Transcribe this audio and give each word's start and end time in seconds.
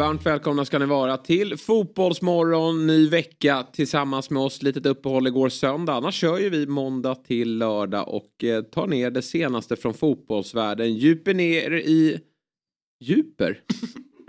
Varmt 0.00 0.26
välkomna 0.26 0.64
ska 0.64 0.78
ni 0.78 0.86
vara 0.86 1.16
till 1.16 1.56
Fotbollsmorgon, 1.56 2.86
ny 2.86 3.08
vecka 3.08 3.66
tillsammans 3.72 4.30
med 4.30 4.42
oss. 4.42 4.62
Litet 4.62 4.86
uppehåll 4.86 5.26
igår 5.26 5.48
söndag, 5.48 5.92
annars 5.92 6.14
kör 6.14 6.38
ju 6.38 6.50
vi 6.50 6.66
måndag 6.66 7.14
till 7.14 7.58
lördag 7.58 8.08
och 8.08 8.44
eh, 8.44 8.62
tar 8.62 8.86
ner 8.86 9.10
det 9.10 9.22
senaste 9.22 9.76
från 9.76 9.94
fotbollsvärlden. 9.94 10.94
Djuper 10.94 11.34
ner 11.34 11.70
i... 11.72 12.20
Djuper? 13.00 13.60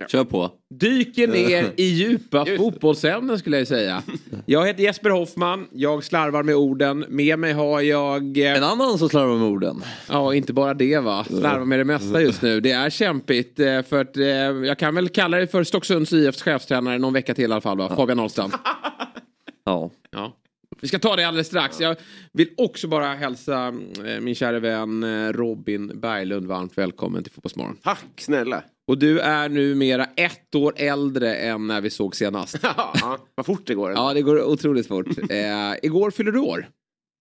Kör 0.08 0.24
på. 0.24 0.52
Dyker 0.70 1.28
ner 1.28 1.74
i 1.78 1.84
djupa 1.84 2.46
fotbollsämnen 2.58 3.40
skulle 3.40 3.58
jag 3.58 3.68
säga. 3.68 4.04
Jag 4.46 4.68
heter 4.68 4.84
Jesper 4.84 5.10
Hoffman, 5.10 5.68
jag 5.72 6.04
slarvar 6.04 6.44
med 6.44 6.56
orden. 6.56 7.06
Med 7.10 7.40
mig 7.40 7.54
har 7.54 7.82
jag... 7.82 8.38
eh, 8.38 8.58
En 8.58 8.64
annan 8.64 8.98
som 8.98 9.10
slarvar 9.10 9.38
med 9.38 9.48
orden. 9.48 9.84
Ja, 10.10 10.34
inte 10.36 10.54
bara 10.54 10.74
det 10.74 11.00
va. 11.00 11.24
Slarvar 11.24 11.66
med 11.66 11.80
det 11.80 11.86
mesta 11.86 12.22
just 12.22 12.42
nu. 12.42 12.60
Det 12.62 12.72
är 12.72 12.90
kämpigt. 12.90 13.60
eh, 13.60 13.82
För 13.82 14.02
att, 14.02 14.18
eh, 14.18 14.26
jag 14.68 14.78
kan 14.80 14.96
väl 14.96 15.10
kalla 15.10 15.38
dig 15.38 15.48
för 15.48 15.64
Stocksunds 15.64 16.14
IFs 16.14 16.42
chefstränare 16.42 16.98
någon 16.98 17.14
vecka 17.14 17.34
till 17.34 17.42
i 17.44 17.46
alla 17.46 17.62
fall 17.62 17.78
va? 17.78 17.96
Fabian 17.96 18.20
Ahlstrand. 18.20 18.54
Ja. 19.66 19.90
Ja. 20.12 20.34
Vi 20.82 20.88
ska 20.88 21.00
ta 21.00 21.16
det 21.16 21.24
alldeles 21.28 21.48
strax. 21.48 21.80
Jag 21.80 21.96
vill 22.34 22.50
också 22.58 22.88
bara 22.88 23.06
hälsa 23.14 23.68
eh, 24.06 24.20
min 24.22 24.36
kära 24.36 24.60
vän 24.60 25.04
eh, 25.04 25.34
Robin 25.34 26.00
Berglund 26.00 26.46
varmt 26.48 26.78
välkommen 26.78 27.24
till 27.24 27.32
Fotbollsmorgon. 27.32 27.78
Tack 27.84 28.06
snälla. 28.18 28.64
Och 28.88 28.98
du 28.98 29.20
är 29.20 29.50
numera 29.50 30.06
ett 30.16 30.56
år 30.56 30.74
äldre 30.78 31.36
än 31.36 31.68
när 31.68 31.82
vi 31.82 31.90
såg 31.90 32.16
senast. 32.16 32.58
ja, 32.64 33.18
vad 33.36 33.46
fort 33.46 33.68
det 33.68 33.76
går. 33.76 33.92
Ja, 33.92 34.14
det 34.14 34.22
går 34.22 34.44
otroligt 34.44 34.88
fort. 34.88 35.08
Eh, 35.30 35.74
igår 35.84 36.12
fyller 36.12 36.32
du 36.32 36.40
år. 36.40 36.68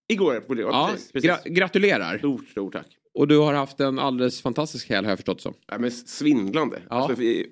Igår 0.09 0.41
på 0.41 0.55
det. 0.55 0.63
Ja, 0.63 0.69
Ja, 0.73 0.91
precis, 0.93 1.13
precis. 1.13 1.31
gra- 1.31 1.49
gratulerar. 1.49 2.19
Stort, 2.19 2.49
stort 2.49 2.73
tack. 2.73 2.87
Och 3.15 3.29
du 3.29 3.39
har 3.39 3.55
haft 3.55 3.81
en 3.81 3.99
alldeles 3.99 4.43
fantastisk 4.43 4.89
helg 4.91 5.07
har 5.07 5.13
jag 5.13 5.19
förstått 5.19 5.41
som. 5.41 5.55
Ja, 5.67 5.79
men 5.79 5.91
svindlande. 5.91 6.83
Ja. 6.91 6.97
Alltså, 6.97 7.23
eh, 7.23 7.45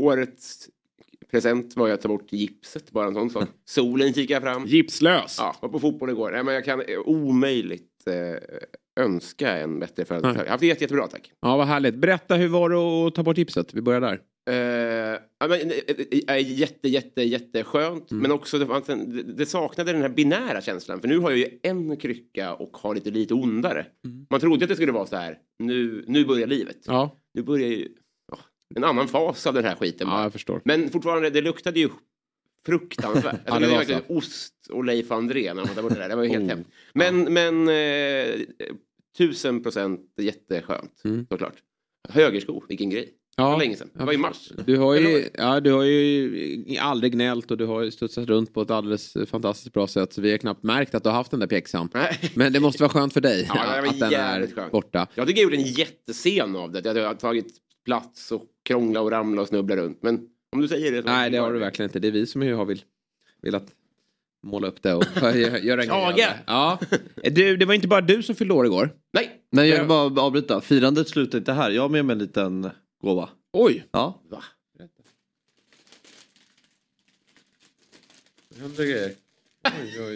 årets 0.00 0.68
present 1.34 1.76
var 1.76 1.86
ju 1.86 1.92
att 1.92 2.00
ta 2.00 2.08
bort 2.08 2.32
gipset, 2.32 2.90
bara 2.90 3.06
en 3.06 3.14
sån 3.14 3.30
sak. 3.30 3.48
Solen 3.64 4.14
kikade 4.14 4.40
fram. 4.40 4.66
Gipslös. 4.66 5.36
Ja, 5.38 5.56
var 5.60 5.68
på 5.68 5.80
fotboll 5.80 6.10
igår. 6.10 6.30
Nej, 6.30 6.44
men 6.44 6.54
jag 6.54 6.64
kan 6.64 6.80
eh, 6.80 6.98
omöjligt 7.04 8.06
eh, 8.06 9.04
önska 9.04 9.58
en 9.58 9.80
bättre 9.80 10.04
födelsedag. 10.04 10.36
Jag 10.36 10.40
har 10.40 10.46
haft 10.46 10.60
det 10.60 10.66
jätte, 10.66 10.84
jättebra, 10.84 11.06
tack. 11.06 11.32
Ja, 11.40 11.56
vad 11.56 11.66
härligt. 11.66 11.94
Berätta, 11.94 12.34
hur 12.34 12.48
var 12.48 12.70
det 12.70 12.76
att 12.76 13.14
ta 13.14 13.22
bort 13.22 13.38
gipset? 13.38 13.74
Vi 13.74 13.80
börjar 13.82 14.00
där. 14.00 14.20
Eh, 14.50 15.20
ja, 15.40 15.48
men, 15.48 15.72
eh, 16.28 16.58
jätte, 16.58 16.88
jätte, 16.88 17.22
jätteskönt. 17.22 18.10
Mm. 18.10 18.22
Men 18.22 18.32
också 18.32 18.58
det, 18.58 18.92
en, 18.92 19.36
det, 19.36 19.46
saknade 19.46 19.92
den 19.92 20.02
här 20.02 20.08
binära 20.08 20.60
känslan. 20.60 21.00
För 21.00 21.08
nu 21.08 21.18
har 21.18 21.30
jag 21.30 21.38
ju 21.38 21.58
en 21.62 21.96
krycka 21.96 22.54
och 22.54 22.76
har 22.76 22.94
lite, 22.94 23.10
lite 23.10 23.34
ondare. 23.34 23.86
Mm. 24.04 24.26
Man 24.30 24.40
trodde 24.40 24.64
att 24.64 24.68
det 24.68 24.76
skulle 24.76 24.92
vara 24.92 25.06
så 25.06 25.16
här. 25.16 25.38
Nu, 25.58 26.04
nu 26.06 26.24
börjar 26.24 26.46
livet. 26.46 26.78
Ja, 26.86 27.16
Nu 27.34 27.42
börjar 27.42 27.68
ju 27.68 27.88
en 28.76 28.84
annan 28.84 29.08
fas 29.08 29.46
av 29.46 29.54
den 29.54 29.64
här 29.64 29.74
skiten. 29.74 30.08
ja 30.08 30.22
jag 30.22 30.32
förstår. 30.32 30.60
Men 30.64 30.90
fortfarande, 30.90 31.30
det 31.30 31.40
luktade 31.40 31.80
ju 31.80 31.88
fruktansvärt. 32.66 33.24
Ja, 33.46 33.52
alltså, 33.52 33.60
det 33.60 33.66
det 33.66 33.70
var 33.70 33.78
verkligen 33.78 34.02
ost 34.08 34.54
och 34.70 34.84
Leif 34.84 35.10
André 35.10 35.54
när 35.54 35.64
man 35.64 35.74
tar 35.74 35.82
bort 35.82 35.92
det 35.94 35.98
där. 36.00 36.08
Det 36.08 36.16
var 36.16 36.22
ju 36.22 36.28
helt 36.30 36.44
Oh. 36.44 36.48
hemskt. 36.48 36.70
Men, 36.94 37.32
men 37.32 37.68
eh, 37.68 38.40
tusen 39.18 39.62
procent 39.62 40.00
jätteskönt. 40.20 41.00
Mm. 41.04 41.26
Såklart. 41.30 41.54
Högersko, 42.08 42.62
vilken 42.68 42.90
grej. 42.90 43.08
Det 43.36 43.42
var 43.42 43.50
Ja, 43.50 43.56
länge 43.58 43.76
sedan. 43.76 43.90
Det 43.94 44.04
var 44.04 44.12
i 44.12 44.16
mars. 44.16 44.52
Du 44.66 44.76
har, 44.78 44.94
ju, 44.94 45.28
ja, 45.34 45.60
du 45.60 45.72
har 45.72 45.82
ju 45.84 46.76
aldrig 46.80 47.12
gnällt 47.12 47.50
och 47.50 47.56
du 47.58 47.66
har 47.66 47.82
ju 47.82 47.90
studsat 47.90 48.26
runt 48.28 48.54
på 48.54 48.62
ett 48.62 48.70
alldeles 48.70 49.16
fantastiskt 49.26 49.72
bra 49.72 49.86
sätt. 49.86 50.12
Så 50.12 50.20
vi 50.20 50.30
har 50.30 50.38
knappt 50.38 50.62
märkt 50.62 50.94
att 50.94 51.02
du 51.02 51.08
har 51.08 51.16
haft 51.16 51.30
den 51.30 51.40
där 51.40 51.46
pjäxan. 51.46 51.88
Men 52.34 52.52
det 52.52 52.60
måste 52.60 52.82
vara 52.82 52.92
skönt 52.92 53.12
för 53.12 53.20
dig 53.20 53.44
Ja, 53.48 53.60
att 53.88 53.98
den 54.00 54.12
är 54.12 54.46
skönt. 54.46 54.72
borta. 54.72 55.06
Jag 55.14 55.26
tycker 55.26 55.40
jag 55.42 55.44
gjorde 55.52 55.56
en 55.62 55.72
jättescen 55.72 56.56
av 56.56 56.72
det. 56.72 56.84
Jag 56.94 57.06
har 57.06 57.14
tagit 57.14 57.46
plats 57.84 58.32
och 58.32 58.42
krångla 58.62 59.00
och 59.00 59.10
ramla 59.10 59.42
och 59.42 59.48
snubbla 59.48 59.76
runt. 59.76 60.02
Men 60.02 60.28
om 60.52 60.60
du 60.60 60.68
säger 60.68 60.92
det. 60.92 61.02
Så 61.02 61.08
Nej, 61.08 61.30
det 61.30 61.38
har 61.38 61.52
du 61.52 61.58
verkligen 61.58 61.88
inte. 61.88 61.98
Det 61.98 62.08
är 62.08 62.12
vi 62.12 62.26
som 62.26 62.42
har 62.42 62.64
vill, 62.64 62.82
velat 63.42 63.66
måla 64.42 64.68
upp 64.68 64.82
det 64.82 64.94
och 64.94 65.04
göra 65.62 65.82
en 65.82 65.88
grej 65.88 65.90
av 65.90 66.14
det. 66.14 66.38
Ja. 66.46 66.78
Du, 67.22 67.56
det 67.56 67.64
var 67.64 67.74
inte 67.74 67.88
bara 67.88 68.00
du 68.00 68.22
som 68.22 68.34
fyllde 68.34 68.54
år 68.54 68.66
igår. 68.66 68.90
Nej. 69.12 69.30
Men 69.50 69.68
jag 69.68 69.78
vill 69.78 69.88
bara 69.88 70.22
avbryta. 70.22 70.60
Firandet 70.60 71.08
slutar 71.08 71.38
inte 71.38 71.52
här. 71.52 71.70
Jag 71.70 71.82
har 71.82 71.88
med 71.88 72.04
mig 72.04 72.12
en 72.14 72.18
liten 72.18 72.70
gåva. 73.02 73.28
Oj! 73.52 73.84
Ja. 73.90 74.20
Va? 74.30 74.44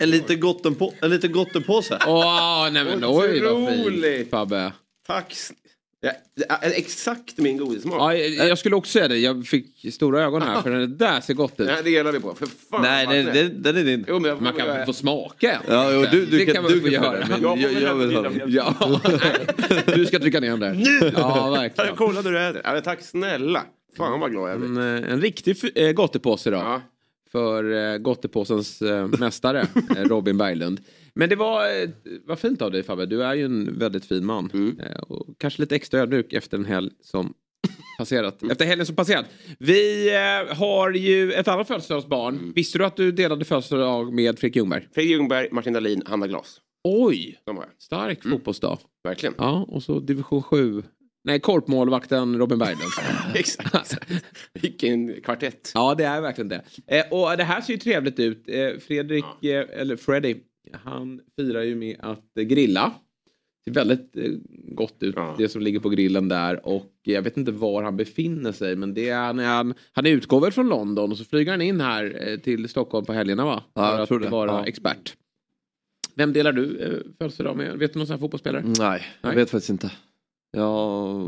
En 0.00 0.10
liten 0.10 0.36
gottenpå- 0.40 0.92
en 1.02 1.10
liten 1.10 1.32
gottenpåse. 1.32 1.98
Åh, 2.06 2.68
nej 2.72 2.84
men 2.84 3.04
oj 3.04 3.40
vad 3.40 3.74
fint. 3.74 4.30
Fabbe. 4.30 4.72
Tack. 5.06 5.34
Ja, 6.00 6.12
det 6.60 6.66
exakt 6.78 7.38
min 7.38 7.56
godissmak. 7.56 8.00
Ja, 8.00 8.14
jag 8.14 8.48
jag 8.48 8.58
skulle 8.58 8.76
också 8.76 8.92
säga 8.92 9.08
det. 9.08 9.18
Jag 9.18 9.46
fick 9.46 9.94
stora 9.94 10.22
ögon 10.24 10.42
här 10.42 10.62
för 10.62 10.70
den 10.70 10.96
där 10.98 11.20
ser 11.20 11.34
gott 11.34 11.60
ut. 11.60 11.66
Det 11.66 11.72
här 11.72 11.82
delar 11.82 12.12
vi 12.12 12.20
på. 12.20 12.34
För 12.34 12.46
fan. 12.70 12.82
Nej, 12.82 13.06
det, 13.06 13.22
det, 13.22 13.48
den 13.48 13.76
är 13.76 13.84
din. 13.84 14.04
Jo, 14.08 14.26
jag 14.26 14.42
Man 14.42 14.52
kan 14.54 14.66
göra- 14.66 14.86
få 14.86 14.92
smaka. 14.92 15.62
Ja, 15.68 15.92
jo, 15.92 16.04
du, 16.10 16.26
du 16.26 16.38
det 16.38 16.44
kan, 16.44 16.54
kan 16.54 16.62
man 16.62 16.72
du 16.72 16.78
få 16.80 16.84
kan 16.84 16.92
göra. 16.92 17.16
göra. 17.16 17.26
Men 17.28 17.42
Jag 17.42 17.58
jag, 17.58 17.72
jag, 17.82 17.94
vill 17.94 18.14
ha 18.16 18.22
den. 18.22 18.42
Ja, 18.46 19.00
nej. 19.04 19.82
du 19.96 20.06
ska 20.06 20.18
trycka 20.18 20.40
ner 20.40 20.50
den 20.50 20.60
där. 20.60 20.72
Nu! 20.74 21.12
Ja, 21.16 21.50
verkligen. 21.50 21.96
Kolla 21.96 22.22
du 22.22 22.48
äter. 22.48 22.60
Ja, 22.64 22.80
tack 22.80 23.02
snälla. 23.02 23.62
Fan 23.96 24.20
vad 24.20 24.30
glad 24.30 24.50
jag 24.50 24.60
blir. 24.60 24.68
En, 24.82 25.04
eh, 25.04 25.12
en 25.12 25.20
riktig 25.20 25.56
eh, 25.74 25.92
gottepåse 25.92 26.50
då. 26.50 26.56
Ja. 26.56 26.82
För 27.32 27.92
eh, 27.92 27.98
gottepåsens 27.98 28.82
mästare, 29.18 29.66
Robin 29.96 30.38
Berglund. 30.38 30.80
Men 31.18 31.28
det 31.28 31.36
var, 31.36 31.82
eh, 31.82 31.88
vad 32.24 32.38
fint 32.38 32.62
av 32.62 32.70
dig 32.70 32.82
Fabbe. 32.82 33.06
Du 33.06 33.24
är 33.24 33.34
ju 33.34 33.44
en 33.44 33.78
väldigt 33.78 34.04
fin 34.04 34.26
man. 34.26 34.50
Mm. 34.54 34.80
Eh, 34.80 34.98
och 34.98 35.26
kanske 35.38 35.62
lite 35.62 35.76
extra 35.76 36.00
ödmjuk 36.00 36.32
efter 36.32 36.58
en 36.58 36.64
helg 36.64 36.90
som 37.00 37.34
passerat. 37.98 38.42
Efter 38.42 38.64
helgen 38.64 38.86
som 38.86 38.96
passerat. 38.96 39.26
Vi 39.58 40.08
eh, 40.14 40.56
har 40.56 40.90
ju 40.90 41.32
ett 41.32 41.48
annat 41.48 41.68
födelsedagsbarn. 41.68 42.34
Mm. 42.34 42.52
Visste 42.52 42.78
du 42.78 42.84
att 42.84 42.96
du 42.96 43.12
delade 43.12 43.44
födelsedag 43.44 44.14
med 44.14 44.38
Fredrik 44.38 44.56
Ljungberg? 44.56 44.88
Fredrik 44.94 45.10
Ljungberg, 45.10 45.48
Martin 45.52 45.72
Dahlin, 45.72 46.02
Hanna 46.06 46.26
Glas. 46.26 46.60
Oj! 46.84 47.40
De. 47.44 47.62
Stark 47.78 48.22
fotbollsdag. 48.22 48.78
Verkligen. 49.04 49.34
Ja, 49.38 49.66
och 49.68 49.82
så 49.82 50.00
division 50.00 50.42
7. 50.42 50.82
Nej, 51.24 51.40
korpmålvakten 51.40 52.38
Robin 52.38 52.58
Berglund. 52.58 52.92
Exakt. 53.34 53.98
Vilken 54.52 55.20
kvartett. 55.22 55.72
Ja, 55.74 55.94
det 55.94 56.04
är 56.04 56.20
verkligen 56.20 56.48
det. 56.48 56.62
Eh, 56.86 57.04
och 57.10 57.36
det 57.36 57.44
här 57.44 57.60
ser 57.60 57.72
ju 57.72 57.78
trevligt 57.78 58.18
ut. 58.18 58.44
Eh, 58.48 58.78
Fredrik, 58.86 59.44
eh, 59.44 59.80
eller 59.80 59.96
Freddy, 59.96 60.36
han 60.72 61.20
firar 61.36 61.62
ju 61.62 61.74
med 61.74 61.96
att 62.00 62.34
grilla. 62.34 62.92
Det 63.64 63.70
ser 63.72 63.74
väldigt 63.74 64.16
eh, 64.16 64.30
gott 64.74 65.02
ut, 65.02 65.14
Ja. 65.16 65.34
det 65.38 65.48
som 65.48 65.62
ligger 65.62 65.80
på 65.80 65.88
grillen 65.88 66.28
där. 66.28 66.66
Och 66.66 66.92
jag 67.02 67.22
vet 67.22 67.36
inte 67.36 67.52
var 67.52 67.82
han 67.82 67.96
befinner 67.96 68.52
sig, 68.52 68.76
men 68.76 68.94
det 68.94 69.08
är 69.08 69.32
när 69.32 69.46
han, 69.46 69.74
han 69.92 70.06
utgår 70.06 70.40
väl 70.40 70.52
från 70.52 70.68
London 70.68 71.10
och 71.12 71.18
så 71.18 71.24
flyger 71.24 71.50
han 71.52 71.62
in 71.62 71.80
här 71.80 72.28
eh, 72.28 72.38
till 72.38 72.68
Stockholm 72.68 73.06
på 73.06 73.12
helgerna 73.12 73.44
va? 73.44 73.62
Ja, 73.74 73.98
jag 73.98 74.08
tror 74.08 74.18
att 74.18 74.24
det. 74.24 74.30
vara 74.30 74.50
Ja. 74.50 74.66
expert. 74.66 75.16
Vem 76.14 76.32
delar 76.32 76.52
du 76.52 76.78
eh, 76.78 76.92
födelsedag 77.18 77.56
med? 77.56 77.78
Vet 77.78 77.92
du 77.92 77.98
någon 77.98 78.06
sån 78.06 78.14
här 78.14 78.20
fotbollsspelare? 78.20 78.62
Nej, 78.78 79.02
jag 79.20 79.28
Nej. 79.28 79.36
vet 79.36 79.50
faktiskt 79.50 79.70
inte. 79.70 79.92
Ja, 80.52 81.20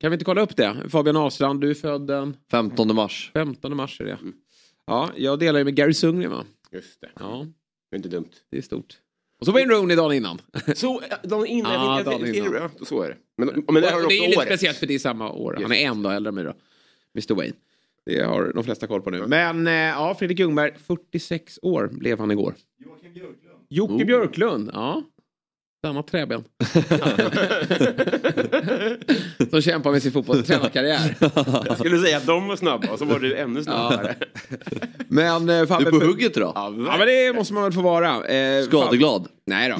Kan 0.00 0.10
vi 0.10 0.14
inte 0.14 0.24
kolla 0.24 0.40
upp 0.42 0.56
det? 0.56 0.76
Fabian 0.88 1.16
Ahlstrand, 1.16 1.60
du 1.60 1.70
är 1.70 1.74
född 1.74 2.06
den 2.06 2.36
15 2.50 2.94
mars. 2.94 3.30
15 3.34 3.76
mars 3.76 4.00
är 4.00 4.04
det. 4.04 4.18
Ja, 4.86 5.10
jag 5.16 5.38
delar 5.38 5.58
ju 5.58 5.64
med 5.64 5.74
Gary 5.74 5.94
Sundgren 5.94 6.30
va? 6.30 6.44
Just 6.72 7.00
det. 7.00 7.10
Ja, 7.18 7.46
Det 7.90 7.94
är 7.94 7.98
inte 7.98 8.08
dumt. 8.08 8.30
det 8.50 8.58
är 8.58 8.62
stort. 8.62 8.98
Och 9.40 9.46
så 9.46 9.52
Wayne 9.52 9.72
Rooney 9.74 9.96
dagen 9.96 10.12
innan. 10.12 10.40
Så, 10.74 11.02
ja, 11.10 11.16
dagen 11.22 11.46
innan. 11.46 11.72
Ja, 11.72 11.96
jag, 11.96 12.04
dagen 12.06 12.34
innan. 12.34 12.54
ja, 12.54 12.84
så 12.86 13.02
är 13.02 13.08
det. 13.08 13.16
Men, 13.36 13.48
men 13.48 13.54
det 13.56 13.94
Och 13.94 14.08
det 14.08 14.18
är 14.18 14.28
lite 14.28 14.38
året. 14.38 14.48
speciellt 14.48 14.78
för 14.78 14.86
det 14.86 14.94
är 14.94 14.98
samma 14.98 15.32
år. 15.32 15.58
Han 15.62 15.72
är 15.72 15.76
en 15.76 16.02
dag 16.02 16.14
äldre 16.16 16.28
än 16.28 16.34
mig 16.34 16.44
då. 16.44 16.54
Mr 17.14 17.34
Wayne. 17.34 17.54
Det 18.06 18.22
har 18.22 18.52
de 18.54 18.64
flesta 18.64 18.86
koll 18.86 19.02
på 19.02 19.10
nu. 19.10 19.26
Men 19.26 19.66
eh, 19.66 19.72
ja, 19.72 20.14
Fredrik 20.18 20.38
Ljungberg, 20.38 20.72
46 20.86 21.58
år 21.62 21.88
blev 21.92 22.18
han 22.18 22.30
igår. 22.30 22.54
Joakim 22.78 23.12
Björklund. 23.12 23.66
Jocke 23.68 24.04
Björklund, 24.04 24.70
ja. 24.72 25.02
Samma 25.86 26.02
träben. 26.02 26.44
Som 29.50 29.60
kämpar 29.62 29.90
med 29.90 30.02
sin 30.02 30.12
fotbollstränarkarriär. 30.12 31.16
Jag 31.68 31.78
skulle 31.78 31.98
säga 31.98 32.16
att 32.16 32.26
de 32.26 32.48
var 32.48 32.56
snabba 32.56 32.92
och 32.92 32.98
så 32.98 33.04
var 33.04 33.18
du 33.18 33.36
ännu 33.36 33.64
snabbare. 33.64 34.14
Men 35.08 35.48
eh, 35.48 35.60
Du 35.60 35.66
Fabbe... 35.66 35.86
är 35.88 35.90
på 35.90 36.00
hugget 36.06 36.36
idag. 36.36 36.52
Ja, 36.54 36.74
Ja, 36.86 36.96
men 36.98 37.06
det 37.06 37.32
måste 37.34 37.54
man 37.54 37.62
väl 37.62 37.72
få 37.72 37.80
vara. 37.82 38.26
Eh, 38.26 38.64
Skadeglad. 38.64 39.28
Nej 39.46 39.70
då. 39.70 39.76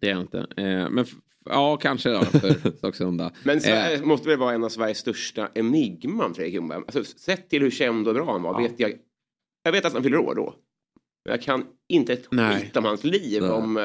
Det 0.00 0.06
är 0.06 0.10
jag 0.10 0.20
inte. 0.20 0.38
Eh, 0.38 0.90
men 0.90 1.04
ja, 1.44 1.76
kanske 1.76 2.10
då 2.10 2.24
för 2.24 2.70
Stocksunda. 2.78 3.30
Men 3.42 3.56
Eh, 3.56 3.62
Sverige 3.62 4.02
måste 4.04 4.28
väl 4.28 4.38
vara 4.38 4.54
en 4.54 4.64
av 4.64 4.68
Sveriges 4.68 4.98
största 4.98 5.48
enigman, 5.54 6.34
Fredrik 6.34 6.54
Ljungberg. 6.54 6.78
Alltså, 6.86 7.04
sett 7.04 7.50
till 7.50 7.62
hur 7.62 7.70
känd 7.70 8.08
och 8.08 8.14
bra 8.14 8.32
han 8.32 8.42
var, 8.42 8.62
vet 8.62 8.80
jag 8.80 8.92
Jag 9.62 9.72
vet 9.72 9.84
att 9.84 9.92
han 9.92 10.02
fyller 10.02 10.18
år 10.18 10.34
då. 10.34 10.54
Men 11.24 11.32
jag 11.34 11.42
kan 11.42 11.64
inte 11.88 12.12
ett 12.12 12.26
skit 12.26 12.76
om 12.76 12.84
hans 12.84 13.04
liv. 13.04 13.42
Nej. 13.42 13.50
Om, 13.50 13.76
eh, 13.76 13.84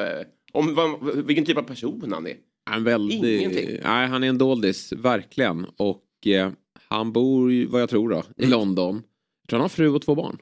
om 0.52 0.74
vad, 0.74 1.14
vilken 1.26 1.44
typ 1.44 1.58
av 1.58 1.62
person 1.62 2.12
han 2.12 2.26
är. 2.26 2.36
Han, 2.70 2.80
är 2.80 2.84
väldigt, 2.84 3.24
Ingenting. 3.24 3.78
nej, 3.84 4.08
han 4.08 4.24
är 4.24 4.28
en 4.28 4.38
doldis, 4.38 4.92
verkligen. 4.92 5.66
Och 5.76 6.26
eh, 6.26 6.50
han 6.88 7.12
bor, 7.12 7.66
vad 7.66 7.82
jag 7.82 7.90
tror 7.90 8.10
då, 8.10 8.22
i 8.36 8.46
London. 8.46 8.94
Jag 9.42 9.48
tror 9.48 9.58
han 9.58 9.64
har 9.64 9.68
fru 9.68 9.88
och 9.88 10.02
två 10.02 10.14
barn. 10.14 10.38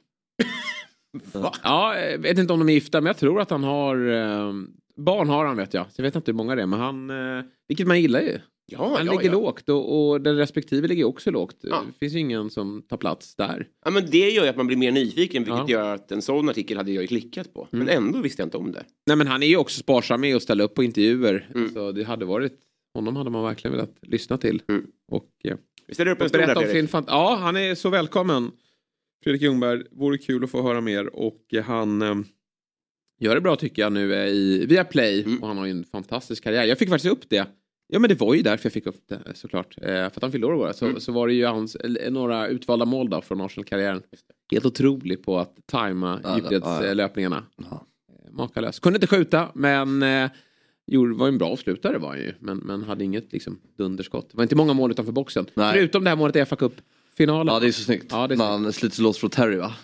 Va? 1.32 1.54
Ja, 1.62 1.98
jag 1.98 2.18
vet 2.18 2.38
inte 2.38 2.52
om 2.52 2.58
de 2.58 2.68
är 2.68 2.72
gifta, 2.72 3.00
men 3.00 3.06
jag 3.06 3.16
tror 3.16 3.40
att 3.40 3.50
han 3.50 3.64
har... 3.64 3.96
Eh, 4.08 4.52
barn 4.96 5.28
har 5.28 5.46
han 5.46 5.56
vet 5.56 5.74
jag. 5.74 5.86
Så 5.92 6.00
jag 6.00 6.02
vet 6.02 6.16
inte 6.16 6.30
hur 6.30 6.36
många 6.36 6.54
det 6.54 6.62
är, 6.62 6.66
men 6.66 6.80
han... 6.80 7.10
Eh, 7.10 7.44
vilket 7.68 7.86
man 7.86 8.00
gillar 8.00 8.20
ju. 8.20 8.38
Ja, 8.68 8.96
Han 8.96 9.06
ja, 9.06 9.12
ligger 9.12 9.24
ja. 9.24 9.32
lågt 9.32 9.68
och, 9.68 10.08
och 10.10 10.20
den 10.20 10.36
respektive 10.36 10.88
ligger 10.88 11.04
också 11.04 11.30
lågt. 11.30 11.56
Ja. 11.60 11.82
Det 11.86 11.98
finns 11.98 12.14
ju 12.14 12.18
ingen 12.18 12.50
som 12.50 12.82
tar 12.82 12.96
plats 12.96 13.34
där. 13.36 13.68
ja, 13.84 13.90
men 13.90 14.06
det 14.10 14.30
gör 14.30 14.42
ju 14.44 14.48
att 14.50 14.56
man 14.56 14.66
blir 14.66 14.76
mer 14.76 14.92
nyfiken 14.92 15.44
vilket 15.44 15.68
Ja. 15.68 15.78
gör 15.78 15.94
att 15.94 16.12
en 16.12 16.22
sån 16.22 16.48
artikel 16.48 16.76
hade 16.76 16.90
jag 16.92 17.02
ju 17.02 17.06
klickat 17.08 17.54
på. 17.54 17.68
Men 17.70 17.82
Mm. 17.82 18.04
ändå 18.06 18.20
visste 18.20 18.42
jag 18.42 18.46
inte 18.46 18.56
om 18.56 18.72
det. 18.72 18.84
Nej 19.06 19.16
men 19.16 19.26
han 19.26 19.42
är 19.42 19.46
ju 19.46 19.56
också 19.56 19.78
sparsam 19.80 20.20
med 20.20 20.36
att 20.36 20.42
ställa 20.42 20.64
upp 20.64 20.74
på 20.74 20.82
intervjuer. 20.84 21.50
Mm. 21.54 21.68
Så 21.72 21.92
det 21.92 22.04
hade 22.04 22.24
varit, 22.24 22.52
honom 22.94 23.16
hade 23.16 23.30
man 23.30 23.42
verkligen 23.44 23.72
velat 23.76 23.94
lyssna 24.02 24.38
till. 24.38 24.62
Mm. 24.68 24.86
Och, 25.12 25.30
eh, 25.44 25.56
Vi 25.86 25.94
ställer 25.94 26.10
upp 26.10 26.20
en 26.22 26.28
stor 26.28 26.38
där 26.38 26.54
Fredrik. 26.54 26.90
fant- 26.90 27.04
Ja, 27.08 27.38
han 27.40 27.56
är 27.56 27.74
så 27.74 27.90
välkommen. 27.90 28.50
Fredrik 29.24 29.42
Ljungberg, 29.42 29.82
vore 29.90 30.18
kul 30.18 30.44
att 30.44 30.50
få 30.50 30.62
höra 30.62 30.80
mer. 30.80 31.16
Och 31.16 31.40
han 31.64 32.02
eh, 32.02 32.14
gör 33.20 33.34
det 33.34 33.40
bra 33.40 33.56
tycker 33.56 33.82
jag 33.82 33.92
nu 33.92 34.14
eh, 34.14 34.28
i 34.28 34.66
Viaplay. 34.66 35.22
Mm. 35.22 35.38
Och 35.42 35.48
han 35.48 35.58
har 35.58 35.64
ju 35.66 35.70
en 35.70 35.84
fantastisk 35.84 36.44
karriär. 36.44 36.64
Jag 36.64 36.78
fick 36.78 36.88
faktiskt 36.88 37.12
upp 37.12 37.28
det. 37.30 37.46
Ja 37.88 37.98
men 37.98 38.08
det 38.08 38.20
var 38.20 38.34
ju 38.34 38.42
därför 38.42 38.66
jag 38.66 38.72
fick 38.72 38.86
upp 38.86 39.08
det 39.08 39.20
såklart. 39.34 39.76
Eh, 39.82 39.84
för 39.86 40.04
att 40.06 40.22
han 40.22 40.32
fyllde 40.32 40.46
år 40.46 40.54
igår. 40.54 40.72
Så, 40.72 40.86
Mm. 40.86 41.00
så 41.00 41.12
var 41.12 41.26
det 41.26 41.34
ju 41.34 41.44
hans, 41.46 41.76
några 42.10 42.48
utvalda 42.48 42.84
mål 42.84 43.10
då 43.10 43.20
från 43.20 43.40
Arsenal-karriären. 43.40 44.02
Helt 44.52 44.64
otrolig 44.66 45.22
på 45.24 45.38
att 45.38 45.54
tajma 45.66 46.20
Ja, 46.24 46.36
djupledslöpningarna. 46.36 47.44
Ja. 47.56 47.86
Eh, 48.26 48.32
Makalös. 48.32 48.78
Kunde 48.78 48.96
inte 48.96 49.06
skjuta 49.06 49.48
men 49.54 50.02
eh, 50.02 50.30
gjorde, 50.86 51.14
var 51.14 51.28
en 51.28 51.38
bra 51.38 51.48
avslutare 51.48 51.98
var 51.98 52.08
han 52.08 52.18
ju. 52.18 52.32
Men, 52.40 52.56
men 52.58 52.82
hade 52.82 53.04
inget 53.04 53.32
liksom, 53.32 53.58
dunderskott. 53.78 54.30
Det 54.30 54.36
var 54.36 54.42
inte 54.44 54.56
många 54.56 54.72
mål 54.74 54.90
utanför 54.90 55.12
boxen. 55.12 55.46
Nej. 55.54 55.72
Förutom 55.74 56.04
det 56.04 56.10
här 56.10 56.16
målet 56.16 56.36
i 56.36 56.44
FA 56.44 56.56
Cup-finalen. 56.56 57.54
Ja 57.54 57.60
det 57.60 57.66
är 57.66 57.72
så 57.72 57.82
snyggt. 57.82 58.06
Ja, 58.10 58.26
det 58.26 58.34
är 58.34 58.38
När 58.38 58.44
han 58.50 58.72
sliter 58.72 59.02
loss 59.02 59.18
från 59.18 59.30
Terry 59.30 59.56
va? 59.56 59.74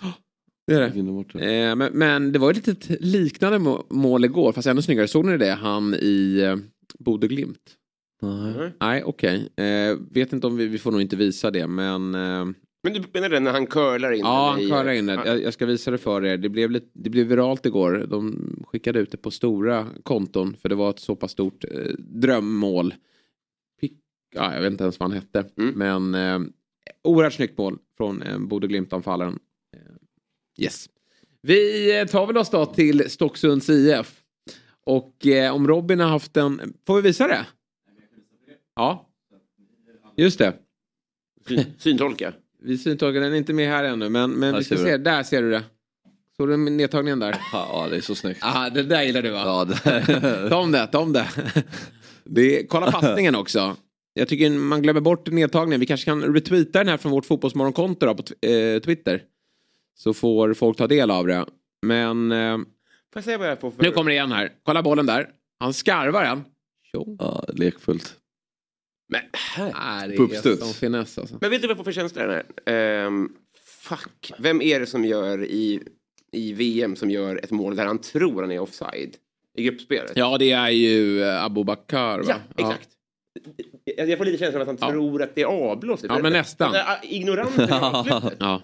det 0.66 0.74
är 0.74 0.80
det. 0.80 1.38
Det. 1.38 1.54
Eh, 1.64 1.76
men, 1.76 1.92
men 1.92 2.32
det 2.32 2.38
var 2.38 2.52
ju 2.52 2.58
ett 2.58 2.66
litet 2.66 3.00
liknande 3.00 3.58
må- 3.58 3.86
mål 3.90 4.24
igår, 4.24 4.52
fast 4.52 4.66
ännu 4.68 4.82
snyggare. 4.82 5.08
Såg 5.08 5.24
ni 5.26 5.36
det? 5.36 5.50
Han 5.52 5.94
i 5.94 6.40
eh, 6.40 6.56
Bodö-Glimt. 6.98 7.76
Nej. 8.22 8.72
Nej, 8.80 9.02
okej. 9.04 9.48
Eh, 9.56 9.96
vet 10.10 10.32
inte 10.32 10.46
om 10.46 10.56
vi, 10.56 10.66
vi 10.66 10.78
får 10.78 10.92
nog 10.92 11.00
inte 11.00 11.16
visa 11.16 11.50
det, 11.50 11.66
men... 11.66 12.14
Eh, 12.14 12.44
Men 12.84 12.92
du 12.92 13.02
menar 13.12 13.28
det 13.28 13.40
när 13.40 13.52
han 13.52 13.66
curlar 13.66 14.12
in 14.12 14.18
ja, 14.20 14.54
den 14.58 14.60
han 14.60 14.68
körde 14.78 14.96
in 14.96 15.06
det. 15.06 15.12
Ja. 15.14 15.26
Jag, 15.26 15.42
jag 15.42 15.52
ska 15.54 15.66
visa 15.66 15.90
det 15.90 15.98
för 15.98 16.24
er. 16.24 16.36
Det 16.36 16.48
blev, 16.48 16.70
lite, 16.70 16.86
det 16.92 17.10
blev 17.10 17.26
viralt 17.26 17.66
igår. 17.66 18.06
De 18.08 18.36
skickade 18.68 18.98
ut 18.98 19.10
det 19.10 19.16
på 19.16 19.30
stora 19.30 19.86
konton, 20.02 20.56
för 20.62 20.68
det 20.68 20.74
var 20.74 20.90
ett 20.90 20.98
så 20.98 21.16
pass 21.16 21.30
stort 21.32 21.64
eh, 21.64 21.94
drömmål. 21.98 22.94
Pick, 23.80 23.92
ja, 24.34 24.54
jag 24.54 24.62
vet 24.62 24.72
inte 24.72 24.84
ens 24.84 25.00
vad 25.00 25.10
han 25.10 25.18
hette, 25.18 25.44
Mm. 25.58 25.74
men 25.74 26.14
eh, 26.14 26.48
oerhört 27.04 27.32
snyggt 27.32 27.58
mål 27.58 27.78
från 27.96 28.22
eh, 28.22 28.38
Bodö-Glimt-anfallaren. 28.38 29.38
Eh, 29.76 30.62
yes. 30.64 30.88
Vi 31.42 32.00
eh, 32.00 32.06
tar 32.06 32.26
väl 32.26 32.36
oss 32.38 32.50
då 32.50 32.66
till 32.66 33.10
Stocksunds 33.10 33.68
IF. 33.70 34.18
Och 34.86 35.26
eh, 35.26 35.54
om 35.54 35.68
Robin 35.68 36.00
har 36.00 36.08
haft 36.08 36.36
en... 36.36 36.74
Får 36.86 36.96
vi 36.96 37.02
visa 37.02 37.28
det? 37.28 37.46
Ja. 38.82 39.08
Just 40.16 40.38
det. 40.38 40.54
Syn, 41.48 41.64
syntolka. 41.78 42.32
Vi 42.62 42.78
syntolkar 42.78 43.20
den 43.20 43.32
är 43.32 43.36
inte 43.36 43.52
med 43.52 43.68
här 43.68 43.84
ännu 43.84 44.08
men, 44.08 44.30
men 44.30 44.56
vi 44.56 44.64
ska 44.64 44.76
se. 44.76 44.96
Där 44.96 45.22
ser 45.22 45.42
du 45.42 45.50
det. 45.50 45.62
Såg 46.36 46.48
du 46.48 46.56
nedtagningen 46.56 47.18
där? 47.18 47.36
Ja 47.52 47.86
det 47.90 47.96
är 47.96 48.00
så 48.00 48.14
snyggt. 48.14 48.44
Aha, 48.44 48.70
det 48.70 48.82
där 48.82 49.02
gillar 49.02 49.22
du 49.22 49.30
va? 49.30 49.42
Ja, 49.44 49.64
det... 49.64 50.48
Ta 50.50 50.56
om 50.56 50.72
det, 50.72 50.86
ta 50.86 50.98
om 50.98 51.12
det. 51.12 51.28
det 52.24 52.58
är, 52.60 52.66
kolla 52.66 52.92
passningen 52.92 53.34
också. 53.34 53.76
Jag 54.14 54.28
tycker 54.28 54.50
man 54.50 54.82
glömmer 54.82 55.00
bort 55.00 55.30
nedtagningen. 55.30 55.80
Vi 55.80 55.86
kanske 55.86 56.04
kan 56.04 56.34
retweeta 56.34 56.78
den 56.78 56.88
här 56.88 56.96
från 56.96 57.12
vårt 57.12 57.26
fotbollsmorgonkonto 57.26 58.06
då, 58.06 58.14
på 58.14 58.46
eh, 58.46 58.80
Twitter. 58.80 59.22
Så 59.98 60.14
får 60.14 60.54
folk 60.54 60.78
ta 60.78 60.86
del 60.86 61.10
av 61.10 61.26
det. 61.26 61.46
Men 61.86 62.32
eh, 62.32 62.58
Får 62.58 62.66
jag 63.14 63.24
säga 63.24 63.38
vad 63.38 63.48
jag 63.48 63.60
får 63.60 63.70
för... 63.70 63.82
nu 63.82 63.90
kommer 63.90 64.10
det 64.10 64.14
igen 64.14 64.32
här. 64.32 64.52
Kolla 64.62 64.82
bollen 64.82 65.06
där. 65.06 65.28
Han 65.60 65.74
skarvar 65.74 66.24
den. 66.24 66.44
Ja, 67.18 67.44
lekfullt. 67.48 68.16
Men, 69.12 69.20
här. 69.32 70.08
Det 70.08 70.16
På 70.16 70.22
är 70.22 70.56
som 70.56 70.74
finess 70.74 71.18
alltså. 71.18 71.36
Men 71.40 71.50
vet 71.50 71.62
du 71.62 71.68
vad 71.68 71.70
jag 71.70 71.76
får 71.76 71.84
för 71.84 71.92
känsla 71.92 72.22
här? 72.22 72.44
Ehm, 72.66 73.28
fuck. 73.82 74.32
Vem 74.38 74.62
är 74.62 74.80
det 74.80 74.86
som 74.86 75.04
gör 75.04 75.44
i, 75.44 75.82
i 76.32 76.52
VM 76.52 76.96
som 76.96 77.10
gör 77.10 77.36
ett 77.44 77.50
mål 77.50 77.76
där 77.76 77.86
han 77.86 77.98
tror 77.98 78.42
han 78.42 78.52
är 78.52 78.58
offside? 78.58 79.16
I 79.56 79.62
gruppspelet? 79.62 80.12
Ja, 80.14 80.38
det 80.38 80.50
är 80.50 80.68
ju 80.70 81.22
eh, 81.22 81.44
Abubakar 81.44 82.18
va? 82.18 82.24
Ja, 82.28 82.36
exakt. 82.56 82.88
Jag, 83.84 84.08
jag 84.08 84.18
får 84.18 84.24
lite 84.24 84.38
känslan 84.38 84.62
att 84.62 84.68
han 84.68 84.78
Ja. 84.80 84.90
tror 84.90 85.22
att 85.22 85.34
det 85.34 85.42
är 85.42 85.46
avblåst. 85.46 86.04
Ja, 86.08 86.18
men 86.18 86.32
nästan. 86.32 86.74
Är 86.74 86.80
ah, 86.80 86.98
ignorant. 87.02 88.32
Ja. 88.38 88.62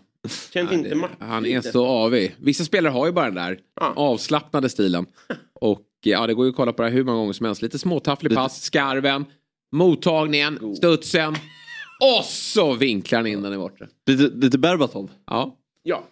Känns 0.53 0.73
inte 0.73 0.95
match. 0.95 1.11
Han 1.19 1.47
är 1.47 1.61
så 1.61 1.87
avig. 1.87 2.35
Vissa 2.39 2.65
spelare 2.65 2.91
har 2.91 3.07
ju 3.07 3.13
bara 3.13 3.25
den 3.25 3.35
där 3.35 3.59
Ja. 3.81 3.93
avslappnade 3.97 4.69
stilen. 4.69 5.07
Och 5.61 5.87
ja, 6.03 6.27
det 6.27 6.35
går 6.35 6.45
ju 6.47 6.51
att 6.51 6.57
kolla 6.57 6.73
på 6.73 6.83
det 6.83 6.89
här 6.89 6.97
hur 6.97 7.05
många 7.05 7.19
gånger 7.19 7.33
som 7.33 7.47
helst. 7.47 7.63
Lite 7.63 7.79
småtafflig 7.79 8.35
pass, 8.35 8.63
skarven, 8.63 9.25
mottagningen, 9.73 10.59
God. 10.61 10.77
studsen. 10.77 11.35
Och 12.01 12.25
så 12.25 12.75
vinklar 12.75 13.19
han 13.19 13.27
in 13.27 13.43
den 13.43 13.53
i 13.55 13.57
bortre. 13.57 13.89
Lite, 14.07 14.37
lite 14.37 14.59
Berbatov. 14.59 15.11
Ja, 15.27 15.57
Ja. 15.83 16.05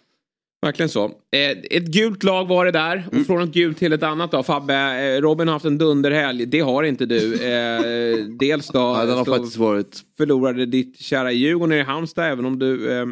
verkligen 0.61 0.89
så. 0.89 1.05
Eh, 1.05 1.49
ett 1.71 1.85
gult 1.87 2.23
lag 2.23 2.47
var 2.47 2.65
det 2.65 2.71
där. 2.71 2.97
Mm. 3.11 3.21
Och 3.21 3.27
från 3.27 3.41
ett 3.41 3.53
gult 3.53 3.77
till 3.77 3.93
ett 3.93 4.03
annat 4.03 4.31
då. 4.31 4.43
Fabbe, 4.43 4.73
eh, 4.75 5.21
Robin 5.21 5.47
har 5.47 5.53
haft 5.53 5.65
en 5.65 5.77
dunderhelg. 5.77 6.45
Det 6.45 6.59
har 6.59 6.83
inte 6.83 7.05
du. 7.05 7.33
Eh, 7.33 8.25
dels 8.39 8.67
då 8.67 8.79
Ja, 8.79 9.05
den 9.05 9.17
har 9.17 9.25
faktiskt 9.25 9.57
varit... 9.57 10.03
förlorade 10.17 10.65
ditt 10.65 10.99
kära 10.99 11.31
Djurgården 11.31 11.77
i 11.77 11.81
Halmstad. 11.83 12.25
Även 12.31 12.45
om 12.45 12.59
du 12.59 12.91
eh, 12.91 13.05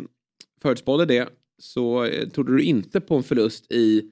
förutspådde 0.61 1.05
det. 1.05 1.29
Så 1.61 2.09
trodde 2.33 2.55
du 2.57 2.63
inte 2.63 3.01
på 3.01 3.15
en 3.15 3.23
förlust 3.23 3.71
i 3.71 4.03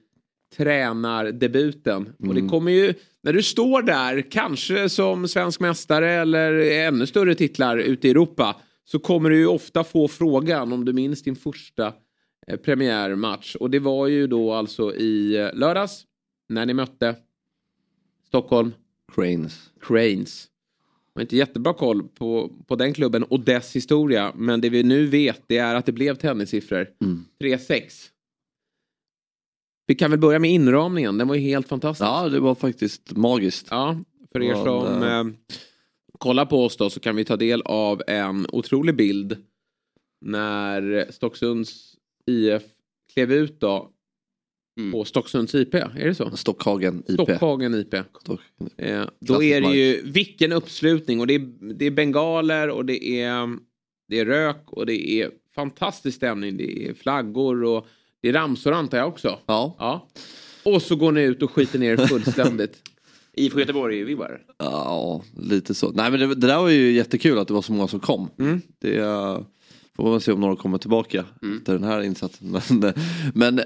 tränardebuten. 0.56 2.02
Och 2.18 2.34
det 2.34 2.40
Mm. 2.40 2.48
kommer 2.48 2.72
ju, 2.72 2.94
när 3.22 3.32
du 3.32 3.42
står 3.42 3.82
där, 3.82 4.30
kanske 4.30 4.88
som 4.88 5.28
svensk 5.28 5.60
mästare 5.60 6.10
eller 6.12 6.52
ännu 6.70 7.06
större 7.06 7.34
titlar 7.34 7.78
ute 7.78 8.08
i 8.08 8.10
Europa. 8.10 8.56
Så 8.84 8.98
kommer 8.98 9.30
du 9.30 9.36
ju 9.38 9.46
ofta 9.46 9.84
få 9.84 10.08
frågan 10.08 10.72
om 10.72 10.84
du 10.84 10.92
minns 10.92 11.22
din 11.22 11.36
första 11.36 11.92
eh, 12.46 12.56
premiärmatch. 12.56 13.54
Och 13.56 13.70
det 13.70 13.78
var 13.78 14.06
ju 14.06 14.26
då 14.26 14.52
alltså 14.52 14.94
i 14.94 15.36
eh, 15.36 15.54
lördags. 15.54 16.04
När 16.48 16.66
ni 16.66 16.74
mötte 16.74 17.14
Stockholm 18.26 18.72
Cranes. 19.14 19.70
Cranes. 19.80 20.48
Jag 21.14 21.20
har 21.20 21.22
inte 21.22 21.36
jättebra 21.36 21.72
koll 21.74 22.02
på, 22.08 22.50
på 22.66 22.76
den 22.76 22.94
klubben 22.94 23.22
och 23.22 23.40
dess 23.40 23.76
historia. 23.76 24.32
Men 24.36 24.60
det 24.60 24.68
vi 24.68 24.82
nu 24.82 25.06
vet 25.06 25.42
det 25.46 25.58
är 25.58 25.74
att 25.74 25.86
det 25.86 25.92
blev 25.92 26.14
tennissiffror. 26.14 26.86
Mm. 27.02 27.24
3-6. 27.40 27.82
Vi 29.86 29.94
kan 29.94 30.10
väl 30.10 30.20
börja 30.20 30.38
med 30.38 30.50
inramningen. 30.50 31.18
Den 31.18 31.28
var 31.28 31.34
ju 31.34 31.40
helt 31.40 31.68
fantastisk. 31.68 32.06
Ja 32.08 32.28
det 32.28 32.40
var 32.40 32.54
faktiskt 32.54 33.16
magiskt. 33.16 33.66
Ja, 33.70 33.98
för 34.32 34.42
er 34.42 34.48
Ja, 34.50 34.64
som 34.64 35.00
det- 35.00 35.10
eh, 35.10 35.24
kollar 36.18 36.46
på 36.46 36.64
oss 36.64 36.76
då 36.76 36.90
så 36.90 37.00
kan 37.00 37.16
vi 37.16 37.24
ta 37.24 37.36
del 37.36 37.62
av 37.62 38.02
en 38.06 38.46
otrolig 38.52 38.96
bild. 38.96 39.36
När 40.24 41.06
Stocksunds 41.12 41.94
IF 42.26 42.62
klev 43.14 43.32
ut 43.32 43.60
då 43.60 43.90
Mm. 44.80 44.92
på 44.92 45.04
Stocksunds 45.04 45.54
IP. 45.54 45.74
Är 45.74 46.04
det 46.08 46.14
så? 46.14 46.30
Stockhagen 46.36 47.02
IP. 47.08 47.12
Stockhagen 47.12 47.74
IP. 47.74 47.94
Stock- 48.20 48.40
Eh, 48.76 49.04
då 49.20 49.42
är 49.42 49.60
det 49.60 49.76
ju 49.76 50.02
vilken 50.10 50.52
uppslutning 50.52 51.20
och 51.20 51.26
det 51.26 51.34
är, 51.34 51.74
det 51.74 51.84
är 51.86 51.90
bengaler 51.90 52.70
och 52.70 52.84
det 52.84 53.04
är, 53.20 53.56
det 54.08 54.18
är 54.20 54.24
rök 54.24 54.62
och 54.66 54.86
det 54.86 55.10
är 55.10 55.30
fantastisk 55.54 56.16
stämning. 56.16 56.56
Det 56.56 56.88
är 56.88 56.94
flaggor 56.94 57.64
och 57.64 57.86
det 58.24 58.28
är 58.30 58.32
ramsor 58.32 58.72
antar 58.72 58.98
jag 58.98 59.08
också. 59.08 59.38
Ja. 59.46 59.76
Ja. 59.78 60.08
Och 60.62 60.82
så 60.82 60.96
går 60.96 61.12
ni 61.12 61.22
ut 61.22 61.42
och 61.42 61.50
skiter 61.50 61.78
ner 61.78 61.92
er 61.92 62.06
fullständigt. 62.06 62.82
IFK 63.36 63.58
Göteborg-vibbar. 63.60 64.40
ja, 64.58 65.22
lite 65.36 65.74
så. 65.74 65.90
Nej 65.92 66.10
men 66.10 66.20
det, 66.20 66.26
det 66.34 66.46
där 66.46 66.58
var 66.58 66.68
ju 66.68 66.92
jättekul 66.92 67.38
att 67.38 67.48
det 67.48 67.54
var 67.54 67.62
så 67.62 67.72
många 67.72 67.88
som 67.88 68.00
kom. 68.00 68.28
Mm. 68.38 68.60
Det 68.80 68.96
eh, 68.98 69.40
får 69.96 70.10
man 70.10 70.20
se 70.20 70.32
om 70.32 70.40
några 70.40 70.56
kommer 70.56 70.78
tillbaka 70.78 71.24
Mm. 71.42 71.58
efter 71.58 71.72
den 71.72 71.84
här 71.84 72.02
insatsen. 72.02 72.50
Men, 72.70 72.92
men 73.34 73.58
eh, 73.58 73.64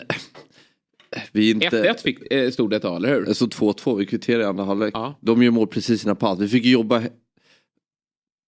vi 1.33 1.50
är 1.50 1.55
inte... 1.55 1.93
1-1 1.93 2.03
fick, 2.03 2.33
eh, 2.33 2.50
stod 2.50 2.71
det 2.71 2.77
ett 2.77 2.83
tag, 2.83 2.97
eller 2.97 3.15
hur? 3.15 3.35
Stod 3.35 3.50
2-2, 3.53 3.97
vi 3.97 4.07
kvitterade 4.07 4.45
i 4.45 4.47
andra 4.47 4.65
halvlek. 4.65 4.91
Ja. 4.95 5.19
De 5.21 5.43
gör 5.43 5.50
mål 5.50 5.67
precis 5.67 5.91
i 5.91 5.99
sina 5.99 6.15
pass. 6.15 6.38
Vi 6.38 6.49
fick 6.49 6.65
jobba 6.65 7.03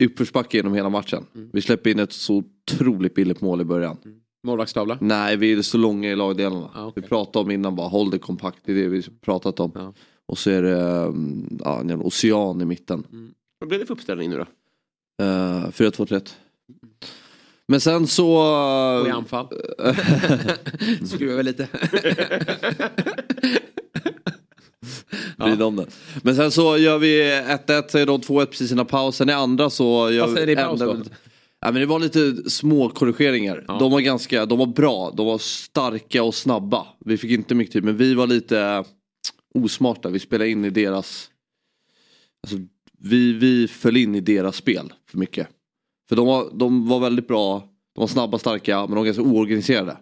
uppförsbacke 0.05 0.57
genom 0.57 0.75
hela 0.75 0.89
matchen. 0.89 1.27
Mm. 1.35 1.51
Vi 1.53 1.63
släpper 1.63 1.91
in 1.91 1.99
ett 1.99 2.13
så 2.13 2.43
otroligt 2.71 3.15
billigt 3.15 3.41
mål 3.41 3.61
i 3.61 3.65
början. 3.65 3.97
Målvaktstavla? 4.43 4.99
Nej, 5.01 5.37
vi 5.37 5.53
är 5.53 5.63
så 5.63 5.79
långa 5.79 6.11
i 6.11 6.17
lagdelarna. 6.17 6.71
Ja, 6.75 6.87
okej. 6.87 7.03
Vi 7.03 7.09
pratade 7.09 7.45
om 7.45 7.51
innan 7.51 7.77
bara, 7.77 7.89
håll 7.89 8.11
det 8.11 8.19
kompakt. 8.19 8.59
Det 8.65 8.73
är 8.73 8.77
det 8.77 8.89
vi 8.89 9.03
pratat 9.03 9.61
om. 9.61 9.73
Ja. 9.75 9.93
Och 10.27 10.39
så 10.39 10.51
är 10.51 10.63
det 10.63 10.77
um, 10.77 11.59
ja, 11.65 11.81
en 11.81 12.03
ocean 12.03 12.61
i 12.61 12.65
mitten. 12.65 13.07
Vad 13.59 13.69
blev 13.69 13.81
det 13.81 13.87
för 13.87 13.95
uppställning 13.95 14.31
nu 14.31 14.37
då? 14.37 14.47
Uh, 15.25 15.69
4-2-3. 15.69 16.31
Men 17.69 17.81
sen 17.81 18.07
så... 18.07 18.29
Och 19.01 19.09
i 19.09 19.11
anfall. 19.11 19.47
Skruvar 21.07 21.37
vi 21.37 21.43
lite. 21.43 21.69
Vrida 25.37 25.65
om 25.65 25.77
den. 25.77 25.87
Men 26.23 26.37
sen 26.37 26.51
så 26.51 26.77
gör 26.77 26.99
vi 26.99 27.23
1-1, 27.23 27.89
säger 27.89 28.07
de 28.07 28.21
2-1 28.21 28.47
precis 28.47 28.73
innan 28.73 28.87
pausen. 28.87 29.29
I 29.29 29.33
andra 29.33 29.71
så 29.71 30.11
gör 30.11 30.27
Vad 30.27 30.35
säger 30.35 30.47
ni 30.47 30.53
i 30.53 30.57
paus 30.57 30.81
då? 30.81 30.97
Ja, 31.61 31.73
men 31.73 31.81
det 31.81 31.87
var 31.87 31.99
lite 31.99 32.51
små 32.51 32.89
korrigeringar. 32.89 33.65
Ja. 33.69 33.79
De 33.79 33.91
var 33.93 34.01
ganska, 34.01 34.47
de 34.47 34.59
var 34.59 34.67
bra, 34.67 35.13
de 35.17 35.27
var 35.27 35.39
starka 35.39 36.23
och 36.23 36.35
snabba. 36.35 36.87
Vi 36.99 37.17
fick 37.17 37.31
inte 37.31 37.55
mycket 37.55 37.73
tid 37.73 37.85
men 37.85 37.97
vi 37.97 38.15
var 38.15 38.27
lite 38.27 38.85
osmarta. 39.55 40.09
Vi 40.09 40.19
spelade 40.19 40.51
in 40.51 40.65
i 40.65 40.71
deras... 40.71 41.31
Alltså, 42.43 42.59
vi, 42.99 43.33
vi 43.33 43.69
föll 43.69 43.97
in 43.97 44.15
i 44.15 44.21
deras 44.21 44.57
spel 44.57 44.93
för 45.07 45.19
mycket. 45.19 45.49
För 46.09 46.17
de 46.17 46.27
var, 46.27 46.51
de 46.53 46.89
var 46.89 47.01
väldigt 47.01 47.29
bra, 47.29 47.69
de 47.95 48.01
var 48.01 48.09
snabba, 48.09 48.39
starka 48.39 48.79
men 48.79 48.91
de 48.91 48.97
var 48.97 49.05
ganska 49.05 49.23
oorganiserade. 49.23 49.97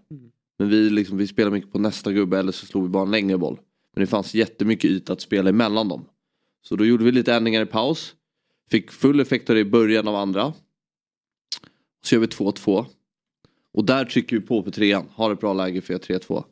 Men 0.59 0.69
vi, 0.69 0.91
liksom, 0.91 1.19
vi 1.19 1.27
spelade 1.27 1.57
mycket 1.57 1.73
på 1.73 1.79
nästa 1.79 2.13
gubbe 2.13 2.39
eller 2.39 2.53
så 2.53 2.67
slog 2.67 2.83
vi 2.83 2.89
bara 2.89 3.03
en 3.03 3.11
längre 3.11 3.39
boll. 3.39 3.59
Men 3.95 4.01
det 4.01 4.07
fanns 4.07 4.35
jättemycket 4.35 4.91
yta 4.91 5.13
att 5.13 5.21
spela 5.21 5.51
emellan 5.51 5.89
dem. 5.89 6.05
Så 6.63 6.77
då 6.77 6.87
gjorde 6.87 7.05
vi 7.05 7.13
lite 7.13 7.35
ändringar 7.35 7.63
i 7.63 7.67
paus. 7.67 8.15
Fick 8.71 8.91
full 8.91 9.21
effekt 9.21 9.51
av 9.51 9.57
det 9.57 9.61
i 9.61 9.65
början 9.65 10.09
av 10.09 10.15
andra. 10.15 10.53
Så 12.05 12.15
gör 12.15 12.21
vi 12.21 12.27
2-2. 12.27 12.85
Och 13.75 13.85
där 13.85 14.05
trycker 14.05 14.37
vi 14.41 14.47
på 14.47 14.63
på 14.63 14.71
trean. 14.71 15.09
Har 15.15 15.33
ett 15.33 15.41
bra 15.41 15.53
läge 15.53 15.81
för 15.81 15.95
3-2. 15.95 16.45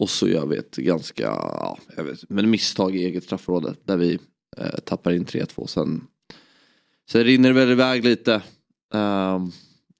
Och 0.00 0.10
så 0.10 0.28
gör 0.28 0.46
vi 0.46 0.56
ett 0.56 0.76
ganska, 0.76 1.22
ja, 1.22 1.78
jag 1.96 2.04
vet, 2.04 2.30
men 2.30 2.50
misstag 2.50 2.96
i 2.96 3.04
eget 3.04 3.24
straffområde. 3.24 3.74
Där 3.84 3.96
vi 3.96 4.18
eh, 4.56 4.78
tappar 4.84 5.12
in 5.12 5.24
3-2. 5.24 5.66
Sen, 5.66 6.06
sen 7.10 7.24
rinner 7.24 7.48
det 7.48 7.54
väl 7.54 7.70
iväg 7.70 8.04
lite. 8.04 8.42
ehm, 8.94 9.50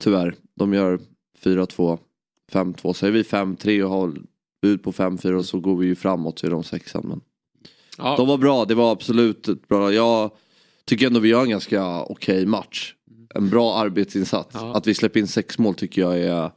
tyvärr. 0.02 0.35
De 0.54 0.75
gör 0.75 1.00
4-2, 1.42 1.99
5-2. 2.52 2.92
Så 2.92 3.06
är 3.06 3.11
vi 3.11 3.23
5-3 3.23 3.82
och 3.82 3.90
har 3.90 4.14
bud 4.62 4.82
på 4.82 4.92
5-4 4.92 5.32
och 5.32 5.44
så 5.44 5.61
går 5.61 5.76
vi 5.76 5.87
ju 5.87 5.94
framåt 5.94 6.38
så 6.38 6.47
är 6.47 6.50
de 6.50 6.64
sexan. 6.64 7.04
Men 7.08 7.20
Ja. 7.99 8.16
de 8.16 8.28
var 8.28 8.38
bra, 8.38 8.64
det 8.64 8.75
var 8.75 8.92
absolut 8.92 9.49
ett 9.49 9.68
bra. 9.68 9.92
Jag 9.92 10.30
tycker 10.85 11.06
ändå 11.06 11.20
vi 11.20 11.28
gör 11.28 11.42
en 11.42 11.50
ganska 11.50 12.02
okej 12.02 12.47
match. 12.47 12.94
En 13.38 13.50
bra 13.50 13.76
arbetsinsats. 13.78 14.50
Ja. 14.54 14.75
Att 14.76 14.87
vi 14.87 14.95
släpper 14.95 15.21
in 15.21 15.26
sex 15.26 15.59
mål 15.59 15.75
tycker 15.75 16.02
jag 16.02 16.18
är... 16.18 16.50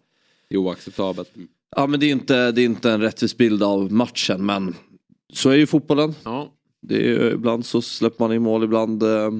Oacceptabelt. 0.53 1.31
Ja 1.75 1.88
men 1.88 2.00
det 2.00 2.05
är 2.05 2.11
inte, 2.11 2.51
det 2.51 2.61
är 2.61 2.65
inte 2.65 2.91
en 2.91 3.01
rättvis 3.01 3.38
bild 3.38 3.63
av 3.63 3.91
matchen 3.91 4.45
men 4.45 4.75
så 5.33 5.50
är 5.50 5.55
ju 5.55 5.67
fotbollen. 5.67 6.15
Ja, 6.23 6.53
Det 6.81 7.11
är, 7.11 7.33
ibland 7.33 7.65
så 7.65 7.81
släpper 7.81 8.25
man 8.25 8.33
in 8.35 8.41
mål, 8.41 8.63
ibland, 8.63 9.03
eh, 9.03 9.31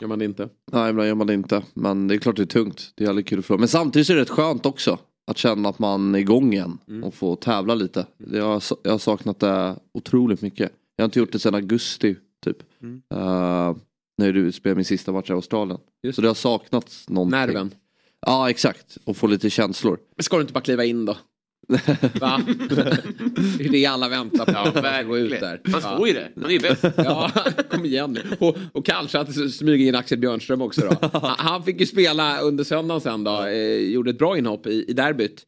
gör 0.00 0.06
man 0.06 0.18
det 0.18 0.24
inte. 0.24 0.48
nej, 0.72 0.90
ibland 0.90 1.08
gör 1.08 1.14
man 1.14 1.26
det 1.26 1.34
inte. 1.34 1.62
Men 1.74 2.08
det 2.08 2.14
är 2.14 2.18
klart 2.18 2.36
det 2.36 2.42
är 2.42 2.46
tungt. 2.46 2.92
Det 2.94 3.04
är 3.04 3.08
aldrig 3.08 3.26
kul 3.26 3.38
att 3.38 3.44
förlora. 3.46 3.60
Men 3.60 3.68
samtidigt 3.68 4.10
är 4.10 4.14
det 4.14 4.20
rätt 4.20 4.30
skönt 4.30 4.66
också. 4.66 4.98
Att 5.26 5.38
känna 5.38 5.68
att 5.68 5.78
man 5.78 6.14
är 6.14 6.18
igång 6.18 6.52
igen 6.52 6.78
och 7.04 7.14
får 7.14 7.36
tävla 7.36 7.74
lite. 7.74 8.06
Det 8.18 8.38
har, 8.38 8.62
jag 8.82 8.90
har 8.90 8.98
saknat 8.98 9.40
det 9.40 9.76
otroligt 9.94 10.42
mycket. 10.42 10.72
Jag 10.96 11.02
har 11.02 11.06
inte 11.06 11.18
gjort 11.18 11.32
det 11.32 11.38
sedan 11.38 11.54
augusti 11.54 12.16
typ. 12.44 12.56
Mm. 12.82 13.02
Eh, 13.14 13.76
när 14.18 14.32
du 14.32 14.52
spelade 14.52 14.76
min 14.76 14.84
sista 14.84 15.12
match 15.12 15.30
i 15.30 15.32
Australien. 15.32 15.78
Just 16.02 16.16
Så 16.16 16.22
det 16.22 16.28
har 16.28 16.34
saknats 16.34 17.08
någonting. 17.08 17.38
Nerven. 17.38 17.74
Ja 18.26 18.50
exakt. 18.50 18.98
Och 19.04 19.16
få 19.16 19.26
lite 19.26 19.50
känslor. 19.50 19.98
Men 20.16 20.24
ska 20.24 20.36
du 20.36 20.40
inte 20.40 20.52
bara 20.52 20.60
kliva 20.60 20.84
in 20.84 21.04
då? 21.04 21.16
Va? 22.20 22.42
det 23.58 23.64
är 23.64 23.72
det 23.72 23.86
alla 23.86 24.08
väntar 24.08 24.72
på. 24.72 24.86
Ja, 24.86 25.02
gå 25.02 25.18
ut 25.18 25.30
där. 25.30 25.60
Han 25.64 25.98
får 25.98 26.08
ju 26.08 26.14
det. 26.14 26.28
Han 26.36 26.44
är 26.44 26.50
ju 26.50 26.58
bäst. 26.60 26.84
Ja, 26.96 27.30
kom 27.70 27.84
igen 27.84 28.12
nu. 28.12 28.36
Och, 28.46 28.56
och 28.72 28.86
kanske 28.86 29.18
att 29.18 29.52
smyga 29.52 29.88
in 29.88 29.94
Axel 29.94 30.18
Björnström 30.18 30.62
också 30.62 30.80
då. 30.80 31.08
Han, 31.12 31.34
han 31.38 31.62
fick 31.62 31.80
ju 31.80 31.86
spela 31.86 32.40
under 32.40 32.64
söndagen 32.64 33.00
sen 33.00 33.24
då. 33.24 33.42
Eh, 33.42 33.76
gjorde 33.76 34.10
ett 34.10 34.18
bra 34.18 34.38
inhopp 34.38 34.66
i, 34.66 34.84
i 34.88 34.92
derbyt. 34.92 35.46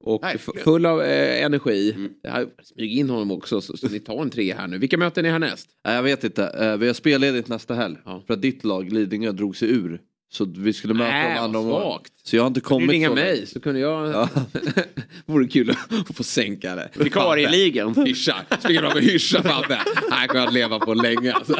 Och 0.00 0.22
Verkligen. 0.22 0.64
full 0.64 0.86
av 0.86 1.02
eh, 1.02 1.44
energi. 1.44 1.92
Mm. 1.92 2.48
Smyg 2.62 2.98
in 2.98 3.10
honom 3.10 3.30
också 3.30 3.60
så, 3.60 3.76
så 3.76 3.88
ni 3.88 4.00
tar 4.00 4.22
en 4.22 4.30
tre 4.30 4.54
här 4.54 4.66
nu. 4.66 4.78
Vilka 4.78 4.96
möten 4.98 5.24
är 5.24 5.30
härnäst? 5.30 5.68
Nej, 5.84 5.94
jag 5.94 6.02
vet 6.02 6.24
inte. 6.24 6.44
Eh, 6.44 6.76
vi 6.76 6.86
har 6.86 6.94
spelledigt 6.94 7.48
nästa 7.48 7.74
helg. 7.74 7.96
Ja. 8.04 8.22
För 8.26 8.34
att 8.34 8.42
ditt 8.42 8.64
lag, 8.64 8.92
Lidingö, 8.92 9.32
drog 9.32 9.56
sig 9.56 9.70
ur. 9.70 10.00
Så 10.30 10.44
vi 10.44 10.72
skulle 10.72 10.94
möta 10.94 11.10
Nej, 11.10 11.34
dem 11.34 11.44
andra 11.44 11.62
svagt. 11.62 12.12
Så 12.24 12.36
jag 12.36 12.42
har 12.42 12.46
inte 12.46 12.60
kommit 12.60 12.88
du 12.88 12.92
ringa 12.92 13.14
mig 13.14 13.46
så 13.46 13.60
kunde 13.60 13.80
jag... 13.80 14.28
Vore 15.26 15.48
kul 15.48 15.70
att 15.70 16.16
få 16.16 16.24
sänka 16.24 16.74
det. 16.74 16.90
Vikarieligan. 17.04 17.94
Hyscha. 18.06 18.36
Springer 18.60 18.80
fram 18.80 18.92
och 18.92 19.00
hyscha 19.00 19.42
Fabbe. 19.42 19.78
Här 20.10 20.26
kommer 20.26 20.40
jag 20.40 20.48
att 20.48 20.54
leva 20.54 20.78
på 20.78 20.94
länge. 20.94 21.32
Alltså. 21.32 21.56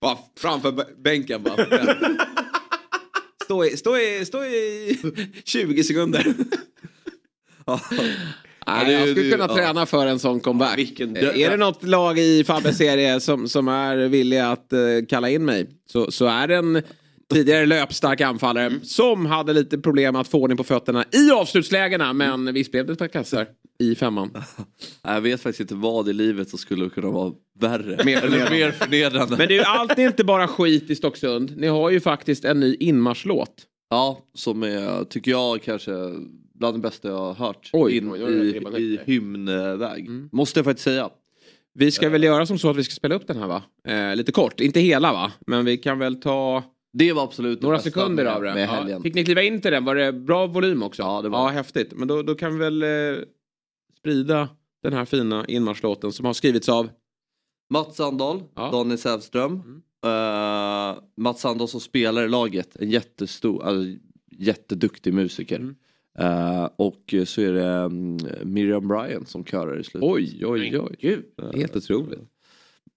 Bara 0.00 0.18
framför 0.38 1.02
bänken 1.02 1.42
bara. 1.42 1.56
Stå 3.44 3.64
i, 3.64 3.76
stå 3.76 3.96
i, 3.98 4.24
stå 4.24 4.44
i 4.44 4.98
20 5.44 5.84
sekunder. 5.84 6.24
Nej, 8.66 8.86
det- 8.86 8.92
jag 8.92 9.08
skulle 9.08 9.30
kunna 9.30 9.46
ja. 9.48 9.54
träna 9.56 9.86
för 9.86 10.06
en 10.06 10.18
sån 10.18 10.40
comeback. 10.40 10.78
vilken- 10.78 11.16
är 11.16 11.50
det 11.50 11.56
något 11.56 11.82
lag 11.82 12.18
i 12.18 12.44
Fabbes 12.44 12.76
serie 12.78 13.20
som, 13.20 13.48
som 13.48 13.68
är 13.68 13.96
villiga 13.96 14.46
att 14.48 14.72
eh, 14.72 14.78
kalla 15.08 15.30
in 15.30 15.44
mig 15.44 15.66
så, 15.92 16.10
så 16.10 16.26
är 16.26 16.48
det 16.48 16.56
en 16.56 16.82
tidigare 17.32 17.66
löpstark 17.66 18.20
anfallare 18.20 18.72
som 18.82 19.26
hade 19.26 19.52
lite 19.52 19.78
problem 19.78 20.16
att 20.16 20.28
få 20.28 20.38
ordning 20.38 20.56
på 20.56 20.64
fötterna 20.64 21.04
i 21.12 21.30
avslutslägena 21.30 22.12
men 22.12 22.54
visst 22.54 22.70
blev 22.70 22.86
det 22.86 22.92
ett 22.92 22.98
par 22.98 23.08
kassar 23.08 23.46
i 23.78 23.94
femman. 23.94 24.30
Jag 25.02 25.20
vet 25.20 25.40
faktiskt 25.40 25.60
inte 25.60 25.74
vad 25.74 26.08
i 26.08 26.12
livet 26.12 26.48
som 26.48 26.58
skulle 26.58 26.88
kunna 26.88 27.10
vara 27.10 27.32
värre. 27.60 28.04
Mer 28.04 28.20
förnedrande. 28.20 28.50
mer 28.50 28.70
förnedrande. 28.70 29.36
Men 29.36 29.48
det 29.48 29.54
är 29.54 29.58
ju 29.58 29.64
allt 29.64 29.98
är 29.98 30.06
inte 30.06 30.24
bara 30.24 30.48
skit 30.48 30.90
i 30.90 30.94
Stocksund. 30.96 31.52
Ni 31.56 31.66
har 31.66 31.90
ju 31.90 32.00
faktiskt 32.00 32.44
en 32.44 32.60
ny 32.60 32.74
inmarschlåt. 32.74 33.54
Ja, 33.90 34.18
som 34.34 34.62
är, 34.62 35.04
tycker 35.04 35.30
jag 35.30 35.62
kanske 35.62 35.92
bland 36.54 36.76
det 36.76 36.80
bästa 36.80 37.08
jag 37.08 37.18
har 37.18 37.34
hört. 37.34 37.70
Oj, 37.72 37.96
in 37.96 38.14
i, 38.14 38.82
i 38.82 38.98
hymnväg. 39.04 40.06
Mm. 40.06 40.28
Måste 40.32 40.58
jag 40.58 40.64
faktiskt 40.64 40.84
säga. 40.84 41.10
Vi 41.74 41.90
ska 41.90 42.08
väl 42.08 42.24
göra 42.24 42.46
som 42.46 42.58
så 42.58 42.70
att 42.70 42.76
vi 42.76 42.84
ska 42.84 42.94
spela 42.94 43.14
upp 43.14 43.26
den 43.26 43.36
här 43.36 43.46
va? 43.46 43.62
Eh, 43.88 44.16
lite 44.16 44.32
kort, 44.32 44.60
inte 44.60 44.80
hela 44.80 45.12
va? 45.12 45.32
Men 45.46 45.64
vi 45.64 45.76
kan 45.76 45.98
väl 45.98 46.20
ta 46.20 46.62
Det 46.92 47.12
var 47.12 47.24
absolut 47.24 47.62
några 47.62 47.78
sekunder 47.78 48.24
med, 48.24 48.32
av 48.32 48.42
det. 48.42 48.54
Med 48.54 48.68
Ja. 48.88 49.00
Fick 49.00 49.14
ni 49.14 49.24
kliva 49.24 49.42
in 49.42 49.60
till 49.60 49.70
den? 49.70 49.84
Var 49.84 49.94
det 49.94 50.12
bra 50.12 50.46
volym 50.46 50.82
också? 50.82 51.02
Ja, 51.02 51.22
det 51.22 51.28
var 51.28 51.38
Ja, 51.38 51.48
häftigt. 51.48 51.92
Men 51.92 52.08
då, 52.08 52.22
då 52.22 52.34
kan 52.34 52.52
vi 52.52 52.58
väl 52.58 52.82
eh, 52.82 53.22
sprida 54.04 54.48
den 54.82 54.92
här 54.92 55.04
fina 55.04 55.44
inmarschlåten 55.48 56.12
som 56.12 56.26
har 56.26 56.32
skrivits 56.32 56.68
av 56.68 56.88
Mats 57.70 57.96
Sandahl, 57.96 58.42
Ja. 58.54 58.70
Daniel 58.70 58.98
Sävström. 58.98 59.52
Mm. 59.52 59.82
eh, 60.04 61.02
Mats 61.16 61.40
Sandahl 61.40 61.68
som 61.68 61.80
spelar 61.80 62.24
i 62.24 62.28
laget. 62.28 62.76
En 62.76 62.90
jättestor, 62.90 63.64
alltså, 63.64 64.00
jätteduktig 64.30 65.14
musiker. 65.14 65.56
Mm. 65.56 65.76
Eh, 66.18 66.68
och 66.76 67.14
så 67.26 67.40
är 67.40 67.52
det 67.52 67.66
mm, 67.66 68.18
Miriam 68.42 68.88
Bryan 68.88 69.26
som 69.26 69.44
körar 69.44 69.80
i 69.80 69.84
slutet. 69.84 70.10
Oj, 70.10 70.46
oj, 70.46 70.78
oj. 70.78 70.96
Gud. 71.00 71.24
Helt 71.54 71.76
otroligt. 71.76 72.20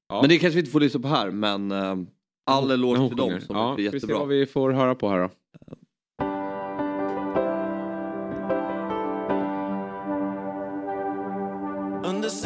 Ja. 0.10 0.22
Men 0.22 0.30
det 0.30 0.40
kanske 0.40 0.56
vi 0.56 0.60
inte 0.60 0.72
får 0.72 0.80
lyssna 0.80 1.00
på 1.00 1.08
här 1.08 1.32
men 1.32 1.72
uh, 1.72 1.96
all 2.46 2.72
eloge 2.72 3.08
till 3.08 3.18
dem 3.18 3.42
som 3.42 3.56
ja, 3.56 3.74
är 3.74 3.78
vi 3.78 3.90
ser 3.90 3.94
jättebra. 3.94 4.20
vad 4.20 4.28
vi 4.28 4.46
får 4.46 4.72
höra 4.72 4.96
på 4.96 5.10
här 5.10 5.20
då. 5.20 5.30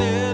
Under 0.02 0.31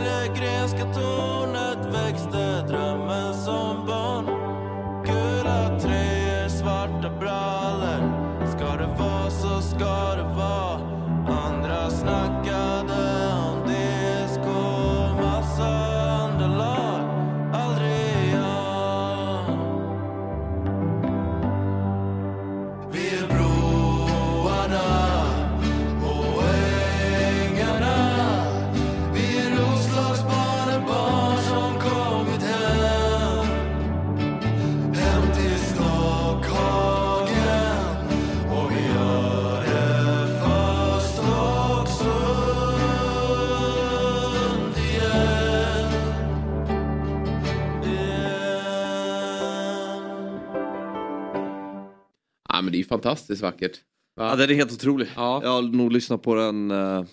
Ja, 52.58 52.62
men 52.62 52.72
det 52.72 52.78
är 52.78 52.80
ju 52.80 52.86
fantastiskt 52.86 53.42
vackert. 53.42 53.78
Va? 54.16 54.30
Ja, 54.30 54.36
den 54.36 54.50
är 54.50 54.54
helt 54.54 54.72
otrolig. 54.72 55.08
Ja. 55.16 55.40
Jag 55.44 55.50
har 55.50 55.62
nog 55.62 55.92
lyssnat 55.92 56.22
på 56.22 56.36
den 56.36 56.72
uh, 56.72 57.04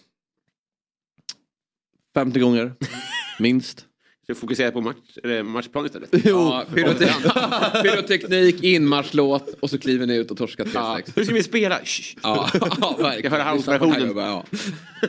50 2.14 2.40
gånger. 2.40 2.74
Minst. 3.38 3.86
Så 4.26 4.34
fokusera 4.34 4.70
på 4.70 4.80
match, 4.80 4.96
eller 5.24 5.42
matchplan 5.42 5.86
istället. 5.86 6.10
Ja, 6.24 6.64
pyrote- 6.70 7.82
pyroteknik, 7.82 8.62
inmarschlåt 8.62 9.54
och 9.60 9.70
så 9.70 9.78
kliver 9.78 10.06
ni 10.06 10.16
ut 10.16 10.30
och 10.30 10.36
torskar 10.36 10.64
3-6. 10.64 10.70
Ja. 10.74 10.98
Hur 11.16 11.24
ska 11.24 11.34
vi 11.34 11.42
spela? 11.42 11.80
Ja, 12.22 12.50
ja 12.80 12.96
verkligen. 12.98 13.32
här 13.32 13.54
house-versionen. 13.54 14.08
gubben, 14.08 14.24
Ja. 14.24 14.44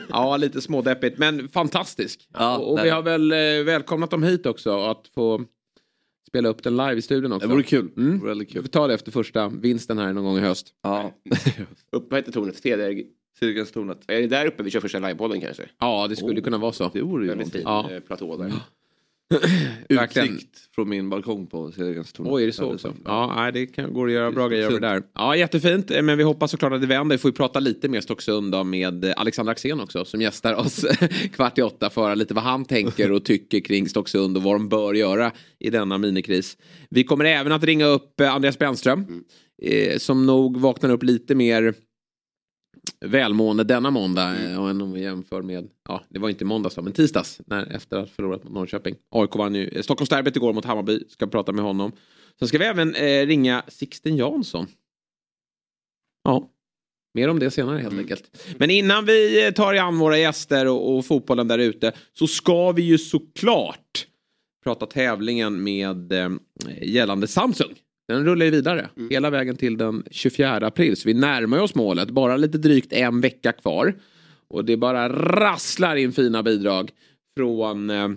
ja, 0.08 0.36
lite 0.36 0.60
smådeppigt 0.60 1.18
men 1.18 1.48
fantastisk. 1.48 2.28
Ja, 2.32 2.56
och 2.58 2.72
och 2.72 2.84
vi 2.84 2.90
har 2.90 3.02
väl 3.02 3.32
eh, 3.32 3.64
välkomnat 3.64 4.10
dem 4.10 4.22
hit 4.22 4.46
också 4.46 4.84
att 4.84 5.08
få 5.14 5.44
spela 6.28 6.48
upp 6.48 6.62
den 6.62 6.76
live 6.76 6.94
i 6.96 7.02
studion 7.02 7.32
också. 7.32 7.48
Det 7.48 7.54
vore 7.54 7.62
kul. 7.62 7.90
Mm. 7.96 8.12
Det 8.12 8.18
vore 8.18 8.28
väldigt 8.28 8.48
Vi 8.48 8.52
kul. 8.52 8.62
får 8.62 8.68
ta 8.68 8.86
det 8.86 8.94
efter 8.94 9.12
första 9.12 9.48
vinsten 9.48 9.98
här 9.98 10.12
någon 10.12 10.24
gång 10.24 10.36
i 10.36 10.40
höst. 10.40 10.74
Ja. 10.82 11.12
Upp, 11.92 12.06
vad 12.10 12.18
heter 12.18 12.32
tornet? 12.32 12.60
Feder... 12.60 13.02
Cirkustornet. 13.38 13.98
Är 14.08 14.20
det 14.20 14.26
där 14.26 14.46
uppe 14.46 14.62
vi 14.62 14.70
kör 14.70 14.80
första 14.80 14.98
livepodden 14.98 15.40
kanske? 15.40 15.62
Ja, 15.80 16.06
det 16.08 16.16
skulle 16.16 16.40
Oh. 16.40 16.44
kunna 16.44 16.58
vara 16.58 16.72
så. 16.72 16.90
Det 16.92 17.00
vore 17.02 17.24
ju 17.24 17.28
Väldigt 17.28 17.52
fin. 17.52 17.62
Ja. 17.64 17.90
eh, 17.90 18.00
platå 18.00 18.36
där. 18.36 18.52
Utsikt 19.88 20.74
från 20.74 20.88
min 20.88 21.10
balkong 21.10 21.46
på 21.46 21.72
Cirkustornet. 21.72 22.32
Oj, 22.32 22.42
är 22.42 22.46
det 22.46 22.52
så 22.52 22.72
också? 22.74 22.94
Ja, 23.04 23.32
nej, 23.36 23.52
det 23.52 23.66
kan, 23.66 23.94
går 23.94 24.06
att 24.06 24.12
göra 24.12 24.30
bra 24.32 24.48
grejer 24.48 24.66
över 24.66 24.80
där. 24.80 25.02
Ja, 25.14 25.36
jättefint. 25.36 25.90
Eh, 25.90 26.02
Men 26.02 26.18
vi 26.18 26.24
hoppas 26.24 26.50
såklart 26.50 26.72
att 26.72 26.80
det 26.80 26.86
vänder. 26.86 27.14
Vi 27.16 27.18
får 27.18 27.28
ju 27.28 27.32
prata 27.34 27.60
lite 27.60 27.88
mer 27.88 28.00
Stocksund 28.00 28.52
då 28.52 28.64
med 28.64 29.04
eh, 29.04 29.12
Alexander 29.16 29.52
Axén 29.52 29.80
också 29.80 30.04
som 30.04 30.20
gästar 30.20 30.54
oss 30.54 30.86
kvart 31.34 31.58
i 31.58 31.62
åtta 31.62 31.90
för 31.90 32.16
lite 32.16 32.34
vad 32.34 32.44
han 32.44 32.64
tänker 32.64 33.12
och 33.12 33.24
tycker 33.24 33.60
kring 33.60 33.88
Stocksund 33.88 34.36
och 34.36 34.42
vad 34.42 34.54
de 34.54 34.68
bör 34.68 34.94
göra 34.94 35.32
i 35.58 35.70
denna 35.70 35.98
minikris. 35.98 36.56
Vi 36.90 37.04
kommer 37.04 37.24
även 37.24 37.52
att 37.52 37.64
ringa 37.64 37.86
upp 37.86 38.20
eh, 38.20 38.34
Andreas 38.34 38.58
Brännström 38.58 39.06
eh, 39.62 39.98
som 39.98 40.26
nog 40.26 40.60
vaknar 40.60 40.90
upp 40.90 41.02
lite 41.02 41.34
mer 41.34 41.74
välmående 43.00 43.64
denna 43.64 43.90
måndag 43.90 44.22
mm. 44.22 44.58
och 44.58 44.70
om 44.70 44.92
vi 44.92 45.02
jämför 45.02 45.42
med, 45.42 45.68
ja 45.88 46.02
det 46.08 46.18
var 46.18 46.28
inte 46.28 46.44
måndags 46.44 46.74
då, 46.74 46.82
men 46.82 46.92
tisdags 46.92 47.40
när, 47.46 47.66
efter 47.66 47.96
att 47.96 48.08
ha 48.08 48.14
förlorat 48.14 48.44
mot 48.44 48.52
Norrköping. 48.52 48.94
AIK 49.10 49.36
vann 49.36 49.54
ju 49.54 49.68
eh, 49.68 49.82
Stockholmsderbyt 49.82 50.36
igår 50.36 50.52
mot 50.52 50.64
Hammarby, 50.64 51.04
ska 51.08 51.26
prata 51.26 51.52
med 51.52 51.64
honom. 51.64 51.92
Sen 52.38 52.48
ska 52.48 52.58
vi 52.58 52.64
även 52.64 52.94
eh, 52.94 53.26
ringa 53.26 53.62
Sixten 53.68 54.16
Jansson. 54.16 54.66
Ja, 56.24 56.50
mer 57.14 57.28
om 57.28 57.38
det 57.38 57.50
senare 57.50 57.78
helt 57.78 57.98
enkelt. 57.98 58.54
Men 58.58 58.70
innan 58.70 59.04
vi 59.04 59.46
eh, 59.46 59.52
tar 59.52 59.74
i 59.74 59.78
an 59.78 59.98
våra 59.98 60.18
gäster 60.18 60.66
och, 60.66 60.96
och 60.96 61.06
fotbollen 61.06 61.48
där 61.48 61.58
ute 61.58 61.92
så 62.12 62.26
ska 62.26 62.72
vi 62.72 62.82
ju 62.82 62.98
såklart 62.98 64.06
prata 64.64 64.86
tävlingen 64.86 65.62
med 65.62 66.12
eh, 66.12 66.30
gällande 66.82 67.26
Samsung. 67.26 67.74
Den 68.08 68.24
rullar 68.24 68.44
ju 68.44 68.50
vidare 68.50 68.88
hela 69.10 69.30
vägen 69.30 69.56
till 69.56 69.76
den 69.76 70.04
24 70.10 70.56
april. 70.56 70.96
Så 70.96 71.08
vi 71.08 71.14
närmar 71.14 71.58
oss 71.58 71.74
målet. 71.74 72.10
Bara 72.10 72.36
lite 72.36 72.58
drygt 72.58 72.92
en 72.92 73.20
vecka 73.20 73.52
kvar. 73.52 73.94
Och 74.48 74.64
det 74.64 74.76
bara 74.76 75.08
rasslar 75.08 75.96
in 75.96 76.12
fina 76.12 76.42
bidrag 76.42 76.90
från 77.36 77.90
eh, 77.90 78.08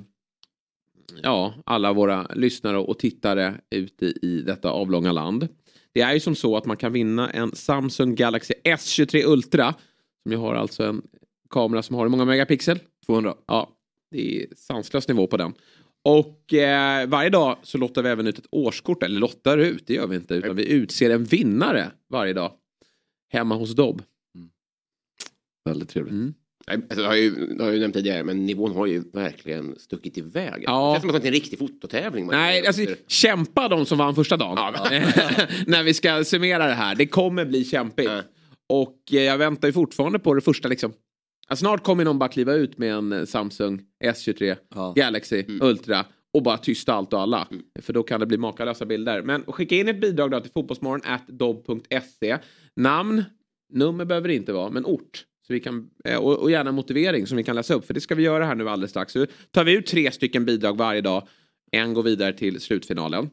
ja, 1.24 1.53
alla 1.65 1.93
våra 1.93 2.27
lyssnare 2.36 2.77
och 2.77 3.00
tittare 3.00 3.55
ute 3.69 4.05
i 4.05 4.43
detta 4.46 4.69
avlånga 4.69 5.12
land. 5.12 5.48
Det 5.93 6.01
är 6.01 6.13
ju 6.13 6.19
som 6.19 6.36
så 6.36 6.58
att 6.58 6.65
man 6.65 6.77
kan 6.77 6.93
vinna 6.93 7.29
en 7.29 7.55
Samsung 7.55 8.15
Galaxy 8.15 8.53
S23 8.63 9.24
Ultra. 9.25 9.74
Som 10.24 10.31
ju 10.31 10.38
har 10.38 10.55
alltså 10.55 10.84
en 10.84 11.01
kamera 11.50 11.84
som 11.84 11.96
har 11.96 12.03
hur 12.03 12.10
många 12.10 12.25
megapixel? 12.25 12.79
200. 13.05 13.36
Ja, 13.48 13.69
det 14.12 14.38
är 14.38 14.48
sanslös 14.55 15.08
nivå 15.08 15.27
på 15.27 15.38
den. 15.38 15.53
Och 16.03 16.53
eh, 16.53 17.08
varje 17.08 17.29
dag 17.29 17.58
så 17.63 17.77
lottar 17.77 18.03
vi 18.03 18.10
även 18.10 18.27
ut 18.27 18.38
ett 18.38 18.48
årskort, 18.51 19.03
eller 19.03 19.20
lottar 19.20 19.58
ut, 19.58 19.88
det 19.88 19.94
gör 19.94 20.08
vi 20.08 20.15
inte, 20.15 20.34
utan 20.34 20.56
vi 20.56 20.72
utser 20.72 21.10
en 21.10 21.24
vinnare 21.24 21.91
varje 22.10 22.34
dag. 22.34 22.51
Hemma 23.32 23.56
hos 23.56 23.75
Dobb. 23.75 24.03
Väldigt 25.65 25.89
trevligt. 25.89 26.12
Mm. 26.12 26.34
Alltså, 26.68 27.01
det 27.01 27.08
har, 27.08 27.15
ju, 27.15 27.32
det 27.46 27.63
har 27.63 27.72
ju 27.72 27.79
nämnt 27.79 27.96
tidigare, 27.96 28.24
men 28.24 28.46
nivån 28.46 28.75
har 28.75 28.86
ju 28.86 29.03
verkligen 29.13 29.79
stuckit 29.79 30.18
iväg. 30.18 30.63
Ja. 30.68 30.88
Det 30.88 30.94
känns 30.94 31.01
som 31.01 31.10
att 31.10 31.13
det 31.13 31.18
inte 31.18 31.27
är 31.27 31.29
en 31.29 31.34
riktig 31.34 31.60
fototävling. 31.60 32.27
Nej, 32.27 32.68
alltså 32.68 32.82
kämpa 33.08 33.68
de 33.68 33.86
som 33.86 33.98
vann 33.98 34.15
första 34.15 34.38
dagen. 34.38 34.74
När 35.68 35.84
vi 35.84 35.94
ska 35.94 36.24
summera 36.24 36.68
det 36.68 36.74
här. 36.74 36.96
Det 36.96 37.08
kommer 37.08 37.46
bli 37.46 37.65
kämpigt. 37.65 38.10
Ja. 38.10 38.22
Och 38.70 38.98
eh, 39.12 39.22
jag 39.22 39.38
väntar 39.38 39.68
ju 39.68 39.74
fortfarande 39.74 40.20
på 40.20 40.34
det 40.34 40.41
första 40.41 40.68
liksom. 40.68 40.94
Snart 41.56 41.84
kommer 41.84 42.03
någon 42.06 42.20
bara 42.20 42.29
kliva 42.29 42.53
ut 42.53 42.77
med 42.77 42.94
en 42.94 43.12
eh, 43.12 43.25
Samsung 43.25 43.82
S23 44.03 44.56
Ja. 44.76 44.93
Galaxy 44.95 45.43
Ultra 45.62 46.06
och 46.34 46.43
bara 46.43 46.58
tysta 46.58 46.93
allt 46.93 47.13
och 47.13 47.21
alla. 47.21 47.47
För 47.82 47.93
då 47.93 48.04
kan 48.04 48.19
det 48.19 48.26
bli 48.26 48.38
makalösa 48.38 48.86
bilder. 48.86 49.21
Men 49.21 49.43
skicka 49.43 49.76
in 49.76 49.88
ett 49.88 50.02
bidrag 50.02 50.32
då 50.32 50.39
till 50.39 50.52
fotbollsmorgon 50.52 51.02
at 51.04 51.28
dobb.se. 51.28 52.38
Namn, 52.76 53.23
nummer 53.73 54.06
behöver 54.06 54.28
det 54.28 54.36
inte 54.36 54.54
vara, 54.54 54.69
men 54.69 54.86
ort. 54.86 55.26
Så 55.47 55.54
vi 55.54 55.60
kan, 55.60 55.89
eh, 56.06 56.17
och, 56.17 56.38
och 56.39 56.52
gärna 56.52 56.71
motivering 56.71 57.28
som 57.28 57.38
vi 57.38 57.43
kan 57.43 57.56
läsa 57.56 57.73
upp. 57.73 57.86
För 57.86 57.93
det 57.93 58.02
ska 58.02 58.15
vi 58.15 58.23
göra 58.23 58.45
här 58.45 58.56
nu 58.56 58.69
alldeles 58.69 58.91
strax. 58.91 59.13
Så 59.13 59.26
tar 59.52 59.63
vi 59.63 59.78
ut 59.78 59.86
tre 59.86 60.12
stycken 60.12 60.45
bidrag 60.45 60.78
varje 60.78 61.02
dag. 61.02 61.28
En 61.71 61.93
går 61.93 62.04
vidare 62.04 62.34
till 62.34 62.60
slutfinalen. 62.62 63.30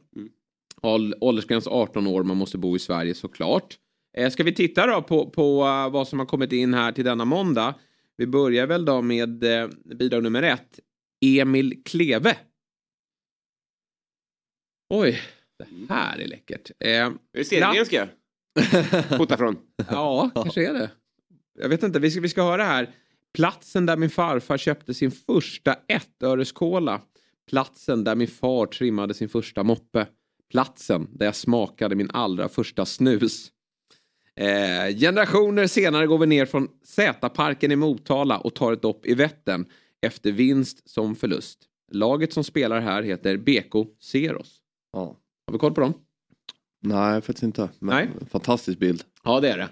Ål- 0.81 1.13
Åldersgräns 1.21 1.67
18 1.67 2.07
år, 2.07 2.23
man 2.23 2.37
måste 2.37 2.57
bo 2.57 2.75
i 2.75 2.79
Sverige 2.79 3.13
såklart. 3.13 3.75
Eh, 4.17 4.29
ska 4.29 4.43
vi 4.43 4.53
titta 4.53 4.87
då 4.87 5.01
på, 5.01 5.29
på 5.29 5.57
vad 5.91 6.07
som 6.07 6.19
har 6.19 6.25
kommit 6.25 6.51
in 6.51 6.73
här 6.73 6.91
till 6.91 7.05
denna 7.05 7.25
måndag. 7.25 7.73
Vi 8.17 8.27
börjar 8.27 8.67
väl 8.67 8.85
då 8.85 9.01
med 9.01 9.43
eh, 9.43 9.69
bidrag 9.95 10.23
nummer 10.23 10.43
ett. 10.43 10.79
Emil 11.25 11.81
Kleve. 11.85 12.37
Oj, 14.89 15.21
det 15.59 15.93
här 15.93 16.19
är 16.19 16.27
läckert. 16.27 16.71
Eh, 16.79 16.89
Är 16.89 17.13
det 17.33 17.45
Cedergrenska? 17.45 18.09
Fota 19.17 19.37
från. 19.37 19.57
ja, 19.89 20.31
kanske 20.35 20.69
är 20.69 20.73
det. 20.73 20.91
Jag 21.59 21.69
vet 21.69 21.83
inte, 21.83 21.99
vi 21.99 22.11
ska, 22.11 22.21
vi 22.21 22.29
ska 22.29 22.43
höra 22.43 22.63
här. 22.63 22.89
Platsen 23.33 23.85
där 23.85 23.97
min 23.97 24.09
farfar 24.09 24.57
köpte 24.57 24.93
sin 24.93 25.11
första 25.11 25.75
ettöreskola. 25.87 27.01
Platsen 27.49 28.03
där 28.03 28.15
min 28.15 28.27
far 28.27 28.65
trimmade 28.65 29.13
sin 29.13 29.29
första 29.29 29.63
moppe. 29.63 30.07
Platsen 30.51 31.07
där 31.11 31.25
jag 31.25 31.35
smakade 31.35 31.95
min 31.95 32.09
allra 32.13 32.49
första 32.49 32.85
snus. 32.85 33.51
Eh, 34.37 34.95
generationer 34.97 35.67
senare 35.67 36.07
går 36.07 36.17
vi 36.17 36.25
ner 36.25 36.45
från 36.45 36.67
Z-parken 36.83 37.71
i 37.71 37.75
Motala 37.75 38.37
och 38.39 38.53
tar 38.55 38.73
ett 38.73 38.81
dopp 38.81 39.05
i 39.05 39.13
Vättern 39.13 39.65
efter 40.01 40.31
vinst 40.31 40.89
som 40.89 41.15
förlust. 41.15 41.59
Laget 41.91 42.33
som 42.33 42.43
spelar 42.43 42.79
här 42.81 43.03
heter 43.03 43.37
BK 43.37 43.73
Seros. 43.99 44.57
Ja. 44.93 44.99
Har 45.47 45.53
vi 45.53 45.59
koll 45.59 45.73
på 45.73 45.81
dem? 45.81 45.93
Nej, 46.81 47.21
faktiskt 47.21 47.43
inte. 47.43 47.69
Men 47.79 47.95
Nej. 47.95 48.27
Fantastisk 48.29 48.79
bild. 48.79 49.03
Ja, 49.23 49.39
det 49.39 49.49
är 49.49 49.57
det. 49.57 49.69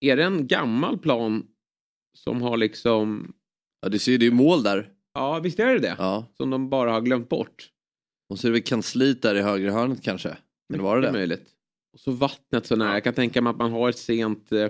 Är 0.00 0.16
det 0.16 0.24
en 0.24 0.46
gammal 0.46 0.98
plan 0.98 1.46
som 2.18 2.42
har 2.42 2.56
liksom... 2.56 3.32
Ja, 3.80 3.88
du 3.88 3.98
ser 3.98 4.12
ju, 4.12 4.18
det 4.18 4.26
är 4.26 4.30
mål 4.30 4.62
där. 4.62 4.88
Ja, 5.14 5.38
visst 5.38 5.58
är 5.58 5.66
det 5.74 5.78
det? 5.78 5.94
Ja. 5.98 6.26
Som 6.36 6.50
de 6.50 6.70
bara 6.70 6.92
har 6.92 7.00
glömt 7.00 7.28
bort. 7.28 7.70
Och 8.30 8.38
så 8.38 8.46
är 8.46 8.50
det 8.50 8.52
väl 8.52 8.62
kansliet 8.62 9.22
där 9.22 9.34
i 9.34 9.42
högra 9.42 9.72
hörnet 9.72 10.02
kanske. 10.02 10.36
Men 10.68 10.82
var 10.82 10.96
det 10.96 11.02
Det 11.02 11.08
är 11.08 11.12
det? 11.12 11.18
möjligt. 11.18 11.48
Och 11.92 12.00
så 12.00 12.10
vattnet 12.10 12.66
så 12.66 12.76
nära. 12.76 12.92
Jag 12.94 13.04
kan 13.04 13.14
tänka 13.14 13.42
mig 13.42 13.50
att 13.50 13.56
man 13.56 13.72
har 13.72 13.88
ett 13.88 13.98
sent 13.98 14.52
eh, 14.52 14.68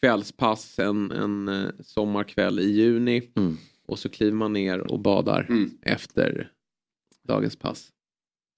kvällspass 0.00 0.78
en, 0.78 1.10
en 1.10 1.48
eh, 1.48 1.70
sommarkväll 1.80 2.60
i 2.60 2.70
juni. 2.72 3.30
Mm. 3.36 3.56
Och 3.86 3.98
så 3.98 4.08
kliver 4.08 4.32
man 4.36 4.52
ner 4.52 4.92
och 4.92 5.00
badar 5.00 5.46
Mm. 5.48 5.70
efter 5.82 6.50
dagens 7.28 7.56
pass. 7.56 7.90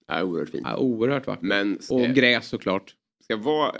Ja, 0.07 0.23
oerhört 0.23 0.49
fint. 0.49 0.63
Ja, 0.65 0.77
oerhört 0.77 1.27
vackert. 1.27 1.43
Men 1.43 1.79
Och 1.89 2.01
eh, 2.01 2.13
gräs 2.13 2.47
såklart. 2.47 2.95
ska 3.23 3.37
vara, 3.37 3.75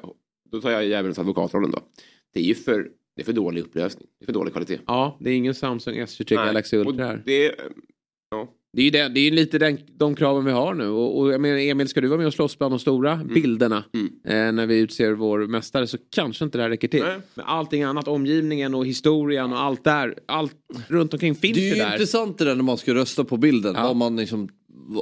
då 0.51 0.61
tar 0.61 0.71
jag 0.71 0.85
djävulens 0.85 1.19
advokatrollen 1.19 1.71
då. 1.71 1.79
Det 2.33 2.39
är 2.39 2.43
ju 2.43 2.55
för, 2.55 2.91
det 3.15 3.21
är 3.21 3.25
för 3.25 3.33
dålig 3.33 3.61
upplösning. 3.61 4.07
Det 4.19 4.23
är 4.23 4.25
för 4.25 4.33
dålig 4.33 4.53
kvalitet. 4.53 4.79
Ja, 4.87 5.17
det 5.19 5.29
är 5.29 5.33
ingen 5.35 5.55
Samsung 5.55 5.95
S23 5.99 6.35
Galaxy 6.35 6.77
Ultra 6.77 7.05
här. 7.05 7.23
det, 7.25 7.55
ja. 8.29 8.53
Det 8.77 8.81
är 8.81 8.85
ju 8.85 8.91
det, 8.91 9.07
det 9.09 9.19
är 9.19 9.31
lite 9.31 9.59
den, 9.59 9.77
de 9.97 10.15
kraven 10.15 10.45
vi 10.45 10.51
har 10.51 10.73
nu. 10.73 10.87
Och, 10.87 11.19
och 11.19 11.33
jag 11.33 11.41
menar, 11.41 11.57
Emil, 11.57 11.87
ska 11.87 12.01
du 12.01 12.07
vara 12.07 12.17
med 12.17 12.27
och 12.27 12.33
slåss 12.33 12.57
bland 12.57 12.71
de 12.73 12.79
stora 12.79 13.15
bilderna 13.33 13.83
Mm. 13.93 14.07
eh, 14.47 14.51
när 14.53 14.65
vi 14.65 14.79
utser 14.79 15.11
vår 15.11 15.39
mästare 15.47 15.87
så 15.87 15.97
kanske 16.11 16.45
inte 16.45 16.57
det 16.57 16.61
här 16.61 16.69
räcker 16.69 16.87
till. 16.87 17.03
Nej. 17.03 17.17
Men 17.35 17.45
allting 17.45 17.83
annat, 17.83 18.07
omgivningen 18.07 18.75
och 18.75 18.85
historien 18.85 19.53
och 19.53 19.59
allt 19.61 19.83
där, 19.83 20.15
allt 20.27 20.53
runt 20.87 21.13
omkring 21.13 21.35
finns 21.35 21.57
Det 21.57 21.69
är 21.69 21.75
ju 21.75 21.81
där. 21.81 21.91
intressant 21.91 22.37
det 22.37 22.45
där 22.45 22.55
när 22.55 22.63
man 22.63 22.77
ska 22.77 22.93
rösta 22.93 23.23
på 23.23 23.37
bilden. 23.37 23.73
Ja. 23.77 23.83
Vad, 23.83 23.95
man 23.95 24.15
liksom, 24.15 24.49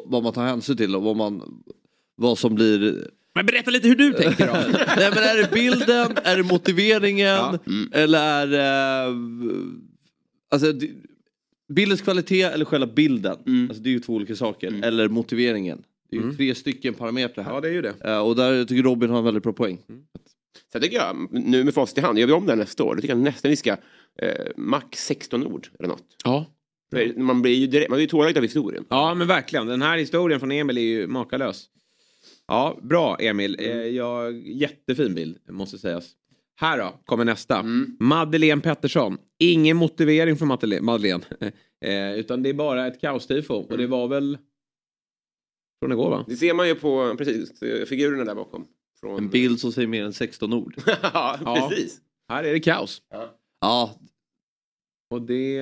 vad 0.05 0.23
man 0.23 0.33
tar 0.33 0.45
hänsyn 0.45 0.77
till 0.77 0.95
och 0.95 1.03
vad, 1.03 1.15
man, 1.15 1.41
vad 2.15 2.37
som 2.37 2.55
blir... 2.55 3.07
Men 3.35 3.45
berätta 3.45 3.71
lite 3.71 3.87
hur 3.87 3.95
du 3.95 4.13
tänker 4.13 4.47
då. 4.47 4.53
Nej 4.97 5.11
men 5.15 5.23
är 5.23 5.37
det 5.41 5.49
bilden, 5.53 6.17
är 6.23 6.37
det 6.37 6.43
motiveringen 6.43 7.27
Ja. 7.27 7.57
eller 7.91 8.19
är 8.19 8.47
det... 8.47 9.15
Alltså, 10.51 10.71
det- 10.71 10.89
bildens 11.73 12.01
kvalitet 12.01 12.41
eller 12.41 12.65
själva 12.65 12.87
bilden. 12.87 13.37
Mm. 13.47 13.67
Alltså, 13.69 13.83
det 13.83 13.89
är 13.89 13.91
ju 13.91 13.99
två 13.99 14.13
olika 14.13 14.35
saker. 14.35 14.79
Eller 14.83 15.07
motiveringen. 15.09 15.83
Det 16.09 16.15
är 16.15 16.19
ju 16.19 16.23
Mm. 16.23 16.37
tre 16.37 16.55
stycken 16.55 16.93
parametrar 16.93 17.43
här. 17.43 17.53
ja, 17.53 17.61
det 17.61 17.67
är 17.67 17.71
ju 17.73 17.81
det. 17.81 17.93
Eh, 18.05 18.19
och 18.19 18.35
där 18.35 18.65
tycker 18.65 18.83
Robin 18.83 19.09
har 19.09 19.17
en 19.17 19.23
väldigt 19.23 19.43
bra 19.43 19.53
poäng. 19.53 19.79
Sen 20.71 20.81
tycker 20.81 20.97
jag, 20.97 21.27
nu 21.31 21.63
med 21.63 21.73
facit 21.73 21.97
i 21.97 22.01
hand, 22.01 22.19
gör 22.19 22.27
vi 22.27 22.33
om 22.33 22.45
det 22.45 22.51
här 22.51 22.57
nästa 22.57 22.83
år, 22.83 22.95
då 22.95 23.01
tycker 23.01 23.15
jag 23.15 23.23
nästan 23.23 23.49
vi 23.49 23.55
ska 23.57 23.71
eh, 24.21 24.45
max 24.57 25.05
16 25.05 25.47
ord 25.47 25.67
eller 25.79 25.89
något. 25.89 26.03
Ja. 26.23 26.45
För 26.91 27.19
Man 27.19 27.41
blir 27.41 27.53
ju 27.55 27.67
direkt, 27.67 27.89
man 27.89 27.95
blir 27.97 28.03
ju 28.03 28.09
tårögd 28.09 28.37
av 28.37 28.43
historien. 28.43 28.85
ja, 28.89 29.13
men 29.13 29.27
verkligen. 29.27 29.67
Den 29.67 29.81
här 29.81 29.97
historien 29.97 30.39
från 30.39 30.51
Emil 30.51 30.77
är 30.77 30.81
ju 30.81 31.07
makalös. 31.07 31.65
Ja, 32.47 32.79
bra 32.81 33.17
Emil. 33.19 33.55
Eh, 33.59 33.67
ja, 33.75 34.31
jättefin 34.31 35.15
bild, 35.15 35.37
måste 35.49 35.77
sägas. 35.77 36.09
Här 36.57 36.77
då, 36.77 36.99
kommer 37.05 37.25
nästa. 37.25 37.59
Mm. 37.59 37.97
Madeleine 37.99 38.61
Pettersson. 38.61 39.17
Ingen 39.39 39.77
motivering 39.77 40.37
från 40.37 40.51
Madele- 40.51 40.81
Madeleine. 40.81 41.23
eh, 41.85 42.13
utan 42.19 42.43
det 42.43 42.49
är 42.49 42.53
bara 42.53 42.87
ett 42.87 43.01
kaostifo. 43.01 43.53
Och 43.53 43.77
det 43.77 43.87
var 43.87 44.07
väl 44.07 44.37
Från 45.79 45.91
igår 45.91 46.09
va? 46.09 46.25
Det 46.27 46.35
ser 46.35 46.53
man 46.53 46.67
ju 46.67 46.75
på 46.75 47.15
precis, 47.17 47.61
eh, 47.61 47.85
figurerna 47.85 48.23
där 48.23 48.35
bakom. 48.35 48.65
Från... 48.99 49.17
En 49.17 49.29
bild 49.29 49.59
som 49.59 49.71
säger 49.71 49.87
mer 49.87 50.03
än 50.03 50.13
16 50.13 50.53
ord. 50.53 50.75
ja, 50.85 51.39
Ja. 51.45 51.67
precis. 51.69 52.01
Här 52.29 52.43
är 52.43 52.53
det 52.53 52.59
kaos. 52.59 53.01
Ja, 53.61 53.95
Och 55.09 55.21
det... 55.21 55.53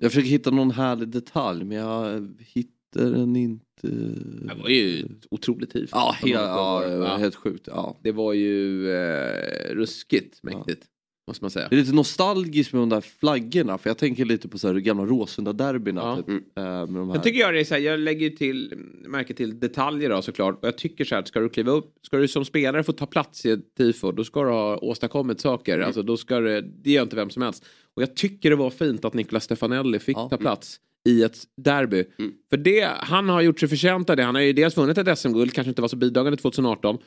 försöker 0.02 0.28
hitta 0.28 0.50
någon 0.50 0.70
härlig 0.70 1.08
detalj 1.08 1.64
men 1.64 1.76
jag 1.78 2.28
hittar 2.38 2.79
den 2.98 3.36
inte. 3.36 3.64
Det 3.82 4.54
var 4.62 4.68
ju 4.68 5.08
otroligt 5.30 5.70
tidigt. 5.70 5.90
Ja, 5.92 6.16
man 6.22 6.30
ja, 6.30 6.80
får- 6.82 6.90
det 6.90 6.98
var 6.98 7.06
ja. 7.06 7.16
helt 7.16 7.34
sjukt. 7.34 7.64
Ja. 7.66 7.96
Det 8.02 8.12
var 8.12 8.32
ju 8.32 8.90
eh, 8.94 9.74
ruskigt 9.74 10.42
mäktigt. 10.42 10.86
Måste 11.26 11.44
man 11.44 11.50
säga. 11.50 11.68
Det 11.68 11.76
är 11.76 11.80
lite 11.80 11.94
nostalgiskt 11.94 12.72
med 12.72 12.82
de 12.82 12.88
där 12.88 13.00
flaggorna 13.00 13.78
för 13.78 13.90
jag 13.90 13.98
tänker 13.98 14.24
lite 14.24 14.48
på 14.48 14.58
så 14.58 14.68
här 14.68 14.74
gamla 14.74 15.04
Råsunda-derbyna. 15.04 16.00
Ja. 16.00 16.16
Typ, 16.16 16.58
eh, 16.58 16.62
med 16.64 16.88
de 16.88 17.08
här. 17.08 17.14
Jag 17.16 17.22
tycker 17.22 17.40
jag 17.40 17.54
det 17.54 17.60
är 17.60 17.64
så 17.64 17.74
här, 17.74 17.80
jag 17.80 18.00
lägger 18.00 18.30
ju 18.30 18.36
till, 18.36 18.74
märker 19.08 19.34
till 19.34 19.60
detaljer 19.60 20.10
då 20.10 20.22
såklart. 20.22 20.58
Och 20.62 20.66
jag 20.68 20.78
tycker 20.78 21.04
så 21.04 21.14
här 21.14 21.22
ska 21.24 21.40
du 21.40 21.48
kliva 21.48 21.72
upp, 21.72 21.94
ska 22.02 22.16
du 22.16 22.28
som 22.28 22.44
spelare 22.44 22.82
få 22.82 22.92
ta 22.92 23.06
plats 23.06 23.46
i 23.46 23.50
ett 23.50 23.74
tifo, 23.78 24.12
då 24.12 24.24
ska 24.24 24.42
du 24.42 24.50
ha 24.50 24.76
åstadkommit 24.78 25.40
saker. 25.40 25.78
Alltså 25.80 26.02
då 26.02 26.16
ska 26.16 26.40
det, 26.40 26.60
det 26.60 26.90
gör 26.90 27.02
inte 27.02 27.16
vem 27.16 27.30
som 27.30 27.42
helst. 27.42 27.64
Och 27.94 28.02
jag 28.02 28.16
tycker 28.16 28.50
det 28.50 28.56
var 28.56 28.70
fint 28.70 29.04
att 29.04 29.14
Nicolas 29.14 29.44
Stefanelli 29.44 29.98
fick 29.98 30.16
Ja. 30.16 30.28
ta 30.28 30.36
plats 30.36 30.80
i 31.08 31.22
ett 31.22 31.38
derby. 31.56 32.04
Mm. 32.18 32.34
För 32.50 32.56
det, 32.56 32.96
han 33.00 33.28
har 33.28 33.40
gjort 33.40 33.60
sig 33.60 33.68
förtjänt 33.68 34.10
av 34.10 34.16
det. 34.16 34.22
Han 34.22 34.34
har 34.34 34.42
ju 34.42 34.52
dels 34.52 34.76
vunnit 34.76 34.98
ett 34.98 35.18
SM-guld, 35.18 35.52
kanske 35.52 35.68
inte 35.68 35.82
var 35.82 35.88
så 35.88 35.96
bidragande 35.96 36.36
2018. 36.36 36.98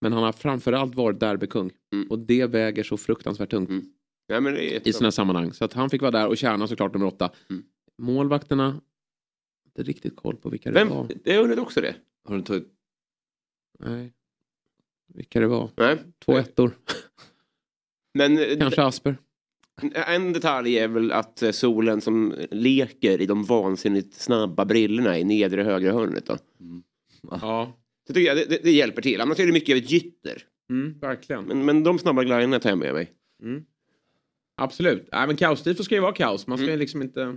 Men 0.00 0.12
han 0.12 0.22
har 0.22 0.32
framförallt 0.32 0.94
varit 0.94 1.20
derbykung. 1.20 1.70
Mm. 1.92 2.10
Och 2.10 2.18
det 2.18 2.46
väger 2.46 2.82
så 2.82 2.96
fruktansvärt 2.96 3.50
tungt 3.50 3.70
Mm. 3.70 3.92
Ja, 4.28 4.40
det 4.40 4.88
i 4.88 4.92
sådana 4.92 5.12
sammanhang. 5.12 5.52
Så 5.52 5.64
att 5.64 5.72
han 5.72 5.90
fick 5.90 6.00
vara 6.00 6.10
där 6.10 6.28
och 6.28 6.36
kärna 6.36 6.68
såklart 6.68 6.92
nummer 6.92 7.06
åtta. 7.06 7.30
Mm. 7.50 7.62
Målvakterna, 7.98 8.80
inte 9.66 9.82
riktigt 9.82 10.16
koll 10.16 10.36
på 10.36 10.48
vilka 10.48 10.70
det 10.70 10.74
Vem? 10.74 10.88
var. 10.88 11.08
Jag 11.24 11.42
undrade 11.42 11.60
också 11.60 11.80
det. 11.80 11.94
Har 12.24 12.36
du 12.36 12.42
tagit... 12.42 12.68
Nej. 13.78 14.12
Vilka 15.14 15.40
det 15.40 15.46
var. 15.46 15.70
Nej. 15.76 15.98
Två 16.24 16.36
ettor. 16.36 16.78
Men 18.14 18.38
eh, 18.38 18.58
Kanske 18.58 18.82
Asper. 18.82 19.16
En 19.92 20.32
detalj 20.32 20.78
är 20.78 20.88
väl 20.88 21.12
att 21.12 21.42
eh, 21.42 21.50
solen 21.50 22.00
som 22.00 22.34
leker 22.50 23.20
i 23.20 23.26
de 23.26 23.44
vansinnigt 23.44 24.14
snabba 24.14 24.64
brillorna 24.64 25.18
i 25.18 25.24
nedre 25.24 25.62
högra 25.62 25.92
hörnet. 25.92 26.26
Då. 26.26 26.36
Ja. 27.30 27.72
Så 28.06 28.12
tycker 28.14 28.26
jag 28.28 28.36
det, 28.36 28.44
det, 28.44 28.60
det 28.62 28.70
hjälper 28.72 29.02
till. 29.02 29.20
Annars 29.20 29.40
är 29.40 29.46
det 29.46 29.52
mycket 29.52 29.72
av 29.72 29.76
ett 29.78 29.90
gytter. 29.90 30.42
Mm, 30.70 30.98
verkligen. 30.98 31.44
Men, 31.44 31.64
men 31.64 31.84
de 31.84 31.98
snabba 31.98 32.24
gliderna 32.24 32.58
tar 32.60 32.70
jag 32.70 32.78
med 32.78 32.94
mig. 32.94 33.12
Mm. 33.42 33.64
Absolut. 34.56 35.08
Nej, 35.12 35.26
men 35.26 35.36
kaos 35.36 35.84
ska 35.84 35.94
ju 35.94 36.00
vara 36.00 36.12
kaos. 36.12 36.46
Man 36.46 36.58
ska 36.58 36.64
ju 36.64 36.70
Mm. 36.70 36.80
liksom 36.80 37.02
inte 37.02 37.36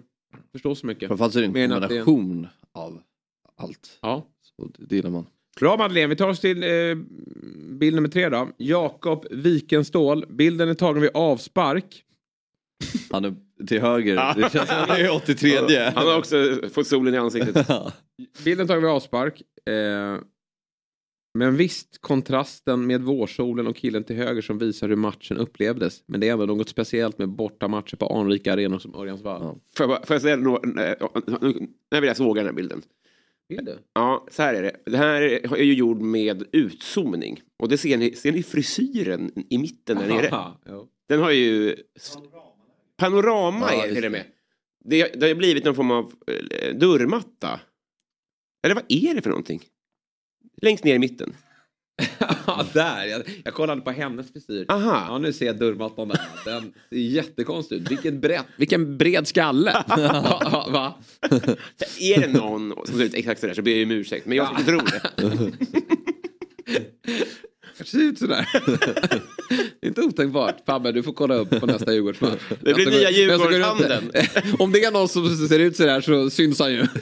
förstå 0.52 0.76
så 0.76 0.88
mycket. 0.88 1.08
Framförallt 1.08 1.34
så 1.34 1.40
är 1.40 1.48
det 1.48 1.62
en 1.62 1.72
att 1.72 1.90
det 1.90 2.02
kombination 2.04 2.48
av 2.72 3.02
allt. 3.58 4.00
Ja. 4.02 4.28
Så 4.42 4.66
det, 4.66 4.86
det 4.86 4.96
gillar 4.96 5.10
man. 5.10 5.26
Bra 5.60 5.78
Madeleine, 5.78 6.08
vi 6.10 6.16
tar 6.16 6.30
oss 6.30 6.40
till 6.40 6.64
eh, 6.64 6.96
bild 7.72 7.96
nummer 7.96 8.10
tre 8.10 8.30
då. 8.30 8.50
Jakob 8.58 9.26
Wikenstål. 9.32 10.26
Bilden 10.30 10.70
är 10.70 10.74
tagen 10.74 11.02
vid 11.02 11.12
avspark. 11.14 12.04
Han 13.12 13.26
är 13.26 13.36
till 13.68 13.82
höger. 13.82 14.16
Det 14.36 14.42
känns 14.42 14.70
som 14.70 14.78
att 14.78 14.90
han 14.90 15.02
är 15.02 15.16
83. 15.16 15.50
Han 15.96 16.08
har 16.08 16.18
också 16.18 16.60
fått 16.74 16.88
solen 16.88 17.14
i 17.14 17.18
ansiktet. 17.18 17.68
Bilden 18.46 18.68
tagen 18.68 18.82
vid 18.84 18.92
avspark. 18.92 19.42
Eh, 19.66 20.18
men 21.34 21.56
visst 21.56 22.02
kontrasten 22.02 22.88
med 22.88 23.02
vårsolen 23.02 23.68
och 23.68 23.76
killen 23.76 24.04
till 24.04 24.16
höger 24.16 24.42
som 24.42 24.58
visar 24.58 24.90
hur 24.90 24.96
matchen 24.96 25.38
upplevdes. 25.38 26.04
Men 26.08 26.20
det 26.20 26.28
är 26.30 26.34
ändå 26.34 26.46
något 26.46 26.70
speciellt 26.70 27.18
med 27.18 27.30
bortamatcher 27.30 27.96
på 27.96 28.06
anrika 28.20 28.54
arenor 28.54 28.80
som 28.80 28.96
Örjansvall. 28.96 29.42
Ja. 29.44 29.56
Får 29.78 29.84
jag, 29.84 29.90
bara- 29.90 30.06
får 30.06 30.14
jag 30.14 30.22
säga 30.22 30.36
något? 30.36 30.66
Nu 31.92 32.00
vill 32.00 32.04
jag 32.04 32.18
såga 32.18 32.42
den 32.42 32.46
här 32.50 32.54
bilden. 32.56 32.82
Är 33.54 33.62
det? 33.62 33.78
Ja, 33.94 34.28
så 34.32 34.42
här 34.42 34.54
är 34.54 34.62
det. 34.64 34.76
Det 34.92 34.98
här 34.98 35.22
är 35.58 35.64
ju 35.64 35.74
gjord 35.74 36.02
med 36.02 36.44
utzoomning. 36.52 37.42
Och 37.60 37.70
det 37.70 37.78
ser 37.78 37.98
ni, 37.98 38.14
ser 38.16 38.32
ni 38.32 38.44
frisyren 38.44 39.32
i 39.50 39.58
mitten 39.58 39.98
där 39.98 40.08
nere? 40.08 40.30
Aha, 40.32 40.60
jo. 40.70 40.88
Den 41.10 41.20
har 41.20 41.32
ju... 41.32 41.76
Panorama 43.00 43.70
Ja, 43.74 43.86
är 43.86 43.94
till 43.96 44.06
och 44.06 44.12
med. 44.12 44.26
Det, 44.86 45.20
det 45.20 45.28
har 45.28 45.36
blivit 45.36 45.66
någon 45.66 45.76
form 45.76 45.92
av 45.92 46.14
eh, 46.28 46.76
dörrmatta. 46.76 47.60
Eller 48.64 48.76
vad 48.76 48.84
är 48.88 49.16
det 49.16 49.22
för 49.22 49.30
någonting? 49.30 49.62
Längst 50.62 50.84
ner 50.84 50.96
i 50.96 51.00
mitten. 51.00 51.36
Ja, 52.48 52.66
där. 52.74 53.06
Jag, 53.06 53.22
jag 53.44 53.54
kollade 53.54 53.82
på 53.82 53.92
hennes 53.92 54.32
frisyr. 54.34 54.66
Aha. 54.70 55.06
Ja, 55.08 55.18
nu 55.18 55.34
ser 55.34 55.46
jag 55.46 55.58
dörrmattan 55.58 56.08
där. 56.08 56.20
Den 56.46 56.74
ser 56.90 56.98
jättekonstig 56.98 57.76
ut. 57.76 57.92
Vilken 57.92 58.20
bred, 58.20 58.42
vilken 58.58 58.98
bred 58.98 59.28
skalle. 59.28 59.72
Va? 60.70 60.94
Är 62.00 62.20
det 62.22 62.28
någon 62.28 62.74
som 62.86 62.98
ser 62.98 63.04
ut 63.04 63.14
exakt 63.14 63.42
sådär 63.42 63.54
så 63.54 63.62
ber 63.62 63.72
jag 63.72 63.84
om 63.84 63.92
ursäkt. 63.92 64.26
Men 64.26 64.38
jag 64.38 64.48
skulle 64.48 64.80
tro 64.80 64.86
det. 64.86 65.52
kanske 67.80 67.98
ser 67.98 68.04
ut 68.04 68.20
sådär. 68.20 68.50
Det 69.80 69.82
är 69.82 69.88
inte 69.88 70.02
otänkbart. 70.02 70.56
Fabbe, 70.66 70.92
du 70.92 71.04
får 71.04 71.14
kolla 71.14 71.36
upp 71.36 71.50
på 71.60 71.66
nästa 71.66 71.94
Djurgårdsmatch. 71.94 72.42
Det 72.62 72.74
blir 72.74 72.90
nya 72.92 73.12
Djurgårdshandeln. 73.12 74.12
Om 74.60 74.72
det 74.72 74.84
är 74.84 74.92
någon 74.92 75.08
som 75.08 75.36
ser 75.48 75.60
ut 75.60 75.76
sådär 75.76 76.02
så 76.02 76.30
syns 76.30 76.60
han 76.60 76.72
ju. 76.74 76.86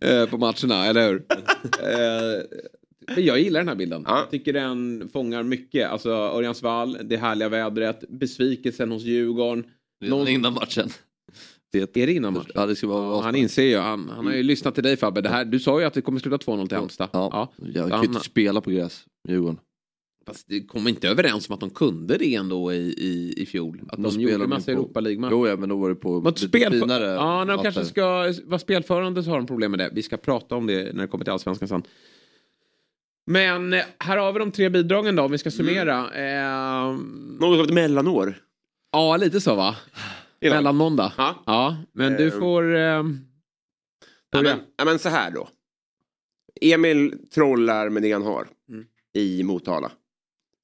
Eh, 0.00 0.26
på 0.28 0.38
matcherna, 0.38 0.86
eller 0.86 1.08
hur? 1.08 1.16
Eh, 1.82 2.42
Men 3.14 3.24
jag 3.24 3.40
gillar 3.40 3.60
den 3.60 3.68
här 3.68 3.74
bilden. 3.74 4.04
Ja. 4.06 4.18
Jag 4.18 4.30
tycker 4.30 4.52
den 4.52 5.08
fångar 5.12 5.42
mycket. 5.42 5.90
Alltså 5.90 6.10
Örjansvall, 6.10 6.98
det 7.04 7.16
härliga 7.16 7.48
vädret, 7.48 8.04
besvikelsen 8.08 8.90
hos 8.90 9.02
Djurgården. 9.02 9.64
Någon... 10.04 10.28
Innan 10.28 10.52
matchen. 10.54 10.88
Det, 11.72 11.96
Är 11.96 12.06
det 12.06 12.12
innan 12.12 12.32
matchen? 12.32 12.50
ja, 12.54 12.66
det 12.66 12.76
ska 12.76 12.86
vara 12.86 13.16
Ja, 13.16 13.20
han 13.22 13.34
inser 13.34 13.62
ju, 13.62 13.76
han, 13.78 14.10
han 14.16 14.26
har 14.26 14.32
ju 14.34 14.42
lyssnat 14.42 14.74
till 14.74 14.84
dig 14.84 14.96
Fabbe. 14.96 15.20
Det 15.20 15.28
här, 15.28 15.44
du 15.44 15.58
sa 15.60 15.80
ju 15.80 15.86
att 15.86 15.94
det 15.94 16.02
kommer 16.02 16.20
sluta 16.20 16.36
2-0 16.36 16.68
till 16.68 16.76
Halmstad. 16.76 17.08
Ja, 17.12 17.28
Ja. 17.32 17.70
jag 17.74 17.90
kan 17.90 18.00
ju 18.02 18.06
inte 18.08 18.20
spela 18.20 18.60
på 18.60 18.70
gräs, 18.70 19.04
Djurgården. 19.28 19.58
Fast 20.26 20.48
det 20.48 20.60
kom 20.60 20.88
inte 20.88 21.08
överens 21.08 21.48
om 21.48 21.54
att 21.54 21.60
de 21.60 21.70
kunde 21.70 22.16
det 22.18 22.34
ändå 22.34 22.72
i, 22.72 22.76
i, 22.76 23.34
i 23.42 23.46
fjol. 23.46 23.80
Att 23.88 24.02
de, 24.02 24.02
De 24.02 24.20
gjorde 24.20 24.46
massa 24.46 24.72
Europa 24.72 25.00
League-matcher. 25.00 25.32
Jo, 25.32 25.46
ja, 25.48 25.56
men 25.56 25.68
då 25.68 25.76
var 25.76 25.88
det 25.88 25.94
på 25.94 26.20
Mot 26.20 26.42
lite 26.42 26.58
spelfö- 26.58 26.80
finare 26.80 27.04
Ja, 27.06 27.44
när 27.44 27.56
de 27.56 27.62
kanske 27.62 27.84
ska 27.84 28.32
vara 28.44 28.58
spelförande 28.58 29.22
så 29.22 29.30
har 29.30 29.36
de 29.36 29.46
problem 29.46 29.70
med 29.70 29.80
det. 29.80 29.90
Vi 29.92 30.02
ska 30.02 30.16
prata 30.16 30.54
om 30.56 30.66
det 30.66 30.92
när 30.94 31.02
det 31.02 31.08
kommer 31.08 31.24
till 31.24 31.32
allsvenskan 31.32 31.68
sen. 31.68 31.82
Men 33.26 33.72
eh, 33.72 33.80
här 33.98 34.16
har 34.16 34.32
vi 34.32 34.38
de 34.38 34.50
tre 34.52 34.68
bidragen 34.68 35.16
då, 35.16 35.22
om 35.22 35.30
vi 35.32 35.38
ska 35.38 35.50
summera. 35.50 36.10
Eh, 36.14 36.96
Något 37.40 37.58
av 37.58 37.64
ett 37.64 37.74
mellanår. 37.74 38.34
ja, 38.92 39.16
lite 39.16 39.40
så 39.40 39.54
va? 39.54 39.76
Ja. 40.40 40.50
Mellan 40.54 40.76
måndag. 40.76 41.12
Ja. 41.16 41.42
Ja, 41.46 41.76
men 41.92 42.12
du 42.16 42.26
Eh. 42.28 42.38
får... 42.38 42.74
Eh, 42.76 43.04
Ja, 44.34 44.42
men, 44.42 44.58
ja, 44.76 44.84
men 44.84 44.98
så 44.98 45.08
här 45.08 45.30
då. 45.30 45.48
Emil 46.60 47.14
trollar 47.34 47.88
med 47.88 48.02
det 48.02 48.12
han 48.12 48.22
har 48.22 48.48
Mm. 48.68 48.84
I 49.12 49.42
Motala. 49.42 49.92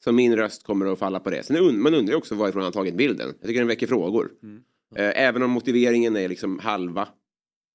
Så 0.04 0.12
min 0.12 0.36
röst 0.36 0.62
kommer 0.62 0.86
att 0.86 0.98
falla 0.98 1.20
på 1.20 1.30
det. 1.30 1.42
Sen 1.42 1.82
man 1.82 1.94
undrar 1.94 2.14
också 2.14 2.34
varifrån 2.34 2.62
han 2.62 2.72
tagit 2.72 2.94
bilden. 2.94 3.34
Jag 3.40 3.48
tycker 3.48 3.60
den 3.60 3.68
väcker 3.68 3.86
frågor. 3.86 4.30
Mm. 4.42 4.62
Eh, 4.96 5.22
även 5.24 5.42
om 5.42 5.50
motiveringen 5.50 6.16
är 6.16 6.28
liksom 6.28 6.58
halva. 6.58 7.08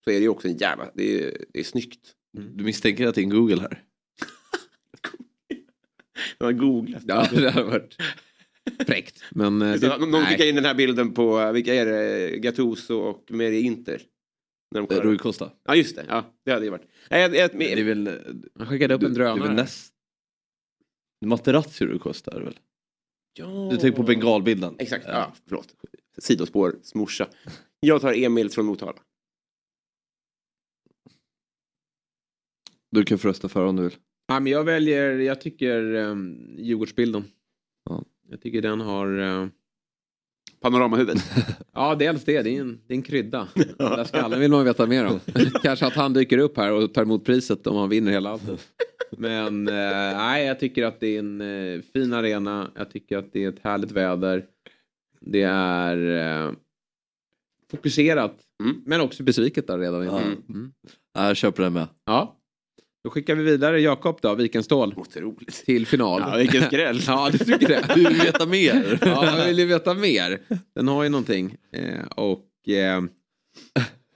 Så 0.04 0.10
är 0.10 0.14
det 0.14 0.22
ju 0.22 0.30
också 0.30 0.48
en 0.48 0.58
jävla... 0.58 0.92
Det 0.94 1.24
är, 1.24 1.38
det 1.54 1.60
är 1.60 1.64
snyggt. 1.64 2.00
Du 2.32 2.64
misstänker 2.64 3.08
att 3.08 3.16
det 3.16 3.22
är 3.22 3.24
en 3.24 3.30
Google 3.30 3.62
här? 3.62 3.84
Jag 6.38 6.46
har 6.46 6.54
googlat. 6.54 7.04
Ja, 7.08 7.28
det 7.32 7.50
hade 7.50 7.66
varit 7.66 7.96
fräckt. 8.86 9.24
Men 9.32 9.62
eh, 9.62 9.80
det, 9.80 9.98
någon 9.98 10.12
nej. 10.12 10.26
skickar 10.26 10.46
in 10.46 10.56
den 10.56 10.66
här 10.66 10.76
bilden 10.76 11.14
på, 11.14 11.52
vilka 11.52 11.74
är 11.74 11.86
det? 11.86 12.38
Gattuso 12.38 12.96
och 12.96 13.32
Meri 13.32 13.62
Inter. 13.62 14.02
De. 14.74 14.88
Rui 14.88 15.18
Costa. 15.18 15.52
Ja 15.66 15.76
just 15.76 15.96
det, 15.96 16.06
ja, 16.08 16.34
det 16.46 16.52
hade 16.52 16.66
ju 16.66 16.72
varit. 16.72 16.88
Nej, 17.10 17.22
jag, 17.22 17.36
jag, 17.36 17.60
Det 17.60 17.74
är 17.74 17.84
väl... 17.84 18.10
Han 18.58 18.68
skickade 18.68 18.94
upp 18.94 19.04
en 19.04 19.14
Det 19.14 19.24
är 19.24 19.26
väl 19.26 19.38
drönare. 19.38 19.56
näst... 19.56 19.93
Materazzi 21.28 21.84
är 21.84 22.40
det 22.40 22.46
väl? 22.46 22.60
ja. 23.34 23.68
Du 23.72 23.78
tänker 23.78 23.98
på 23.98 24.04
bengalbilden? 24.04 24.76
Exakt, 24.80 25.06
ja, 25.08 25.34
förlåt. 25.48 25.76
Sidospår, 26.18 26.76
morsa. 26.96 27.28
Jag 27.80 28.02
tar 28.02 28.14
Emil 28.14 28.50
från 28.50 28.66
Motala. 28.66 28.94
Du 32.92 33.04
kan 33.04 33.18
få 33.18 33.28
rösta 33.28 33.50
för 33.50 33.66
om 33.66 33.76
du 33.76 33.84
vill. 33.84 33.96
Ja, 34.28 34.40
men 34.40 34.52
jag 34.52 34.64
väljer, 34.64 35.18
jag 35.20 35.42
tycker 35.42 35.96
um, 35.96 36.56
Djurgårdsbilden. 36.58 37.24
Ja. 37.90 38.04
Jag 38.30 38.42
tycker 38.42 38.62
den 38.62 38.82
har... 38.82 39.20
eh, 39.20 39.48
Panoramahuvudet. 40.62 41.24
ja, 41.74 41.96
dels 41.96 42.24
det. 42.24 42.42
Det 42.42 42.58
är 42.58 42.62
en, 42.62 42.82
det 42.88 42.94
är 42.94 42.96
en 42.96 43.02
krydda. 43.04 43.48
Den 43.56 43.68
där 43.78 44.04
skallen 44.04 44.40
vill 44.40 44.52
man 44.52 44.66
veta 44.66 44.86
mer 44.86 45.06
om. 45.06 45.20
Kanske 45.64 45.86
att 45.86 45.94
han 45.94 46.14
dyker 46.14 46.38
upp 46.38 46.58
här 46.58 46.72
och 46.72 46.94
tar 46.94 47.02
emot 47.02 47.26
priset 47.26 47.68
om 47.68 47.76
han 47.76 47.90
vinner 47.90 48.12
hela 48.12 48.30
allt. 48.30 48.44
Men 49.18 49.68
eh, 49.68 50.18
nej, 50.18 50.46
jag 50.46 50.60
tycker 50.60 50.86
att 50.86 51.00
det 51.00 51.08
är 51.08 51.20
en 51.20 51.42
eh, 51.42 51.82
fin 51.94 52.14
arena. 52.14 52.72
Jag 52.76 52.92
tycker 52.92 53.18
att 53.18 53.34
det 53.34 53.44
är 53.44 53.50
ett 53.50 53.64
härligt 53.64 53.92
väder. 53.92 54.46
Det 55.22 55.42
är 55.42 55.98
eh, 56.48 56.52
fokuserat. 57.72 58.36
Mm. 58.64 58.82
Men 58.86 59.02
också 59.02 59.24
besviket 59.24 59.68
där 59.68 59.80
redan. 59.80 60.06
Ja. 60.06 60.22
Mm. 60.22 60.74
Ja, 61.14 61.28
jag 61.28 61.38
köper 61.38 61.64
den 61.64 61.74
med. 61.74 61.88
Ja. 62.06 62.40
Då 63.04 63.10
skickar 63.10 63.36
vi 63.36 63.44
vidare 63.44 63.82
Jakob 63.82 64.20
då, 64.22 64.36
Wikenstål, 64.36 64.94
Otroligt. 64.98 65.66
till 65.66 65.88
final. 65.88 66.22
Ja, 66.28 66.38
vilken 66.38 66.62
skräll. 66.64 67.00
Ja, 67.08 67.30
du 67.32 67.38
tycker 67.38 67.68
det? 67.68 67.86
Du 67.96 68.04
vill 68.04 68.22
veta 68.22 68.46
mer? 68.46 69.00
Ja, 69.02 69.38
jag 69.38 69.46
vill 69.46 69.60
ju 69.60 69.66
veta 69.66 69.94
mer. 69.94 70.40
Den 70.76 70.88
har 70.88 71.04
ju 71.04 71.10
någonting. 71.10 71.56
Eh, 71.72 72.06
och 72.16 72.70
eh, 72.70 73.04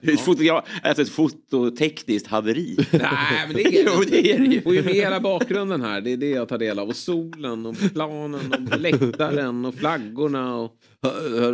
ett, 0.02 0.20
fotogra- 0.20 0.62
alltså 0.82 1.02
ett 1.02 1.08
fototekniskt 1.08 2.26
haveri. 2.28 2.76
Nej, 2.92 3.46
men 3.46 3.56
det 3.56 3.62
är, 3.62 3.84
Jo, 3.96 4.02
det 4.10 4.32
är 4.32 4.38
det 4.38 4.44
ju. 4.44 4.60
får 4.62 4.74
ju 4.74 4.82
med 4.82 4.94
hela 4.94 5.20
bakgrunden 5.20 5.80
här. 5.82 6.00
Det 6.00 6.12
är 6.12 6.16
det 6.16 6.30
jag 6.30 6.48
tar 6.48 6.58
del 6.58 6.78
av. 6.78 6.88
Och 6.88 6.96
solen 6.96 7.66
och 7.66 7.76
planen 7.94 8.68
och 8.72 8.80
läktaren 8.80 9.64
och 9.64 9.74
flaggorna 9.74 10.56
och, 10.56 10.72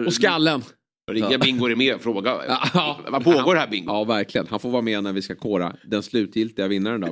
och 0.07 0.13
skallen. 0.13 0.63
Ringa 1.13 1.39
Bingo 1.39 1.67
är 1.67 1.77
med 1.77 1.95
och 1.95 2.01
fråga. 2.03 2.35
Ja. 2.75 3.01
Vad 3.09 3.25
pågår 3.25 3.55
här 3.57 3.69
Bingo? 3.69 3.87
Ja, 3.93 4.05
verkligen. 4.05 4.47
Han 4.51 4.61
får 4.61 4.71
vara 4.71 4.83
med 4.83 5.03
när 5.05 5.13
vi 5.13 5.23
ska 5.23 5.35
kora 5.35 5.77
den 5.91 6.03
slutgiltiga 6.03 6.69
vinnaren 6.69 7.01
då. 7.01 7.09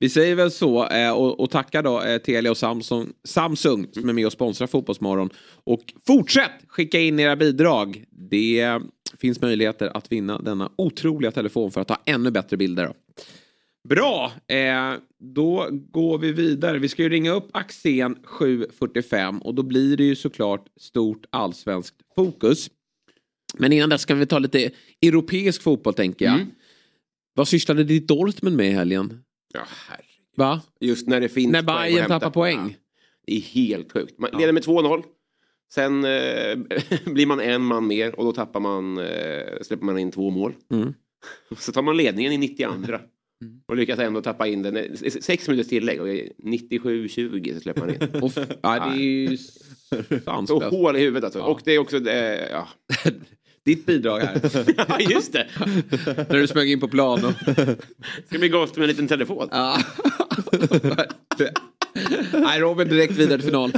Vi 0.00 0.08
säger 0.08 0.34
väl 0.34 0.50
så 0.50 0.88
eh, 0.88 1.10
och, 1.12 1.40
och 1.40 1.50
tackar 1.50 1.82
då 1.82 2.02
eh, 2.02 2.18
Telia 2.18 2.50
och 2.50 2.56
Samsung, 2.56 3.12
Samsung 3.28 3.86
som 3.92 4.08
är 4.08 4.12
med 4.12 4.26
och 4.26 4.32
sponsrar 4.32 4.66
Fotbollsmorgon. 4.66 5.30
Och 5.64 5.80
fortsätt 6.06 6.50
skicka 6.68 7.00
in 7.00 7.20
era 7.20 7.36
bidrag. 7.36 8.04
Det 8.30 8.78
finns 9.20 9.40
möjligheter 9.40 9.96
att 9.96 10.12
vinna 10.12 10.38
denna 10.38 10.70
otroliga 10.76 11.30
telefon 11.30 11.70
för 11.70 11.80
att 11.80 11.88
ta 11.88 11.98
ännu 12.04 12.30
bättre 12.30 12.56
bilder. 12.56 12.86
Då. 12.86 12.94
Bra, 13.88 14.32
eh, 14.46 14.94
då 15.18 15.68
går 15.70 16.18
vi 16.18 16.32
vidare. 16.32 16.78
Vi 16.78 16.88
ska 16.88 17.02
ju 17.02 17.08
ringa 17.08 17.32
upp 17.32 17.48
Axén 17.52 18.18
745 18.24 19.38
och 19.38 19.54
då 19.54 19.62
blir 19.62 19.96
det 19.96 20.04
ju 20.04 20.16
såklart 20.16 20.66
stort 20.76 21.26
allsvenskt 21.30 21.96
fokus. 22.16 22.70
Men 23.58 23.72
innan 23.72 23.88
dess 23.88 24.00
ska 24.02 24.14
vi 24.14 24.26
ta 24.26 24.38
lite 24.38 24.70
europeisk 25.02 25.62
fotboll 25.62 25.94
tänker 25.94 26.24
jag. 26.24 26.34
Mm. 26.34 26.46
Vad 27.34 27.48
sysslade 27.48 27.84
ditt 27.84 28.08
Dortmund 28.08 28.56
med 28.56 28.66
i 28.66 28.72
helgen? 28.72 29.24
Ja, 29.54 29.60
herregud. 29.88 30.08
Va? 30.36 30.60
Just 30.80 31.08
när 31.08 31.20
det 31.20 31.28
finns 31.28 31.52
När 31.52 31.62
Bayern 31.62 32.08
tappar 32.08 32.30
poäng? 32.30 32.68
Ja, 32.68 32.76
det 33.26 33.36
är 33.36 33.40
helt 33.40 33.92
sjukt. 33.92 34.18
Man 34.18 34.30
leder 34.38 34.52
med 34.52 34.64
2-0. 34.64 35.02
Sen 35.72 36.04
eh, 36.04 36.56
blir 37.12 37.26
man 37.26 37.40
en 37.40 37.62
man 37.62 37.86
mer 37.86 38.18
och 38.18 38.24
då 38.24 38.32
tappar 38.32 38.60
man, 38.60 38.98
eh, 38.98 39.62
släpper 39.62 39.84
man 39.84 39.98
in 39.98 40.10
två 40.10 40.30
mål. 40.30 40.54
Mm. 40.72 40.94
Så 41.58 41.72
tar 41.72 41.82
man 41.82 41.96
ledningen 41.96 42.32
i 42.32 42.38
92 42.38 42.98
och 43.66 43.76
lyckas 43.76 43.98
ändå 43.98 44.22
tappa 44.22 44.46
in 44.46 44.62
den. 44.62 44.76
Eh, 44.76 45.10
Sex 45.20 45.48
minuters 45.48 45.68
tillägg 45.68 46.00
och 46.00 46.08
i 46.08 46.32
97-20 46.42 47.54
så 47.54 47.60
släpper 47.60 47.80
man 47.80 47.90
in. 47.90 48.22
Och 48.22 48.32
ja, 48.62 48.88
det 48.88 48.94
är 48.94 48.96
ju 48.96 49.36
Så 49.36 50.20
sanslöst. 50.24 50.76
hål 50.76 50.96
i 50.96 51.00
huvudet 51.00 51.24
alltså. 51.24 51.38
Ja. 51.38 51.44
Och 51.44 51.60
det 51.64 51.72
är 51.72 51.78
också, 51.78 51.96
eh, 52.08 52.50
ja. 52.50 52.68
Ditt 53.64 53.86
bidrag 53.86 54.20
här. 54.20 54.40
ja 54.88 55.00
just 55.00 55.32
det. 55.32 55.46
När 56.28 56.38
du 56.38 56.46
smög 56.46 56.70
in 56.70 56.80
på 56.80 56.88
plan. 56.88 57.24
Och... 57.24 57.32
Ska 58.26 58.38
bli 58.38 58.48
gott 58.48 58.76
med 58.76 58.82
en 58.84 58.88
liten 58.88 59.08
telefon. 59.08 59.48
Ja. 61.94 62.02
Nej, 62.40 62.60
Robin 62.60 62.88
direkt 62.88 63.12
vidare 63.12 63.38
till 63.38 63.48
final. 63.48 63.72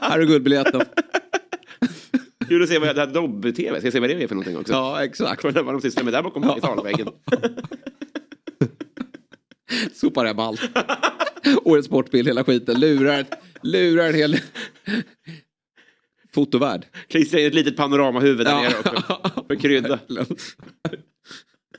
Här 0.00 0.18
är 0.18 0.24
guldbiljetten. 0.24 0.82
Kul 2.48 2.62
att 2.62 2.68
se 2.68 2.78
vad 2.78 2.96
det 2.96 3.00
här 3.00 3.06
Dobb-TV, 3.06 3.78
ska 3.78 3.86
jag 3.86 3.92
se 3.92 4.00
vad 4.00 4.08
det 4.08 4.22
är 4.22 4.28
för 4.28 4.34
någonting 4.34 4.56
också. 4.58 4.72
Ja, 4.72 5.04
exakt. 5.04 5.42
Kolla 5.42 5.62
vad 5.62 5.74
de 5.74 5.80
sysslar 5.80 6.04
med 6.04 6.12
där 6.12 6.22
bakom 6.22 6.58
i 6.58 6.60
talväggen. 6.60 7.08
Sopar 9.94 10.24
hem 10.24 10.38
allt. 10.38 10.60
Årets 11.64 11.86
sportbild, 11.86 12.28
hela 12.28 12.44
skiten. 12.44 12.80
Lurar, 12.80 13.26
lurar 13.62 14.08
en 14.08 14.14
hel 14.14 14.36
fotovärld. 16.34 16.86
Klistra 17.08 17.40
in 17.40 17.46
ett 17.46 17.54
litet 17.54 17.76
panoramahuvud 17.76 18.46
där 18.46 18.54
nere 18.54 18.78
också. 18.78 19.20
För 19.48 19.54
krydda. 19.54 19.98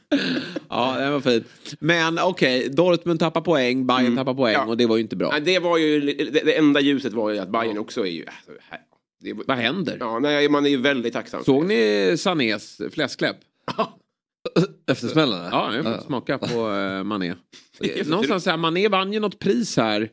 Ja, 0.70 0.98
det 1.00 1.12
var 1.12 1.20
fint. 1.20 1.48
Men 1.80 2.20
okej, 2.20 2.70
Dortmund 2.70 3.20
tappar 3.20 3.42
poäng, 3.42 3.88
Bayern 3.88 4.16
tappar 4.16 4.34
poäng 4.34 4.54
Ja. 4.54 4.66
och 4.66 4.78
det 4.78 4.86
var 4.86 4.98
ju 4.98 5.02
inte 5.04 5.16
bra. 5.16 5.30
Nej, 5.32 5.42
det 5.42 5.60
var 5.60 5.78
ju, 5.78 6.02
det, 6.02 6.46
det 6.46 6.58
enda 6.58 6.80
ljuset 6.80 7.14
var 7.14 7.30
ju 7.30 7.40
att 7.40 7.50
Bayern 7.50 7.78
också 7.78 8.02
är 8.06 8.12
ju... 8.12 8.26
Alltså, 8.26 8.52
här, 8.70 8.80
det, 9.20 9.34
Vad 9.34 9.58
händer? 9.58 9.98
ja, 10.00 10.20
nej, 10.20 10.50
man 10.50 10.66
är 10.66 10.70
ju 10.70 10.78
väldigt 10.78 11.14
tacksam. 11.14 11.44
Såg 11.44 11.66
ni 11.66 12.16
Sanés 12.18 12.82
fläskläpp? 12.92 13.38
Efter 14.92 15.08
smällen? 15.08 15.50
Ja, 15.52 15.76
jag 15.76 15.86
fått 15.86 16.06
smaka 16.06 16.38
på 16.38 16.70
uh, 16.70 17.04
Mané. 17.04 17.36
Någonstans 18.06 18.46
här, 18.46 18.58
Mané 18.58 18.88
vann 18.88 19.14
ju 19.14 19.20
något 19.20 19.40
pris 19.40 19.78
här. 19.78 20.10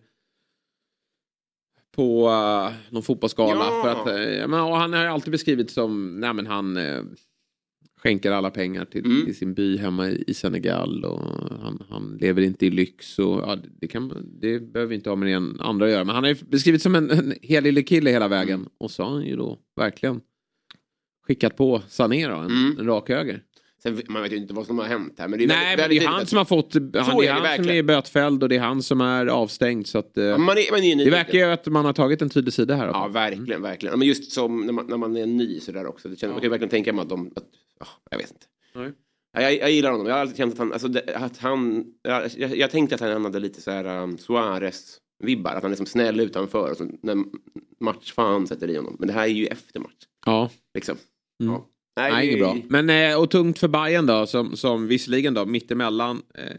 På 1.96 2.28
uh, 2.28 2.72
någon 2.90 3.02
fotbollsgala. 3.02 3.64
Ja. 3.64 3.82
För 3.82 3.90
att, 3.90 4.06
eh, 4.06 4.48
men, 4.48 4.60
och 4.60 4.76
han 4.76 4.92
har 4.92 5.02
ju 5.02 5.08
alltid 5.08 5.32
beskrivits 5.32 5.74
som, 5.74 6.20
nej 6.20 6.34
men 6.34 6.46
han 6.46 6.76
eh, 6.76 7.02
skänker 8.06 8.32
alla 8.32 8.50
pengar 8.50 8.84
till, 8.84 9.04
Mm. 9.04 9.24
till 9.24 9.36
sin 9.36 9.54
by 9.54 9.76
hemma 9.78 10.08
i, 10.08 10.24
i 10.26 10.34
Senegal. 10.34 11.04
Och 11.04 11.20
han, 11.62 11.82
han 11.90 12.18
lever 12.20 12.42
inte 12.42 12.66
i 12.66 12.70
lyx. 12.70 13.18
Och, 13.18 13.38
ja, 13.40 13.58
det, 13.80 13.88
kan, 13.88 14.12
det 14.40 14.60
behöver 14.72 14.94
inte 14.94 15.08
ha 15.10 15.16
med 15.16 15.36
en 15.36 15.60
andra 15.60 15.86
att 15.86 15.92
göra. 15.92 16.04
Men 16.04 16.14
han 16.14 16.24
ju 16.28 16.36
beskrivits 16.48 16.82
som 16.82 16.94
en, 16.94 17.10
en 17.10 17.34
helylle 17.42 17.82
kille 17.82 18.10
hela 18.10 18.28
vägen. 18.28 18.54
Mm. 18.60 18.68
Och 18.78 18.90
så 18.90 19.02
har 19.02 19.10
han 19.10 19.26
ju 19.26 19.36
då 19.36 19.58
verkligen 19.76 20.20
skickat 21.26 21.56
på 21.56 21.82
Sané 21.88 22.28
då, 22.28 22.34
en, 22.36 22.46
Mm. 22.46 22.78
en 22.78 22.86
rak 22.86 23.08
höger. 23.08 23.42
Sen, 23.82 24.02
man 24.08 24.22
vet 24.22 24.32
ju 24.32 24.36
inte 24.36 24.54
vad 24.54 24.66
som 24.66 24.78
har 24.78 24.86
hänt 24.86 25.14
här. 25.18 25.28
Men 25.28 25.38
det 25.38 25.44
är 25.44 25.48
Nej, 25.48 25.76
väldigt, 25.76 26.02
men 26.02 26.10
det 26.10 26.14
är 26.14 26.18
han 26.18 26.26
som 26.26 26.38
har 26.38 26.44
fått, 26.44 26.74
han, 26.74 26.90
det 26.92 26.98
är 26.98 27.02
är 27.02 27.04
han 27.04 27.12
som 27.16 27.42
verkligen. 27.42 27.76
är 27.78 27.82
bötfälld 27.82 28.42
och 28.42 28.48
det 28.48 28.56
är 28.56 28.60
han 28.60 28.82
som 28.82 29.00
är 29.00 29.26
avstängd. 29.26 29.86
Så 29.86 29.98
att, 29.98 30.18
eh, 30.18 30.24
Man 30.38 30.58
är, 30.58 30.70
man 30.72 30.82
är 30.82 31.04
det 31.04 31.10
verkar 31.10 31.38
ju 31.38 31.44
att 31.44 31.66
man 31.66 31.84
har 31.84 31.92
tagit 31.92 32.22
en 32.22 32.30
tydlig 32.30 32.52
sida 32.54 32.74
här. 32.76 32.86
Ja, 32.86 33.08
verkligen, 33.08 33.62
verkligen. 33.62 33.92
Ja, 33.92 33.96
Men 33.96 34.08
just 34.08 34.32
som 34.32 34.60
när 34.60 34.72
man, 34.72 34.86
när 34.86 34.96
man 34.96 35.16
är 35.16 35.26
ny 35.26 35.60
sådär 35.60 35.86
också. 35.86 36.08
Det 36.08 36.16
känner, 36.16 36.32
Man 36.34 36.40
kan 36.40 36.46
ju 36.46 36.50
verkligen 36.50 36.70
tänka 36.70 36.92
mig 36.92 37.02
att 37.02 37.08
de... 37.08 37.32
Att, 37.36 37.44
ja, 37.80 37.86
jag 38.10 38.18
vet 38.18 38.30
inte. 38.30 38.46
Nej. 38.74 38.92
Ja, 39.32 39.42
Jag, 39.42 39.58
jag 39.58 39.70
gillar 39.70 39.90
honom. 39.90 40.06
Jag 40.06 40.14
har 40.14 40.20
alltid 40.20 40.36
känt 40.36 40.52
att 40.52 40.58
han... 40.58 40.72
Alltså, 40.72 40.88
det, 40.88 41.16
att 41.16 41.36
han 41.38 41.86
jag, 42.02 42.30
jag, 42.36 42.56
jag 42.56 42.70
tänkte 42.70 42.94
att 42.94 43.00
han 43.00 43.24
hade 43.24 43.40
lite 43.40 43.60
så 43.60 43.70
här 43.70 44.02
um, 44.02 44.16
Suarez-vibbar. 44.18 45.50
Att 45.50 45.62
han 45.62 45.64
är 45.64 45.68
liksom 45.68 45.86
snäll 45.86 46.20
utanför. 46.20 46.70
Och 46.70 46.76
så, 46.76 46.88
när 47.02 47.24
matchfan 47.80 48.46
sätter 48.46 48.70
i 48.70 48.76
honom. 48.76 48.96
Men 48.98 49.08
det 49.08 49.14
här 49.14 49.22
är 49.22 49.32
ju 49.32 49.46
efter 49.46 49.80
match. 49.80 50.06
Ja, 50.26 50.50
Liksom. 50.74 50.96
Mm. 51.42 51.52
Ja. 51.52 51.66
nej, 51.96 52.26
inget 52.26 52.38
bra. 52.38 52.56
Men, 52.68 52.90
eh, 52.90 53.20
och 53.20 53.30
tungt 53.30 53.58
för 53.58 53.68
Bayern 53.68 54.06
då, 54.06 54.26
som, 54.26 54.56
som 54.56 54.86
visserligen 54.86 55.34
då, 55.34 55.46
mittemellan 55.46 56.22
eh, 56.34 56.56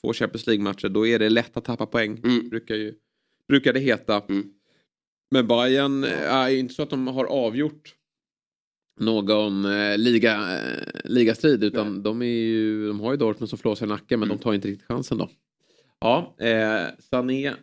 två 0.00 0.12
Champions 0.12 0.46
League-matcher, 0.46 0.88
då 0.88 1.06
är 1.06 1.18
det 1.18 1.28
lätt 1.28 1.56
att 1.56 1.64
tappa 1.64 1.86
poäng. 1.86 2.20
Mm. 2.24 2.48
Brukar, 2.48 2.74
ju, 2.74 2.94
brukar 3.48 3.72
det 3.72 3.80
heta. 3.80 4.22
Mm. 4.28 4.52
Men 5.30 5.46
Bayern 5.46 6.04
eh, 6.04 6.34
är 6.34 6.48
ju 6.48 6.58
inte 6.58 6.74
så 6.74 6.82
att 6.82 6.90
de 6.90 7.06
har 7.06 7.24
avgjort 7.24 7.94
någon 9.00 9.64
eh, 9.64 9.98
liga, 9.98 10.58
eh, 10.58 11.00
ligastrid 11.04 11.64
utan 11.64 12.02
de, 12.02 12.22
är 12.22 12.26
ju, 12.26 12.88
de 12.88 13.00
har 13.00 13.10
ju 13.12 13.16
Dortmund 13.16 13.48
som 13.50 13.58
flåsar 13.58 13.86
i 13.86 13.88
nacken 13.88 14.20
men 14.20 14.26
Mm. 14.28 14.38
de 14.38 14.42
tar 14.42 14.54
inte 14.54 14.68
riktigt 14.68 14.86
chansen 14.88 15.18
då. 15.18 15.28
Ja, 16.00 16.34
eh, 16.38 16.82
Sané 16.98 17.54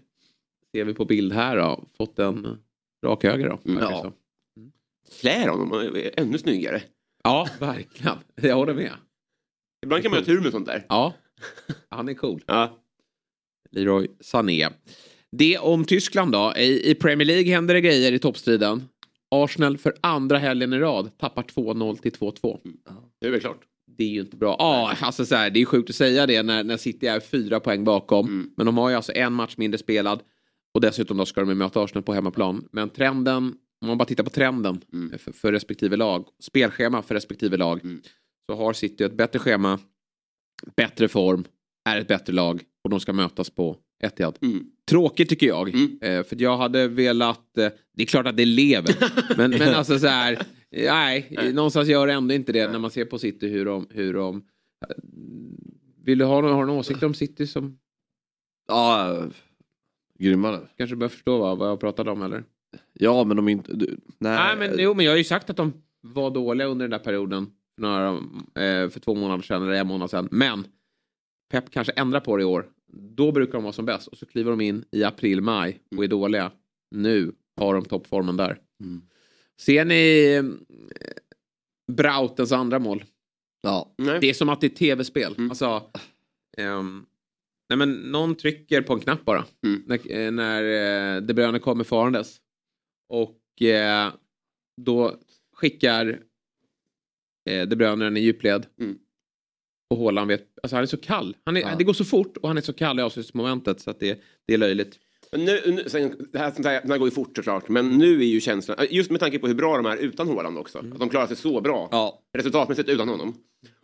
ser 0.71 0.85
vi 0.85 0.93
på 0.93 1.05
bild 1.05 1.33
här 1.33 1.57
då, 1.57 1.83
fått 1.97 2.19
en 2.19 2.57
rak 3.05 3.23
höger 3.23 3.49
då. 3.49 3.59
Mm. 3.71 3.83
Ja. 3.83 4.13
Klär 5.21 5.47
honom. 5.47 5.91
Ännu 6.17 6.37
snyggare. 6.37 6.81
ja, 7.23 7.47
verkligen. 7.59 8.17
Jag 8.41 8.55
håller 8.55 8.73
med. 8.73 8.91
Ibland 9.85 10.03
kan 10.03 10.11
man 10.11 10.19
ha 10.19 10.25
tur 10.25 10.41
med 10.41 10.51
sånt 10.51 10.65
där. 10.65 10.85
Ja, 10.89 11.13
han 11.89 12.09
är 12.09 12.13
cool. 12.13 12.43
Ja. 12.47 12.79
Leroy 13.71 14.07
Sané. 14.19 14.69
Det 15.31 15.57
om 15.57 15.85
Tyskland 15.85 16.31
då. 16.31 16.53
I, 16.57 16.91
I 16.91 16.95
Premier 16.95 17.25
League 17.25 17.51
händer 17.53 17.73
det 17.73 17.81
grejer 17.81 18.11
i 18.11 18.19
toppstriden. 18.19 18.83
Arsenal 19.33 19.77
för 19.77 19.93
andra 20.01 20.37
helgen 20.37 20.73
i 20.73 20.79
rad 20.79 21.17
tappar 21.17 21.43
2-0 21.43 21.97
till 21.97 22.11
2-2. 22.11 22.59
Det 23.21 23.27
är 23.27 23.31
väl 23.31 23.39
klart. 23.39 23.61
Det 23.97 24.03
är 24.03 24.07
ju 24.09 24.19
inte 24.21 24.37
bra. 24.37 24.55
Ja, 24.59 24.95
alltså 25.01 25.25
så 25.25 25.35
här, 25.35 25.49
det 25.49 25.61
är 25.61 25.65
sjukt 25.65 25.89
att 25.89 25.95
säga 25.95 26.25
det 26.25 26.43
när, 26.43 26.63
när 26.63 26.77
City 26.77 27.07
är 27.07 27.19
fyra 27.19 27.59
poäng 27.59 27.83
bakom. 27.83 28.27
Mm. 28.27 28.51
Men 28.57 28.65
de 28.65 28.77
har 28.77 28.89
ju 28.89 28.95
alltså 28.95 29.11
en 29.15 29.33
match 29.33 29.53
mindre 29.57 29.77
spelad. 29.77 30.21
Och 30.73 30.81
dessutom 30.81 31.17
då 31.17 31.25
ska 31.25 31.41
de 31.45 31.55
möta 31.55 31.83
Arsenal 31.83 32.03
på 32.03 32.13
hemmaplan. 32.13 32.67
Men 32.71 32.89
trenden, 32.89 33.55
om 33.81 33.87
man 33.87 33.97
bara 33.97 34.05
tittar 34.05 34.23
på 34.23 34.29
trenden 34.29 34.81
Mm. 34.93 35.17
för, 35.19 35.31
för 35.31 35.51
respektive 35.51 35.95
lag, 35.97 36.25
spelschema 36.39 37.01
för 37.01 37.15
respektive 37.15 37.57
lag, 37.57 37.79
Mm. 37.83 38.01
så 38.49 38.55
har 38.55 38.73
City 38.73 39.03
ett 39.03 39.17
bättre 39.17 39.39
schema, 39.39 39.79
bättre 40.75 41.07
form, 41.07 41.43
är 41.89 41.97
ett 41.97 42.07
bättre 42.07 42.33
lag 42.33 42.61
och 42.83 42.89
de 42.89 42.99
ska 42.99 43.13
mötas 43.13 43.49
på 43.49 43.77
Etihad. 44.03 44.37
Mm. 44.41 44.65
Tråkigt 44.89 45.29
tycker 45.29 45.47
jag. 45.47 45.69
Mm. 45.69 45.97
Eh, 46.01 46.23
för 46.23 46.41
jag 46.41 46.57
hade 46.57 46.87
velat, 46.87 47.57
eh, 47.57 47.69
det 47.93 48.03
är 48.03 48.07
klart 48.07 48.27
att 48.27 48.37
det 48.37 48.45
lever, 48.45 48.95
men, 49.37 49.51
men 49.51 49.73
alltså 49.75 49.99
så 49.99 50.07
här, 50.07 50.33
eh, 50.71 50.93
nej, 50.93 51.51
någonstans 51.53 51.87
gör 51.89 52.07
det 52.07 52.13
ändå 52.13 52.33
inte 52.33 52.51
det 52.51 52.71
när 52.71 52.79
man 52.79 52.91
ser 52.91 53.05
på 53.05 53.19
City 53.19 53.47
hur 53.47 53.65
de, 53.65 53.87
hur 53.89 54.13
de 54.13 54.35
eh, 54.89 54.95
vill 56.05 56.17
du 56.17 56.25
ha, 56.25 56.41
någon- 56.41 56.51
har 56.53 56.65
någon 56.65 56.77
åsikt 56.77 57.03
om 57.03 57.13
City 57.13 57.47
som 57.47 57.77
Ja, 58.67 59.23
grymma 60.19 60.59
kanske 60.77 60.95
börjar 60.95 61.09
förstå 61.09 61.37
vad, 61.37 61.57
vad 61.57 61.69
jag 61.69 61.79
pratade 61.79 62.11
om 62.11 62.21
eller? 62.21 62.43
Ja, 62.93 63.23
men 63.23 63.37
de 63.37 63.49
inte... 63.49 63.73
Du, 63.73 63.85
nej, 64.17 64.37
Nej, 64.37 64.57
men, 64.57 64.79
jo, 64.79 64.93
men 64.93 65.05
jag 65.05 65.11
har 65.11 65.17
ju 65.17 65.23
sagt 65.23 65.49
att 65.49 65.57
de 65.57 65.73
var 66.01 66.31
dåliga 66.31 66.67
under 66.67 66.83
den 66.83 66.91
där 66.91 66.99
perioden. 67.05 67.47
För, 67.75 67.81
några, 67.81 68.07
eh, 68.67 68.89
för 68.89 68.99
två 68.99 69.15
månader 69.15 69.43
sedan 69.43 69.63
eller 69.63 69.73
en 69.73 69.87
månad 69.87 70.09
sedan. 70.09 70.27
Men 70.31 70.67
Pep 71.51 71.69
kanske 71.71 71.93
ändrar 71.93 72.19
på 72.19 72.37
det 72.37 72.41
i 72.43 72.45
år. 72.45 72.65
Då 72.95 73.31
brukar 73.31 73.53
de 73.53 73.63
vara 73.63 73.73
som 73.73 73.85
bäst. 73.85 74.07
Och 74.07 74.17
så 74.17 74.25
kliver 74.25 74.51
de 74.51 74.61
in 74.61 74.85
i 74.91 75.03
april, 75.03 75.41
maj 75.41 75.81
och 75.97 76.03
är 76.03 76.07
dåliga. 76.07 76.51
Nu 76.91 77.35
har 77.57 77.73
de 77.73 77.85
toppformen 77.85 78.37
där. 78.37 78.59
Mm. 78.83 79.01
Ser 79.61 79.85
ni 79.85 80.33
eh, 80.35 80.43
Brautens 81.93 82.51
andra 82.51 82.79
mål? 82.79 83.03
Ja. 83.61 83.95
Nej. 83.97 84.19
Det 84.21 84.29
är 84.29 84.33
som 84.33 84.49
att 84.49 84.61
det 84.61 84.67
är 84.67 84.69
tv-spel. 84.69 85.35
Mm. 85.37 85.51
Alltså, 85.51 85.91
ehm, 86.57 87.05
nej 87.69 87.77
men 87.77 87.93
någon 87.93 88.35
trycker 88.35 88.81
på 88.81 88.93
en 88.93 88.99
knapp 88.99 89.25
bara. 89.25 89.45
Mm. 89.65 89.83
När, 89.87 90.11
eh, 90.11 90.31
när 90.31 90.63
eh, 90.63 91.21
De 91.21 91.33
Bruyne 91.33 91.59
kommer 91.59 91.83
farandes. 91.83 92.37
Och 93.09 93.61
eh, 93.61 94.13
då 94.81 95.15
skickar 95.53 96.19
eh, 97.49 97.67
De 97.67 97.75
Bruyne 97.75 98.05
den 98.05 98.17
i 98.17 98.19
djupled. 98.19 98.65
Mm. 98.79 98.97
Och 99.93 99.99
Haaland 99.99 100.27
vet, 100.27 100.47
alltså 100.63 100.75
han 100.75 100.83
är 100.83 100.87
så 100.87 100.97
kall. 100.97 101.35
Han 101.45 101.57
är, 101.57 101.75
Det 101.75 101.83
går 101.83 101.93
så 101.93 102.05
fort 102.05 102.37
och 102.37 102.47
han 102.47 102.57
är 102.57 102.61
så 102.61 102.73
kall 102.73 102.99
i 102.99 103.01
avslutsmomentet 103.01 103.81
så 103.81 103.89
att 103.89 103.99
det, 103.99 104.19
det 104.47 104.53
är 104.53 104.57
löjligt. 104.57 104.99
Men 105.31 105.45
nu, 105.45 105.61
nu, 105.65 105.83
sen, 105.89 106.27
det, 106.31 106.39
här, 106.39 106.51
sånt 106.51 106.65
här, 106.65 106.81
det 106.81 106.87
här 106.89 106.97
går 106.97 107.07
ju 107.07 107.11
fort 107.11 107.35
såklart, 107.35 107.69
men 107.69 107.89
nu 107.89 108.19
är 108.21 108.25
ju 108.25 108.41
känslan, 108.41 108.77
just 108.89 109.11
med 109.11 109.19
tanke 109.19 109.39
på 109.39 109.47
hur 109.47 109.53
bra 109.55 109.77
de 109.77 109.85
är 109.85 109.97
utan 109.97 110.27
Haaland 110.27 110.57
också, 110.57 110.77
att 110.77 110.99
de 110.99 111.09
klarar 111.09 111.27
sig 111.27 111.35
så 111.35 111.61
bra 111.61 111.87
Ja. 111.91 112.21
resultatmässigt 112.37 112.89
utan 112.89 113.09
honom. 113.09 113.33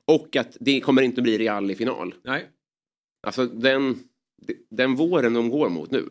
Och 0.06 0.36
att 0.36 0.58
det 0.60 0.80
kommer 0.80 1.02
inte 1.02 1.22
bli 1.22 1.38
Real 1.38 1.72
i 1.72 1.76
final. 1.76 2.14
Nej. 2.24 2.46
Alltså 3.28 3.46
den, 3.46 4.00
den 4.70 4.96
våren 4.96 5.34
de 5.34 5.50
går 5.50 5.70
mot 5.70 5.92
nu. 5.92 6.10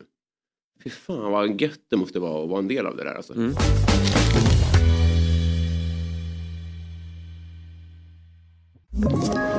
Fy 0.83 0.89
fan 0.89 1.31
vad 1.31 1.61
gött 1.61 1.79
det 1.89 1.97
måste 1.97 2.19
vara 2.19 2.43
att 2.43 2.49
vara 2.49 2.59
en 2.59 2.67
del 2.67 2.85
av 2.85 2.97
det 2.97 3.03
där 3.03 3.15
alltså. 3.15 3.33
Ett 8.93 9.58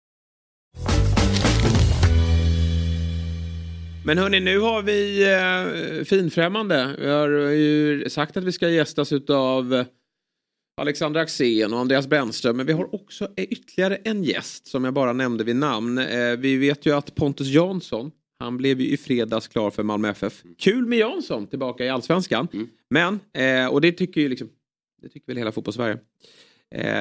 Men 4.05 4.17
hörni, 4.17 4.39
nu 4.39 4.59
har 4.59 4.81
vi 4.81 5.23
eh, 5.99 6.03
finfrämmande. 6.03 6.95
Vi 6.99 7.07
har 7.07 7.29
ju 7.29 8.09
sagt 8.09 8.37
att 8.37 8.43
vi 8.43 8.51
ska 8.51 8.69
gästas 8.69 9.11
av 9.29 9.83
Alexander 10.81 11.21
Axén 11.21 11.73
och 11.73 11.79
Andreas 11.79 12.07
Brännström. 12.07 12.57
Men 12.57 12.65
vi 12.65 12.73
har 12.73 12.95
också 12.95 13.27
eh, 13.35 13.43
ytterligare 13.43 13.95
en 13.95 14.23
gäst 14.23 14.67
som 14.67 14.83
jag 14.83 14.93
bara 14.93 15.13
nämnde 15.13 15.43
vid 15.43 15.55
namn. 15.55 15.97
Eh, 15.97 16.37
vi 16.37 16.57
vet 16.57 16.85
ju 16.85 16.95
att 16.95 17.15
Pontus 17.15 17.47
Jansson, 17.47 18.11
han 18.39 18.57
blev 18.57 18.81
ju 18.81 18.87
i 18.87 18.97
fredags 18.97 19.47
klar 19.47 19.71
för 19.71 19.83
Malmö 19.83 20.09
FF. 20.09 20.43
Kul 20.57 20.85
med 20.85 20.99
Jansson 20.99 21.47
tillbaka 21.47 21.85
i 21.85 21.89
allsvenskan. 21.89 22.47
Men, 22.89 23.19
eh, 23.33 23.67
och 23.67 23.81
det 23.81 23.91
tycker 23.91 24.21
ju 24.21 24.29
liksom, 24.29 24.49
det 25.01 25.09
tycker 25.09 25.27
väl 25.27 25.37
hela 25.37 25.51
fotbollssverige. 25.51 25.93
Eh, 25.93 25.99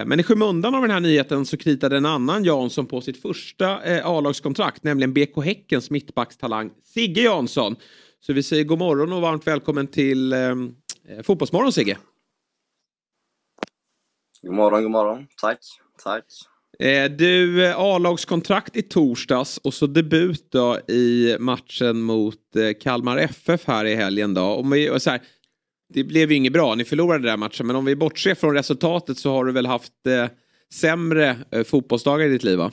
Men 0.06 0.20
i 0.20 0.22
skymundan 0.22 0.74
av 0.74 0.82
den 0.82 0.90
här 0.90 1.00
nyheten 1.00 1.46
så 1.46 1.56
kritade 1.56 1.96
en 1.96 2.06
annan 2.06 2.44
Jansson 2.44 2.86
på 2.86 3.00
sitt 3.00 3.22
första 3.22 3.82
eh, 3.82 4.06
A-lagskontrakt, 4.06 4.84
nämligen 4.84 5.12
BK 5.12 5.44
Häckens 5.44 5.90
mittbackstalang 5.90 6.70
Sigge 6.84 7.20
Jansson. 7.20 7.76
Så 8.20 8.32
vi 8.32 8.42
säger 8.42 8.64
god 8.64 8.78
morgon 8.78 9.12
och 9.12 9.20
varmt 9.20 9.46
välkommen 9.46 9.86
till 9.86 10.32
eh, 10.32 10.38
eh, 10.38 10.54
Fotbollsmorgon 11.22 11.72
Sigge. 11.72 11.98
God 14.42 14.54
morgon, 14.54 14.82
god 14.82 14.90
morgon. 14.90 15.26
Tack, 15.40 15.58
tack. 16.04 16.24
Eh, 16.78 17.10
du, 17.10 17.66
eh, 17.66 17.78
A-lagskontrakt 17.78 18.76
i 18.76 18.82
torsdags 18.82 19.58
och 19.58 19.74
så 19.74 19.86
debut 19.86 20.46
då 20.50 20.78
i 20.88 21.36
matchen 21.38 22.00
mot 22.00 22.56
eh, 22.56 22.78
Kalmar 22.80 23.16
FF 23.16 23.66
här 23.66 23.84
i 23.84 23.94
helgen 23.94 24.34
då. 24.34 24.42
Om 24.42 24.70
vi, 24.70 25.00
så 25.00 25.10
här, 25.10 25.20
det 25.92 26.04
blev 26.04 26.30
ju 26.30 26.36
inget 26.36 26.52
bra, 26.52 26.74
ni 26.74 26.84
förlorade 26.84 27.28
den 27.28 27.40
matchen, 27.40 27.66
men 27.66 27.76
om 27.76 27.84
vi 27.84 27.96
bortser 27.96 28.34
från 28.34 28.54
resultatet 28.54 29.18
så 29.18 29.32
har 29.32 29.44
du 29.44 29.52
väl 29.52 29.66
haft 29.66 30.06
eh, 30.06 30.26
sämre 30.74 31.36
eh, 31.50 31.64
fotbollsdagar 31.64 32.26
i 32.26 32.28
ditt 32.28 32.42
liv 32.42 32.58
va? 32.58 32.72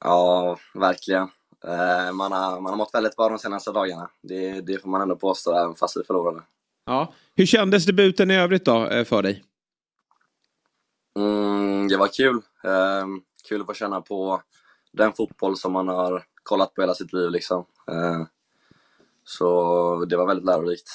Ja, 0.00 0.58
verkligen. 0.74 1.22
Eh, 1.64 2.12
Man 2.12 2.32
har, 2.32 2.60
man 2.60 2.72
har 2.72 2.76
mått 2.76 2.94
väldigt 2.94 3.16
bra 3.16 3.28
de 3.28 3.38
senaste 3.38 3.72
dagarna. 3.72 4.10
Det, 4.22 4.60
det 4.60 4.82
får 4.82 4.88
man 4.88 5.00
ändå 5.00 5.16
påstå, 5.16 5.52
även 5.52 5.74
fast 5.74 5.96
vi 5.96 6.04
förlorade. 6.04 6.42
Ja. 6.86 7.14
Hur 7.34 7.46
kändes 7.46 7.86
debuten 7.86 8.30
i 8.30 8.36
övrigt 8.36 8.64
då 8.64 8.86
eh, 8.86 9.04
för 9.04 9.22
dig? 9.22 9.44
Mm, 11.18 11.88
det 11.88 11.96
var 11.96 12.08
kul. 12.08 12.36
Eh, 12.64 13.06
kul 13.48 13.60
att 13.60 13.66
få 13.66 13.74
känna 13.74 14.00
på 14.00 14.42
den 14.92 15.12
fotboll 15.12 15.56
som 15.56 15.72
man 15.72 15.88
har 15.88 16.24
kollat 16.42 16.74
på 16.74 16.80
hela 16.80 16.94
sitt 16.94 17.12
liv. 17.12 17.30
Liksom. 17.30 17.64
Eh, 17.90 18.22
så 19.24 20.04
det 20.04 20.16
var 20.16 20.26
väldigt 20.26 20.46
lärorikt. 20.46 20.88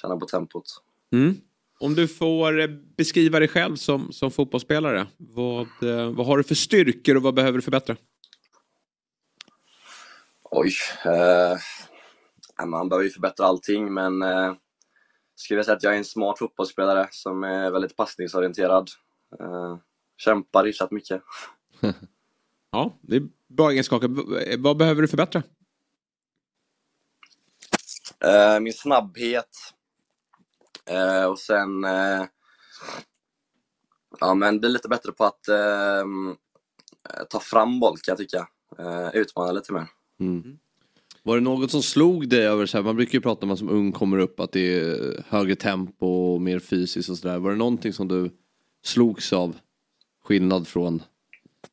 Känna 0.00 0.16
på 0.16 0.26
tempot. 0.26 0.64
Mm. 1.12 1.34
Om 1.80 1.94
du 1.94 2.08
får 2.08 2.60
eh, 2.60 2.66
beskriva 2.96 3.38
dig 3.38 3.48
själv 3.48 3.76
som, 3.76 4.12
som 4.12 4.30
fotbollsspelare, 4.30 5.06
vad, 5.16 5.60
eh, 5.82 6.10
vad 6.10 6.26
har 6.26 6.36
du 6.38 6.44
för 6.44 6.54
styrkor 6.54 7.16
och 7.16 7.22
vad 7.22 7.34
behöver 7.34 7.58
du 7.58 7.62
förbättra? 7.62 7.96
Oj. 10.50 10.72
Eh, 11.04 12.66
man 12.66 12.88
behöver 12.88 13.04
ju 13.04 13.10
förbättra 13.10 13.46
allting, 13.46 13.94
men 13.94 14.22
eh, 14.22 14.54
skulle 15.34 15.58
jag 15.58 15.64
säga 15.64 15.76
att 15.76 15.82
jag 15.82 15.94
är 15.94 15.98
en 15.98 16.04
smart 16.04 16.38
fotbollsspelare 16.38 17.08
som 17.10 17.44
är 17.44 17.70
väldigt 17.70 17.96
passningsorienterad. 17.96 18.88
Eh, 19.40 19.76
kämpar 20.16 20.64
hyfsat 20.64 20.90
mycket. 20.90 21.22
Ja, 22.74 22.98
det 23.00 23.16
är 23.16 23.22
bra 23.48 23.70
egenskaper. 23.70 24.08
V- 24.08 24.56
Vad 24.58 24.76
behöver 24.76 25.02
du 25.02 25.08
förbättra? 25.08 25.42
Eh, 28.24 28.60
min 28.60 28.72
snabbhet. 28.72 29.48
Eh, 30.86 31.24
och 31.24 31.38
sen 31.38 31.84
eh, 31.84 32.24
ja, 34.20 34.34
men 34.34 34.60
bli 34.60 34.68
lite 34.68 34.88
bättre 34.88 35.12
på 35.12 35.24
att 35.24 35.48
eh, 35.48 36.04
ta 37.30 37.40
fram 37.40 37.80
boll 37.80 37.96
kan 37.98 38.12
jag 38.12 38.18
tycka. 38.18 38.48
Eh, 38.78 39.08
utmana 39.14 39.52
lite 39.52 39.72
mer. 39.72 39.86
Var 41.22 41.34
det 41.36 41.42
något 41.42 41.70
som 41.70 41.82
slog 41.82 42.28
dig 42.28 42.46
över, 42.46 42.66
så 42.66 42.76
här, 42.78 42.84
man 42.84 42.96
brukar 42.96 43.12
ju 43.12 43.20
prata 43.22 43.46
om 43.46 43.52
att 43.52 43.58
som 43.58 43.68
ung 43.70 43.92
kommer 43.92 44.18
upp 44.18 44.40
att 44.40 44.52
det 44.52 44.60
är 44.80 45.24
högre 45.28 45.54
tempo 45.56 46.06
och 46.06 46.40
mer 46.42 46.58
fysiskt 46.58 47.08
och 47.10 47.18
sådär. 47.18 47.38
Var 47.38 47.50
det 47.50 47.56
någonting 47.56 47.92
som 47.92 48.08
du 48.08 48.30
slogs 48.84 49.32
av? 49.32 49.56
Skillnad 50.24 50.68
från 50.68 51.02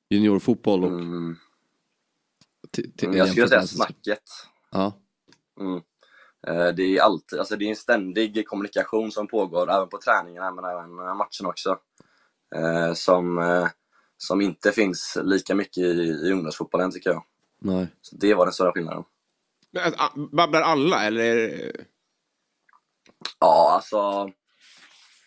juniorfotboll 0.09 0.83
och... 0.83 0.89
Mm. 0.91 1.35
till- 2.71 2.91
till- 2.93 3.07
Mm, 3.07 3.17
Jag 3.17 3.29
skulle 3.29 3.47
säga 3.47 3.67
snacket. 3.67 4.23
Ja. 4.71 4.93
Mm. 5.59 5.81
Eh, 6.47 6.67
Det 6.67 6.83
är 6.97 7.01
alltid, 7.01 7.39
alltså 7.39 7.55
det 7.55 7.65
är 7.65 7.69
en 7.69 7.75
ständig 7.75 8.47
kommunikation 8.47 9.11
som 9.11 9.27
pågår, 9.27 9.71
även 9.71 9.89
på 9.89 9.97
träningarna 9.97 10.51
men 10.51 10.65
även 10.65 10.99
eh, 10.99 11.15
matchen 11.15 11.45
också. 11.45 11.77
Eh, 12.55 12.93
Som, 12.93 13.39
som 14.17 14.41
inte 14.41 14.71
finns 14.71 15.17
lika 15.23 15.55
mycket 15.55 15.77
i, 15.83 16.01
i 16.01 16.31
ungdomsfotbollen 16.31 16.91
tycker 16.91 17.09
jag. 17.09 17.23
Nej. 17.61 17.87
Så 18.01 18.15
det 18.15 18.33
var 18.33 18.45
den 18.45 18.53
stora 18.53 18.71
skillnaden. 18.71 19.03
Men, 19.71 19.93
babblar 20.31 20.61
alla 20.61 21.03
eller? 21.05 21.71
Ja, 23.39 23.71
alltså. 23.73 24.31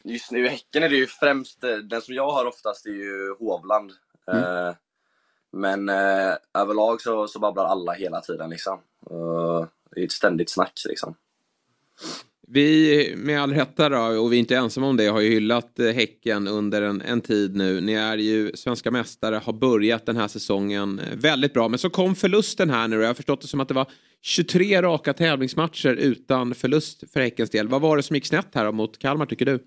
Just 0.05 0.31
nu 0.31 0.47
i 0.47 0.49
Häcken 0.49 0.83
är 0.83 0.89
det 0.89 0.97
ju 0.97 1.07
främst, 1.07 1.61
den 1.61 2.03
som 2.03 2.15
jag 2.15 2.31
har 2.31 2.47
oftast 2.47 2.87
är 2.87 2.91
ju 2.91 3.35
Hovland. 3.39 3.91
Eh, 4.33 4.75
men 5.53 5.89
överlag 6.55 7.01
så, 7.01 7.29
så 7.29 7.39
babblar 7.39 7.65
alla 7.65 7.93
hela 7.93 8.21
tiden 8.21 8.51
liksom. 8.51 8.81
Det 9.95 10.01
är 10.01 10.05
ett 10.05 10.13
ständigt 10.13 10.51
snack 10.51 10.83
liksom. 10.89 11.15
Vi, 12.49 13.15
med 13.17 13.43
all 13.43 13.55
rätta 13.55 13.89
då, 13.89 14.21
och 14.23 14.33
vi 14.33 14.37
är 14.37 14.41
inte 14.41 14.57
ensamma 14.57 14.87
om 14.87 14.97
det, 14.97 15.07
har 15.07 15.21
ju 15.21 15.31
hyllat 15.31 15.79
eh, 15.79 15.87
Häcken 15.87 16.49
under 16.49 16.83
en, 16.83 17.01
en 17.01 17.21
tid 17.21 17.57
nu. 17.57 17.81
Ni 17.81 17.93
är 17.93 18.17
ju 18.17 18.53
svenska 18.55 18.91
mästare, 18.91 19.37
har 19.45 19.53
börjat 19.53 20.07
den 20.07 20.17
här 20.17 20.29
säsongen 20.29 20.99
eh, 20.99 21.17
väldigt 21.17 21.55
bra. 21.55 21.69
Men 21.69 21.79
så 21.79 21.91
kom 21.91 22.15
förlusten 22.15 22.71
här 22.71 22.89
nu 22.89 22.97
och 22.97 23.03
jag 23.03 23.09
har 23.09 23.15
förstått 23.15 23.41
det 23.41 23.47
som 23.47 23.61
att 23.61 23.69
det 23.69 23.75
var 23.75 23.91
23 24.23 24.83
raka 24.83 25.13
tävlingsmatcher 25.13 25.95
utan 25.95 26.55
förlust 26.55 27.13
för 27.13 27.21
Häckens 27.21 27.51
del. 27.51 27.69
Vad 27.69 27.81
var 27.81 27.97
det 27.97 28.03
som 28.03 28.17
gick 28.17 28.27
snett 28.27 28.55
här 28.55 28.65
då 28.65 28.73
mot 28.73 28.99
Kalmar 28.99 29.27
tycker 29.27 29.47
du? 29.47 29.59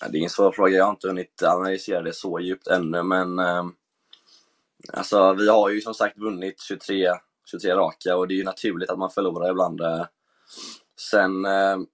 Ja, 0.00 0.08
det 0.10 0.18
är 0.18 0.22
en 0.22 0.30
svår 0.30 0.52
fråga, 0.52 0.76
jag 0.76 0.84
har 0.84 0.90
inte 0.90 1.08
hunnit 1.08 1.42
analysera 1.42 2.02
det 2.02 2.12
så 2.12 2.40
djupt 2.40 2.66
ännu 2.66 3.02
men 3.02 3.38
ehm, 3.38 3.72
alltså, 4.92 5.32
vi 5.32 5.48
har 5.48 5.70
ju 5.70 5.80
som 5.80 5.94
sagt 5.94 6.18
vunnit 6.18 6.60
23, 6.60 7.12
23 7.50 7.74
raka 7.74 8.16
och 8.16 8.28
det 8.28 8.34
är 8.34 8.36
ju 8.36 8.44
naturligt 8.44 8.90
att 8.90 8.98
man 8.98 9.10
förlorar 9.10 9.50
ibland. 9.50 9.80
eh. 9.80 10.06
Sen 11.10 11.44
ehm, 11.44 11.86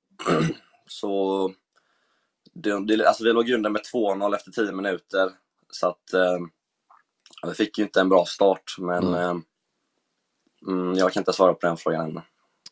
så 0.86 1.52
det, 2.54 2.86
det, 2.86 3.06
alltså, 3.06 3.24
vi 3.24 3.32
låg 3.32 3.50
under 3.50 3.70
med 3.70 3.82
2-0 3.94 4.34
efter 4.34 4.50
10 4.50 4.72
minuter 4.72 5.30
så 5.70 5.88
att 5.88 6.12
ehm, 6.12 6.50
vi 7.46 7.54
fick 7.54 7.78
ju 7.78 7.84
inte 7.84 8.00
en 8.00 8.08
bra 8.08 8.24
start 8.24 8.76
men 8.78 9.14
ehm, 9.14 9.42
mm, 10.68 10.94
jag 10.94 11.12
kan 11.12 11.20
inte 11.20 11.32
svara 11.32 11.54
på 11.54 11.66
den 11.66 11.76
frågan 11.76 12.10
ännu. 12.10 12.20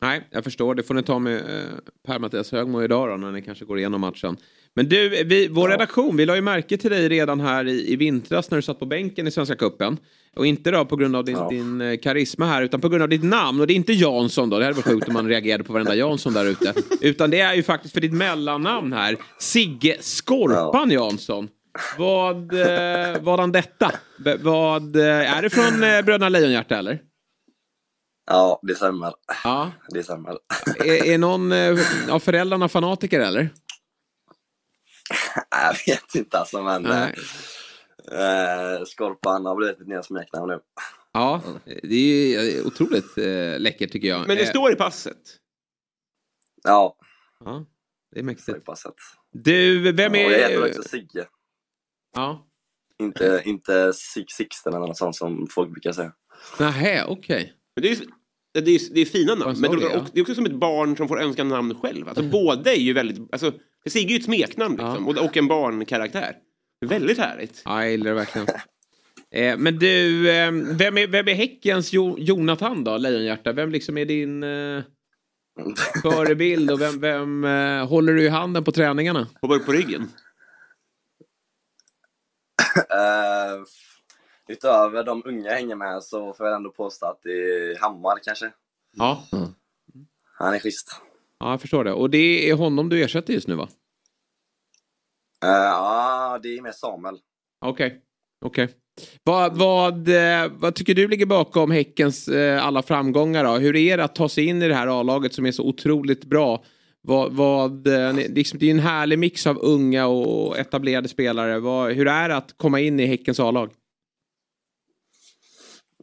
Nej, 0.01 0.27
jag 0.31 0.43
förstår. 0.43 0.75
Det 0.75 0.83
får 0.83 0.93
ni 0.93 1.03
ta 1.03 1.19
med 1.19 1.35
eh, 1.35 1.73
Per-Mattias 2.07 2.51
Högmo 2.51 2.83
idag 2.83 3.09
då, 3.09 3.17
när 3.17 3.31
ni 3.31 3.41
kanske 3.41 3.65
går 3.65 3.77
igenom 3.77 4.01
matchen. 4.01 4.37
Men 4.77 4.89
du, 4.89 5.09
vi, 5.23 5.47
vår 5.47 5.69
redaktion, 5.69 6.17
vi 6.17 6.25
la 6.25 6.35
ju 6.35 6.41
märke 6.41 6.77
till 6.77 6.91
dig 6.91 7.09
redan 7.09 7.39
här 7.39 7.67
i, 7.67 7.93
i 7.93 7.95
vintras 7.95 8.51
när 8.51 8.55
du 8.57 8.61
satt 8.61 8.79
på 8.79 8.85
bänken 8.85 9.27
i 9.27 9.31
Svenska 9.31 9.55
Cupen. 9.55 9.97
Och 10.35 10.45
inte 10.45 10.71
då 10.71 10.85
på 10.85 10.95
grund 10.95 11.15
av 11.15 11.25
din, 11.25 11.35
Ja. 11.37 11.49
din 11.49 11.81
eh, 11.81 11.97
karisma 11.97 12.45
här, 12.45 12.61
utan 12.61 12.81
på 12.81 12.89
grund 12.89 13.03
av 13.03 13.09
ditt 13.09 13.23
namn. 13.23 13.61
Och 13.61 13.67
det 13.67 13.73
är 13.73 13.75
inte 13.75 13.93
Jansson 13.93 14.49
då, 14.49 14.59
det 14.59 14.65
hade 14.65 14.75
varit 14.75 14.85
sjukt 14.85 15.07
om 15.07 15.13
man 15.13 15.27
reagerade 15.27 15.63
på 15.63 15.73
varenda 15.73 15.95
Jansson 15.95 16.33
där 16.33 16.45
ute. 16.45 16.73
Utan 17.01 17.29
det 17.29 17.39
är 17.39 17.53
ju 17.53 17.63
faktiskt 17.63 17.93
för 17.93 18.01
ditt 18.01 18.13
mellannamn 18.13 18.93
här, 18.93 19.15
Sigge 19.39 19.97
Skorpan 19.99 20.91
Jansson. 20.91 21.47
Vad, 21.97 22.53
eh, 22.53 23.21
vadan 23.21 23.51
detta? 23.51 23.91
B- 24.25 24.35
vad, 24.41 24.95
eh, 24.95 25.37
är 25.37 25.41
det 25.41 25.49
från 25.49 25.83
eh, 25.83 26.01
Bröderna 26.01 26.29
Lejonhjärta 26.29 26.77
eller? 26.77 26.99
Ja, 28.31 28.59
det 28.63 28.75
stämmer. 28.75 29.13
Ja. 29.43 29.71
Det 29.89 30.03
stämmer. 30.03 30.37
Är, 30.85 31.05
är 31.07 31.17
någon 31.17 31.51
eh, 31.51 31.77
av 32.09 32.19
föräldrarna 32.19 32.69
fanatiker 32.69 33.19
eller? 33.19 33.49
Jag 35.51 35.73
vet 35.95 36.15
inte 36.15 36.37
alltså, 36.39 36.63
men 36.63 36.81
Nej. 36.83 37.13
eh, 38.11 38.83
Skorpan 38.85 39.45
har 39.45 39.55
blivit 39.55 39.79
mitt 39.79 39.87
nya 39.87 40.03
smeknamn 40.03 40.47
nu. 40.47 40.59
Ja, 41.11 41.41
det 41.83 41.95
är 42.35 42.59
eh, 42.59 42.65
otroligt 42.65 43.17
eh, 43.17 43.59
läckert 43.59 43.91
tycker 43.91 44.07
jag. 44.07 44.27
Men 44.27 44.37
det 44.37 44.43
Eh, 44.43 44.49
står 44.49 44.71
i 44.71 44.75
passet. 44.75 45.17
Ja, 46.63 46.97
Ja, 47.45 47.65
det 48.11 48.19
är 48.19 48.23
mäktigt. 48.23 48.65
passet. 48.65 48.93
Du, 49.31 49.91
vem 49.91 50.15
Ja, 50.15 50.25
och 50.25 50.31
jag 50.31 50.39
heter 50.39 50.61
är... 50.65 50.69
också 50.69 50.83
Sigge. 50.83 51.27
Ja. 52.15 52.47
Inte, 52.99 53.41
inte 53.45 53.93
Sig 53.93 54.25
Sixten 54.29 54.73
eller 54.73 54.87
något 54.87 54.97
sånt 54.97 55.15
som 55.15 55.47
folk 55.49 55.71
brukar 55.71 55.91
säga. 55.91 56.13
Nähä, 56.59 57.05
okej. 57.07 57.53
Men 57.75 57.81
det, 57.83 57.91
är, 57.91 57.97
det, 58.61 58.75
är, 58.75 58.93
det 58.93 59.01
är 59.01 59.05
fina 59.05 59.35
namn. 59.35 59.59
Men 59.59 59.71
det, 59.71 59.85
är 59.85 59.89
ja? 59.89 59.97
också- 59.97 60.11
det 60.13 60.19
är 60.19 60.21
också 60.21 60.35
som 60.35 60.45
ett 60.45 60.59
barn 60.59 60.97
som 60.97 61.07
får 61.07 61.21
önska 61.21 61.43
namn 61.43 61.75
själv. 61.75 62.07
Alltså, 62.07 62.23
båda 62.23 62.73
är 62.73 62.79
ju 62.79 62.93
väldigt... 62.93 63.19
Alltså, 63.31 63.53
Sigge 63.85 64.07
är 64.07 64.11
ju 64.11 64.17
ett 64.17 64.23
smeknamn 64.23 64.75
liksom, 64.75 65.07
och, 65.07 65.17
och 65.17 65.37
en 65.37 65.47
barnkaraktär. 65.47 66.35
Väldigt 66.85 67.17
härligt. 67.17 67.61
Ja, 67.65 67.81
jag 67.81 67.91
gillar 67.91 68.05
det 68.05 68.13
verkligen. 68.13 68.47
Eh, 69.31 69.57
men 69.57 69.79
du, 69.79 70.29
eh, 70.29 70.51
vem, 70.51 70.97
är, 70.97 71.07
vem 71.07 71.27
är 71.27 71.33
Häckens 71.33 71.93
jo, 71.93 72.15
Jonathan 72.19 72.83
då, 72.83 72.97
Lejonhjärta? 72.97 73.53
Vem 73.53 73.69
liksom 73.69 73.97
är 73.97 74.05
din 74.05 74.43
eh, 74.43 74.83
förebild 76.01 76.71
och 76.71 76.81
vem, 76.81 76.99
vem 76.99 77.43
eh, 77.43 77.87
håller 77.87 78.13
du 78.13 78.23
i 78.23 78.29
handen 78.29 78.63
på 78.63 78.71
träningarna? 78.71 79.27
Hoppar 79.41 79.55
upp 79.55 79.65
på 79.65 79.71
ryggen. 79.71 80.01
Uh, 82.77 83.65
utöver 84.47 85.03
de 85.03 85.21
unga 85.25 85.49
jag 85.49 85.55
hänger 85.55 85.75
med 85.75 86.03
så 86.03 86.33
får 86.33 86.45
jag 86.47 86.55
ändå 86.55 86.69
påstå 86.69 87.05
att 87.05 87.19
det 87.23 87.29
är 87.31 87.79
Hammar 87.79 88.17
kanske. 88.23 88.51
Ja. 88.97 89.23
Han 90.37 90.53
är 90.53 90.59
schysst. 90.59 91.01
ja, 91.39 91.51
jag 91.51 91.61
förstår 91.61 91.83
det. 91.83 91.93
Och 91.93 92.09
det 92.09 92.49
är 92.49 92.53
honom 92.55 92.89
du 92.89 93.03
ersätter 93.03 93.33
just 93.33 93.47
nu 93.47 93.55
va? 93.55 93.67
Eh, 95.43 95.49
Ja, 95.49 96.39
det 96.43 96.57
är 96.57 96.61
med 96.61 96.75
Samuel. 96.75 97.17
Okej. 97.65 98.01
Okej. 98.45 98.69
Vad, 99.23 99.57
vad, 99.57 100.07
eh, 100.09 100.51
vad 100.51 100.75
tycker 100.75 100.93
du 100.95 101.07
ligger 101.07 101.25
bakom 101.25 101.71
Häckens 101.71 102.27
eh, 102.27 102.65
alla 102.65 102.81
framgångar 102.81 103.43
då? 103.43 103.51
Hur 103.57 103.75
är 103.75 103.97
det 103.97 104.03
att 104.03 104.15
ta 104.15 104.29
sig 104.29 104.45
in 104.45 104.61
i 104.61 104.67
det 104.67 104.73
här 104.75 104.99
A-laget 104.99 105.33
som 105.33 105.45
är 105.45 105.51
så 105.51 105.63
otroligt 105.63 106.25
bra? 106.25 106.63
Vad, 107.01 107.33
vad, 107.33 107.87
liksom, 108.29 108.59
det 108.59 108.65
är 108.65 108.71
en 108.71 108.79
härlig 108.79 109.19
mix 109.19 109.47
av 109.47 109.57
unga 109.61 110.07
och 110.07 110.57
etablerade 110.57 111.07
spelare. 111.07 111.59
Vad, 111.59 111.91
hur 111.93 112.07
är 112.07 112.29
det 112.29 112.35
att 112.35 112.57
komma 112.57 112.79
in 112.79 112.99
i 112.99 113.05
Häckens 113.05 113.39
A-lag? 113.39 113.71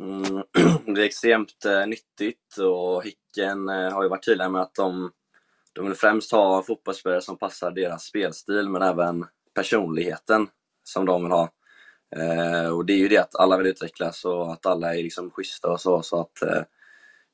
Mm, 0.01 0.43
det 0.95 1.01
är 1.01 1.05
extremt 1.05 1.65
eh, 1.65 1.87
nyttigt 1.87 2.59
och 2.59 3.05
Hicken 3.05 3.69
eh, 3.69 3.93
har 3.93 4.03
ju 4.03 4.09
varit 4.09 4.25
tydliga 4.25 4.49
med 4.49 4.63
att 4.63 4.75
de, 4.75 5.13
de 5.73 5.85
vill 5.87 5.95
främst 5.95 6.33
ha 6.33 6.63
fotbollsspelare 6.63 7.21
som 7.21 7.39
passar 7.39 7.71
deras 7.71 8.05
spelstil 8.05 8.69
men 8.69 8.83
även 8.83 9.27
personligheten 9.55 10.49
som 10.85 11.07
de 11.07 11.23
vill 11.23 11.33
ha. 11.33 11.51
Eh, 12.17 12.69
och 12.69 12.85
det 12.85 12.93
är 12.93 12.99
ju 12.99 13.09
det 13.09 13.19
att 13.19 13.37
alla 13.37 13.57
vill 13.57 13.67
utvecklas 13.67 14.25
och 14.25 14.53
att 14.53 14.67
alla 14.67 14.95
är 14.95 15.03
liksom 15.03 15.31
schyssta 15.31 15.69
och 15.69 15.81
så. 15.81 16.03
så 16.03 16.21
att, 16.21 16.43
eh, 16.43 16.63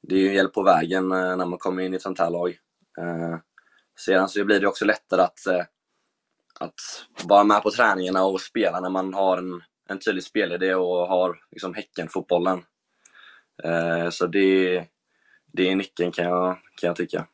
det 0.03 0.15
är 0.15 0.19
ju 0.19 0.29
en 0.29 0.35
hjälp 0.35 0.53
på 0.53 0.63
vägen 0.63 1.13
eh, 1.13 1.37
när 1.37 1.47
man 1.47 1.59
kommer 1.59 1.83
in 1.83 1.93
i 1.93 1.97
ett 1.97 2.03
sånt 2.03 2.19
här 2.19 2.31
lag. 2.31 2.49
Eh, 2.99 3.39
sedan 3.99 4.29
så 4.29 4.45
blir 4.45 4.61
det 4.61 4.67
också 4.67 4.85
lättare 4.85 5.23
att, 5.23 5.47
att 6.61 6.75
vara 7.25 7.45
med 7.45 7.63
på 7.63 7.71
träningarna 7.71 8.25
och 8.25 8.41
spela 8.41 8.81
när 8.81 8.91
man 8.91 9.15
har 9.15 9.39
en, 9.39 9.63
en 9.91 9.99
tydlig 9.99 10.25
spelidé 10.25 10.75
och 10.75 11.09
har 11.09 11.37
liksom 11.51 11.75
Häcken-fotbollen. 11.75 12.63
Eh, 13.65 14.11
så 14.11 14.27
det, 14.27 14.85
det 15.53 15.71
är 15.71 15.77
nyckeln 15.77 16.13
kan 16.13 16.25
jag, 16.25 16.59
kan 16.81 16.87
jag 16.87 16.97
tycka. 16.97 17.27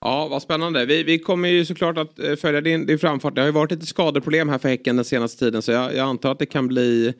Ja, 0.00 0.28
vad 0.30 0.42
spännande. 0.42 0.86
Vi, 0.86 1.02
vi 1.02 1.18
kommer 1.18 1.48
ju 1.48 1.64
såklart 1.64 1.98
att 1.98 2.18
eh, 2.18 2.36
följa 2.36 2.60
din, 2.60 2.86
din 2.86 2.98
framfart. 2.98 3.34
Det 3.34 3.40
har 3.40 3.46
ju 3.46 3.52
varit 3.52 3.70
lite 3.70 3.86
skadeproblem 3.86 4.48
här 4.48 4.58
för 4.58 4.68
Häcken 4.68 4.96
den 4.96 5.04
senaste 5.04 5.38
tiden 5.38 5.62
så 5.62 5.72
jag, 5.72 5.94
jag 5.94 6.08
antar 6.08 6.32
att 6.32 6.38
det 6.38 6.46
kan 6.46 6.68
bli, 6.68 7.14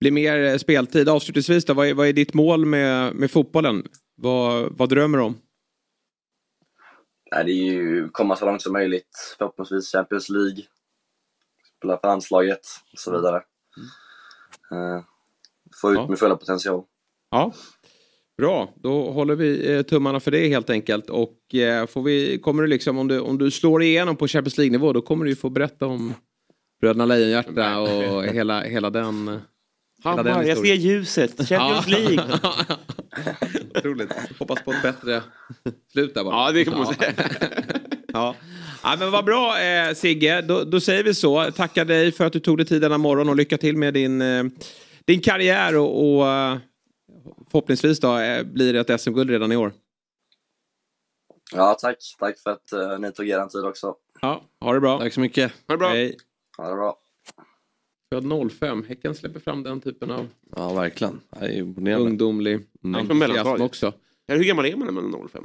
bli 0.00 0.10
mer 0.10 0.44
eh, 0.44 0.56
speltid. 0.56 1.08
Avslutningsvis 1.08 1.64
då, 1.64 1.74
vad 1.74 1.88
är, 1.88 1.94
vad 1.94 2.08
är 2.08 2.12
ditt 2.12 2.34
mål 2.34 2.66
med, 2.66 3.14
med 3.14 3.30
fotbollen? 3.30 3.86
Vad, 4.16 4.72
vad 4.76 4.88
drömmer 4.88 5.18
du 5.18 5.24
om? 5.24 5.38
Nej, 7.32 7.44
det 7.44 7.52
är 7.52 7.72
ju 7.72 8.08
komma 8.08 8.36
så 8.36 8.46
långt 8.46 8.62
som 8.62 8.72
möjligt. 8.72 9.34
Förhoppningsvis 9.38 9.92
Champions 9.92 10.28
League. 10.28 10.62
Spela 11.84 11.98
för 11.98 12.08
landslaget 12.08 12.60
och 12.92 12.98
så 12.98 13.12
vidare. 13.12 13.36
Eh, 14.72 15.04
få 15.80 15.90
ut 15.92 15.96
Ja. 15.98 16.06
min 16.08 16.16
fulla 16.16 16.36
potential. 16.36 16.82
Ja, 17.30 17.52
bra. 18.38 18.72
Då 18.76 19.10
håller 19.10 19.34
vi 19.34 19.72
eh, 19.74 19.82
tummarna 19.82 20.20
för 20.20 20.30
det 20.30 20.48
helt 20.48 20.70
enkelt. 20.70 21.10
Och 21.10 21.54
eh, 21.54 21.86
får 21.86 22.02
vi, 22.02 22.38
kommer 22.38 22.62
du 22.62 22.68
liksom, 22.68 22.98
om 22.98 23.08
du, 23.08 23.20
om 23.20 23.38
du 23.38 23.50
slår 23.50 23.82
igenom 23.82 24.16
på 24.16 24.28
Champions 24.28 24.58
League-nivå 24.58 24.92
då 24.92 25.02
kommer 25.02 25.24
du 25.24 25.36
få 25.36 25.50
berätta 25.50 25.86
om 25.86 26.14
Bröderna 26.80 27.06
Lejonhjärta 27.06 27.78
och 27.80 28.24
hela, 28.24 28.60
hela 28.62 28.90
den... 28.90 29.28
eh, 29.28 29.38
Hela 30.04 30.22
den 30.22 30.32
Hammar, 30.32 30.44
jag 30.48 30.58
ser 30.58 30.74
ljuset. 30.74 31.48
Champions. 31.48 31.86
League. 31.88 32.22
Otroligt. 33.74 34.12
Hoppas 34.38 34.62
på 34.62 34.72
ett 34.72 34.82
bättre 34.82 35.22
slut 35.92 36.14
där 36.14 36.24
bara. 36.24 36.34
Ja, 36.46 36.52
det 36.52 36.64
kan 36.64 36.78
man 36.78 36.94
säga. 36.94 37.12
Ja. 38.12 38.34
Ja, 38.84 38.96
men 38.98 39.10
vad 39.10 39.24
bra 39.24 39.60
eh, 39.60 39.94
Sigge. 39.94 40.40
Då, 40.42 40.64
då 40.64 40.80
säger 40.80 41.04
vi 41.04 41.14
så. 41.14 41.50
Tackar 41.50 41.84
dig 41.84 42.12
för 42.12 42.24
att 42.26 42.32
du 42.32 42.40
tog 42.40 42.56
dig 42.56 42.66
tid 42.66 42.82
denna 42.82 42.98
morgon 42.98 43.28
och 43.28 43.36
lycka 43.36 43.58
till 43.58 43.76
med 43.76 43.94
din, 43.94 44.22
eh, 44.22 44.44
din 45.04 45.20
karriär 45.20 45.76
och, 45.76 46.16
och 46.16 46.26
eh, 46.28 46.56
förhoppningsvis 47.50 48.00
då 48.00 48.18
eh, 48.18 48.42
blir 48.42 48.72
det 48.72 48.90
ett 48.90 49.00
SM-guld 49.00 49.30
redan 49.30 49.52
i 49.52 49.56
år. 49.56 49.72
Ja, 51.52 51.74
tack. 51.80 51.96
Tack 52.18 52.38
för 52.38 52.50
att 52.50 52.72
eh, 52.72 52.98
ni 52.98 53.12
tog 53.12 53.28
er 53.28 53.46
tid 53.46 53.64
också. 53.64 53.94
Ja, 54.20 54.42
ha 54.60 54.72
det 54.72 54.80
bra. 54.80 54.98
Tack 54.98 55.12
så 55.12 55.20
mycket. 55.20 55.52
Ha 55.68 55.74
det 55.74 55.78
bra. 55.78 55.88
Hej. 55.88 56.16
Ha 56.56 56.68
det 56.68 56.74
bra. 56.74 56.98
Född 58.12 58.50
05. 58.52 58.84
Häcken 58.88 59.14
släpper 59.14 59.40
fram 59.40 59.62
den 59.62 59.80
typen 59.80 60.10
av 60.10 60.28
Ja, 60.56 60.74
verkligen. 60.74 61.20
Det 61.40 61.46
är 61.46 61.52
imponerande. 61.58 62.06
ungdomlig 62.06 62.60
Mm. 62.84 63.10
entusiasm 63.10 63.62
också. 63.62 63.92
Ja, 64.26 64.34
hur 64.34 64.44
gammal 64.44 64.66
är 64.66 64.76
man 64.76 64.86
när 64.86 64.92
man 64.92 65.04
är 65.24 65.28
05? 65.28 65.44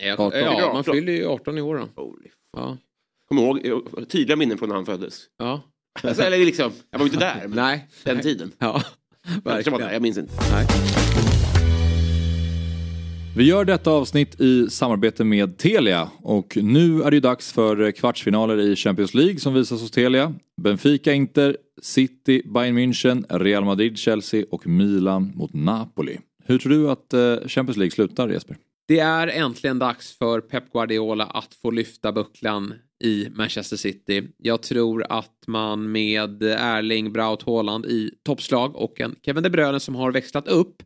Ja, 0.00 0.12
18. 0.12 0.32
ja, 0.40 0.70
man 0.72 0.84
fyller 0.84 1.12
ju 1.12 1.26
18 1.26 1.58
i 1.58 1.60
år 1.60 1.76
då. 1.94 2.02
Holy. 2.02 2.28
Ja. 2.56 2.76
Kommer 3.28 3.42
ihåg 3.42 3.66
eh, 3.66 4.04
tydliga 4.04 4.36
minnen 4.36 4.58
från 4.58 4.68
när 4.68 4.76
han 4.76 4.86
föddes. 4.86 5.20
ja. 5.38 5.62
Alltså, 6.02 6.22
eller 6.22 6.38
liksom, 6.38 6.72
jag 6.90 6.98
var 6.98 7.06
ju 7.06 7.12
inte 7.12 7.24
där, 7.24 7.40
men 7.48 7.56
Nej. 7.56 7.88
den 8.04 8.20
tiden. 8.20 8.52
Ja, 8.58 8.82
Jag 9.44 9.52
verkligen. 9.52 9.78
där, 9.80 9.92
jag 9.92 10.02
minns 10.02 10.18
inte. 10.18 10.32
Nej. 10.52 10.66
Vi 13.36 13.44
gör 13.44 13.64
detta 13.64 13.90
avsnitt 13.90 14.40
i 14.40 14.70
samarbete 14.70 15.24
med 15.24 15.58
Telia 15.58 16.10
och 16.22 16.58
nu 16.62 17.02
är 17.02 17.10
det 17.10 17.20
dags 17.20 17.52
för 17.52 17.90
kvartsfinaler 17.92 18.58
i 18.60 18.76
Champions 18.76 19.14
League 19.14 19.38
som 19.40 19.54
visas 19.54 19.80
hos 19.80 19.90
Telia. 19.90 20.34
Benfica, 20.62 21.12
Inter, 21.12 21.56
City, 21.82 22.42
Bayern 22.54 22.78
München, 22.78 23.38
Real 23.38 23.64
Madrid, 23.64 23.98
Chelsea 23.98 24.44
och 24.50 24.66
Milan 24.66 25.32
mot 25.34 25.52
Napoli. 25.54 26.18
Hur 26.44 26.58
tror 26.58 26.72
du 26.72 26.90
att 26.90 27.14
eh, 27.14 27.48
Champions 27.48 27.76
League 27.76 27.90
slutar 27.90 28.28
Jesper? 28.28 28.56
Det 28.90 28.98
är 28.98 29.28
äntligen 29.28 29.78
dags 29.78 30.18
för 30.18 30.40
Pep 30.40 30.72
Guardiola 30.72 31.24
att 31.24 31.54
få 31.54 31.70
lyfta 31.70 32.12
bucklan 32.12 32.74
i 33.04 33.28
Manchester 33.30 33.76
City. 33.76 34.28
Jag 34.36 34.62
tror 34.62 35.06
att 35.08 35.44
man 35.46 35.92
med 35.92 36.42
Erling 36.42 37.12
Braut 37.12 37.42
Haaland 37.42 37.86
i 37.86 38.10
toppslag 38.24 38.76
och 38.76 39.00
en 39.00 39.16
Kevin 39.22 39.42
De 39.42 39.50
Bruyne 39.50 39.80
som 39.80 39.94
har 39.94 40.12
växlat 40.12 40.48
upp 40.48 40.82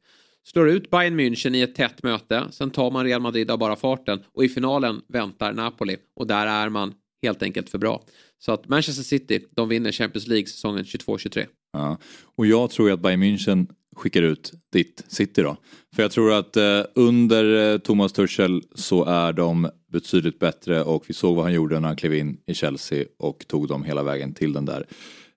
slår 0.49 0.69
ut 0.69 0.91
Bayern 0.91 1.21
München 1.21 1.57
i 1.57 1.63
ett 1.63 1.75
tätt 1.75 2.03
möte. 2.03 2.45
Sen 2.51 2.71
tar 2.71 2.91
man 2.91 3.05
Real 3.05 3.21
Madrid 3.21 3.51
av 3.51 3.59
bara 3.59 3.77
farten 3.77 4.23
och 4.33 4.45
i 4.45 4.49
finalen 4.49 5.01
väntar 5.09 5.53
Napoli 5.53 5.97
och 6.17 6.27
där 6.27 6.47
är 6.47 6.69
man 6.69 6.95
helt 7.23 7.43
enkelt 7.43 7.71
för 7.71 7.79
bra. 7.79 8.05
Så 8.39 8.53
att 8.53 8.69
Manchester 8.69 9.03
City, 9.03 9.47
de 9.51 9.69
vinner 9.69 9.93
Champions 9.93 10.27
League 10.27 10.47
säsongen 10.47 10.85
22-23. 10.85 11.47
Ja. 11.73 11.99
Och 12.37 12.47
jag 12.47 12.71
tror 12.71 12.89
ju 12.89 12.95
att 12.95 13.01
Bayern 13.01 13.23
München 13.23 13.67
skickar 13.95 14.23
ut 14.23 14.53
ditt 14.73 15.05
City 15.09 15.43
då. 15.43 15.57
För 15.95 16.03
jag 16.03 16.11
tror 16.11 16.33
att 16.33 16.57
eh, 16.57 16.81
under 16.95 17.73
eh, 17.73 17.79
Thomas 17.79 18.13
Tuchel 18.13 18.63
så 18.75 19.05
är 19.05 19.33
de 19.33 19.71
betydligt 19.93 20.39
bättre 20.39 20.83
och 20.83 21.05
vi 21.07 21.15
såg 21.15 21.37
vad 21.37 21.45
han 21.45 21.55
gjorde 21.55 21.81
när 21.81 21.89
han 21.89 21.97
klev 21.97 22.15
in 22.15 22.37
i 22.47 22.55
Chelsea 22.55 23.05
och 23.19 23.45
tog 23.49 23.69
dem 23.69 23.85
hela 23.85 24.03
vägen 24.03 24.35
till 24.35 24.53
den 24.53 24.65
där 24.65 24.87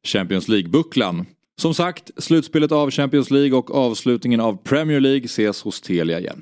Champions 0.03 0.47
League-bucklan. 0.47 1.25
Som 1.61 1.73
sagt, 1.73 2.11
slutspelet 2.17 2.71
av 2.71 2.91
Champions 2.91 3.31
League 3.31 3.57
och 3.57 3.75
avslutningen 3.75 4.39
av 4.39 4.57
Premier 4.63 4.99
League 4.99 5.25
ses 5.25 5.61
hos 5.61 5.81
Telia 5.81 6.19
igen. 6.19 6.41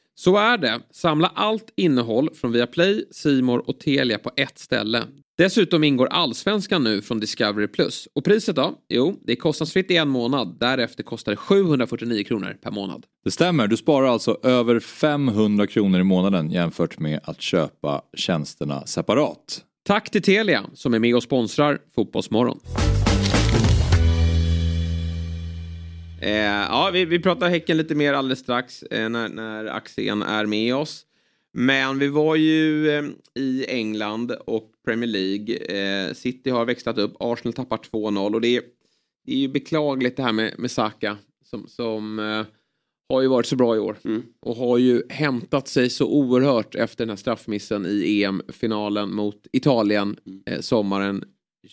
Så 0.15 0.37
är 0.37 0.57
det. 0.57 0.79
Samla 0.91 1.31
allt 1.35 1.73
innehåll 1.75 2.29
från 2.33 2.51
Viaplay, 2.51 3.05
Simor 3.11 3.69
och 3.69 3.79
Telia 3.79 4.17
på 4.17 4.31
ett 4.35 4.59
ställe. 4.59 5.03
Dessutom 5.37 5.83
ingår 5.83 6.07
Allsvenskan 6.07 6.83
nu 6.83 7.01
från 7.01 7.19
Discovery+. 7.19 7.67
Och 8.13 8.23
priset 8.23 8.55
då? 8.55 8.73
Jo, 8.89 9.19
det 9.25 9.31
är 9.31 9.35
kostnadsfritt 9.35 9.91
i 9.91 9.97
en 9.97 10.09
månad. 10.09 10.57
Därefter 10.59 11.03
kostar 11.03 11.31
det 11.31 11.35
749 11.35 12.23
kronor 12.23 12.57
per 12.63 12.71
månad. 12.71 13.05
Det 13.23 13.31
stämmer, 13.31 13.67
du 13.67 13.77
sparar 13.77 14.07
alltså 14.07 14.37
över 14.43 14.79
500 14.79 15.67
kronor 15.67 15.99
i 15.99 16.03
månaden 16.03 16.51
jämfört 16.51 16.99
med 16.99 17.19
att 17.23 17.41
köpa 17.41 18.01
tjänsterna 18.17 18.85
separat. 18.85 19.63
Tack 19.83 20.09
till 20.09 20.21
Telia 20.21 20.65
som 20.73 20.93
är 20.93 20.99
med 20.99 21.15
och 21.15 21.23
sponsrar 21.23 21.79
Fotbollsmorgon. 21.95 22.59
Eh, 26.21 26.31
ja, 26.69 26.89
vi, 26.93 27.05
vi 27.05 27.19
pratar 27.19 27.49
Häcken 27.49 27.77
lite 27.77 27.95
mer 27.95 28.13
alldeles 28.13 28.39
strax 28.39 28.83
eh, 28.83 29.09
när, 29.09 29.29
när 29.29 29.65
Axén 29.65 30.21
är 30.21 30.45
med 30.45 30.75
oss. 30.75 31.05
Men 31.53 31.99
vi 31.99 32.07
var 32.07 32.35
ju 32.35 32.89
eh, 32.89 33.03
i 33.35 33.65
England 33.67 34.31
och 34.31 34.71
Premier 34.85 35.09
League. 35.09 35.55
Eh, 35.55 36.13
City 36.13 36.49
har 36.49 36.65
växlat 36.65 36.97
upp, 36.97 37.13
Arsenal 37.19 37.53
tappar 37.53 37.77
2-0 37.77 38.33
och 38.33 38.41
det 38.41 38.57
är, 38.57 38.63
det 39.25 39.31
är 39.31 39.37
ju 39.37 39.47
beklagligt 39.47 40.17
det 40.17 40.23
här 40.23 40.33
med, 40.33 40.55
med 40.57 40.71
Saka 40.71 41.17
som, 41.45 41.67
som 41.67 42.19
eh, 42.19 42.45
har 43.09 43.21
ju 43.21 43.27
varit 43.27 43.45
så 43.45 43.55
bra 43.55 43.75
i 43.75 43.79
år 43.79 43.97
och 44.39 44.55
har 44.55 44.77
ju 44.77 45.03
hämtat 45.09 45.67
sig 45.67 45.89
så 45.89 46.07
oerhört 46.07 46.75
efter 46.75 47.05
den 47.05 47.09
här 47.09 47.15
straffmissen 47.15 47.85
i 47.85 48.23
EM-finalen 48.23 49.15
mot 49.15 49.47
Italien 49.53 50.17
eh, 50.45 50.59
sommaren 50.59 51.23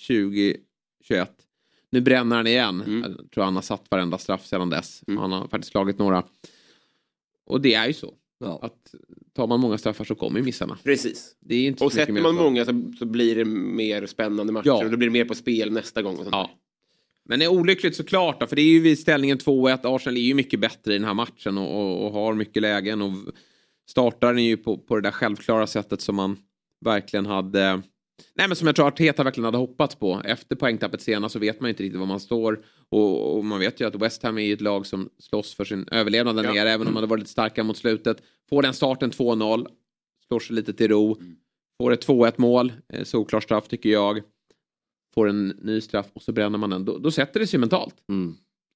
2021. 0.07 1.48
Nu 1.91 2.01
bränner 2.01 2.37
han 2.37 2.47
igen. 2.47 3.05
Jag 3.19 3.31
tror 3.31 3.45
han 3.45 3.55
har 3.55 3.63
satt 3.63 3.85
varenda 3.91 4.19
straff 4.19 4.47
sedan 4.47 4.71
dess. 4.71 5.03
Han 5.07 5.33
har 5.33 5.49
faktiskt 5.49 5.73
slagit 5.73 5.99
några. 5.99 6.25
Och 7.47 7.61
det 7.61 7.75
är 7.75 7.87
ju 7.87 7.93
så. 7.93 8.15
Att 8.63 8.95
tar 9.35 9.47
man 9.47 9.61
många 9.61 9.79
straffar 9.79 10.05
så 10.05 10.15
kommer 10.15 10.43
missarna. 10.43 10.79
Precis. 10.85 11.37
Det 11.41 11.55
är 11.55 11.67
inte 11.67 11.85
Och 11.85 11.93
sätter 11.93 12.13
man 12.13 12.37
så. 12.37 12.43
många 12.43 12.65
så, 12.65 12.93
så 12.99 13.07
blir 13.07 13.37
det 13.37 13.45
mer 13.45 14.07
spännande 14.07 14.53
matcher. 14.53 14.67
Ja. 14.67 14.85
Och 14.85 14.91
då 14.91 14.97
blir 14.97 15.09
det 15.09 15.13
mer 15.13 15.25
på 15.25 15.35
spel 15.35 15.73
nästa 15.73 16.03
gång. 16.03 16.13
Och 16.17 16.23
sånt. 16.23 16.33
Ja. 16.33 16.51
Men 17.29 17.39
det 17.39 17.45
är 17.45 17.49
olyckligt 17.49 17.97
såklart 17.97 18.41
då, 18.41 18.47
för 18.47 18.57
det 18.57 18.63
är 18.63 18.73
ju 18.73 18.81
vid 18.81 18.99
ställningen 18.99 19.39
2-1. 19.39 19.97
Arsenal 19.97 20.17
är 20.17 20.21
ju 20.21 20.35
mycket 20.35 20.61
bättre 20.61 20.95
i 20.95 20.99
den 20.99 21.07
här 21.07 21.15
matchen 21.15 21.59
och, 21.59 21.81
och, 21.81 22.07
och 22.07 22.13
har 22.13 22.35
mycket 22.35 22.63
lägen 22.63 23.03
och 23.03 23.13
startar 23.91 24.35
den 24.35 24.45
ju 24.45 24.57
på, 24.57 24.79
på 24.79 24.97
det 24.97 25.03
där 25.03 25.11
självklara 25.11 25.67
sättet 25.67 26.01
som 26.01 26.17
man 26.17 26.37
verkligen 26.85 27.27
hade 27.27 27.83
Nej 28.35 28.49
men 28.49 28.57
som 28.57 28.67
jag 28.67 28.77
tror 28.77 28.87
Arteta 28.87 29.23
verkligen 29.25 29.45
hade 29.45 29.59
hoppats 29.59 29.95
på. 29.95 30.23
Efter 30.25 30.57
poängtappet 30.57 31.01
senast 31.01 31.33
så 31.33 31.39
vet 31.39 31.61
man 31.61 31.69
ju 31.69 31.71
inte 31.73 31.83
riktigt 31.83 31.99
var 32.01 32.07
man 32.07 32.21
står. 32.21 32.61
Och, 32.89 33.37
och 33.37 33.45
man 33.45 33.59
vet 33.61 33.81
ju 33.81 33.87
att 33.87 33.95
West 33.95 34.23
Ham 34.23 34.39
är 34.39 34.43
ju 34.43 34.53
ett 34.53 34.61
lag 34.61 34.87
som 34.87 35.09
slåss 35.19 35.55
för 35.55 35.65
sin 35.65 35.89
överlevnad 35.93 36.37
där 36.37 36.45
Ja. 36.45 36.53
nere. 36.53 36.71
Även 36.71 36.87
om 36.87 36.95
man 36.95 37.03
hade 37.03 37.11
varit 37.11 37.21
lite 37.21 37.31
starkare 37.31 37.65
mot 37.65 37.77
slutet. 37.77 38.23
Får 38.51 38.63
den 38.63 38.75
starten 38.75 39.11
2-0. 39.11 39.67
Slår 40.29 40.41
sig 40.41 40.57
lite 40.57 40.73
till 40.73 40.89
ro. 40.89 41.17
Får 41.83 41.93
ett 41.93 42.07
2-1 42.07 42.33
mål. 42.37 42.73
Eh, 42.93 43.05
solklar 43.05 43.41
straff 43.41 43.69
tycker 43.69 43.89
jag. 43.91 44.21
Får 45.15 45.29
en 45.29 45.49
ny 45.49 45.81
straff 45.81 46.07
och 46.13 46.23
så 46.23 46.33
bränner 46.33 46.59
man 46.59 46.71
den. 46.71 46.85
Då, 46.85 46.99
då 46.99 47.11
sätter 47.11 47.41
det 47.41 47.47
sig 47.47 47.61
mentalt. 47.61 47.95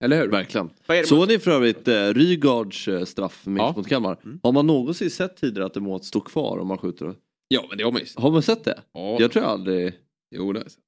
Eller 0.05 0.20
hur? 0.20 0.28
Verkligen. 0.28 0.70
Det- 0.86 1.07
Såg 1.09 1.28
ni 1.28 1.38
för 1.38 1.51
övrigt 1.51 1.88
eh, 1.88 2.07
Rygaards 2.09 2.88
eh, 2.88 3.05
straff 3.05 3.43
Ja. 3.45 3.51
Mm. 3.51 3.72
mot 3.76 3.88
Kalmar? 3.88 4.18
Har 4.43 4.53
man 4.53 4.66
någonsin 4.66 5.11
sett 5.11 5.36
tidigare 5.36 5.66
att 5.66 5.74
det 5.74 5.80
målet 5.80 6.05
står 6.05 6.20
kvar 6.20 6.59
om 6.59 6.68
man 6.68 6.78
skjuter? 6.78 7.14
Ja 7.53 7.66
men 7.68 7.78
det 7.78 7.84
har 7.84 7.92
man 7.92 8.00
ju 8.00 8.07
Har 8.16 8.30
man 8.30 8.42
sett 8.42 8.64
det? 8.64 8.80
Ja. 8.92 9.16
Jag 9.20 9.32
tror 9.32 9.42
aldrig... 9.44 9.94
Jo 10.30 10.53
det 10.53 10.59
har 10.59 10.64
jag 10.64 10.72
sett. 10.72 10.80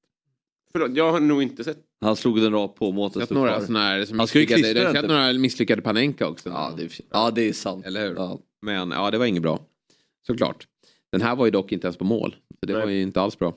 Förlåt, 0.73 0.97
jag 0.97 1.13
har 1.13 1.21
nog 1.21 1.43
inte 1.43 1.65
sett. 1.65 1.79
Han 2.01 2.17
slog 2.17 2.41
den 2.41 2.53
rakt 2.53 2.75
på 2.75 2.93
målet. 2.93 3.13
Sett 3.15 3.25
stod 3.25 3.37
några 3.39 3.61
sådana 3.61 3.79
här 3.85 4.05
som 4.05 4.19
Han 4.19 4.29
ska 4.29 4.39
ju 4.39 4.43
misslyckade. 4.43 4.63
klistra 4.63 4.83
Jag 4.83 4.89
har 4.89 4.95
sett 5.03 5.11
några 5.11 5.33
misslyckade 5.33 5.83
Panenka 5.83 6.29
också. 6.29 6.49
Ja 6.49 6.75
det, 6.77 6.83
är, 6.83 6.91
ja, 7.11 7.31
det 7.31 7.49
är 7.49 7.53
sant. 7.53 7.87
Eller 7.87 8.09
hur? 8.09 8.15
Ja. 8.17 8.41
Men 8.63 8.91
ja, 8.91 9.11
det 9.11 9.19
var 9.19 9.27
inget 9.27 9.43
bra. 9.43 9.61
Såklart. 10.27 10.67
Den 11.13 11.23
här 11.23 11.37
var 11.37 11.45
ju 11.45 11.51
dock 11.51 11.73
inte 11.73 11.87
ens 11.87 11.97
på 11.97 12.05
mål. 12.05 12.37
Så 12.61 12.67
det 12.67 12.73
Nej. 12.73 12.83
var 12.83 12.91
ju 12.91 13.03
inte 13.03 13.21
alls 13.21 13.39
bra. 13.39 13.55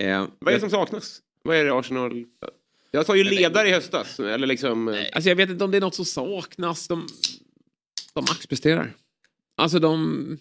Eh, 0.00 0.26
Vad 0.38 0.48
är 0.48 0.54
det 0.54 0.60
som 0.60 0.70
saknas? 0.70 1.20
Vad 1.44 1.56
är 1.56 1.64
det 1.64 1.74
Arsenal... 1.74 2.24
Jag 2.90 3.06
sa 3.06 3.16
ju 3.16 3.24
ledare 3.24 3.68
i 3.68 3.72
höstas. 3.72 4.20
Eller 4.20 4.46
liksom... 4.46 4.88
eh, 4.88 5.00
Alltså 5.12 5.28
jag 5.28 5.36
vet 5.36 5.50
inte 5.50 5.64
om 5.64 5.70
det 5.70 5.76
är 5.76 5.80
något 5.80 5.94
som 5.94 6.04
saknas. 6.04 6.88
De, 6.88 7.06
de 8.14 8.20
maxpresterar. 8.28 8.94
Alltså 9.56 9.78
de 9.78 10.38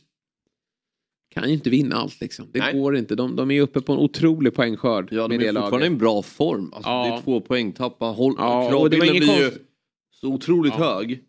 kan 1.33 1.47
ju 1.47 1.53
inte 1.53 1.69
vinna 1.69 1.95
allt 1.95 2.21
liksom. 2.21 2.47
Det 2.51 2.59
Nej. 2.59 2.73
går 2.79 2.97
inte. 2.97 3.15
De, 3.15 3.35
de 3.35 3.51
är 3.51 3.61
uppe 3.61 3.81
på 3.81 3.93
en 3.93 3.99
otrolig 3.99 4.53
poängskörd 4.53 5.07
Ja, 5.11 5.27
med 5.27 5.39
de 5.39 5.43
det 5.45 5.47
är 5.49 5.53
fortfarande 5.53 5.85
i 5.85 5.87
en 5.87 5.97
bra 5.97 6.21
form. 6.21 6.73
Alltså, 6.73 6.89
Ja. 6.89 7.05
Det 7.07 7.13
är 7.13 7.21
två 7.21 7.41
poäng 7.41 7.71
tappa. 7.71 8.05
Håll, 8.05 8.35
Ja, 8.37 8.75
och 8.75 8.89
det 8.89 8.97
var 8.97 9.05
kravbilden 9.05 9.35
blir 9.35 9.45
ju 9.45 9.51
så 10.11 10.27
otroligt 10.27 10.73
Ja. 10.77 10.83
hög. 10.95 11.19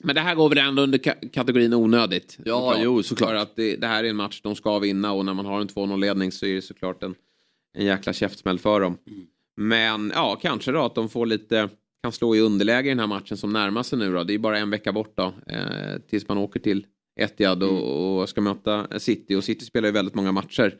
Men 0.00 0.14
det 0.14 0.20
här 0.20 0.34
går 0.34 0.48
väl 0.48 0.58
ändå 0.58 0.82
under 0.82 0.98
ka- 0.98 1.28
kategorin 1.32 1.74
onödigt. 1.74 2.38
Ja, 2.44 2.60
såklart. 2.60 2.78
jo, 2.84 3.02
såklart. 3.02 3.28
För 3.30 3.36
att 3.36 3.56
det, 3.56 3.76
det 3.76 3.86
här 3.86 4.04
är 4.04 4.08
en 4.10 4.16
match 4.16 4.40
de 4.42 4.54
ska 4.54 4.78
vinna 4.78 5.12
och 5.12 5.24
när 5.24 5.34
man 5.34 5.46
har 5.46 5.60
en 5.60 5.68
2-0-ledning 5.68 6.32
så 6.32 6.46
är 6.46 6.54
det 6.54 6.62
såklart 6.62 7.02
en, 7.02 7.14
en 7.78 7.84
jäkla 7.86 8.12
käftsmäll 8.12 8.58
för 8.58 8.80
dem. 8.80 8.98
Mm. 9.06 9.26
Men 9.56 10.12
ja, 10.14 10.38
kanske 10.42 10.72
då 10.72 10.82
att 10.82 10.94
de 10.94 11.08
får 11.08 11.26
lite, 11.26 11.68
kan 12.02 12.12
slå 12.12 12.36
i 12.36 12.40
underläge 12.40 12.86
i 12.86 12.88
den 12.88 12.98
här 12.98 13.06
matchen 13.06 13.36
som 13.36 13.52
närmar 13.52 13.82
sig 13.82 13.98
nu 13.98 14.12
då. 14.12 14.24
Det 14.24 14.34
är 14.34 14.38
bara 14.38 14.58
en 14.58 14.70
vecka 14.70 14.92
bort 14.92 15.12
då. 15.16 15.32
Eh, 15.46 16.00
tills 16.10 16.28
man 16.28 16.38
åker 16.38 16.60
till 16.60 16.86
Etihad 17.16 17.62
och, 17.62 17.68
Mm. 17.70 17.82
och 17.84 18.28
ska 18.28 18.40
möta 18.40 18.98
City. 19.00 19.34
Och 19.34 19.44
City 19.44 19.64
spelar 19.64 19.88
ju 19.88 19.92
väldigt 19.92 20.14
många 20.14 20.32
matcher. 20.32 20.78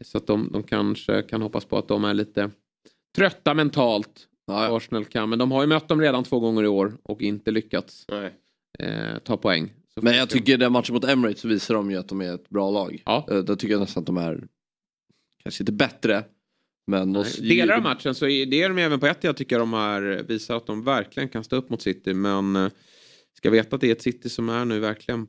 Så 0.00 0.18
att 0.18 0.26
de, 0.26 0.48
de 0.52 0.62
kanske 0.62 1.22
kan 1.22 1.42
hoppas 1.42 1.64
på 1.64 1.78
att 1.78 1.88
de 1.88 2.04
är 2.04 2.14
lite 2.14 2.50
trötta 3.16 3.54
mentalt. 3.54 4.28
Ja, 4.46 4.76
Arsenal 4.76 5.04
kan, 5.04 5.30
men 5.30 5.38
de 5.38 5.52
har 5.52 5.60
ju 5.62 5.66
mött 5.66 5.88
dem 5.88 6.00
redan 6.00 6.24
två 6.24 6.40
gånger 6.40 6.62
i 6.62 6.66
år 6.68 6.96
och 7.02 7.22
inte 7.22 7.50
lyckats 7.50 8.06
Nej. 8.10 8.32
eh, 8.78 9.18
ta 9.18 9.36
poäng. 9.36 9.72
Så 9.94 10.02
Men 10.02 10.16
jag 10.16 10.30
tycker 10.30 10.58
den 10.58 10.72
matchen 10.72 10.94
mot 10.94 11.04
Emirates 11.04 11.40
så 11.40 11.48
visar 11.48 11.74
de 11.74 11.90
ju 11.90 11.96
att 11.96 12.08
de 12.08 12.20
är 12.20 12.34
ett 12.34 12.48
bra 12.48 12.70
lag. 12.70 13.02
Ja. 13.06 13.26
Eh, 13.30 13.38
Där 13.38 13.54
tycker 13.56 13.72
jag 13.74 13.80
nästan 13.80 14.00
att 14.00 14.06
de 14.06 14.16
är 14.16 14.46
kanske 15.42 15.62
inte 15.62 15.72
bättre. 15.72 16.24
Men 16.86 17.12
de, 17.12 17.24
Delar 17.40 17.76
av 17.76 17.82
matchen 17.82 18.14
så 18.14 18.26
är 18.28 18.46
det 18.46 18.62
är 18.62 18.68
de 18.68 18.78
även 18.78 19.00
på 19.00 19.06
ett 19.06 19.24
jag 19.24 19.36
tycker 19.36 19.58
de 19.58 19.72
har 19.72 20.22
visar 20.28 20.56
att 20.56 20.66
de 20.66 20.84
verkligen 20.84 21.28
kan 21.28 21.44
stå 21.44 21.56
upp 21.56 21.70
mot 21.70 21.82
City. 21.82 22.14
Men 22.14 22.56
eh, 22.56 22.68
ska 23.36 23.50
veta 23.50 23.74
att 23.76 23.80
det 23.80 23.88
är 23.88 23.92
ett 23.92 24.02
City 24.02 24.28
som 24.28 24.48
är 24.48 24.64
nu 24.64 24.80
verkligen 24.80 25.26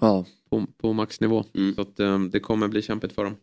Ja. 0.00 0.24
på, 0.50 0.66
på 0.76 0.92
maxnivå. 0.92 1.44
Mm. 1.54 1.74
Så 1.74 1.80
att 1.80 2.00
eh, 2.00 2.18
det 2.18 2.40
kommer 2.40 2.68
bli 2.68 2.82
kämpigt 2.82 3.12
för 3.12 3.24
dem. 3.24 3.36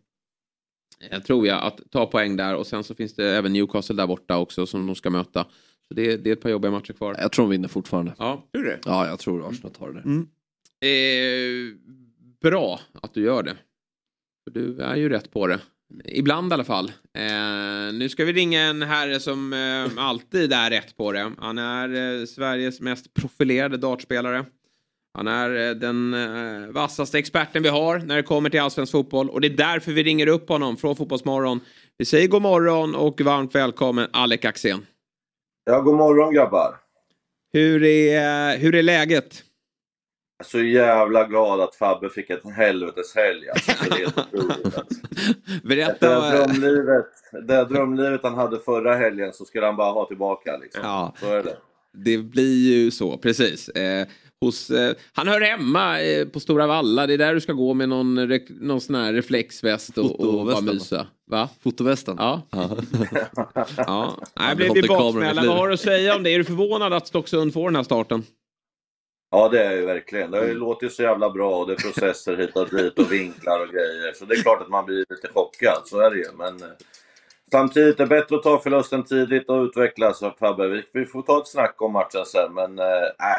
Jag 1.11 1.25
tror 1.25 1.47
jag 1.47 1.63
att 1.63 1.79
ta 1.91 2.05
poäng 2.05 2.37
där 2.37 2.55
och 2.55 2.67
sen 2.67 2.83
så 2.83 2.95
finns 2.95 3.15
det 3.15 3.35
även 3.35 3.53
Newcastle 3.53 3.95
där 3.95 4.07
borta 4.07 4.37
också 4.37 4.65
som 4.65 4.87
de 4.87 4.95
ska 4.95 5.09
möta. 5.09 5.45
Så 5.87 5.93
det, 5.93 6.17
det 6.17 6.29
är 6.29 6.33
ett 6.33 6.41
par 6.41 6.49
jobbiga 6.49 6.71
matcher 6.71 6.93
kvar. 6.93 7.15
Jag 7.19 7.31
tror 7.31 7.45
de 7.45 7.49
vinner 7.49 7.67
fortfarande. 7.67 8.13
Ja, 8.17 8.47
Tror 8.51 8.63
du 8.63 8.69
det? 8.69 8.79
Ja, 8.85 9.07
jag 9.07 9.19
tror 9.19 9.49
Arsenal 9.49 9.71
tar 9.71 9.91
det. 9.91 9.99
Mm. 9.99 10.27
Eh, 10.81 11.77
bra 12.41 12.79
att 13.01 13.13
du 13.13 13.21
gör 13.21 13.43
det. 13.43 13.57
För 14.43 14.51
du 14.51 14.79
är 14.81 14.95
ju 14.95 15.09
rätt 15.09 15.31
på 15.31 15.47
det. 15.47 15.59
Ibland 16.05 16.51
i 16.51 16.53
alla 16.53 16.63
fall. 16.63 16.91
Eh, 17.13 17.93
nu 17.93 18.09
ska 18.09 18.25
vi 18.25 18.33
ringa 18.33 18.61
en 18.61 18.81
herre 18.81 19.19
som 19.19 19.53
eh, 19.53 20.03
alltid 20.03 20.53
är 20.53 20.69
rätt 20.69 20.97
på 20.97 21.11
det. 21.11 21.31
Han 21.37 21.57
är 21.57 22.19
eh, 22.19 22.25
Sveriges 22.25 22.81
mest 22.81 23.13
profilerade 23.13 23.77
dartspelare. 23.77 24.45
Han 25.13 25.27
är 25.27 25.69
eh, 25.69 25.75
den 25.75 26.13
eh, 26.13 26.71
vassaste 26.71 27.19
experten 27.19 27.63
vi 27.63 27.69
har 27.69 27.99
när 27.99 28.15
det 28.15 28.23
kommer 28.23 28.49
till 28.49 28.61
allsvensk 28.61 28.91
fotboll. 28.91 29.29
Och 29.29 29.41
det 29.41 29.47
är 29.47 29.57
därför 29.57 29.91
vi 29.91 30.03
ringer 30.03 30.27
upp 30.27 30.49
honom 30.49 30.77
från 30.77 30.95
Fotbollsmorgon. 30.95 31.59
Vi 31.97 32.05
säger 32.05 32.27
god 32.27 32.41
morgon 32.41 32.95
och 32.95 33.21
varmt 33.21 33.55
välkommen 33.55 34.07
Alec 34.13 34.45
Axén. 34.45 34.85
Ja, 35.65 35.81
god 35.81 35.95
morgon 35.95 36.33
grabbar. 36.33 36.75
Hur 37.53 37.83
är, 37.83 38.57
hur 38.57 38.75
är 38.75 38.83
läget? 38.83 39.43
Jag 40.37 40.45
är 40.45 40.49
så 40.49 40.61
jävla 40.61 41.23
glad 41.23 41.61
att 41.61 41.75
Fabbe 41.75 42.09
fick 42.09 42.29
en 42.29 42.51
helvetes 42.51 43.15
helg. 43.15 43.49
Alltså. 43.49 43.71
Det 43.89 44.01
är. 44.01 44.05
Alltså. 44.05 44.81
Berätta. 45.63 46.19
det 46.19 46.37
drömlivet, 46.37 47.05
det 47.47 47.65
drömlivet 47.65 48.23
han 48.23 48.35
hade 48.35 48.59
förra 48.59 48.95
helgen 48.95 49.33
så 49.33 49.45
skulle 49.45 49.65
han 49.65 49.75
bara 49.75 49.91
ha 49.91 50.05
tillbaka. 50.05 50.57
Liksom. 50.57 50.81
Ja. 50.83 51.13
Så 51.19 51.33
är 51.33 51.43
det. 51.43 51.57
Det 52.05 52.17
blir 52.17 52.73
ju 52.73 52.91
så, 52.91 53.17
precis. 53.17 53.69
Eh, 53.69 54.07
hos, 54.41 54.69
eh, 54.69 54.95
han 55.13 55.27
hör 55.27 55.41
hemma 55.41 56.01
eh, 56.01 56.27
på 56.27 56.39
Stora 56.39 56.67
Valla. 56.67 57.07
Det 57.07 57.13
är 57.13 57.17
där 57.17 57.33
du 57.33 57.41
ska 57.41 57.53
gå 57.53 57.73
med 57.73 57.89
någon, 57.89 58.19
re- 58.19 58.57
någon 58.61 58.81
sån 58.81 58.95
här 58.95 59.13
reflexväst 59.13 59.97
och, 59.97 60.19
och 60.19 60.45
bara 60.45 60.61
mysa. 60.61 61.07
Va? 61.31 61.49
Fotovästen. 61.63 62.15
Ja. 62.19 62.41
Ja. 62.51 62.77
ja. 63.77 64.17
Nej, 64.39 64.55
blev 64.55 64.77
i 64.77 64.87
baksmälla. 64.87 65.45
Vad 65.45 65.57
har 65.57 65.67
du 65.67 65.73
att 65.73 65.79
säga 65.79 66.15
om 66.15 66.23
det? 66.23 66.29
Är 66.29 66.37
du 66.37 66.43
förvånad 66.43 66.93
att 66.93 67.07
Stocksund 67.07 67.53
får 67.53 67.65
den 67.65 67.75
här 67.75 67.83
starten? 67.83 68.23
Ja, 69.31 69.49
det 69.49 69.59
är 69.59 69.65
jag 69.65 69.75
ju 69.79 69.85
verkligen. 69.85 70.31
Det 70.31 70.37
har 70.37 70.45
ju 70.45 70.53
låtit 70.53 70.93
så 70.93 71.01
jävla 71.03 71.29
bra 71.29 71.55
och 71.57 71.67
det 71.67 71.73
är 71.73 71.77
processer 71.77 72.37
hit 72.37 72.55
och 72.55 72.69
dit 72.69 72.99
och 72.99 73.11
vinklar 73.11 73.59
och 73.59 73.73
grejer. 73.73 74.13
Så 74.15 74.25
det 74.25 74.35
är 74.35 74.41
klart 74.41 74.61
att 74.61 74.69
man 74.69 74.85
blir 74.85 74.97
lite 74.97 75.27
chockad, 75.33 75.81
så 75.85 75.99
är 75.99 76.09
det 76.11 76.17
ju. 76.17 76.27
Men 76.37 76.61
eh, 76.61 76.67
samtidigt 77.51 77.99
är 77.99 78.03
det 78.03 78.09
bättre 78.09 78.35
att 78.35 78.43
ta 78.43 78.59
förlusten 78.59 79.03
tidigt 79.03 79.49
och 79.49 79.63
utvecklas. 79.63 80.23
Fabbe, 80.39 80.67
vi, 80.67 80.83
vi 80.93 81.05
får 81.05 81.21
ta 81.21 81.41
ett 81.41 81.47
snack 81.47 81.81
om 81.81 81.93
matchen 81.93 82.25
sen. 82.25 82.53
Men 82.53 82.79
äh, 82.79 82.85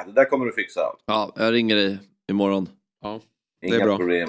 det 0.07 0.13
där 0.15 0.25
kommer 0.25 0.47
du 0.47 0.53
fixa. 0.53 0.81
ja, 1.07 1.33
jag 1.37 1.53
ringer 1.53 1.77
dig 1.77 1.99
imorgon. 2.31 2.69
Ja, 3.03 3.21
Inga 3.67 3.77
är 3.77 3.85
bra. 3.85 3.97
problem. 3.97 4.29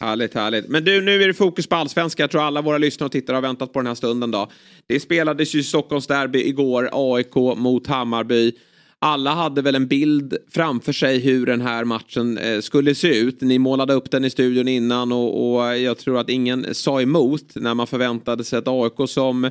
Härligt, 0.00 0.34
härligt. 0.34 0.68
Men 0.68 0.84
du, 0.84 1.00
nu 1.02 1.22
är 1.22 1.26
det 1.26 1.34
fokus 1.34 1.66
på 1.66 1.76
allsvenska. 1.76 2.22
Jag 2.22 2.30
tror 2.30 2.42
alla 2.42 2.62
våra 2.62 2.78
lyssnare 2.78 3.06
och 3.06 3.12
tittare 3.12 3.34
har 3.34 3.42
väntat 3.42 3.72
på 3.72 3.78
den 3.78 3.86
här 3.86 3.94
stunden. 3.94 4.30
Då. 4.30 4.50
Det 4.86 5.00
spelades 5.00 5.54
ju 5.54 5.62
Stockholms 5.62 6.06
derby 6.06 6.48
igår, 6.48 6.88
AIK 6.92 7.34
mot 7.56 7.86
Hammarby 7.86 8.52
alla 9.00 9.34
hade 9.34 9.62
väl 9.62 9.74
en 9.74 9.86
bild 9.86 10.36
framför 10.50 10.92
sig 10.92 11.18
hur 11.18 11.46
den 11.46 11.60
här 11.60 11.84
matchen 11.84 12.38
eh, 12.38 12.60
skulle 12.60 12.94
se 12.94 13.18
ut. 13.18 13.40
Ni 13.40 13.58
målade 13.58 13.94
upp 13.94 14.10
den 14.10 14.24
i 14.24 14.30
studion 14.30 14.68
innan 14.68 15.12
och, 15.12 15.54
och 15.54 15.78
jag 15.78 15.98
tror 15.98 16.18
att 16.18 16.28
ingen 16.28 16.74
sa 16.74 17.00
emot 17.00 17.54
när 17.54 17.74
man 17.74 17.86
förväntade 17.86 18.44
sig 18.44 18.58
ett 18.58 18.68
AIK 18.68 19.08
som 19.10 19.50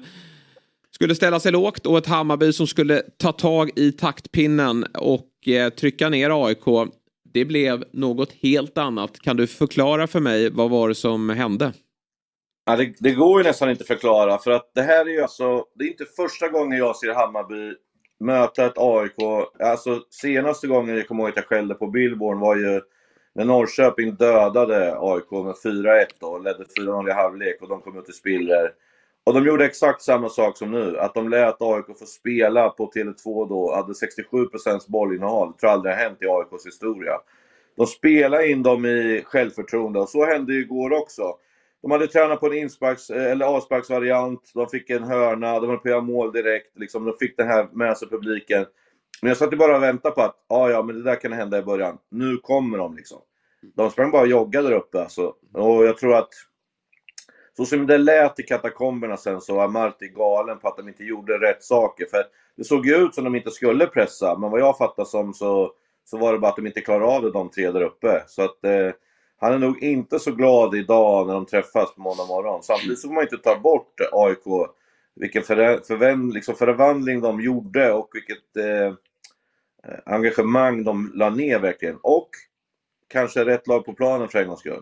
skulle 0.91 1.15
ställa 1.15 1.39
sig 1.39 1.51
lågt 1.51 1.85
och 1.85 1.97
ett 1.97 2.07
Hammarby 2.07 2.53
som 2.53 2.67
skulle 2.67 3.01
ta 3.17 3.31
tag 3.31 3.71
i 3.75 3.91
taktpinnen 3.91 4.85
och 4.93 5.47
eh, 5.47 5.69
trycka 5.69 6.09
ner 6.09 6.45
AIK. 6.45 6.91
Det 7.33 7.45
blev 7.45 7.83
något 7.93 8.31
helt 8.31 8.77
annat. 8.77 9.19
Kan 9.19 9.37
du 9.37 9.47
förklara 9.47 10.07
för 10.07 10.19
mig 10.19 10.49
vad 10.49 10.69
var 10.69 10.89
det 10.89 10.95
som 10.95 11.29
hände? 11.29 11.73
Ja, 12.65 12.75
det, 12.75 12.93
det 12.99 13.11
går 13.11 13.41
ju 13.41 13.47
nästan 13.47 13.69
inte 13.69 13.81
att 13.81 13.87
förklara 13.87 14.37
för 14.37 14.51
att 14.51 14.71
det 14.75 14.81
här 14.81 15.05
är 15.05 15.09
ju 15.09 15.21
alltså, 15.21 15.63
det 15.75 15.83
är 15.83 15.87
inte 15.87 16.05
första 16.15 16.47
gången 16.47 16.77
jag 16.77 16.95
ser 16.95 17.13
Hammarby 17.13 17.75
möta 18.19 18.65
ett 18.65 18.77
AIK. 18.77 19.15
Alltså 19.59 20.03
senaste 20.09 20.67
gången 20.67 20.95
jag 20.95 21.07
kommer 21.07 21.23
ihåg 21.23 21.29
att 21.29 21.35
jag 21.35 21.45
skällde 21.45 21.75
på 21.75 21.87
Billborn 21.87 22.39
var 22.39 22.55
ju 22.55 22.81
när 23.33 23.45
Norrköping 23.45 24.15
dödade 24.15 24.95
AIK 24.99 25.31
med 25.31 25.55
4-1 25.73 26.05
och 26.21 26.43
ledde 26.43 26.63
4-0 26.63 27.09
i 27.09 27.11
halvlek 27.11 27.61
och 27.61 27.69
de 27.69 27.81
kom 27.81 27.97
ut 27.97 28.09
i 28.09 28.13
spiller. 28.13 28.73
Och 29.23 29.33
de 29.33 29.45
gjorde 29.45 29.65
exakt 29.65 30.01
samma 30.01 30.29
sak 30.29 30.57
som 30.57 30.71
nu, 30.71 30.99
att 30.99 31.13
de 31.13 31.29
lät 31.29 31.61
AIK 31.61 31.85
få 31.99 32.05
spela 32.05 32.69
på 32.69 32.91
Tele2 32.91 33.49
då, 33.49 33.75
hade 33.75 33.93
67% 33.93 34.79
bollinnehav. 34.87 35.51
Det 35.51 35.59
tror 35.59 35.69
jag 35.69 35.73
aldrig 35.73 35.93
har 35.93 36.01
hänt 36.01 36.21
i 36.21 36.27
AIKs 36.27 36.65
historia. 36.65 37.13
De 37.77 37.87
spelade 37.87 38.49
in 38.49 38.63
dem 38.63 38.85
i 38.85 39.21
självförtroende 39.25 39.99
och 39.99 40.09
så 40.09 40.25
hände 40.25 40.53
ju 40.53 40.59
igår 40.59 40.93
också. 40.93 41.35
De 41.81 41.91
hade 41.91 42.07
tränat 42.07 42.39
på 42.39 42.47
en 42.47 42.53
insparks, 42.53 43.09
eh, 43.09 43.31
eller 43.31 43.45
avsparksvariant, 43.45 44.51
de 44.53 44.67
fick 44.67 44.89
en 44.89 45.03
hörna, 45.03 45.59
de 45.59 45.69
höll 45.69 45.77
på 45.77 45.87
att 45.87 45.91
göra 45.91 46.01
mål 46.01 46.31
direkt. 46.31 46.77
Liksom, 46.77 47.05
de 47.05 47.17
fick 47.19 47.37
den 47.37 47.47
här 47.47 47.67
med 47.71 47.97
sig 47.97 48.09
publiken. 48.09 48.65
Men 49.21 49.29
jag 49.29 49.37
satt 49.37 49.53
ju 49.53 49.57
bara 49.57 49.75
och 49.75 49.83
väntade 49.83 50.15
på 50.15 50.21
att, 50.21 50.35
ja 50.49 50.69
ja, 50.69 50.83
men 50.83 50.95
det 50.95 51.03
där 51.03 51.21
kan 51.21 51.33
hända 51.33 51.57
i 51.57 51.63
början. 51.63 51.97
Nu 52.09 52.37
kommer 52.37 52.77
de 52.77 52.95
liksom. 52.95 53.21
De 53.75 53.91
sprang 53.91 54.11
bara 54.11 54.21
och 54.21 54.27
joggade 54.27 54.69
där 54.69 54.75
uppe 54.75 55.01
alltså. 55.01 55.33
Och 55.53 55.85
jag 55.85 55.97
tror 55.97 56.15
att, 56.15 56.29
så 57.57 57.65
som 57.65 57.87
det 57.87 57.97
lät 57.97 58.39
i 58.39 58.43
katakomberna 58.43 59.17
sen 59.17 59.41
så 59.41 59.55
var 59.55 59.67
Marti 59.67 60.07
galen 60.07 60.59
på 60.59 60.67
att 60.67 60.77
de 60.77 60.87
inte 60.87 61.03
gjorde 61.03 61.37
rätt 61.37 61.63
saker. 61.63 62.05
För 62.05 62.23
det 62.57 62.63
såg 62.63 62.85
ju 62.85 62.95
ut 62.95 63.15
som 63.15 63.23
de 63.23 63.35
inte 63.35 63.51
skulle 63.51 63.87
pressa, 63.87 64.37
men 64.37 64.51
vad 64.51 64.61
jag 64.61 64.77
fattar 64.77 65.05
som 65.05 65.33
så, 65.33 65.71
så 66.05 66.17
var 66.17 66.33
det 66.33 66.39
bara 66.39 66.49
att 66.49 66.55
de 66.55 66.67
inte 66.67 66.81
klarade 66.81 67.05
av 67.05 67.21
det 67.21 67.31
de 67.31 67.49
tre 67.49 67.71
där 67.71 67.81
uppe. 67.81 68.23
Så 68.27 68.41
att 68.41 68.63
eh, 68.63 68.91
han 69.39 69.53
är 69.53 69.59
nog 69.59 69.83
inte 69.83 70.19
så 70.19 70.31
glad 70.31 70.75
idag 70.75 71.27
när 71.27 71.33
de 71.33 71.45
träffas 71.45 71.95
på 71.95 72.01
måndag 72.01 72.25
morgon. 72.25 72.63
Samtidigt 72.63 72.99
så 72.99 73.07
får 73.07 73.15
man 73.15 73.23
inte 73.23 73.37
ta 73.37 73.59
bort 73.59 73.93
AIK, 74.11 74.69
vilken 75.15 75.43
förä- 75.43 75.81
förvän- 75.87 76.31
liksom 76.33 76.55
förvandling 76.55 77.21
de 77.21 77.41
gjorde 77.41 77.91
och 77.91 78.09
vilket 78.13 78.57
eh, 78.57 78.87
eh, 79.93 79.99
engagemang 80.05 80.83
de 80.83 81.11
la 81.15 81.29
ner 81.29 81.59
verkligen. 81.59 81.97
Och 82.01 82.29
kanske 83.07 83.45
rätt 83.45 83.67
lag 83.67 83.85
på 83.85 83.93
planen 83.93 84.27
för 84.27 84.39
en 84.39 84.47
gångs 84.47 84.59
skull. 84.59 84.81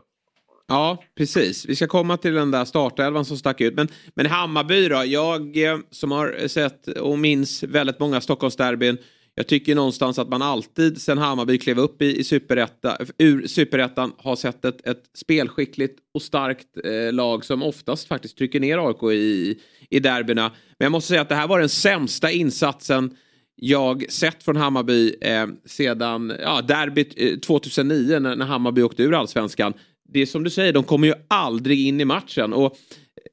Ja, 0.67 1.03
precis. 1.17 1.65
Vi 1.65 1.75
ska 1.75 1.87
komma 1.87 2.17
till 2.17 2.33
den 2.33 2.51
där 2.51 2.65
startelvan 2.65 3.25
som 3.25 3.37
stack 3.37 3.61
ut. 3.61 3.75
Men, 3.75 3.87
men 4.15 4.25
Hammarby 4.25 4.87
då? 4.87 5.03
Jag 5.05 5.57
eh, 5.57 5.77
som 5.91 6.11
har 6.11 6.47
sett 6.47 6.87
och 6.87 7.19
minns 7.19 7.63
väldigt 7.63 7.99
många 7.99 8.21
Stockholmsderbyn. 8.21 8.97
Jag 9.39 9.47
tycker 9.47 9.75
någonstans 9.75 10.19
att 10.19 10.29
man 10.29 10.41
alltid 10.41 11.01
sen 11.01 11.17
Hammarby 11.17 11.57
klev 11.57 11.79
upp 11.79 12.01
i, 12.01 12.19
i 12.19 12.23
superetta, 12.23 12.97
ur 13.17 13.47
superettan 13.47 14.13
har 14.17 14.35
sett 14.35 14.65
ett, 14.65 14.87
ett 14.87 15.03
spelskickligt 15.13 15.99
och 16.13 16.21
starkt 16.21 16.67
eh, 16.83 17.13
lag 17.13 17.45
som 17.45 17.63
oftast 17.63 18.07
faktiskt 18.07 18.37
trycker 18.37 18.59
ner 18.59 18.87
AIK 18.87 19.03
i, 19.03 19.59
i 19.89 19.99
derbyna. 19.99 20.51
Men 20.79 20.85
jag 20.85 20.91
måste 20.91 21.07
säga 21.07 21.21
att 21.21 21.29
det 21.29 21.35
här 21.35 21.47
var 21.47 21.59
den 21.59 21.69
sämsta 21.69 22.31
insatsen 22.31 23.17
jag 23.55 24.11
sett 24.11 24.43
från 24.43 24.55
Hammarby 24.55 25.15
eh, 25.21 25.47
sedan 25.65 26.33
ja, 26.41 26.61
derbyt 26.61 27.13
eh, 27.17 27.39
2009 27.39 28.19
när, 28.19 28.35
när 28.35 28.45
Hammarby 28.45 28.81
åkte 28.81 29.03
ur 29.03 29.13
allsvenskan. 29.13 29.73
Det 30.09 30.21
är 30.21 30.25
som 30.25 30.43
du 30.43 30.49
säger, 30.49 30.73
de 30.73 30.83
kommer 30.83 31.07
ju 31.07 31.13
aldrig 31.27 31.87
in 31.87 32.01
i 32.01 32.05
matchen. 32.05 32.53
Och, 32.53 32.77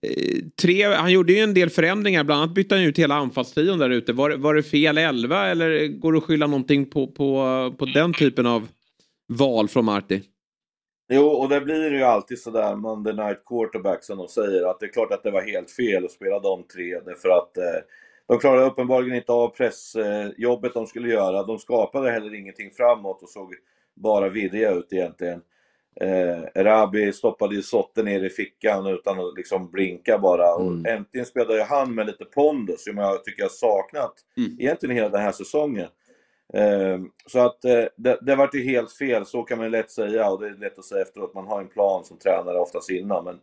Eh, 0.04 0.38
tre, 0.62 0.84
han 0.84 1.12
gjorde 1.12 1.32
ju 1.32 1.38
en 1.38 1.54
del 1.54 1.70
förändringar, 1.70 2.24
bland 2.24 2.42
annat 2.42 2.54
bytte 2.54 2.74
han 2.74 2.84
ut 2.84 2.98
hela 2.98 3.14
anfallstrion 3.14 3.78
där 3.78 3.90
ute. 3.90 4.12
Var, 4.12 4.30
var 4.30 4.54
det 4.54 4.62
fel 4.62 4.98
elva 4.98 5.46
eller 5.46 5.86
går 5.86 6.12
det 6.12 6.18
att 6.18 6.24
skylla 6.24 6.46
någonting 6.46 6.90
på, 6.90 7.06
på, 7.06 7.74
på 7.78 7.84
den 7.84 8.12
typen 8.12 8.46
av 8.46 8.68
val 9.28 9.68
från 9.68 9.84
Marti? 9.84 10.22
Jo, 11.08 11.26
och 11.26 11.48
det 11.48 11.60
blir 11.60 11.92
ju 11.92 12.02
alltid 12.02 12.38
sådär 12.38 12.76
Monday 12.76 13.14
Night 13.14 13.44
Quarterback 13.46 14.04
som 14.04 14.18
de 14.18 14.28
säger 14.28 14.70
att 14.70 14.80
det 14.80 14.86
är 14.86 14.92
klart 14.92 15.12
att 15.12 15.22
det 15.22 15.30
var 15.30 15.42
helt 15.42 15.70
fel 15.70 16.04
att 16.04 16.10
spela 16.10 16.40
de 16.40 16.62
tre 16.62 17.00
därför 17.00 17.28
att 17.28 17.56
eh, 17.56 17.82
de 18.28 18.38
klarade 18.38 18.66
uppenbarligen 18.66 19.16
inte 19.16 19.32
av 19.32 19.48
pressjobbet 19.48 20.74
de 20.74 20.86
skulle 20.86 21.08
göra. 21.08 21.42
De 21.42 21.58
skapade 21.58 22.10
heller 22.10 22.34
ingenting 22.34 22.70
framåt 22.70 23.22
och 23.22 23.28
såg 23.28 23.54
bara 23.94 24.28
virriga 24.28 24.70
ut 24.70 24.92
egentligen. 24.92 25.40
Eh, 26.00 26.62
Rabi 26.62 27.12
stoppade 27.12 27.54
ju 27.54 27.62
Sotte 27.62 28.02
ner 28.02 28.24
i 28.24 28.30
fickan 28.30 28.86
utan 28.86 29.20
att 29.20 29.36
liksom 29.36 29.70
blinka 29.70 30.18
bara. 30.18 30.54
Mm. 30.60 30.80
Och 30.80 30.88
äntligen 30.88 31.26
spelade 31.26 31.56
ju 31.56 31.62
han 31.62 31.94
med 31.94 32.06
lite 32.06 32.24
pondus 32.24 32.84
som 32.84 32.98
jag 32.98 33.24
tycker 33.24 33.42
jag 33.42 33.50
saknat 33.50 34.14
Mm. 34.36 34.56
egentligen 34.60 34.96
hela 34.96 35.08
den 35.08 35.20
här 35.20 35.32
säsongen. 35.32 35.88
Eh, 36.54 36.98
så 37.26 37.38
att 37.38 37.64
eh, 37.64 37.84
det, 37.96 38.18
det 38.22 38.36
vart 38.36 38.54
ju 38.54 38.62
helt 38.64 38.92
fel, 38.92 39.26
så 39.26 39.42
kan 39.42 39.58
man 39.58 39.66
ju 39.66 39.70
lätt 39.70 39.90
säga 39.90 40.30
och 40.30 40.40
det 40.40 40.46
är 40.46 40.54
lätt 40.54 40.78
att 40.78 40.84
säga 40.84 41.02
efteråt. 41.02 41.34
Man 41.34 41.46
har 41.46 41.60
en 41.60 41.68
plan 41.68 42.04
som 42.04 42.18
tränare 42.18 42.58
oftast 42.58 42.90
innan. 42.90 43.24
Men 43.24 43.40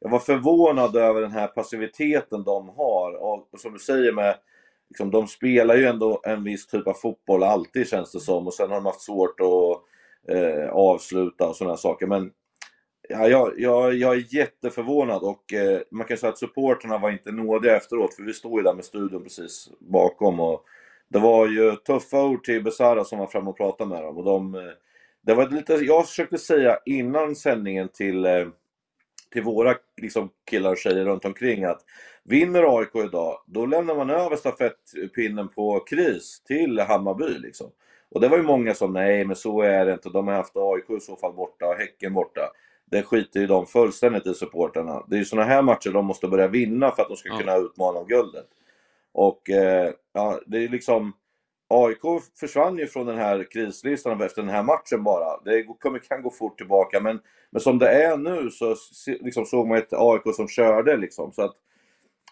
jag 0.00 0.10
var 0.10 0.18
förvånad 0.18 0.96
över 0.96 1.20
den 1.20 1.32
här 1.32 1.46
passiviteten 1.46 2.44
de 2.44 2.68
har. 2.68 3.22
Och, 3.22 3.48
och 3.52 3.60
som 3.60 3.72
du 3.72 3.78
säger 3.78 4.12
med, 4.12 4.34
liksom, 4.88 5.10
de 5.10 5.26
spelar 5.26 5.74
ju 5.76 5.86
ändå 5.86 6.20
en 6.24 6.44
viss 6.44 6.66
typ 6.66 6.86
av 6.86 6.94
fotboll 6.94 7.42
alltid 7.42 7.88
känns 7.88 8.12
det 8.12 8.20
som. 8.20 8.46
Och 8.46 8.54
sen 8.54 8.68
har 8.68 8.76
de 8.76 8.86
haft 8.86 9.00
svårt 9.00 9.40
att 9.40 9.82
eh, 10.28 10.68
avsluta 10.70 11.48
och 11.48 11.56
sådana 11.56 11.76
saker. 11.76 12.06
Men 12.06 12.30
ja, 13.08 13.28
jag, 13.28 13.52
jag, 13.56 13.94
jag 13.94 14.14
är 14.14 14.34
jätteförvånad 14.34 15.22
och 15.22 15.52
eh, 15.52 15.80
man 15.90 16.06
kan 16.06 16.16
säga 16.16 16.32
att 16.32 16.38
supporterna 16.38 16.98
var 16.98 17.10
inte 17.10 17.32
nådiga 17.32 17.76
efteråt. 17.76 18.14
För 18.14 18.22
vi 18.22 18.32
stod 18.32 18.58
ju 18.58 18.62
där 18.62 18.74
med 18.74 18.84
studion 18.84 19.22
precis 19.22 19.70
bakom. 19.78 20.40
Och 20.40 20.64
det 21.08 21.18
var 21.18 21.46
ju 21.46 21.76
tuffa 21.76 22.24
ord 22.24 22.44
till 22.44 22.64
Besara 22.64 23.04
som 23.04 23.18
var 23.18 23.26
fram 23.26 23.48
och 23.48 23.56
pratade 23.56 23.90
med 23.90 24.02
dem. 24.02 24.18
Och 24.18 24.24
de, 24.24 24.54
eh, 24.54 24.60
det 25.22 25.34
var 25.34 25.48
lite, 25.48 25.74
jag 25.74 26.08
försökte 26.08 26.38
säga 26.38 26.78
innan 26.84 27.36
sändningen 27.36 27.88
till 27.88 28.24
eh, 28.24 28.46
till 29.34 29.42
våra 29.42 29.74
liksom, 29.96 30.30
killar 30.50 30.70
och 30.70 30.78
tjejer 30.78 31.04
runt 31.04 31.24
omkring 31.24 31.64
att 31.64 31.80
vinner 32.24 32.78
AIK 32.78 32.96
idag, 32.96 33.42
då 33.46 33.66
lämnar 33.66 33.94
man 33.94 34.10
över 34.10 34.36
stafettpinnen 34.36 35.48
på 35.48 35.80
kris 35.80 36.42
till 36.46 36.80
Hammarby. 36.80 37.38
Liksom. 37.38 37.70
Och 38.14 38.20
det 38.20 38.28
var 38.28 38.36
ju 38.36 38.42
många 38.42 38.74
som, 38.74 38.92
nej 38.92 39.24
men 39.24 39.36
så 39.36 39.60
är 39.62 39.86
det 39.86 39.92
inte, 39.92 40.08
de 40.08 40.28
har 40.28 40.34
haft 40.34 40.56
AIK 40.56 40.90
i 40.90 41.00
så 41.00 41.16
fall 41.16 41.32
borta 41.32 41.66
och 41.68 41.74
Häcken 41.74 42.14
borta. 42.14 42.40
Det 42.90 43.02
skiter 43.02 43.40
ju 43.40 43.46
de 43.46 43.66
fullständigt 43.66 44.26
i 44.26 44.34
supporterna. 44.34 45.04
Det 45.08 45.16
är 45.16 45.18
ju 45.18 45.24
sådana 45.24 45.48
här 45.48 45.62
matcher 45.62 45.90
de 45.90 46.06
måste 46.06 46.28
börja 46.28 46.48
vinna 46.48 46.90
för 46.90 47.02
att 47.02 47.08
de 47.08 47.16
ska 47.16 47.28
Ja. 47.28 47.38
kunna 47.38 47.56
utmana 47.56 47.98
om 47.98 48.06
guldet. 48.06 48.46
Och 49.12 49.50
eh, 49.50 49.90
ja, 50.12 50.40
det 50.46 50.64
är 50.64 50.68
liksom 50.68 51.12
AIK 51.68 52.22
försvann 52.40 52.78
ju 52.78 52.86
från 52.86 53.06
den 53.06 53.18
här 53.18 53.46
krislistan 53.50 54.20
efter 54.20 54.42
den 54.42 54.50
här 54.50 54.62
matchen 54.62 55.04
bara. 55.04 55.40
Det 55.44 55.64
kommer, 55.80 55.98
kan 55.98 56.22
gå 56.22 56.30
fort 56.30 56.58
tillbaka 56.58 57.00
men, 57.00 57.20
men 57.50 57.60
som 57.60 57.78
det 57.78 57.88
är 57.88 58.16
nu 58.16 58.50
så 58.50 58.76
liksom, 59.06 59.44
såg 59.44 59.66
man 59.68 59.78
ett 59.78 59.92
AIK 59.92 60.34
som 60.36 60.48
körde 60.48 60.96
liksom. 60.96 61.32
Så 61.32 61.42
att, 61.42 61.54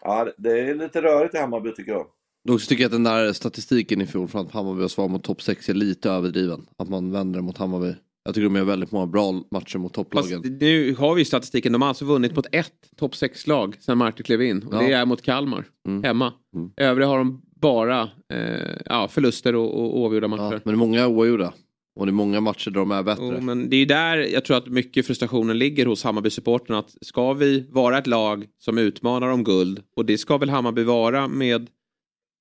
ja, 0.01 0.27
det 0.37 0.59
är 0.59 0.75
lite 0.75 1.01
rörigt 1.01 1.35
i 1.35 1.37
Hammarby 1.37 1.71
tycker 1.75 1.91
jag. 1.91 2.07
Dock 2.47 2.61
så 2.61 2.67
tycker 2.67 2.83
jag 2.83 2.87
att 2.87 2.91
den 2.91 3.03
där 3.03 3.33
statistiken 3.33 4.01
i 4.01 4.05
fjol 4.05 4.27
från 4.27 4.45
att 4.45 4.51
Hammarby 4.51 4.81
var 4.81 4.87
svag 4.87 5.09
mot 5.09 5.23
topp 5.23 5.41
6 5.41 5.69
är 5.69 5.73
lite 5.73 6.09
överdriven. 6.09 6.65
Att 6.77 6.89
man 6.89 7.11
vänder 7.11 7.41
mot 7.41 7.57
Hammarby. 7.57 7.93
Jag 8.25 8.35
tycker 8.35 8.43
de 8.43 8.55
gör 8.55 8.63
väldigt 8.63 8.91
många 8.91 9.07
bra 9.07 9.31
matcher 9.51 9.77
mot 9.77 9.93
topplagen. 9.93 10.43
Fast 10.43 10.61
nu 10.61 10.95
har 10.95 11.15
vi 11.15 11.21
ju 11.21 11.25
statistiken. 11.25 11.71
De 11.71 11.81
har 11.81 11.89
alltså 11.89 12.05
vunnit 12.05 12.35
mot 12.35 12.45
ett 12.51 12.71
topp 12.97 13.13
6-lag 13.13 13.75
sen 13.79 13.97
Marti 13.97 14.23
klev 14.23 14.41
in. 14.41 14.63
Och 14.63 14.73
Ja. 14.73 14.79
det 14.79 14.93
är 14.93 15.05
mot 15.05 15.21
Kalmar. 15.21 15.65
Mm. 15.87 16.03
Hemma. 16.03 16.33
Mm. 16.55 16.71
Övriga 16.77 17.07
har 17.07 17.17
de 17.17 17.41
bara 17.61 18.09
eh, 18.33 18.77
ja, 18.85 19.07
förluster 19.07 19.55
och, 19.55 19.79
och 19.79 19.99
oavgjorda 19.99 20.27
matcher. 20.27 20.41
Ja, 20.43 20.49
men 20.49 20.61
det 20.63 20.71
är 20.71 20.75
många 20.75 21.07
oavgjorda. 21.07 21.53
Och 21.95 22.05
det 22.05 22.09
är 22.09 22.13
många 22.13 22.41
matcher 22.41 22.71
där 22.71 22.79
de 22.79 22.91
är 22.91 23.03
bättre. 23.03 23.23
Jo, 23.35 23.41
men 23.41 23.69
det 23.69 23.75
är 23.75 23.79
ju 23.79 23.85
där 23.85 24.17
jag 24.17 24.45
tror 24.45 24.57
att 24.57 24.67
mycket 24.67 25.07
frustrationen 25.07 25.57
ligger 25.57 25.85
hos 25.85 26.03
Hammarby-supporterna. 26.03 26.79
Att 26.79 26.95
ska 27.01 27.33
vi 27.33 27.67
vara 27.71 27.97
ett 27.97 28.07
lag 28.07 28.45
som 28.59 28.77
utmanar 28.77 29.27
om 29.27 29.43
guld 29.43 29.81
och 29.95 30.05
det 30.05 30.17
ska 30.17 30.37
väl 30.37 30.49
Hammarby 30.49 30.83
vara 30.83 31.27
med 31.27 31.67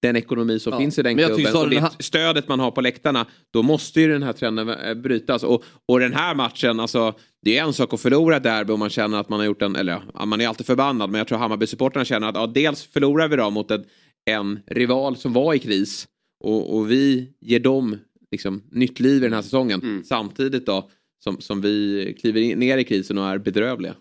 den 0.03 0.17
ekonomi 0.17 0.59
som 0.59 0.73
Ja, 0.73 0.79
finns 0.79 0.99
i 0.99 1.03
den 1.03 1.17
men 1.17 1.27
klubben 1.35 1.57
och 1.57 1.71
det 1.71 1.81
här- 1.81 1.91
stödet 1.99 2.49
man 2.49 2.61
har 2.61 2.71
på 2.71 2.81
läktarna. 2.81 3.27
Då 3.53 3.63
måste 3.63 4.01
ju 4.01 4.09
den 4.09 4.23
här 4.23 4.33
trenden 4.33 4.69
eh, 4.69 4.95
brytas. 4.95 5.43
Och, 5.43 5.65
och 5.89 6.01
den 6.01 6.13
här 6.15 6.35
matchen, 6.35 6.81
alltså 6.81 7.15
det 7.43 7.59
är 7.59 7.65
en 7.65 7.73
sak 7.73 7.95
att 7.95 8.01
förlora 8.01 8.37
ett 8.37 8.43
derby 8.43 8.73
om 8.73 8.79
man 8.79 8.91
känner 8.91 9.19
att 9.19 9.29
man 9.29 9.39
har 9.39 9.47
gjort 9.47 9.63
en, 9.63 9.77
eller 9.77 10.03
ja, 10.15 10.25
man 10.25 10.41
är 10.41 10.49
alltid 10.49 10.67
förbannad, 10.67 11.11
men 11.11 11.19
jag 11.19 11.29
tror 11.29 11.39
Hammarby-supporterna 11.39 12.05
känner 12.05 12.29
att 12.29 12.35
ja, 12.35 12.47
dels 12.47 12.83
förlorar 12.83 13.29
vi 13.29 13.37
då 13.37 13.51
mot 13.51 13.71
en, 13.71 13.85
en 14.31 14.61
rival 14.67 15.17
som 15.17 15.33
var 15.33 15.55
i 15.55 15.59
kris 15.59 16.07
och, 16.45 16.77
och 16.77 16.91
vi 16.91 17.33
ger 17.41 17.61
dem 17.61 17.99
liksom, 18.31 18.63
nytt 18.71 19.01
liv 19.01 19.17
i 19.17 19.25
den 19.25 19.33
här 19.33 19.43
säsongen. 19.43 20.03
Samtidigt 20.05 20.67
då 20.67 20.91
som, 21.25 21.41
som 21.41 21.61
vi 21.61 22.17
kliver 22.21 22.41
in, 22.41 22.59
ner 22.59 22.79
i 22.79 22.85
krisen 22.85 23.19
och 23.19 23.27
är 23.27 23.39
bedrövliga. 23.39 23.95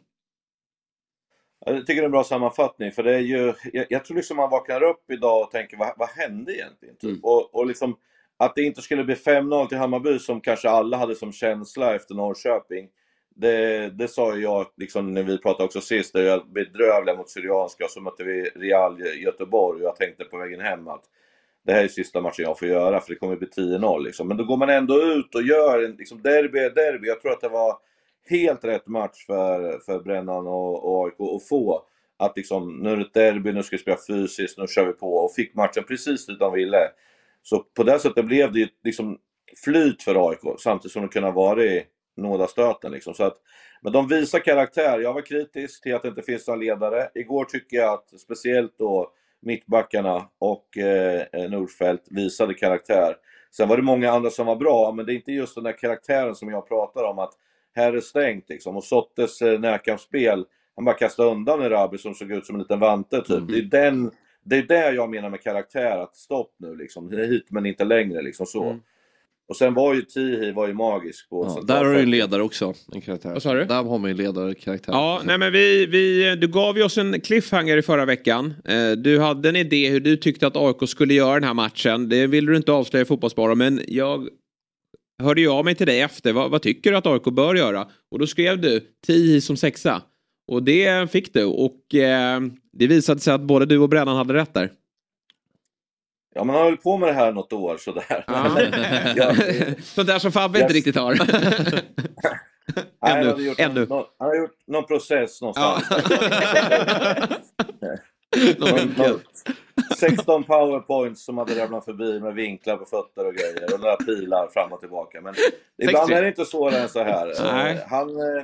Jag 1.66 1.88
tycker 1.88 1.95
det 1.95 2.01
är 2.01 2.05
en 2.05 2.12
bra 2.12 2.24
sammanfattning 2.24 2.91
för 2.91 3.03
det 3.03 3.16
är 3.16 3.20
ju, 3.20 3.53
jag, 3.74 3.86
jag 3.89 4.05
tror 4.05 4.18
liksom 4.18 4.38
man 4.38 4.49
vaknar 4.49 4.84
upp 4.84 5.12
idag 5.12 5.41
och 5.41 5.51
tänker 5.51 5.78
vad, 5.78 5.93
vad 5.97 6.09
hände 6.09 6.53
egentligen? 6.53 6.95
Typ? 6.95 7.09
Mm. 7.09 7.20
Och, 7.24 7.55
och 7.55 7.66
liksom 7.68 7.95
att 8.38 8.55
det 8.55 8.64
inte 8.64 8.82
skulle 8.82 9.03
bli 9.03 9.16
5-0 9.16 9.68
till 9.68 9.78
Hammarby 9.78 10.20
som 10.20 10.41
kanske 10.41 10.70
alla 10.70 10.97
hade 10.97 11.16
som 11.16 11.32
känsla 11.32 11.95
efter 11.95 12.16
Norrköping. 12.16 12.88
Det, 13.36 13.89
det 13.89 14.07
sa 14.07 14.36
ju 14.36 14.41
jag 14.41 14.66
liksom, 14.78 15.14
när 15.14 15.24
vi 15.24 15.38
pratade 15.38 15.64
också 15.64 15.82
sist, 15.82 16.14
där 16.14 16.24
jag 16.24 16.51
bedrövliga 16.51 17.16
mot 17.16 17.30
Syrianska 17.30 17.84
och 17.84 17.91
så 17.91 18.01
mötte 18.01 18.24
vi 18.24 18.43
Real 18.43 19.01
Göteborg 19.01 19.82
och 19.82 19.88
jag 19.88 19.95
tänkte 19.95 20.24
på 20.24 20.38
vägen 20.38 20.62
hem 20.62 20.88
att 20.88 21.03
det 21.66 21.74
här 21.74 21.84
är 21.84 21.88
sista 21.88 22.22
matchen 22.22 22.45
jag 22.45 22.59
får 22.59 22.68
göra 22.68 22.99
för 22.99 23.14
det 23.14 23.20
kommer 23.20 23.36
bli 23.36 23.47
10-0 23.47 24.03
liksom. 24.03 24.28
Men 24.28 24.38
då 24.38 24.43
går 24.43 24.57
man 24.57 24.70
ändå 24.70 25.01
ut 25.01 25.36
och 25.36 25.43
gör 25.43 25.84
en 25.84 25.91
liksom, 25.91 26.22
derby 26.22 26.59
är 26.59 26.70
derby. 26.70 27.07
Jag 27.07 27.22
tror 27.22 27.32
att 27.32 27.41
det 27.41 27.49
var 27.49 27.78
helt 28.30 28.63
rätt 28.63 28.88
match 28.88 29.26
för, 29.26 29.80
för 29.86 29.99
Brännan 29.99 30.47
och, 30.47 30.91
och 30.91 31.05
AIK 31.05 31.36
att 31.36 31.47
få. 31.47 31.86
Att 32.17 32.38
liksom, 32.38 32.80
nu 32.80 32.91
är 32.91 32.95
det 32.95 33.01
ett 33.01 33.13
derby, 33.13 33.51
nu 33.51 33.63
ska 33.63 33.76
vi 33.76 33.82
spela 33.82 33.97
fysiskt, 34.07 34.57
nu 34.57 34.67
kör 34.67 34.86
vi 34.86 34.93
på. 34.93 35.13
Och 35.13 35.34
fick 35.34 35.55
matchen 35.55 35.84
precis 35.88 36.26
dit 36.26 36.39
de 36.39 36.53
ville. 36.53 36.78
Så 37.41 37.59
på 37.59 37.84
det 37.84 37.99
sättet 37.99 38.26
blev 38.26 38.51
det 38.51 38.59
ju 38.59 38.67
liksom 38.84 39.17
flyt 39.63 40.03
för 40.03 40.30
AIK 40.30 40.59
samtidigt 40.59 40.91
som 40.93 41.01
de 41.01 41.09
kunde 41.09 41.28
ha 41.28 41.36
varit 41.36 41.88
nådastöten. 42.17 42.91
Liksom. 42.91 43.13
Så 43.13 43.24
att, 43.24 43.38
men 43.82 43.93
de 43.93 44.07
visar 44.07 44.39
karaktär. 44.39 44.99
Jag 44.99 45.13
var 45.13 45.22
kritisk 45.22 45.84
till 45.84 45.95
att 45.95 46.01
det 46.01 46.07
inte 46.07 46.22
finns 46.22 46.47
några 46.47 46.59
ledare. 46.59 47.09
Igår 47.15 47.45
tycker 47.45 47.78
jag 47.78 47.93
att 47.93 48.19
speciellt 48.19 48.78
då 48.78 49.11
mittbackarna 49.41 50.30
och 50.39 50.78
eh, 50.78 51.49
Nordfeldt 51.49 52.03
visade 52.11 52.53
karaktär. 52.53 53.15
Sen 53.51 53.67
var 53.67 53.78
det 53.78 53.84
många 53.84 54.11
andra 54.11 54.30
som 54.30 54.45
var 54.45 54.55
bra, 54.55 54.91
men 54.91 55.05
det 55.05 55.13
är 55.13 55.15
inte 55.15 55.32
just 55.32 55.55
den 55.55 55.63
där 55.63 55.78
karaktären 55.78 56.36
som 56.36 56.49
jag 56.49 56.67
pratar 56.67 57.03
om. 57.03 57.19
Att 57.19 57.34
här 57.76 57.93
är 57.93 57.99
stängt 57.99 58.49
liksom. 58.49 58.78
Och 58.78 58.84
Sottes 58.84 59.41
eh, 59.41 59.59
närkampsspel, 59.59 60.45
han 60.76 60.86
bara 60.86 60.95
kastade 60.95 61.32
undan 61.32 61.61
en 61.61 61.69
Rabi 61.69 61.97
som 61.97 62.13
såg 62.13 62.32
ut 62.32 62.45
som 62.45 62.55
en 62.55 62.61
liten 62.61 62.80
vante 62.80 63.22
typ. 63.22 63.47
Det 63.47 63.57
är 63.57 63.84
den 63.84 64.11
det 64.45 64.57
är 64.57 64.63
det 64.63 64.91
jag 64.91 65.09
menar 65.09 65.30
med 65.30 65.41
karaktär, 65.41 65.97
att 65.97 66.15
stopp 66.15 66.55
nu 66.59 66.76
liksom. 66.76 67.11
Hit 67.11 67.45
men 67.49 67.65
inte 67.65 67.84
längre 67.84 68.22
liksom 68.22 68.45
så. 68.45 68.80
Och 69.49 69.57
sen 69.57 69.74
var 69.74 69.93
ju 69.93 70.01
Tihi 70.01 70.51
var 70.51 70.67
ju 70.67 70.74
magisk 70.74 71.30
på 71.30 71.45
Ja, 71.55 71.61
där 71.67 71.86
har 71.86 71.93
du 71.93 71.99
en 71.99 72.11
ledare 72.11 72.43
också. 72.43 72.74
En 72.93 73.01
karaktär. 73.01 73.30
Vad 73.30 73.43
sa 73.43 73.53
du? 73.53 73.65
Där 73.65 73.84
har 73.84 73.97
man 73.97 74.03
ju 74.03 74.11
en 74.11 74.17
ledarkaraktär. 74.17 74.93
Ja, 74.93 75.22
nej 75.26 75.38
men 75.38 75.51
vi, 75.51 75.86
vi, 75.86 76.36
du 76.36 76.47
gav 76.47 76.78
ju 76.78 76.84
oss 76.84 76.97
en 76.97 77.22
cliffhanger 77.22 77.78
i 77.78 77.82
förra 77.82 78.05
veckan. 78.05 78.53
Eh, 78.65 78.91
Du 78.91 79.19
hade 79.19 79.49
en 79.49 79.55
idé 79.55 79.89
hur 79.89 79.99
du 79.99 80.17
tyckte 80.17 80.47
att 80.47 80.57
AIK 80.57 80.89
skulle 80.89 81.13
göra 81.13 81.34
den 81.34 81.43
här 81.43 81.53
matchen. 81.53 82.09
Det 82.09 82.28
ville 82.28 82.51
du 82.51 82.57
inte 82.57 82.72
avslöja 82.72 83.01
i 83.01 83.05
Fotbollsbara, 83.05 83.55
men 83.55 83.82
jag 83.88 84.28
hörde 85.22 85.41
ju 85.41 85.49
av 85.49 85.65
mig 85.65 85.76
till 85.76 85.88
dig 85.88 86.01
efter. 86.01 86.34
Vad, 86.34 86.51
vad 86.51 86.61
tycker 86.61 86.91
du 86.91 86.97
att 86.97 87.05
AIK 87.07 87.24
bör 87.24 87.55
göra? 87.55 87.88
Och 88.11 88.19
då 88.19 88.28
skrev 88.28 88.61
du 88.61 88.80
Tihi 89.07 89.41
som 89.41 89.57
sexa. 89.57 90.01
Och 90.47 90.63
det 90.63 91.11
fick 91.11 91.34
du. 91.34 91.45
Och 91.45 91.95
eh, 91.95 92.41
det 92.74 92.88
visade 92.88 93.19
sig 93.19 93.34
att 93.34 93.41
både 93.41 93.65
du 93.65 93.78
och 93.78 93.89
Brännan 93.89 94.17
hade 94.17 94.34
rätt 94.34 94.53
där. 94.53 94.72
Ja, 96.36 96.43
man 96.43 96.55
har 96.55 96.63
hållit 96.63 96.84
på 96.84 96.97
med 96.97 97.09
det 97.09 97.13
här 97.13 97.32
något 97.32 97.53
år 97.53 97.78
sådär. 97.78 98.24
Ja, 99.15 99.36
Sånt 99.84 100.07
där 100.07 100.19
som 100.19 100.32
Fabbe 100.32 100.59
inte 100.59 100.74
Yes. 100.74 100.86
riktigt 100.86 100.95
har. 100.95 101.13
Nej, 102.76 103.11
han 103.11 103.11
Ännu, 103.19 103.30
hade 103.30 103.43
gjort 103.43 103.59
ännu. 103.59 103.86
Någon, 103.86 104.05
han 104.19 104.28
har 104.30 104.36
gjort 104.36 104.55
någon 104.67 104.86
process 104.86 105.41
någonstans. 105.41 105.84
Någon 108.57 108.69
Någon- 108.69 108.93
någon 108.97 109.19
16 109.95 110.43
powerpoints 110.43 111.25
som 111.25 111.37
hade 111.37 111.63
ramlat 111.63 111.85
förbi 111.85 112.19
med 112.19 112.33
vinklar 112.33 112.77
på 112.77 112.85
fötter 112.85 113.27
och 113.27 113.33
grejer 113.33 113.73
och 113.73 113.79
några 113.79 113.95
pilar 113.95 114.47
fram 114.53 114.73
och 114.73 114.79
tillbaka. 114.79 115.21
Men 115.21 115.33
ibland 115.77 116.07
60. 116.07 116.13
är 116.13 116.21
det 116.21 116.27
inte 116.27 116.45
svårare 116.45 116.79
än 116.79 116.89
så 116.89 117.03
här. 117.03 117.27
Eh, 117.27 117.77
Han, 117.87 118.09
eh, 118.09 118.43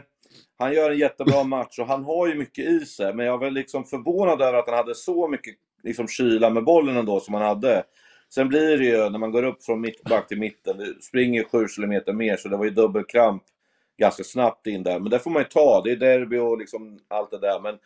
han 0.57 0.73
gör 0.73 0.91
en 0.91 0.97
jättebra 0.97 1.43
match 1.43 1.79
och 1.79 1.87
han 1.87 2.03
har 2.03 2.27
ju 2.27 2.35
mycket 2.35 2.65
i 2.65 2.79
sig. 2.79 3.13
Men 3.13 3.25
jag 3.25 3.37
var 3.37 3.51
liksom 3.51 3.83
förvånad 3.83 4.41
över 4.41 4.57
att 4.59 4.67
han 4.67 4.77
hade 4.77 4.95
så 4.95 5.27
mycket 5.27 5.55
liksom, 5.83 6.07
kyla 6.07 6.49
med 6.49 6.63
bollen 6.63 6.97
ändå 6.97 7.19
som 7.19 7.33
han 7.33 7.43
hade. 7.43 7.83
Sen 8.33 8.47
blir 8.47 8.77
det 8.77 8.85
ju, 8.85 9.09
när 9.09 9.19
man 9.19 9.31
går 9.31 9.43
upp 9.43 9.63
från 9.63 9.81
mittback 9.81 10.27
till 10.27 10.39
mitten, 10.39 10.77
det 10.77 11.03
springer 11.03 11.43
7 11.43 11.67
kilometer 11.67 12.13
mer 12.13 12.37
så 12.37 12.49
det 12.49 12.57
var 12.57 12.65
ju 12.65 12.71
dubbelkramp 12.71 13.43
ganska 13.97 14.23
snabbt 14.23 14.67
in 14.67 14.83
där. 14.83 14.99
Men 14.99 15.09
det 15.09 15.19
får 15.19 15.31
man 15.31 15.41
ju 15.41 15.47
ta, 15.47 15.81
det 15.81 15.91
är 15.91 15.95
derby 15.95 16.37
och 16.37 16.57
liksom 16.57 16.99
allt 17.07 17.31
det 17.31 17.39
där. 17.39 17.59
Men, 17.59 17.77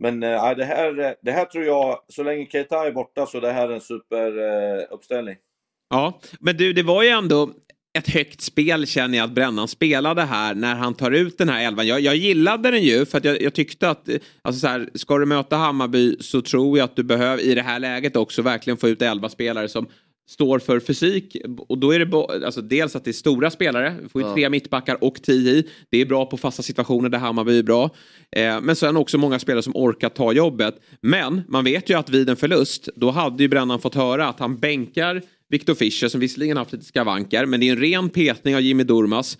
men 0.00 0.22
äh, 0.22 0.56
det, 0.56 0.64
här, 0.64 0.98
eh, 0.98 1.12
det 1.22 1.32
här 1.32 1.44
tror 1.44 1.64
jag, 1.64 1.98
så 2.08 2.22
länge 2.22 2.46
Keita 2.46 2.86
är 2.86 2.92
borta 2.92 3.26
så 3.26 3.40
det 3.40 3.52
här 3.52 3.68
är 3.68 3.74
en 3.74 3.80
superuppställning. 3.80 5.32
Eh, 5.32 5.38
äh. 5.38 5.42
Ja, 5.90 6.20
men 6.40 6.56
du, 6.56 6.72
det 6.72 6.82
var 6.82 7.02
ju 7.02 7.08
ändå 7.08 7.50
ett 7.98 8.08
högt 8.08 8.40
spel 8.40 8.86
känner 8.86 9.18
jag 9.18 9.24
att 9.24 9.30
Brännan 9.30 9.68
spelade 9.68 10.22
här 10.22 10.54
när 10.54 10.74
han 10.74 10.94
tar 10.94 11.10
ut 11.10 11.38
den 11.38 11.48
här 11.48 11.66
elvan. 11.66 11.86
Jag, 11.86 12.00
jag 12.00 12.16
gillade 12.16 12.70
den 12.70 12.82
ju 12.82 13.06
för 13.06 13.18
att 13.18 13.24
jag, 13.24 13.42
jag 13.42 13.54
tyckte 13.54 13.90
att 13.90 14.08
alltså 14.42 14.60
så 14.60 14.66
här, 14.66 14.88
ska 14.94 15.18
du 15.18 15.26
möta 15.26 15.56
Hammarby 15.56 16.16
så 16.20 16.42
tror 16.42 16.78
jag 16.78 16.84
att 16.84 16.96
du 16.96 17.02
behöver 17.02 17.42
i 17.42 17.54
det 17.54 17.62
här 17.62 17.78
läget 17.78 18.16
också 18.16 18.42
verkligen 18.42 18.76
få 18.76 18.88
ut 18.88 19.02
elva 19.02 19.28
spelare 19.28 19.68
som 19.68 19.88
står 20.28 20.58
för 20.58 20.80
fysik 20.80 21.36
och 21.68 21.78
då 21.78 21.90
är 21.94 21.98
det 22.04 22.16
alltså 22.46 22.62
dels 22.62 22.96
att 22.96 23.04
det 23.04 23.10
är 23.10 23.12
stora 23.12 23.50
spelare, 23.50 23.96
vi 24.02 24.08
får 24.08 24.22
ju 24.22 24.28
Ja. 24.28 24.34
tre 24.34 24.48
mittbackar 24.50 25.04
och 25.04 25.22
tio 25.22 25.52
i. 25.52 25.68
Det 25.90 26.00
är 26.00 26.06
bra 26.06 26.26
på 26.26 26.36
fasta 26.36 26.62
situationer 26.62 27.08
där 27.08 27.18
Hammarby 27.18 27.58
är 27.58 27.62
bra. 27.62 27.90
Eh, 28.36 28.60
men 28.60 28.76
sen 28.76 28.96
också 28.96 29.18
många 29.18 29.38
spelare 29.38 29.62
som 29.62 29.76
orkar 29.76 30.08
ta 30.08 30.32
jobbet. 30.32 30.74
Men 31.00 31.42
man 31.48 31.64
vet 31.64 31.90
ju 31.90 31.98
att 31.98 32.10
vid 32.10 32.28
en 32.30 32.36
förlust 32.36 32.88
då 32.96 33.10
hade 33.10 33.42
ju 33.42 33.48
Brännan 33.48 33.80
fått 33.80 33.94
höra 33.94 34.28
att 34.28 34.40
han 34.40 34.56
bänkar 34.58 35.22
Victor 35.50 35.74
Fischer 35.74 36.08
som 36.08 36.20
visserligen 36.20 36.56
haft 36.56 36.72
lite 36.72 36.84
skavanker 36.84 37.46
men 37.46 37.60
det 37.60 37.68
är 37.68 37.72
en 37.72 37.80
ren 37.80 38.08
petning 38.08 38.54
av 38.56 38.60
Jimmy 38.60 38.84
Durmas. 38.84 39.38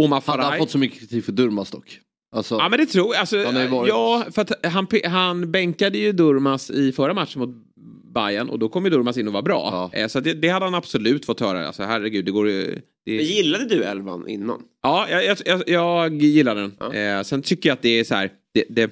Omar 0.00 0.22
Hade 0.26 0.42
han 0.42 0.50
Faraj. 0.50 0.58
fått 0.60 0.70
så 0.70 0.78
mycket 0.78 0.98
kritik 1.00 1.24
för 1.24 1.32
Durmaz 1.32 1.70
dock? 1.70 1.98
Alltså, 2.36 2.54
Ja 2.54 2.68
men 2.68 2.78
det 2.78 2.86
tror 2.86 3.14
jag. 3.14 3.20
Alltså, 3.20 3.36
varit- 3.70 3.88
Ja, 3.88 4.24
för 4.34 4.68
han, 4.68 4.86
han 5.04 5.52
bänkade 5.52 5.98
ju 5.98 6.12
Durmas 6.12 6.70
i 6.70 6.92
förra 6.92 7.14
matchen 7.14 7.40
mot 7.40 7.63
Bayern 8.14 8.48
och 8.48 8.58
då 8.58 8.68
kom 8.68 8.84
ju 8.84 8.90
Durmas 8.90 9.18
in 9.18 9.26
och 9.26 9.32
var 9.32 9.42
bra. 9.42 9.90
Eh, 9.92 10.06
Så 10.08 10.20
det, 10.20 10.34
det 10.34 10.48
hade 10.48 10.64
han 10.64 10.74
absolut 10.74 11.26
fått 11.26 11.40
höra. 11.40 11.66
Alltså 11.66 11.82
herregud, 11.82 12.24
det 12.24 12.30
går. 12.30 12.46
Det... 12.46 12.80
Men 13.06 13.24
gillade 13.24 13.64
du 13.64 13.84
elvan 13.84 14.28
innan? 14.28 14.62
Ja, 14.82 15.08
jag, 15.10 15.38
jag, 15.44 15.62
jag, 15.66 16.22
gillar 16.22 16.54
den. 16.54 16.92
Eh, 16.94 17.22
sen 17.22 17.42
tycker 17.42 17.68
jag 17.68 17.76
att 17.76 17.82
det 17.82 17.98
är 18.00 18.04
så 18.04 18.14
här, 18.14 18.30
det, 18.54 18.64
det, 18.68 18.90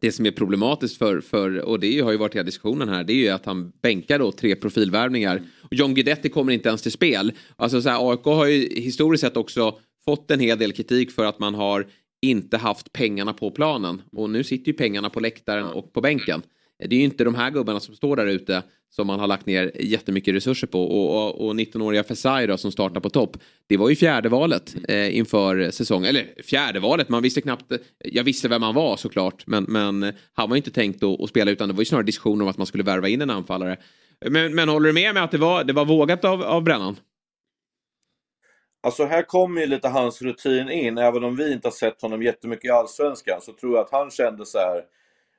det 0.00 0.12
som 0.12 0.26
är 0.26 0.30
problematiskt 0.30 0.98
för, 0.98 1.20
för 1.20 1.58
och 1.58 1.80
det 1.80 2.00
har 2.00 2.12
ju 2.12 2.16
varit 2.16 2.34
hela 2.34 2.44
diskussionen 2.44 2.88
här, 2.88 3.04
det 3.04 3.12
är 3.12 3.16
ju 3.16 3.28
att 3.28 3.46
han 3.46 3.72
bänkar 3.82 4.18
då 4.18 4.32
tre 4.32 4.56
profilvärvningar. 4.56 5.42
Och 5.62 5.74
John 5.74 5.94
Guidetti 5.94 6.28
kommer 6.28 6.52
inte 6.52 6.68
ens 6.68 6.82
till 6.82 6.92
spel. 6.92 7.32
Alltså 7.56 7.82
så 7.82 7.88
här, 7.88 8.10
AIK 8.10 8.24
har 8.24 8.46
ju 8.46 8.80
historiskt 8.80 9.20
sett 9.20 9.36
också 9.36 9.78
fått 10.04 10.30
en 10.30 10.40
hel 10.40 10.58
del 10.58 10.72
kritik 10.72 11.10
för 11.10 11.24
att 11.24 11.38
man 11.38 11.54
har 11.54 11.86
inte 12.22 12.56
haft 12.56 12.92
pengarna 12.92 13.32
på 13.32 13.50
planen. 13.50 14.02
Och 14.12 14.30
nu 14.30 14.44
sitter 14.44 14.66
ju 14.66 14.72
pengarna 14.72 15.10
på 15.10 15.20
läktaren 15.20 15.66
och 15.66 15.92
på 15.92 16.00
bänken. 16.00 16.42
Det 16.78 16.94
är 16.94 16.98
ju 16.98 17.04
inte 17.04 17.24
de 17.24 17.34
här 17.34 17.50
gubbarna 17.50 17.80
som 17.80 17.94
står 17.94 18.16
där 18.16 18.26
ute 18.26 18.62
som 18.90 19.06
man 19.06 19.20
har 19.20 19.26
lagt 19.26 19.46
ner 19.46 19.72
jättemycket 19.80 20.34
resurser 20.34 20.66
på. 20.66 20.84
Och, 20.84 21.16
och, 21.16 21.46
och 21.46 21.54
19-åriga 21.54 22.04
Fesai 22.04 22.46
då 22.46 22.56
som 22.56 22.72
startar 22.72 23.00
på 23.00 23.10
topp. 23.10 23.36
Det 23.66 23.76
var 23.76 23.88
ju 23.88 23.96
fjärde 23.96 24.28
valet 24.28 24.74
eh, 24.88 25.16
inför 25.16 25.70
säsongen. 25.70 26.08
Eller 26.08 26.42
fjärde 26.42 26.80
valet, 26.80 27.08
man 27.08 27.22
visste 27.22 27.40
knappt. 27.40 27.72
Jag 27.98 28.24
visste 28.24 28.48
vem 28.48 28.62
han 28.62 28.74
var 28.74 28.96
såklart. 28.96 29.46
Men, 29.46 29.64
men 29.64 30.12
han 30.32 30.48
var 30.48 30.56
ju 30.56 30.58
inte 30.58 30.70
tänkt 30.70 31.02
att, 31.02 31.20
att 31.20 31.28
spela 31.28 31.50
utan 31.50 31.68
det 31.68 31.74
var 31.74 31.80
ju 31.80 31.84
snarare 31.84 32.06
diskussioner 32.06 32.42
om 32.42 32.50
att 32.50 32.58
man 32.58 32.66
skulle 32.66 32.84
värva 32.84 33.08
in 33.08 33.20
en 33.20 33.30
anfallare. 33.30 33.76
Men, 34.30 34.54
men 34.54 34.68
håller 34.68 34.86
du 34.86 34.92
med 34.92 35.14
mig 35.14 35.22
att 35.22 35.30
det 35.30 35.38
var, 35.38 35.64
det 35.64 35.72
var 35.72 35.84
vågat 35.84 36.24
av, 36.24 36.42
av 36.42 36.62
Brännan? 36.62 36.96
Alltså 38.82 39.04
här 39.04 39.22
kommer 39.22 39.60
ju 39.60 39.66
lite 39.66 39.88
hans 39.88 40.22
rutin 40.22 40.70
in, 40.70 40.98
även 40.98 41.24
om 41.24 41.36
vi 41.36 41.52
inte 41.52 41.68
har 41.68 41.72
sett 41.72 42.02
honom 42.02 42.22
jättemycket 42.22 42.64
i 42.64 42.70
Allsvenskan 42.70 43.40
så 43.42 43.52
tror 43.52 43.74
jag 43.74 43.84
att 43.84 43.92
han 43.92 44.10
kände 44.10 44.46
så 44.46 44.58
här. 44.58 44.82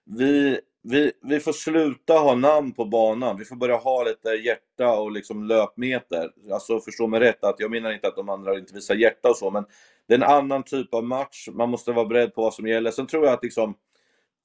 Vi, 0.06 0.60
vi, 0.90 1.12
vi 1.22 1.40
får 1.40 1.54
sluta 1.54 2.14
ha 2.14 2.36
namn 2.36 2.72
på 2.74 2.86
banan, 2.86 3.38
vi 3.38 3.46
får 3.46 3.56
börja 3.56 3.76
ha 3.76 4.04
lite 4.04 4.30
hjärta 4.30 4.98
och 5.00 5.12
liksom 5.12 5.44
löpmeter. 5.44 6.32
Alltså 6.52 6.80
förstå 6.80 7.08
mig 7.08 7.20
rätt, 7.20 7.44
att 7.44 7.60
jag 7.60 7.72
menar 7.72 7.94
inte 7.94 8.08
att 8.08 8.16
de 8.16 8.30
andra 8.30 8.58
inte 8.58 8.74
visar 8.74 8.96
hjärta 8.96 9.30
och 9.30 9.38
så, 9.38 9.52
men 9.52 9.66
det 10.08 10.14
är 10.14 10.18
en 10.18 10.24
annan 10.24 10.64
typ 10.64 10.94
av 10.94 11.04
match, 11.04 11.48
man 11.52 11.70
måste 11.70 11.92
vara 11.92 12.06
beredd 12.06 12.34
på 12.36 12.42
vad 12.42 12.54
som 12.54 12.68
gäller. 12.68 12.92
Sen 12.92 13.08
tror 13.08 13.26
jag 13.26 13.34
att 13.34 13.44
liksom 13.44 13.76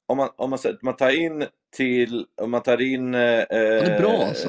om 0.06 0.16
man, 0.16 0.28
om 0.36 0.50
man, 0.50 0.58
man 0.82 0.96
tar 0.96 1.10
in 1.10 1.44
till, 1.76 2.26
om 2.42 2.50
man 2.50 2.62
tar 2.62 2.80
in... 2.82 3.14
Eh, 3.14 3.20
Han 3.20 3.26
är 3.58 3.98
bra 4.00 4.10
alltså. 4.12 4.48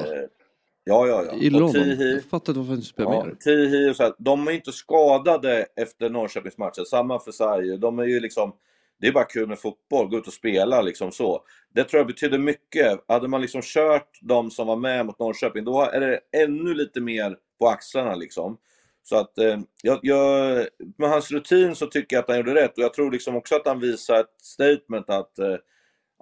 Ja, 0.83 1.07
ja, 1.07 1.07
ja. 1.07 1.23
Jag 1.25 1.37
gillar 1.37 1.61
Och. 1.63 1.69
Tihi- 1.75 2.13
Jag 2.13 2.23
fattar 2.23 2.53
inte 2.53 2.59
varför 2.59 2.73
inte 2.73 2.85
spelar 2.87 3.13
Ja, 3.13 3.25
mer. 3.25 3.35
Tihi 3.35 3.89
och 3.91 3.95
så 3.95 4.03
här, 4.03 4.13
de 4.17 4.47
är 4.47 4.51
inte 4.51 4.71
skadade 4.71 5.65
efter 5.75 6.09
Norrköpingsmatchen. 6.09 6.85
Samma 6.85 7.19
för 7.19 7.31
Sarri. 7.31 7.77
De 7.77 7.99
är 7.99 8.03
ju 8.03 8.19
liksom, 8.19 8.53
det 9.01 9.07
är 9.07 9.11
bara 9.11 9.23
kul 9.23 9.47
med 9.47 9.59
fotboll, 9.59 10.07
gå 10.07 10.17
ut 10.17 10.27
och 10.27 10.33
spela 10.33 10.81
liksom 10.81 11.11
så. 11.11 11.43
Det 11.73 11.83
tror 11.83 11.99
jag 11.99 12.07
betyder 12.07 12.37
mycket. 12.37 12.99
Hade 13.07 13.27
man 13.27 13.41
liksom 13.41 13.61
kört 13.63 14.19
de 14.21 14.51
som 14.51 14.67
var 14.67 14.75
med 14.75 15.05
mot 15.05 15.19
Norrköping, 15.19 15.63
då 15.63 15.81
är 15.81 15.99
det 15.99 16.19
ännu 16.43 16.73
lite 16.73 17.01
mer 17.01 17.37
på 17.59 17.67
axlarna 17.67 18.15
liksom. 18.15 18.57
Så 19.03 19.15
att, 19.15 19.37
eh, 19.37 19.59
jag, 19.83 19.99
jag, 20.01 20.65
med 20.97 21.09
hans 21.09 21.31
rutin 21.31 21.75
så 21.75 21.87
tycker 21.87 22.15
jag 22.15 22.23
att 22.23 22.29
han 22.29 22.37
gjorde 22.37 22.55
rätt 22.55 22.77
och 22.77 22.83
jag 22.83 22.93
tror 22.93 23.11
liksom 23.11 23.35
också 23.35 23.55
att 23.55 23.67
han 23.67 23.79
visar 23.79 24.19
ett 24.19 24.41
statement 24.41 25.09
att 25.09 25.39
eh, 25.39 25.55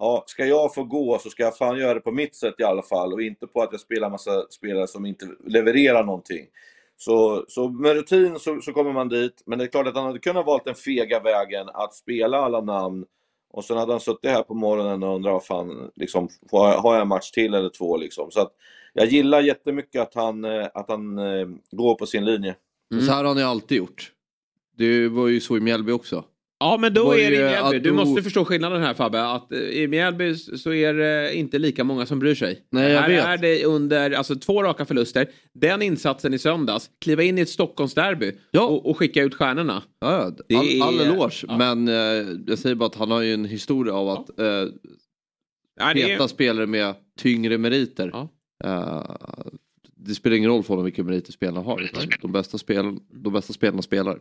Ja, 0.02 0.24
ska 0.28 0.46
jag 0.46 0.74
få 0.74 0.84
gå 0.84 1.20
så 1.20 1.30
ska 1.30 1.44
jag 1.44 1.58
fan 1.58 1.78
göra 1.78 1.94
det 1.94 2.00
på 2.00 2.12
mitt 2.12 2.36
sätt 2.36 2.56
i 2.58 2.64
alla 2.64 2.82
fall 2.82 3.14
och 3.14 3.22
inte 3.22 3.48
på 3.48 3.62
att 3.62 3.72
jag 3.72 3.82
spelar 3.82 4.10
massa 4.10 4.32
spelare 4.50 4.88
som 4.88 5.06
inte 5.06 5.26
levererar 5.46 6.04
någonting. 6.04 6.46
Så, 7.02 7.46
så 7.48 7.70
med 7.70 7.94
rutin 7.94 8.40
så, 8.40 8.62
så 8.62 8.74
kommer 8.74 8.94
man 8.94 9.10
dit, 9.10 9.44
men 9.46 9.60
det 9.60 9.66
är 9.66 9.68
klart 9.68 9.88
att 9.88 9.96
han 9.96 10.06
hade 10.06 10.20
kunnat 10.20 10.46
valt 10.46 10.66
den 10.66 10.76
fega 10.76 11.20
vägen 11.20 11.68
att 11.74 11.94
spela 11.96 12.38
alla 12.38 12.62
namn 12.62 13.06
och 13.54 13.66
sen 13.66 13.78
hade 13.78 13.94
han 13.94 14.00
suttit 14.00 14.30
här 14.32 14.44
på 14.44 14.54
morgonen 14.54 15.04
och 15.04 15.16
undrat 15.16 15.34
vad 15.34 15.46
fan, 15.46 15.92
liksom, 15.96 16.30
har 16.52 16.70
jag- 16.72 16.80
har 16.80 16.94
jag 16.94 17.02
en 17.02 17.08
match 17.08 17.32
till 17.32 17.54
eller 17.54 17.70
två 17.70 17.98
liksom. 17.98 18.32
Så 18.32 18.42
att 18.42 18.52
jag 18.94 19.08
gillar 19.08 19.42
jättemycket 19.42 20.02
att 20.02 20.16
han, 20.16 20.46
eh, 20.46 20.68
att 20.74 20.90
han 20.90 21.18
eh, 21.18 21.48
går 21.72 21.96
på 21.96 22.06
sin 22.06 22.26
linje. 22.26 22.56
Mm. 22.94 23.06
Så 23.06 23.12
här 23.12 23.18
har 23.24 23.26
han 23.28 23.38
ju 23.38 23.44
alltid 23.44 23.78
gjort. 23.78 24.12
Det 24.78 25.08
var 25.08 25.28
ju 25.28 25.40
så 25.40 25.58
i 25.58 25.60
Mjällby 25.60 25.92
också. 25.92 26.24
Ja 26.60 26.78
men 26.82 26.94
då 26.94 27.12
är 27.14 27.32
det 27.32 27.36
i 27.38 27.44
Mjällby. 27.44 27.80
Du 27.80 27.92
måste 27.92 28.24
förstå 28.24 28.46
skillnaden 28.46 28.82
här 28.82 28.94
Fabbe. 28.94 29.22
Att 29.26 29.52
eh, 29.52 29.60
i 29.60 29.88
Mjällby 29.88 30.36
så 30.36 30.74
är 30.74 30.94
det 30.94 31.36
inte 31.36 31.60
lika 31.60 31.84
många 31.84 32.06
som 32.06 32.20
bryr 32.20 32.36
sig. 32.36 32.66
Nej, 32.72 32.92
jag 32.92 33.02
här 33.02 33.10
vet. 33.10 33.26
är 33.26 33.38
det 33.38 33.66
under 33.66 34.12
alltså, 34.12 34.36
två 34.36 34.64
raka 34.64 34.86
förluster. 34.86 35.28
Den 35.54 35.82
insatsen 35.82 36.34
i 36.34 36.40
söndags. 36.40 36.90
Kliva 37.02 37.24
in 37.24 37.38
i 37.38 37.42
ett 37.42 37.50
Stockholmsderby 37.50 38.32
och, 38.58 38.90
och 38.90 38.98
skicka 38.98 39.24
ut 39.24 39.36
stjärnorna. 39.36 39.84
Ja, 40.00 40.32
Det 40.48 40.56
all, 40.56 40.82
all 40.82 41.00
eloge. 41.00 41.46
ja. 41.48 41.58
Men 41.58 41.88
eh, 41.88 42.28
jag 42.48 42.60
säger 42.60 42.76
bara 42.76 42.86
att 42.88 42.96
han 42.96 43.12
har 43.12 43.22
ju 43.22 43.34
en 43.34 43.46
historia 43.46 43.94
av 43.94 44.10
att 44.10 44.40
eh, 44.40 44.46
Ja, 44.46 45.94
det 45.94 46.02
är- 46.02 46.08
peta 46.08 46.28
spelare 46.28 46.66
med 46.68 46.96
tyngre 47.20 47.58
meriter. 47.58 48.12
Eh, 48.64 49.04
det 50.06 50.16
spelar 50.16 50.38
ingen 50.38 50.50
roll 50.50 50.64
för 50.64 50.70
honom 50.70 50.86
vilka 50.86 51.04
meriter 51.04 51.32
spelarna 51.32 51.62
har. 51.62 51.82
utan 51.82 52.04
De 52.22 52.32
bästa, 52.32 52.58
spel, 52.58 52.98
de 53.12 53.34
bästa 53.34 53.54
spelarna 53.54 53.82
spelar. 53.82 54.20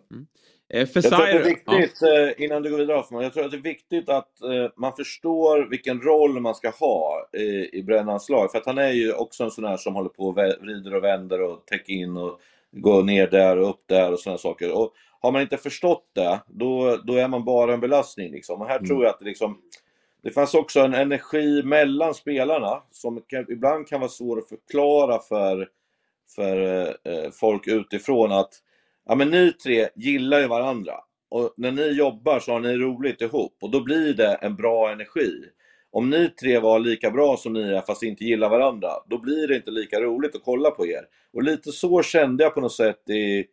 Eh, 0.75 0.81
Jag 0.81 0.93
tror 0.93 1.03
att 1.15 1.21
det 1.21 1.39
är 1.39 1.45
viktigt, 1.45 2.03
eh, 2.03 2.45
innan 2.45 2.63
du 2.63 2.71
går 2.71 2.79
vidare 2.79 2.97
Hoffman, 2.97 3.23
jag 3.23 3.33
tror 3.33 3.45
att 3.45 3.51
det 3.51 3.57
är 3.57 3.63
viktigt 3.63 4.09
att 4.09 4.43
eh, 4.43 4.73
man 4.77 4.93
förstår 4.97 5.71
vilken 5.71 6.01
roll 6.01 6.41
man 6.41 6.55
ska 6.55 6.71
ha 6.71 7.29
i, 7.33 7.79
i 7.79 7.83
Brännans 7.83 8.29
lag. 8.29 8.51
För 8.51 8.59
att 8.59 8.67
han 8.67 8.79
är 8.79 8.91
ju 8.91 9.13
också 9.13 9.45
en 9.45 9.51
sån 9.51 9.65
här 9.65 9.77
som 9.77 9.95
håller 9.95 10.09
på 10.09 10.23
och 10.23 10.37
vrider 10.37 10.95
och 10.95 11.05
vänder 11.05 11.41
och 11.41 11.67
täcker 11.67 11.93
in 11.93 12.17
och 12.17 12.41
går 12.73 13.03
ner 13.03 13.27
där 13.27 13.57
och 13.57 13.71
upp 13.71 13.83
där 13.87 14.13
och 14.13 14.21
sådana 14.21 14.39
saker. 14.39 14.73
Och 14.79 14.93
har 15.21 15.33
man 15.33 15.43
inte 15.43 15.57
förstått 15.57 16.11
det, 16.15 16.41
då, 16.47 16.97
då 17.05 17.15
är 17.15 17.29
man 17.29 17.45
bara 17.45 17.75
en 17.75 17.81
belastning. 17.81 18.33
Liksom. 18.33 18.61
Och 18.61 18.69
här 18.69 18.79
tror 18.79 19.05
jag 19.05 19.11
att 19.11 19.19
det 19.19 19.25
liksom 19.25 19.59
det 20.23 20.31
fanns 20.31 20.55
också 20.55 20.81
en 20.81 20.95
energi 20.95 21.63
mellan 21.63 22.15
spelarna 22.15 22.83
som 22.91 23.23
kan, 23.27 23.47
ibland 23.53 23.89
kan 23.89 24.01
vara 24.01 24.11
svår 24.11 24.39
att 24.39 24.49
förklara 24.49 25.19
för, 25.19 25.69
för 26.35 26.87
eh, 27.05 27.31
folk 27.31 27.67
utifrån 27.67 28.33
att 28.33 28.51
ja, 29.07 29.15
men 29.15 29.31
ni 29.31 29.53
tre 29.53 29.89
gillar 29.95 30.41
ju 30.41 30.47
varandra. 30.47 30.95
Och 31.31 31.55
när 31.57 31.73
ni 31.73 31.89
jobbar 31.89 32.41
så 32.41 32.53
har 32.53 32.61
ni 32.61 32.77
roligt 32.77 33.21
ihop 33.21 33.57
och 33.63 33.71
då 33.71 33.81
blir 33.81 34.15
det 34.15 34.35
en 34.35 34.57
bra 34.57 34.93
energi. 34.93 35.31
Om 35.91 36.11
ni 36.11 36.29
tre 36.29 36.59
var 36.59 36.79
lika 36.79 37.11
bra 37.11 37.37
som 37.37 37.53
ni 37.53 37.63
är 37.63 37.81
fast 37.81 38.03
inte 38.03 38.25
gillar 38.25 38.49
varandra, 38.49 38.89
då 39.07 39.19
blir 39.19 39.49
det 39.49 39.57
inte 39.57 39.71
lika 39.71 40.01
roligt 40.01 40.37
att 40.37 40.45
kolla 40.45 40.71
på 40.71 40.87
er. 40.87 41.05
Och 41.33 41.43
lite 41.43 41.73
så 41.73 42.03
kände 42.03 42.45
jag 42.45 42.55
på 42.55 42.61
något 42.61 42.73
sätt 42.73 43.11
i, 43.11 43.45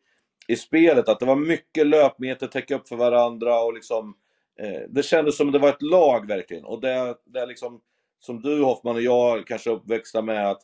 i 0.47 0.55
spelet, 0.55 1.09
att 1.09 1.19
det 1.19 1.25
var 1.25 1.35
mycket 1.35 1.87
löpmeter, 1.87 2.47
täcka 2.47 2.75
upp 2.75 2.87
för 2.87 2.95
varandra 2.95 3.63
och 3.63 3.73
liksom 3.73 4.09
eh, 4.09 4.13
Eh, 4.59 4.81
det 4.89 5.03
kändes 5.03 5.37
som 5.37 5.51
det 5.51 5.59
var 5.59 5.69
ett 5.69 5.81
lag 5.81 6.27
verkligen. 6.27 6.65
Och 6.65 6.81
det, 6.81 7.15
det 7.25 7.39
är 7.39 7.47
liksom, 7.47 7.81
som 8.19 8.41
du 8.41 8.63
Hoffman 8.63 8.95
och 8.95 9.01
jag 9.01 9.47
kanske 9.47 9.69
är 9.69 9.73
uppväxta 9.73 10.21
med 10.21 10.49
att 10.49 10.61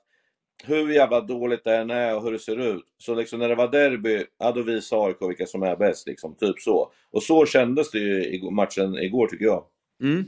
hur 0.64 0.90
jävla 0.90 1.22
dåligt 1.22 1.64
det 1.64 1.78
än 1.78 1.90
är 1.90 2.16
och 2.16 2.24
hur 2.24 2.32
det 2.32 2.40
ser 2.40 2.76
ut. 2.76 2.84
Så 2.98 3.16
liksom 3.16 3.40
när 3.40 3.50
det 3.50 3.56
var 3.56 3.72
derby, 3.72 4.24
ja 4.40 4.52
då 4.52 4.62
visade 4.62 5.02
AIK 5.02 5.18
vilka 5.30 5.46
som 5.46 5.64
är 5.64 5.76
bäst 5.76 6.08
liksom. 6.08 6.36
Typ 6.36 6.60
så. 6.60 6.92
Och 7.12 7.24
så 7.24 7.46
kändes 7.46 7.92
det 7.92 8.00
ju 8.00 8.26
i 8.26 8.52
matchen 8.52 8.98
igår 8.98 9.28
tycker 9.28 9.46
jag. 9.46 9.64
Mm, 10.04 10.26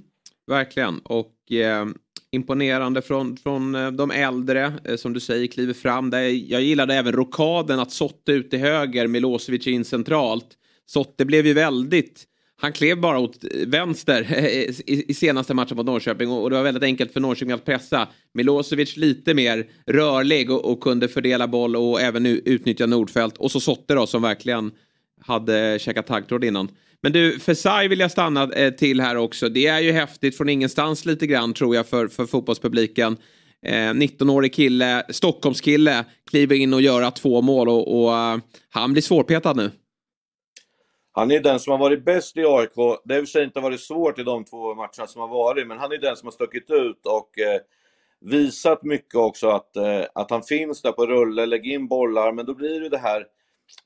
verkligen. 0.47 0.99
Och 0.99 1.51
eh, 1.51 1.85
imponerande 2.31 3.01
från, 3.01 3.37
från 3.37 3.75
eh, 3.75 3.91
de 3.91 4.11
äldre 4.11 4.73
eh, 4.85 4.95
som 4.95 5.13
du 5.13 5.19
säger 5.19 5.47
kliver 5.47 5.73
fram. 5.73 6.09
Där 6.09 6.51
jag 6.51 6.61
gillade 6.61 6.95
även 6.95 7.13
rokaden 7.13 7.79
att 7.79 7.91
Sotte 7.91 8.31
ut 8.31 8.49
till 8.49 8.59
höger, 8.59 9.07
Milosevic 9.07 9.67
in 9.67 9.85
centralt. 9.85 10.47
Sotte 10.85 11.25
blev 11.25 11.47
ju 11.47 11.53
väldigt 11.53 12.27
han 12.63 12.73
klev 12.73 12.99
bara 12.99 13.19
åt 13.19 13.37
vänster 13.67 14.27
eh, 14.37 14.45
i, 14.45 15.05
i 15.07 15.13
senaste 15.13 15.53
matchen 15.53 15.77
mot 15.77 15.85
Norrköping 15.85 16.29
och, 16.29 16.43
och 16.43 16.49
det 16.49 16.55
var 16.55 16.63
väldigt 16.63 16.83
enkelt 16.83 17.13
för 17.13 17.19
Norrköping 17.19 17.51
att 17.51 17.65
pressa. 17.65 18.07
Milosevic 18.33 18.97
lite 18.97 19.33
mer 19.33 19.65
rörlig 19.85 20.51
och, 20.51 20.65
och 20.65 20.81
kunde 20.81 21.07
fördela 21.07 21.47
boll 21.47 21.75
och 21.75 22.01
även 22.01 22.25
utnyttja 22.25 22.85
Nordfält. 22.85 23.37
Och 23.37 23.51
så 23.51 23.59
Sotte 23.59 23.93
då 23.93 24.07
som 24.07 24.21
verkligen 24.21 24.71
hade 25.21 25.79
käkat 25.81 26.07
taggtråd 26.07 26.43
innan. 26.43 26.69
Men 27.01 27.11
du, 27.11 27.39
Fesai 27.39 27.87
vill 27.87 27.99
jag 27.99 28.11
stanna 28.11 28.53
eh, 28.53 28.73
till 28.73 29.01
här 29.01 29.15
också. 29.15 29.49
Det 29.49 29.67
är 29.67 29.79
ju 29.79 29.91
häftigt 29.91 30.37
från 30.37 30.49
ingenstans 30.49 31.05
lite 31.05 31.27
grann 31.27 31.53
tror 31.53 31.75
jag 31.75 31.87
för, 31.87 32.07
för 32.07 32.25
fotbollspubliken. 32.25 33.17
Eh, 33.65 33.71
19-årig 33.71 34.53
kille, 34.53 35.03
Stockholmskille, 35.09 36.05
kliver 36.29 36.55
in 36.55 36.73
och 36.73 36.81
gör 36.81 37.11
två 37.11 37.41
mål 37.41 37.69
och, 37.69 38.03
och 38.03 38.17
eh, 38.17 38.37
han 38.69 38.93
blir 38.93 39.03
svårpetad 39.03 39.53
nu. 39.53 39.71
Han 41.15 41.31
är 41.31 41.39
den 41.39 41.59
som 41.59 41.71
har 41.71 41.77
varit 41.77 42.05
bäst 42.05 42.37
i 42.37 42.45
AIK. 42.45 42.75
Det 43.03 43.13
har 43.13 43.19
i 43.19 43.23
och 43.23 43.27
för 43.27 43.31
sig 43.31 43.43
inte 43.43 43.59
varit 43.59 43.81
svårt 43.81 44.19
i 44.19 44.23
de 44.23 44.45
två 44.45 44.75
matcherna 44.75 45.07
som 45.07 45.21
har 45.21 45.27
varit, 45.27 45.67
men 45.67 45.77
han 45.77 45.91
är 45.91 45.97
den 45.97 46.15
som 46.15 46.27
har 46.27 46.31
stuckit 46.31 46.71
ut 46.71 47.05
och 47.05 47.39
eh, 47.39 47.61
visat 48.19 48.83
mycket 48.83 49.15
också 49.15 49.47
att, 49.47 49.75
eh, 49.75 50.05
att 50.15 50.31
han 50.31 50.43
finns 50.43 50.81
där 50.81 50.91
på 50.91 51.05
rulle, 51.05 51.45
lägger 51.45 51.71
in 51.71 51.87
bollar, 51.87 52.31
men 52.31 52.45
då 52.45 52.53
blir 52.53 52.79
det 52.79 52.89
det 52.89 52.97
här 52.97 53.25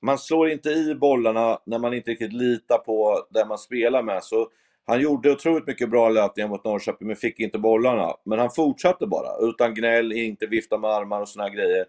man 0.01 0.17
slår 0.17 0.49
inte 0.49 0.69
i 0.69 0.95
bollarna 0.95 1.59
när 1.65 1.79
man 1.79 1.93
inte 1.93 2.11
riktigt 2.11 2.33
litar 2.33 2.77
på 2.77 3.25
den 3.29 3.47
man 3.47 3.57
spelar 3.57 4.03
med. 4.03 4.23
Så 4.23 4.47
han 4.85 5.01
gjorde 5.01 5.31
otroligt 5.31 5.67
mycket 5.67 5.89
bra 5.89 6.09
löpningar 6.09 6.49
mot 6.49 6.63
Norrköping 6.63 7.07
men 7.07 7.15
fick 7.15 7.39
inte 7.39 7.59
bollarna. 7.59 8.13
Men 8.23 8.39
han 8.39 8.51
fortsatte 8.51 9.07
bara, 9.07 9.47
utan 9.49 9.73
gnäll, 9.73 10.13
inte 10.13 10.45
vifta 10.45 10.77
med 10.77 10.89
armar 10.89 11.21
och 11.21 11.29
såna 11.29 11.43
här 11.43 11.55
grejer. 11.55 11.85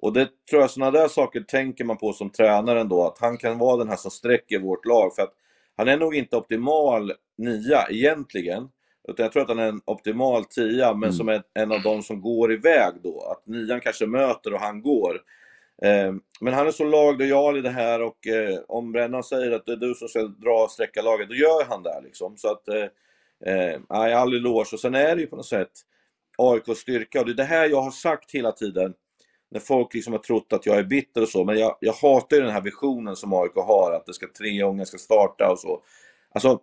Och 0.00 0.12
det 0.12 0.28
tror 0.50 0.62
jag, 0.62 0.70
sådana 0.70 0.90
där 0.90 1.08
saker 1.08 1.40
tänker 1.40 1.84
man 1.84 1.96
på 1.96 2.12
som 2.12 2.30
tränare 2.30 2.80
ändå, 2.80 3.06
att 3.06 3.18
han 3.20 3.36
kan 3.36 3.58
vara 3.58 3.76
den 3.76 3.88
här 3.88 3.96
som 3.96 4.10
sträcker 4.10 4.58
vårt 4.58 4.86
lag. 4.86 5.14
För 5.14 5.22
att 5.22 5.34
han 5.76 5.88
är 5.88 5.96
nog 5.96 6.14
inte 6.14 6.36
optimal 6.36 7.12
nia 7.38 7.86
egentligen. 7.90 8.68
Utan 9.08 9.22
jag 9.24 9.32
tror 9.32 9.42
att 9.42 9.48
han 9.48 9.58
är 9.58 9.68
en 9.68 9.80
optimal 9.84 10.44
tia, 10.44 10.94
men 10.94 11.12
som 11.12 11.28
är 11.28 11.42
en 11.54 11.72
av 11.72 11.82
de 11.82 12.02
som 12.02 12.20
går 12.20 12.52
iväg 12.52 12.92
då. 13.02 13.20
Att 13.20 13.46
nian 13.46 13.80
kanske 13.80 14.06
möter 14.06 14.54
och 14.54 14.60
han 14.60 14.82
går. 14.82 15.14
Eh, 15.82 16.12
Men 16.40 16.54
han 16.54 16.66
är 16.66 16.70
så 16.70 16.84
laglojal 16.84 17.56
i 17.58 17.60
det 17.60 17.70
här 17.70 18.02
och 18.02 18.26
eh, 18.26 18.58
om 18.68 18.92
Brännan 18.92 19.24
säger 19.24 19.52
att 19.52 19.66
det 19.66 19.72
är 19.72 19.76
du 19.76 19.94
som 19.94 20.08
ska 20.08 20.22
dra 20.22 20.64
och 20.64 20.70
sträcka 20.70 21.02
laget, 21.02 21.28
då 21.28 21.34
gör 21.34 21.64
han 21.68 21.82
det. 21.82 22.00
Liksom. 22.04 22.36
Så 22.36 22.48
att, 22.48 22.68
eh, 22.68 22.86
eh, 23.54 23.80
all 23.88 24.34
eloge. 24.34 24.72
Och 24.72 24.80
sen 24.80 24.94
är 24.94 25.16
det 25.16 25.20
ju 25.20 25.26
på 25.26 25.36
något 25.36 25.46
sätt 25.46 25.70
AIKs 26.38 26.80
styrka 26.80 27.20
och 27.20 27.26
det 27.26 27.32
är 27.32 27.36
det 27.36 27.44
här 27.44 27.68
jag 27.68 27.82
har 27.82 27.90
sagt 27.90 28.34
hela 28.34 28.52
tiden. 28.52 28.94
När 29.50 29.60
folk 29.60 29.94
liksom 29.94 30.12
har 30.12 30.20
trott 30.20 30.52
att 30.52 30.66
jag 30.66 30.78
är 30.78 30.84
bitter 30.84 31.22
och 31.22 31.28
så, 31.28 31.44
men 31.44 31.58
jag, 31.58 31.76
jag 31.80 31.92
hatar 31.92 32.36
ju 32.36 32.42
den 32.42 32.52
här 32.52 32.60
visionen 32.60 33.16
som 33.16 33.32
AIK 33.32 33.54
har, 33.54 33.92
att 33.92 34.06
det 34.06 34.14
ska 34.14 34.26
tre 34.38 34.62
unga 34.62 34.84
ska 34.84 34.98
starta 34.98 35.50
och 35.50 35.58
så. 35.58 35.82
Alltså, 36.34 36.60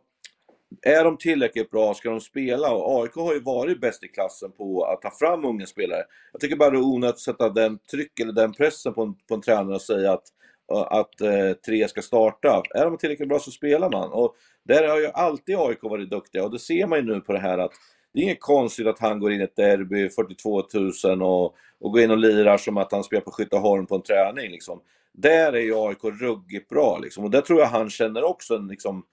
är 0.81 1.03
de 1.03 1.17
tillräckligt 1.17 1.71
bra 1.71 1.93
ska 1.93 2.09
de 2.09 2.21
spela 2.21 2.71
och 2.71 3.01
AIK 3.01 3.15
har 3.15 3.33
ju 3.33 3.39
varit 3.39 3.81
bäst 3.81 4.03
i 4.03 4.07
klassen 4.07 4.51
på 4.51 4.85
att 4.85 5.01
ta 5.01 5.11
fram 5.11 5.45
unga 5.45 5.65
spelare. 5.65 6.03
Jag 6.31 6.41
tycker 6.41 6.55
bara 6.55 6.69
det 6.69 6.77
är 6.77 6.83
onödigt 6.83 7.13
att 7.13 7.19
sätta 7.19 7.49
den 7.49 7.79
tryck 7.91 8.19
eller 8.19 8.33
den 8.33 8.53
pressen 8.53 8.93
på 8.93 9.01
en, 9.01 9.15
på 9.27 9.35
en 9.35 9.41
tränare 9.41 9.75
och 9.75 9.81
säga 9.81 10.13
att, 10.13 10.23
att 10.71 11.21
eh, 11.21 11.51
tre 11.65 11.87
ska 11.87 12.01
starta. 12.01 12.63
Är 12.75 12.85
de 12.85 12.97
tillräckligt 12.97 13.29
bra 13.29 13.39
så 13.39 13.51
spelar 13.51 13.89
man. 13.91 14.11
Och 14.11 14.35
där 14.63 14.87
har 14.87 14.99
ju 14.99 15.07
alltid 15.07 15.55
AIK 15.55 15.83
varit 15.83 16.09
duktiga 16.09 16.43
och 16.43 16.51
det 16.51 16.59
ser 16.59 16.87
man 16.87 16.99
ju 16.99 17.05
nu 17.05 17.21
på 17.21 17.33
det 17.33 17.39
här 17.39 17.57
att 17.57 17.71
det 18.15 18.21
är 18.21 18.23
inget 18.23 18.41
konstigt 18.41 18.87
att 18.87 18.99
han 18.99 19.19
går 19.19 19.31
in 19.31 19.41
i 19.41 19.43
ett 19.43 19.55
derby, 19.55 20.09
42 20.09 20.63
000 21.03 21.21
och, 21.21 21.55
och 21.79 21.91
går 21.91 22.01
in 22.01 22.11
och 22.11 22.17
lirar 22.17 22.57
som 22.57 22.77
att 22.77 22.91
han 22.91 23.03
spelar 23.03 23.21
på 23.21 23.31
Skytteholm 23.31 23.85
på 23.85 23.95
en 23.95 24.01
träning. 24.01 24.51
Liksom. 24.51 24.81
Där 25.13 25.53
är 25.53 25.59
ju 25.59 25.75
AIK 25.75 26.03
ruggigt 26.03 26.69
bra 26.69 26.99
liksom. 26.99 27.23
och 27.23 27.31
där 27.31 27.41
tror 27.41 27.59
jag 27.59 27.67
han 27.67 27.89
känner 27.89 28.23
också 28.23 28.55
en, 28.55 28.67
liksom, 28.67 29.03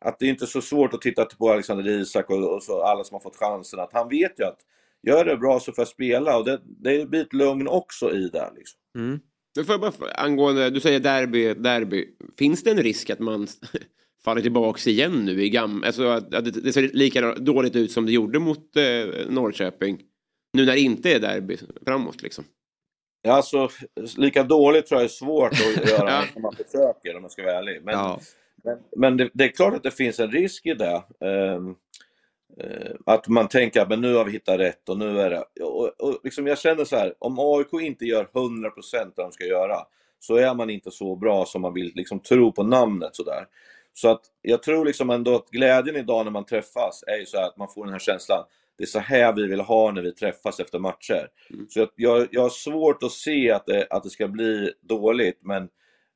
att 0.00 0.18
det 0.18 0.26
är 0.26 0.30
inte 0.30 0.46
så 0.46 0.60
svårt 0.60 0.94
att 0.94 1.00
titta 1.00 1.24
på 1.24 1.52
Alexander 1.52 1.88
Isak 1.88 2.30
och, 2.30 2.54
och 2.54 2.62
så, 2.62 2.82
alla 2.82 3.04
som 3.04 3.14
har 3.14 3.20
fått 3.20 3.36
chansen. 3.36 3.80
Att 3.80 3.92
han 3.92 4.08
vet 4.08 4.40
ju 4.40 4.44
att 4.44 4.58
gör 5.02 5.24
det 5.24 5.36
bra 5.36 5.60
så 5.60 5.72
får 5.72 5.82
jag 5.82 5.88
spela 5.88 6.38
och 6.38 6.44
det, 6.44 6.60
det 6.64 7.08
blir 7.08 7.20
ett 7.20 7.32
lugn 7.32 7.68
också 7.68 8.12
i 8.12 8.28
det. 8.28 8.52
Liksom. 8.56 8.80
Mm. 8.94 9.20
Får 9.66 9.72
jag 9.72 9.80
bara, 9.80 10.12
angående, 10.14 10.70
du 10.70 10.80
säger 10.80 11.00
derby, 11.00 11.54
derby. 11.54 12.08
Finns 12.38 12.62
det 12.62 12.70
en 12.70 12.82
risk 12.82 13.10
att 13.10 13.18
man 13.18 13.46
faller 14.24 14.42
tillbaks 14.42 14.86
igen 14.86 15.24
nu 15.24 15.44
i 15.44 15.50
gam... 15.50 15.82
Alltså 15.86 16.08
att, 16.08 16.34
att 16.34 16.44
det, 16.44 16.50
det 16.50 16.72
ser 16.72 16.90
lika 16.92 17.34
dåligt 17.34 17.76
ut 17.76 17.92
som 17.92 18.06
det 18.06 18.12
gjorde 18.12 18.38
mot 18.38 18.76
eh, 18.76 19.26
Norrköping. 19.28 20.02
Nu 20.52 20.66
när 20.66 20.72
det 20.72 20.80
inte 20.80 21.14
är 21.14 21.20
derby 21.20 21.56
framåt 21.86 22.22
liksom. 22.22 22.44
Ja, 23.22 23.32
alltså, 23.32 23.68
lika 24.16 24.42
dåligt 24.42 24.86
tror 24.86 25.00
jag 25.00 25.04
är 25.04 25.08
svårt 25.08 25.52
att 25.52 25.90
göra 25.90 26.24
när 26.34 26.40
man 26.40 26.52
försöker 26.52 27.16
om 27.16 27.22
jag 27.22 27.30
ska 27.30 27.42
vara 27.42 27.58
ärlig. 27.58 27.80
Men, 27.84 28.18
men, 28.64 28.78
men 28.96 29.16
det, 29.16 29.30
det 29.34 29.44
är 29.44 29.48
klart 29.48 29.74
att 29.74 29.82
det 29.82 29.90
finns 29.90 30.20
en 30.20 30.30
risk 30.30 30.66
i 30.66 30.74
det. 30.74 31.02
Ehm, 31.20 31.74
eh, 32.60 32.94
att 33.06 33.28
man 33.28 33.48
tänker 33.48 33.80
att 33.80 33.88
men 33.88 34.00
nu 34.00 34.14
har 34.14 34.24
vi 34.24 34.32
hittat 34.32 34.60
rätt 34.60 34.88
och 34.88 34.98
nu 34.98 35.20
är 35.20 35.30
det... 35.30 35.62
Och, 35.62 36.00
och 36.00 36.20
liksom 36.24 36.46
jag 36.46 36.58
känner 36.58 36.84
så 36.84 36.96
här, 36.96 37.14
om 37.18 37.38
AIK 37.38 37.82
inte 37.82 38.04
gör 38.04 38.24
100% 38.24 38.70
det 38.92 39.22
de 39.22 39.32
ska 39.32 39.44
göra 39.44 39.76
så 40.18 40.36
är 40.36 40.54
man 40.54 40.70
inte 40.70 40.90
så 40.90 41.16
bra 41.16 41.44
som 41.44 41.62
man 41.62 41.74
vill 41.74 41.92
liksom 41.94 42.20
tro 42.20 42.52
på 42.52 42.62
namnet 42.62 43.16
sådär. 43.16 43.46
Så 43.98 44.08
att 44.08 44.20
jag 44.42 44.62
tror 44.62 44.84
liksom 44.84 45.10
ändå 45.10 45.34
att 45.34 45.50
glädjen 45.50 45.96
idag 45.96 46.24
när 46.24 46.32
man 46.32 46.44
träffas 46.44 47.04
är 47.06 47.16
ju 47.16 47.26
så 47.26 47.36
här 47.36 47.46
att 47.46 47.56
man 47.56 47.68
får 47.68 47.84
den 47.84 47.92
här 47.92 48.00
känslan. 48.00 48.44
Det 48.78 48.84
är 48.84 48.86
så 48.86 48.98
här 48.98 49.32
vi 49.32 49.46
vill 49.46 49.60
ha 49.60 49.90
när 49.90 50.02
vi 50.02 50.12
träffas 50.12 50.60
efter 50.60 50.78
matcher. 50.78 51.28
Så 51.68 51.78
jag, 51.78 51.88
jag, 51.96 52.28
jag 52.30 52.42
har 52.42 52.50
svårt 52.50 53.02
att 53.02 53.12
se 53.12 53.50
att 53.50 53.66
det, 53.66 53.86
att 53.90 54.02
det 54.02 54.10
ska 54.10 54.28
bli 54.28 54.72
dåligt 54.82 55.38
men 55.42 55.68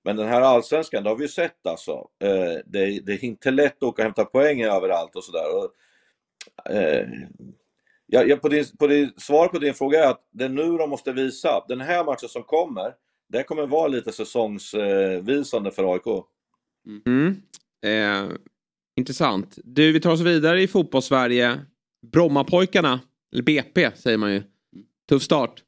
men 0.05 0.17
den 0.17 0.29
här 0.29 0.41
allsvenskan, 0.41 1.03
det 1.03 1.09
har 1.09 1.17
vi 1.17 1.25
ju 1.25 1.29
sett 1.29 1.67
alltså. 1.67 2.09
Eh, 2.23 2.59
det, 2.67 3.01
det 3.01 3.13
är 3.13 3.25
inte 3.25 3.51
lätt 3.51 3.77
att 3.77 3.83
åka 3.83 4.03
och 4.03 4.05
hämta 4.05 4.25
poäng 4.25 4.63
överallt 4.63 5.17
och 5.17 5.25
sådär. 5.25 5.45
Eh, 6.71 7.09
jag, 8.07 8.29
jag, 8.29 8.43
på 8.43 8.49
din, 8.49 8.65
på 8.79 8.87
din, 8.87 9.13
svar 9.17 9.49
på 9.49 9.59
din 9.59 9.75
fråga 9.75 10.05
är 10.05 10.11
att 10.11 10.29
det 10.31 10.45
är 10.45 10.49
nu 10.49 10.77
de 10.77 10.91
måste 10.91 11.13
visa. 11.13 11.65
Den 11.69 11.81
här 11.81 12.05
matchen 12.05 12.29
som 12.29 12.43
kommer, 12.43 12.95
det 13.29 13.43
kommer 13.43 13.67
vara 13.67 13.89
lite 13.89 14.13
säsongsvisande 14.13 15.71
för 15.71 15.95
AIK. 15.95 16.25
Mm. 17.07 17.43
Eh, 17.87 18.29
intressant. 18.97 19.59
Du, 19.65 19.93
vi 19.93 20.01
tar 20.01 20.11
oss 20.11 20.21
vidare 20.21 20.63
i 20.63 20.69
fotbollssverige. 20.69 21.61
Brommapojkarna, 22.13 23.01
eller 23.33 23.43
BP 23.43 23.91
säger 23.97 24.19
man 24.19 24.33
ju. 24.33 24.43
Tuff 25.09 25.23
start. 25.23 25.63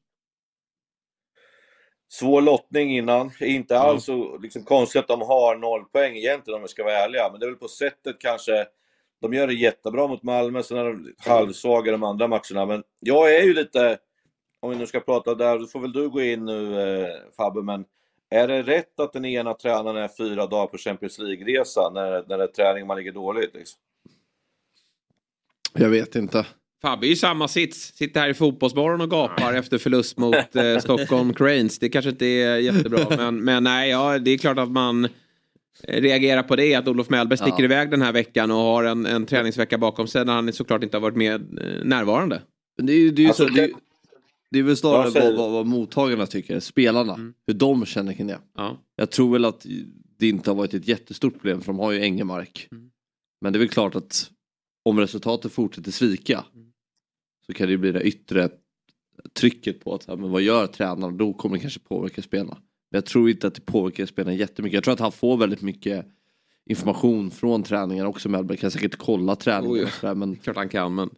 Svår 2.08 2.42
lottning 2.42 2.96
innan. 2.96 3.30
Inte 3.40 3.78
alls 3.78 4.04
så 4.04 4.38
liksom, 4.38 4.64
konstigt 4.64 5.00
att 5.00 5.08
de 5.08 5.20
har 5.20 5.56
noll 5.56 5.84
poäng 5.84 6.16
egentligen 6.16 6.56
om 6.56 6.62
vi 6.62 6.68
ska 6.68 6.84
vara 6.84 6.94
ärliga. 6.94 7.28
Men 7.30 7.40
det 7.40 7.46
är 7.46 7.50
väl 7.50 7.58
på 7.58 7.68
sättet 7.68 8.16
kanske. 8.18 8.66
De 9.20 9.34
gör 9.34 9.46
det 9.46 9.54
jättebra 9.54 10.06
mot 10.06 10.22
Malmö, 10.22 10.62
sen 10.62 10.76
är 10.76 10.84
de 10.84 11.14
halvsvaga 11.18 11.92
de 11.92 12.02
andra 12.02 12.28
matcherna. 12.28 12.66
Men 12.66 12.82
jag 13.00 13.36
är 13.36 13.42
ju 13.42 13.54
lite, 13.54 13.98
om 14.60 14.70
vi 14.70 14.76
nu 14.76 14.86
ska 14.86 15.00
prata 15.00 15.34
där, 15.34 15.58
då 15.58 15.66
får 15.66 15.80
väl 15.80 15.92
du 15.92 16.08
gå 16.08 16.22
in 16.22 16.44
nu 16.44 16.80
eh, 16.80 17.08
Fabbe, 17.36 17.62
men 17.62 17.84
är 18.32 18.48
det 18.48 18.62
rätt 18.62 19.00
att 19.00 19.12
den 19.12 19.24
ena 19.24 19.54
tränaren 19.54 19.96
är 19.96 20.08
fyra 20.18 20.46
dagar 20.46 20.66
på 20.66 20.78
Champions 20.78 21.18
League-resa 21.18 21.90
när, 21.94 22.24
när 22.28 22.38
det 22.38 22.44
är 22.44 22.48
träning 22.48 22.86
man 22.86 22.96
ligger 22.96 23.12
dåligt? 23.12 23.54
Liksom? 23.54 23.78
Jag 25.74 25.88
vet 25.88 26.14
inte. 26.16 26.46
Fabbe 26.82 27.06
är 27.06 27.08
ju 27.08 27.16
samma 27.16 27.48
sits. 27.48 27.92
Sitter 27.94 28.20
här 28.20 28.28
i 28.28 28.34
Fotbollsmorgon 28.34 29.00
och 29.00 29.10
gapar 29.10 29.54
efter 29.54 29.78
förlust 29.78 30.18
mot 30.18 30.56
eh, 30.56 30.78
Stockholm 30.80 31.34
Cranes. 31.34 31.78
Det 31.78 31.88
kanske 31.88 32.10
inte 32.10 32.26
är 32.26 32.56
jättebra. 32.58 33.06
Men, 33.16 33.44
men 33.44 33.64
nej, 33.64 33.90
ja, 33.90 34.18
det 34.18 34.30
är 34.30 34.38
klart 34.38 34.58
att 34.58 34.70
man 34.70 35.08
reagerar 35.88 36.42
på 36.42 36.56
det. 36.56 36.74
Att 36.74 36.88
Olof 36.88 37.10
Mellberg 37.10 37.36
sticker 37.38 37.58
Ja. 37.58 37.64
iväg 37.64 37.90
den 37.90 38.02
här 38.02 38.12
veckan 38.12 38.50
och 38.50 38.56
har 38.56 38.84
en, 38.84 39.06
en 39.06 39.26
träningsvecka 39.26 39.78
bakom 39.78 40.06
sig 40.06 40.24
när 40.24 40.32
han 40.32 40.52
såklart 40.52 40.82
inte 40.84 40.96
har 40.96 41.02
varit 41.02 41.16
med 41.16 41.34
eh, 41.34 41.84
närvarande. 41.84 42.42
Men 42.76 42.86
det 42.86 42.92
är 42.92 42.96
ju 42.96 43.10
det 43.10 43.20
är 43.20 43.24
ju 43.24 43.28
Alltså, 43.28 43.46
så, 43.48 43.54
det, 43.54 43.62
är- 43.64 43.70
det- 44.52 44.58
är 44.58 44.62
väl 44.62 44.76
snarare 44.76 45.10
säger- 45.10 45.26
vad, 45.30 45.36
vad, 45.36 45.52
vad 45.52 45.66
mottagarna 45.66 46.26
tycker, 46.26 46.60
spelarna. 46.60 47.32
Hur 47.46 47.54
de 47.54 47.86
känner 47.86 48.12
kring 48.12 48.26
det. 48.26 48.38
Ja. 48.56 48.76
Jag 48.96 49.10
tror 49.10 49.32
väl 49.32 49.44
att 49.44 49.66
det 50.18 50.28
inte 50.28 50.50
har 50.50 50.54
varit 50.56 50.74
ett 50.74 50.88
jättestort 50.88 51.34
problem 51.34 51.60
för 51.60 51.66
de 51.72 51.78
har 51.78 51.92
ju 51.92 52.00
Engemark. 52.00 52.68
Men 53.40 53.52
det 53.52 53.56
är 53.56 53.58
väl 53.60 53.68
klart 53.68 53.94
att 53.94 54.30
om 54.84 55.00
resultatet 55.00 55.52
fortsätter 55.52 55.90
svika 55.90 56.44
så 57.46 57.52
kan 57.52 57.66
det 57.66 57.70
ju 57.70 57.78
bli 57.78 57.92
det 57.92 58.02
yttre 58.02 58.48
trycket 59.32 59.80
på 59.84 59.94
att 59.94 60.04
ja, 60.08 60.16
men 60.16 60.30
vad 60.30 60.42
gör 60.42 60.66
tränaren? 60.66 61.16
Då 61.16 61.32
kommer 61.32 61.56
det 61.56 61.60
kanske 61.60 61.80
påverka 61.80 62.22
spelarna. 62.22 62.56
Men 62.90 62.96
jag 62.98 63.06
tror 63.06 63.30
inte 63.30 63.46
att 63.46 63.54
det 63.54 63.60
påverkar 63.60 64.06
spelarna 64.06 64.36
jättemycket. 64.36 64.74
Jag 64.74 64.84
tror 64.84 64.94
att 64.94 65.00
han 65.00 65.12
får 65.12 65.36
väldigt 65.36 65.62
mycket 65.62 66.06
information 66.70 67.30
från 67.30 67.62
träningen 67.62 68.06
också. 68.06 68.28
Mellberg 68.28 68.58
kan 68.58 68.70
säkert 68.70 68.96
kolla 68.96 69.36
träningen 69.36 69.84
och 69.84 69.90
sådär, 69.90 70.14
men 70.14 70.36
Klart 70.36 70.56
han 70.56 70.68
kan, 70.68 70.94
men 70.94 71.10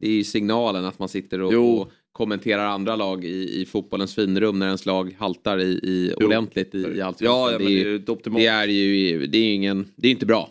det 0.00 0.08
är 0.08 0.12
ju 0.12 0.24
signalen 0.24 0.84
att 0.84 0.98
man 0.98 1.08
sitter 1.08 1.40
och, 1.40 1.80
och 1.80 1.92
kommenterar 2.22 2.66
andra 2.66 2.96
lag 2.96 3.24
i, 3.24 3.60
i 3.60 3.66
fotbollens 3.66 4.14
finrum 4.14 4.58
när 4.58 4.66
ens 4.66 4.86
lag 4.86 5.16
haltar 5.18 5.58
i, 5.58 5.80
i 5.82 6.14
ordentligt 6.24 6.74
i, 6.74 6.78
i 6.78 7.02
allsvenskan. 7.02 7.26
ja, 7.26 7.52
ja, 7.52 7.58
det, 7.58 7.64
men 7.64 7.72
är 7.72 7.74
det 7.74 7.82
är 7.82 7.84
ju, 7.84 7.98
det 7.98 8.72
är 8.72 9.20
ju 9.20 9.26
det 9.26 9.38
är 9.38 9.54
ingen, 9.54 9.92
det 9.96 10.08
är 10.08 10.12
inte 10.12 10.26
bra. 10.26 10.48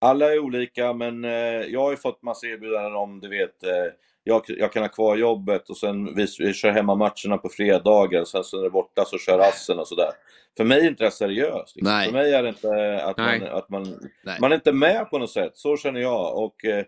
Alla 0.00 0.32
är 0.32 0.38
olika, 0.38 0.92
men 0.92 1.24
eh, 1.24 1.30
jag 1.68 1.80
har 1.80 1.90
ju 1.90 1.96
fått 1.96 2.22
massa 2.22 2.46
erbjudanden 2.46 2.94
om, 2.94 3.20
du 3.20 3.28
vet, 3.28 3.64
eh, 3.64 3.70
jag, 4.24 4.42
jag 4.46 4.72
kan 4.72 4.82
ha 4.82 4.88
kvar 4.88 5.16
jobbet 5.16 5.70
och 5.70 5.76
sen 5.76 6.14
vi, 6.14 6.26
vi 6.38 6.52
kör 6.52 6.70
hemma 6.70 6.94
matcherna 6.94 7.38
på 7.38 7.48
fredagar, 7.48 8.24
sen 8.24 8.44
så 8.44 8.56
när 8.56 8.62
det 8.62 8.68
är 8.68 8.70
borta 8.70 9.04
så 9.04 9.18
kör 9.18 9.38
assen 9.38 9.78
och 9.78 9.88
sådär. 9.88 10.10
För 10.56 10.64
mig 10.64 10.80
är 10.80 10.88
inte 10.88 11.04
det 11.04 11.10
seriöst. 11.10 11.76
Liksom. 11.76 11.92
Nej. 11.92 12.06
För 12.06 12.12
mig 12.12 12.34
är 12.34 12.42
det 12.42 12.48
inte 12.48 13.02
att, 13.04 13.16
Nej. 13.16 13.40
man, 13.40 13.48
att 13.48 13.68
man, 13.68 14.10
Nej. 14.24 14.38
man 14.40 14.52
är 14.52 14.56
inte 14.56 14.72
med 14.72 15.10
på 15.10 15.18
något 15.18 15.30
sätt, 15.30 15.52
så 15.54 15.76
känner 15.76 16.00
jag. 16.00 16.38
Och 16.44 16.64
eh, 16.64 16.84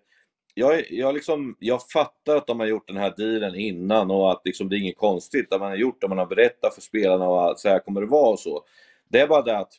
jag, 0.58 0.92
jag, 0.92 1.14
liksom, 1.14 1.56
jag 1.58 1.82
fattar 1.88 2.36
att 2.36 2.46
de 2.46 2.60
har 2.60 2.66
gjort 2.66 2.88
den 2.88 2.96
här 2.96 3.14
dealen 3.16 3.54
innan 3.54 4.10
och 4.10 4.32
att 4.32 4.40
liksom, 4.44 4.68
det 4.68 4.76
är 4.76 4.78
inget 4.78 4.96
konstigt 4.96 5.52
att 5.52 5.60
man 5.60 5.68
har 5.68 5.76
gjort 5.76 6.00
det, 6.00 6.08
man 6.08 6.18
har 6.18 6.26
berättat 6.26 6.74
för 6.74 6.80
spelarna 6.80 7.28
och 7.28 7.50
att 7.50 7.58
så 7.58 7.68
här 7.68 7.78
kommer 7.78 8.00
det 8.00 8.06
vara 8.06 8.30
och 8.30 8.38
så. 8.38 8.64
Det 9.08 9.20
är 9.20 9.26
bara 9.26 9.42
det 9.42 9.58
att 9.58 9.72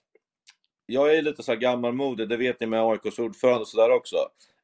jag 0.86 1.15
är 1.15 1.21
lite 1.21 1.43
så 1.43 1.51
här 1.51 1.59
gammalmodig, 1.59 2.30
det 2.30 2.38
vet 2.38 2.59
ni 2.59 2.67
med 2.67 2.82
AIKs 2.82 3.19
ordförande 3.19 3.59
och 3.59 3.67
sådär 3.67 3.91
också. 3.91 4.17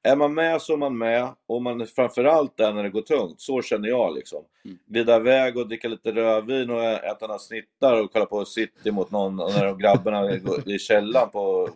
Är 0.04 0.16
man 0.16 0.34
med 0.34 0.62
så 0.62 0.74
är 0.74 0.78
man 0.78 0.98
med 0.98 1.30
och 1.48 1.62
man 1.62 1.82
är 1.82 1.86
framförallt 1.86 2.58
där 2.58 2.74
när 2.74 2.84
det 2.84 2.90
går 2.90 3.02
tungt. 3.02 3.42
Så 3.42 3.62
känner 3.62 3.90
jag 3.90 4.16
liksom. 4.16 4.44
Glida 4.88 5.16
iväg 5.16 5.58
och 5.58 5.68
dricka 5.68 5.88
lite 5.88 6.12
rödvin 6.12 6.70
och 6.70 6.84
äta 6.84 7.28
några 7.28 7.40
snittar 7.40 8.02
och 8.02 8.14
kolla 8.14 8.26
på 8.26 8.46
City 8.46 8.92
mot 8.92 9.12
någon 9.12 9.36
när 9.36 9.66
de 9.66 9.78
grabbarna 9.78 10.32
i 10.66 10.80
källaren 10.80 11.30
på, 11.30 11.70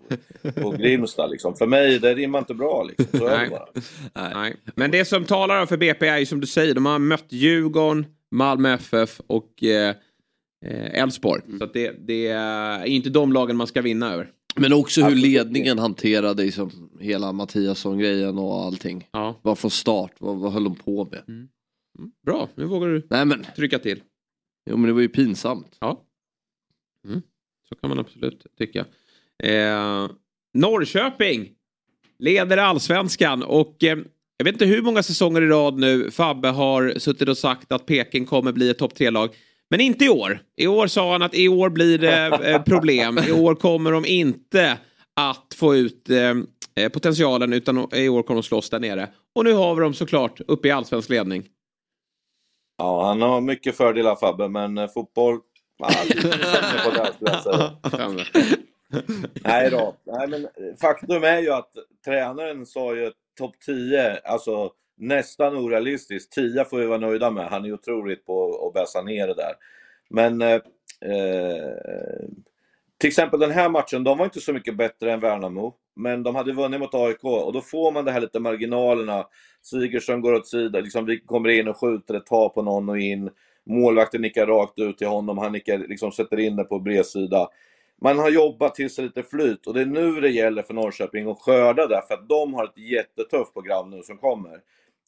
på 0.61 0.71
Grimsta 0.71 1.27
liksom. 1.27 1.55
För 1.55 1.67
mig, 1.67 1.99
det 1.99 2.15
rimmar 2.15 2.39
inte 2.39 2.53
bra 2.53 2.83
liksom. 2.83 3.19
Så 3.19 3.27
är 3.27 3.31
det 3.31 3.37
Nej. 3.37 3.49
bara. 3.49 4.33
Nej. 4.33 4.55
Men 4.75 4.91
det 4.91 5.05
som 5.05 5.25
talar 5.25 5.65
för 5.65 5.77
BP 5.77 6.07
är 6.07 6.17
ju 6.17 6.25
som 6.25 6.39
du 6.39 6.47
säger, 6.47 6.73
de 6.73 6.85
har 6.85 6.99
mött 6.99 7.25
Djurgården, 7.29 8.05
Malmö 8.31 8.73
FF 8.73 9.21
och 9.27 9.63
eh, 9.63 9.95
eh, 10.65 11.01
Elfsborg. 11.01 11.41
Så 11.57 11.63
att 11.63 11.73
det, 11.73 12.07
det 12.07 12.27
är 12.27 12.85
inte 12.85 13.09
de 13.09 13.33
lagen 13.33 13.55
man 13.55 13.67
ska 13.67 13.81
vinna 13.81 14.13
över. 14.13 14.27
Men 14.57 14.73
också 14.73 15.01
hur 15.01 15.15
ledningen 15.15 15.79
hanterade 15.79 16.43
liksom 16.43 16.89
hela 16.99 17.31
Mattiasson-grejen 17.31 18.37
och 18.37 18.63
allting. 18.63 19.07
Ja. 19.11 19.39
Bara 19.43 19.55
från 19.55 19.71
start, 19.71 20.11
vad, 20.19 20.37
vad 20.37 20.53
höll 20.53 20.63
de 20.63 20.75
på 20.75 21.07
med? 21.11 21.23
Mm. 21.27 21.47
Bra, 22.25 22.49
nu 22.55 22.65
vågar 22.65 22.87
du 22.87 23.07
Nej 23.09 23.25
men, 23.25 23.45
trycka 23.55 23.79
till. 23.79 24.01
jo, 24.69 24.77
men 24.77 24.87
det 24.87 24.93
var 24.93 25.01
ju 25.01 25.09
pinsamt. 25.09 25.77
Ja. 25.79 26.03
Mm. 27.07 27.21
Så 27.69 27.75
kan 27.75 27.89
man 27.89 27.99
absolut 27.99 28.45
tycka. 28.57 28.85
Eh, 29.43 30.09
Norrköping 30.53 31.49
leder 32.19 32.57
allsvenskan 32.57 33.43
och 33.43 33.83
eh, 33.83 33.97
jag 34.37 34.45
vet 34.45 34.53
inte 34.53 34.65
hur 34.65 34.81
många 34.81 35.03
säsonger 35.03 35.41
i 35.41 35.47
rad 35.47 35.79
nu 35.79 36.11
Fabbe 36.11 36.47
har 36.47 36.99
suttit 36.99 37.29
och 37.29 37.37
sagt 37.37 37.71
att 37.71 37.85
Peking 37.85 38.25
kommer 38.25 38.51
bli 38.51 38.69
ett 38.69 38.77
topp 38.77 38.95
tre-lag. 38.95 39.29
Men 39.69 39.81
inte 39.81 40.05
i 40.05 40.09
år. 40.09 40.39
I 40.55 40.67
år 40.67 40.87
sa 40.87 41.11
han 41.11 41.21
att 41.21 41.35
i 41.35 41.47
år 41.47 41.69
blir 41.69 41.97
det 41.97 42.25
eh, 42.27 42.63
problem. 42.63 43.19
I 43.27 43.31
år 43.31 43.55
kommer 43.55 43.91
de 43.91 44.05
inte 44.05 44.77
att 45.15 45.53
få 45.55 45.75
ut 45.75 46.09
eh, 46.09 46.33
eh, 46.83 46.89
potentialen 46.89 47.53
utan 47.53 47.87
i 47.93 48.09
år 48.09 48.23
kommer 48.23 48.41
de 48.41 48.43
slåss 48.43 48.69
där 48.69 48.79
nere. 48.79 49.09
Och 49.35 49.43
nu 49.43 49.53
har 49.53 49.75
vi 49.75 49.81
dem 49.81 49.93
såklart 49.93 50.41
uppe 50.47 50.67
i 50.67 50.71
allsvensk 50.71 51.09
ledning. 51.09 51.45
Ja, 52.77 53.05
han 53.05 53.21
har 53.21 53.41
mycket 53.41 53.77
fördelar 53.77 54.15
Fabbe, 54.15 54.47
men 54.47 54.89
fotboll... 54.89 55.39
Säga. 57.43 57.71
Nej 59.43 59.69
då. 59.71 59.95
Nej, 60.05 60.27
men 60.27 60.47
faktum 60.81 61.23
är 61.23 61.39
ju 61.39 61.51
att 61.51 61.71
tränaren 62.05 62.65
sa 62.65 62.95
ju 62.95 63.11
topp 63.37 63.55
10, 63.65 64.19
alltså 64.19 64.71
nästan 64.97 65.57
orealistiskt. 65.57 66.31
Tia 66.31 66.65
får 66.65 66.77
vi 66.77 66.85
vara 66.85 66.99
nöjda 66.99 67.31
med. 67.31 67.47
Han 67.47 67.65
är 67.65 67.73
otroligt 67.73 68.25
på 68.25 68.67
att 68.67 68.73
bäsa 68.73 69.01
ner 69.01 69.27
det 69.27 69.33
där. 69.33 69.53
Men 70.09 70.41
eh, 70.41 70.61
eh, 71.01 72.27
till 72.97 73.07
exempel 73.07 73.39
den 73.39 73.51
här 73.51 73.69
matchen, 73.69 74.03
de 74.03 74.17
var 74.17 74.25
inte 74.25 74.41
så 74.41 74.53
mycket 74.53 74.77
bättre 74.77 75.11
än 75.11 75.19
Värnamo. 75.19 75.73
Men 75.93 76.23
de 76.23 76.35
hade 76.35 76.53
vunnit 76.53 76.79
mot 76.79 76.93
AIK 76.93 77.23
och 77.23 77.53
då 77.53 77.61
får 77.61 77.91
man 77.91 78.05
det 78.05 78.11
här 78.11 78.21
lite 78.21 78.39
marginalerna. 78.39 79.27
Sigurdsson 79.61 80.21
går 80.21 80.33
åt 80.33 80.47
sidan, 80.47 80.83
liksom 80.83 81.05
vi 81.05 81.19
kommer 81.19 81.49
in 81.49 81.67
och 81.67 81.77
skjuter 81.77 82.13
ett 82.13 82.25
tag 82.25 82.53
på 82.53 82.61
någon 82.61 82.89
och 82.89 82.99
in. 82.99 83.29
Målvakten 83.63 84.21
nickar 84.21 84.45
rakt 84.45 84.79
ut 84.79 84.97
till 84.97 85.07
honom, 85.07 85.37
han 85.37 85.51
nickar, 85.51 85.77
liksom 85.77 86.11
sätter 86.11 86.39
in 86.39 86.55
det 86.55 86.63
på 86.63 86.79
bredsida. 86.79 87.49
Man 88.01 88.19
har 88.19 88.29
jobbat 88.29 88.75
till 88.75 88.89
sig 88.89 89.03
lite 89.03 89.23
flyt 89.23 89.67
och 89.67 89.73
det 89.73 89.81
är 89.81 89.85
nu 89.85 90.21
det 90.21 90.29
gäller 90.29 90.63
för 90.63 90.73
Norrköping 90.73 91.29
att 91.29 91.39
skörda 91.39 91.87
där 91.87 92.01
för 92.07 92.13
att 92.13 92.29
de 92.29 92.53
har 92.53 92.63
ett 92.63 92.77
jättetufft 92.77 93.53
program 93.53 93.89
nu 93.89 94.01
som 94.01 94.17
kommer. 94.17 94.59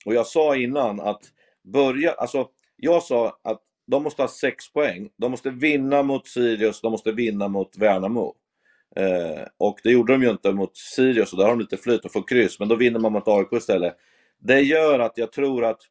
Och 0.05 0.13
jag 0.13 0.27
sa 0.27 0.55
innan 0.55 0.99
att 0.99 1.21
börja, 1.63 2.11
alltså 2.11 2.47
jag 2.75 3.03
sa 3.03 3.39
att 3.43 3.61
de 3.87 4.03
måste 4.03 4.21
ha 4.21 4.29
sex 4.29 4.73
poäng. 4.73 5.09
De 5.17 5.31
måste 5.31 5.49
vinna 5.49 6.03
mot 6.03 6.27
Sirius, 6.27 6.81
de 6.81 6.91
måste 6.91 7.11
vinna 7.11 7.47
mot 7.47 7.77
Värnamo. 7.77 8.35
Eh, 8.95 9.43
och 9.57 9.79
det 9.83 9.91
gjorde 9.91 10.13
de 10.13 10.23
ju 10.23 10.29
inte 10.29 10.51
mot 10.51 10.77
Sirius 10.77 11.33
och 11.33 11.39
där 11.39 11.45
har 11.45 11.51
de 11.51 11.59
lite 11.59 11.77
flyt 11.77 12.05
och 12.05 12.11
får 12.11 12.27
kryss, 12.27 12.59
men 12.59 12.67
då 12.67 12.75
vinner 12.75 12.99
man 12.99 13.11
mot 13.11 13.27
AIK 13.27 13.53
istället. 13.53 13.97
Det 14.39 14.61
gör 14.61 14.99
att 14.99 15.17
jag 15.17 15.31
tror 15.31 15.65
att 15.65 15.81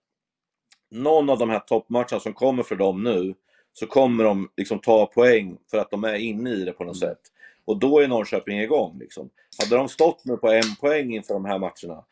någon 0.90 1.30
av 1.30 1.38
de 1.38 1.50
här 1.50 1.58
toppmatcherna 1.58 2.20
som 2.20 2.32
kommer 2.32 2.62
för 2.62 2.76
dem 2.76 3.02
nu, 3.02 3.34
så 3.72 3.86
kommer 3.86 4.24
de 4.24 4.50
liksom 4.56 4.78
ta 4.78 5.06
poäng 5.06 5.58
för 5.70 5.78
att 5.78 5.90
de 5.90 6.04
är 6.04 6.14
inne 6.14 6.50
i 6.50 6.64
det 6.64 6.72
på 6.72 6.84
något 6.84 6.98
sätt. 6.98 7.20
Och 7.64 7.78
då 7.78 7.98
är 8.00 8.08
Norrköping 8.08 8.60
igång. 8.60 8.98
Liksom. 8.98 9.30
Hade 9.58 9.76
de 9.76 9.88
stått 9.88 10.24
nu 10.24 10.36
på 10.36 10.48
en 10.52 10.76
poäng 10.80 11.14
inför 11.14 11.34
de 11.34 11.44
här 11.44 11.58
matcherna, 11.58 12.04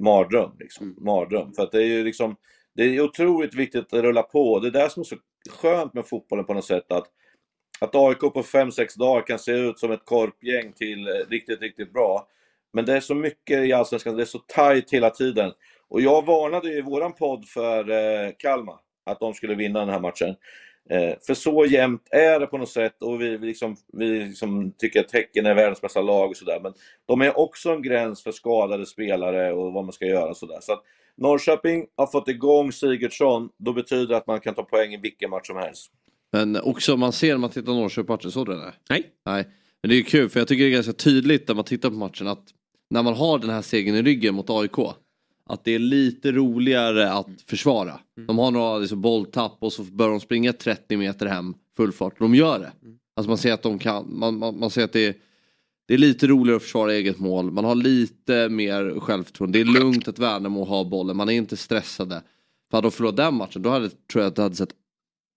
mardröm. 0.00 0.50
Liksom. 0.58 0.96
mardröm. 0.98 1.52
För 1.52 1.62
att 1.62 1.72
det 1.72 1.78
är 1.78 1.86
ju 1.86 2.04
liksom, 2.04 2.36
det 2.74 2.82
är 2.82 3.00
otroligt 3.00 3.54
viktigt 3.54 3.94
att 3.94 4.02
rulla 4.02 4.22
på. 4.22 4.60
Det 4.60 4.68
är 4.68 4.72
det 4.82 4.90
som 4.90 5.00
är 5.00 5.04
så 5.04 5.16
skönt 5.50 5.94
med 5.94 6.06
fotbollen 6.06 6.44
på 6.44 6.54
något 6.54 6.64
sätt. 6.64 6.92
Att, 6.92 7.06
att 7.80 7.94
AIK 7.94 8.20
på 8.20 8.42
5-6 8.42 8.98
dagar 8.98 9.26
kan 9.26 9.38
se 9.38 9.52
ut 9.52 9.78
som 9.78 9.90
ett 9.92 10.04
korpgäng 10.04 10.72
till 10.72 11.08
eh, 11.08 11.12
riktigt, 11.28 11.60
riktigt 11.60 11.92
bra. 11.92 12.28
Men 12.72 12.84
det 12.84 12.96
är 12.96 13.00
så 13.00 13.14
mycket 13.14 13.64
i 13.64 13.72
Allsvenskan, 13.72 14.16
det 14.16 14.22
är 14.22 14.26
så 14.26 14.38
tajt 14.38 14.92
hela 14.92 15.10
tiden. 15.10 15.52
Och 15.88 16.00
jag 16.00 16.26
varnade 16.26 16.68
ju 16.68 16.78
i 16.78 16.82
våran 16.82 17.12
podd 17.12 17.48
för 17.48 17.90
eh, 17.90 18.30
Kalmar, 18.38 18.78
att 19.06 19.20
de 19.20 19.34
skulle 19.34 19.54
vinna 19.54 19.80
den 19.80 19.88
här 19.88 20.00
matchen. 20.00 20.36
Eh, 20.90 21.14
för 21.26 21.34
så 21.34 21.66
jämnt 21.66 22.08
är 22.10 22.40
det 22.40 22.46
på 22.46 22.58
något 22.58 22.68
sätt 22.68 23.02
och 23.02 23.20
vi, 23.20 23.36
vi, 23.36 23.46
liksom, 23.46 23.76
vi 23.92 24.24
liksom 24.24 24.72
tycker 24.78 25.00
att 25.00 25.12
Häcken 25.12 25.46
är 25.46 25.54
världens 25.54 25.80
bästa 25.80 26.00
lag 26.00 26.30
och 26.30 26.36
sådär. 26.36 26.60
Men 26.62 26.72
de 27.06 27.20
är 27.20 27.38
också 27.38 27.70
en 27.70 27.82
gräns 27.82 28.22
för 28.22 28.32
skadade 28.32 28.86
spelare 28.86 29.52
och 29.52 29.72
vad 29.72 29.84
man 29.84 29.92
ska 29.92 30.06
göra 30.06 30.30
och 30.30 30.36
sådär. 30.36 30.58
Så 30.60 30.72
att 30.72 30.82
Norrköping 31.16 31.86
har 31.96 32.06
fått 32.06 32.28
igång 32.28 32.72
Sigurdsson, 32.72 33.48
då 33.58 33.72
betyder 33.72 34.06
det 34.06 34.16
att 34.16 34.26
man 34.26 34.40
kan 34.40 34.54
ta 34.54 34.62
poäng 34.62 34.94
i 34.94 34.96
vilken 34.96 35.30
match 35.30 35.46
som 35.46 35.56
helst. 35.56 35.90
Men 36.32 36.60
också 36.60 36.96
man 36.96 37.12
ser 37.12 37.28
när 37.28 37.38
man 37.38 37.50
tittar 37.50 37.66
på 37.66 37.72
Norrköping-matchen, 37.72 38.30
såg 38.30 38.46
du 38.46 38.54
det? 38.54 38.72
Nej. 38.90 39.06
Nej. 39.26 39.48
Men 39.82 39.88
det 39.88 39.94
är 39.94 39.96
ju 39.96 40.04
kul 40.04 40.28
för 40.28 40.40
jag 40.40 40.48
tycker 40.48 40.64
det 40.64 40.70
är 40.70 40.74
ganska 40.74 40.92
tydligt 40.92 41.48
när 41.48 41.54
man 41.54 41.64
tittar 41.64 41.90
på 41.90 41.96
matchen 41.96 42.26
att 42.26 42.44
när 42.90 43.02
man 43.02 43.14
har 43.14 43.38
den 43.38 43.50
här 43.50 43.62
segern 43.62 43.94
i 43.94 44.02
ryggen 44.02 44.34
mot 44.34 44.50
AIK 44.50 44.78
att 45.46 45.64
det 45.64 45.74
är 45.74 45.78
lite 45.78 46.32
roligare 46.32 47.12
att 47.12 47.28
försvara. 47.46 48.00
De 48.26 48.38
har 48.38 48.50
några 48.50 48.78
liksom, 48.78 49.00
bolltapp 49.00 49.56
och 49.58 49.72
så 49.72 49.82
börjar 49.82 50.10
de 50.10 50.20
springa 50.20 50.52
30 50.52 50.96
meter 50.96 51.26
hem 51.26 51.54
full 51.76 51.92
fart. 51.92 52.18
De 52.18 52.34
gör 52.34 52.58
det. 52.58 52.72
Alltså 53.16 53.28
man 53.28 53.38
ser 53.38 53.52
att 53.52 53.62
de 53.62 53.78
kan, 53.78 54.18
man, 54.18 54.38
man, 54.38 54.58
man 54.58 54.70
ser 54.70 54.84
att 54.84 54.92
det 54.92 55.06
är, 55.06 55.14
det 55.88 55.94
är 55.94 55.98
lite 55.98 56.26
roligare 56.26 56.56
att 56.56 56.62
försvara 56.62 56.92
eget 56.92 57.18
mål. 57.18 57.50
Man 57.50 57.64
har 57.64 57.74
lite 57.74 58.48
mer 58.48 59.00
självförtroende. 59.00 59.58
Det 59.58 59.62
är 59.70 59.80
lugnt 59.80 60.08
att 60.08 60.18
Värnamo 60.18 60.64
har 60.64 60.84
bollen. 60.84 61.16
Man 61.16 61.28
är 61.28 61.32
inte 61.32 61.56
stressade. 61.56 62.22
För 62.70 62.76
hade 62.76 62.86
de 62.86 62.92
förlorat 62.92 63.16
den 63.16 63.34
matchen 63.34 63.62
då 63.62 63.70
hade, 63.70 63.90
tror 63.90 64.22
jag 64.22 64.26
att 64.26 64.36
det 64.36 64.42
hade 64.42 64.54
sett 64.54 64.74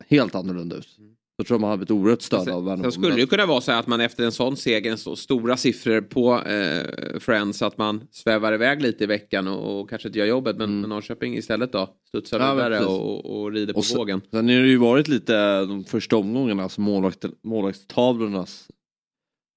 helt 0.08 0.36
annorlunda 0.36 0.76
ut. 0.76 0.98
Då 1.38 1.44
tror 1.44 1.56
jag 1.56 1.62
man 1.62 1.70
hade 1.70 1.86
blivit 1.86 1.92
oerhört 2.02 2.22
störd 2.22 2.50
av 2.50 2.66
Värnamo. 2.66 2.84
Sen 2.84 2.92
skulle 2.92 3.14
det 3.16 3.22
ju 3.22 3.28
kunna 3.28 3.46
vara 3.46 3.62
så 3.62 3.72
att 3.72 3.88
man 3.88 4.02
efter 4.02 4.24
en 4.24 4.32
sån 4.32 4.58
seger, 4.58 4.96
så 4.96 5.16
stora 5.16 5.58
siffror 5.58 6.02
på 6.02 6.42
eh, 6.42 7.20
Friends, 7.20 7.62
att 7.62 7.78
man 7.78 8.08
svävar 8.12 8.54
iväg 8.54 8.82
lite 8.82 9.04
i 9.04 9.08
veckan 9.08 9.48
och, 9.48 9.80
och 9.82 9.90
kanske 9.90 10.08
inte 10.08 10.20
gör 10.20 10.26
jobbet. 10.26 10.58
Men, 10.58 10.82
men 10.82 10.90
Norrköping 10.90 11.38
istället 11.38 11.72
då 11.72 11.90
studsar 12.08 12.40
Mm. 12.40 12.48
Ja, 12.48 12.56
vidare 12.56 12.86
och, 12.86 13.26
och, 13.26 13.42
och 13.42 13.52
rider 13.52 13.74
på 13.74 13.80
Och 13.80 13.86
sen- 13.86 13.98
vågen. 13.98 14.22
Sen 14.32 14.50
har 14.50 14.56
det 14.56 14.68
ju 14.68 14.78
varit 14.78 15.08
lite 15.08 15.66
de 15.66 15.84
första 15.84 16.18
omgångarna, 16.18 16.64
alltså 16.64 16.82
målvakt, 16.82 17.26
målvaktstavlornas 17.44 18.68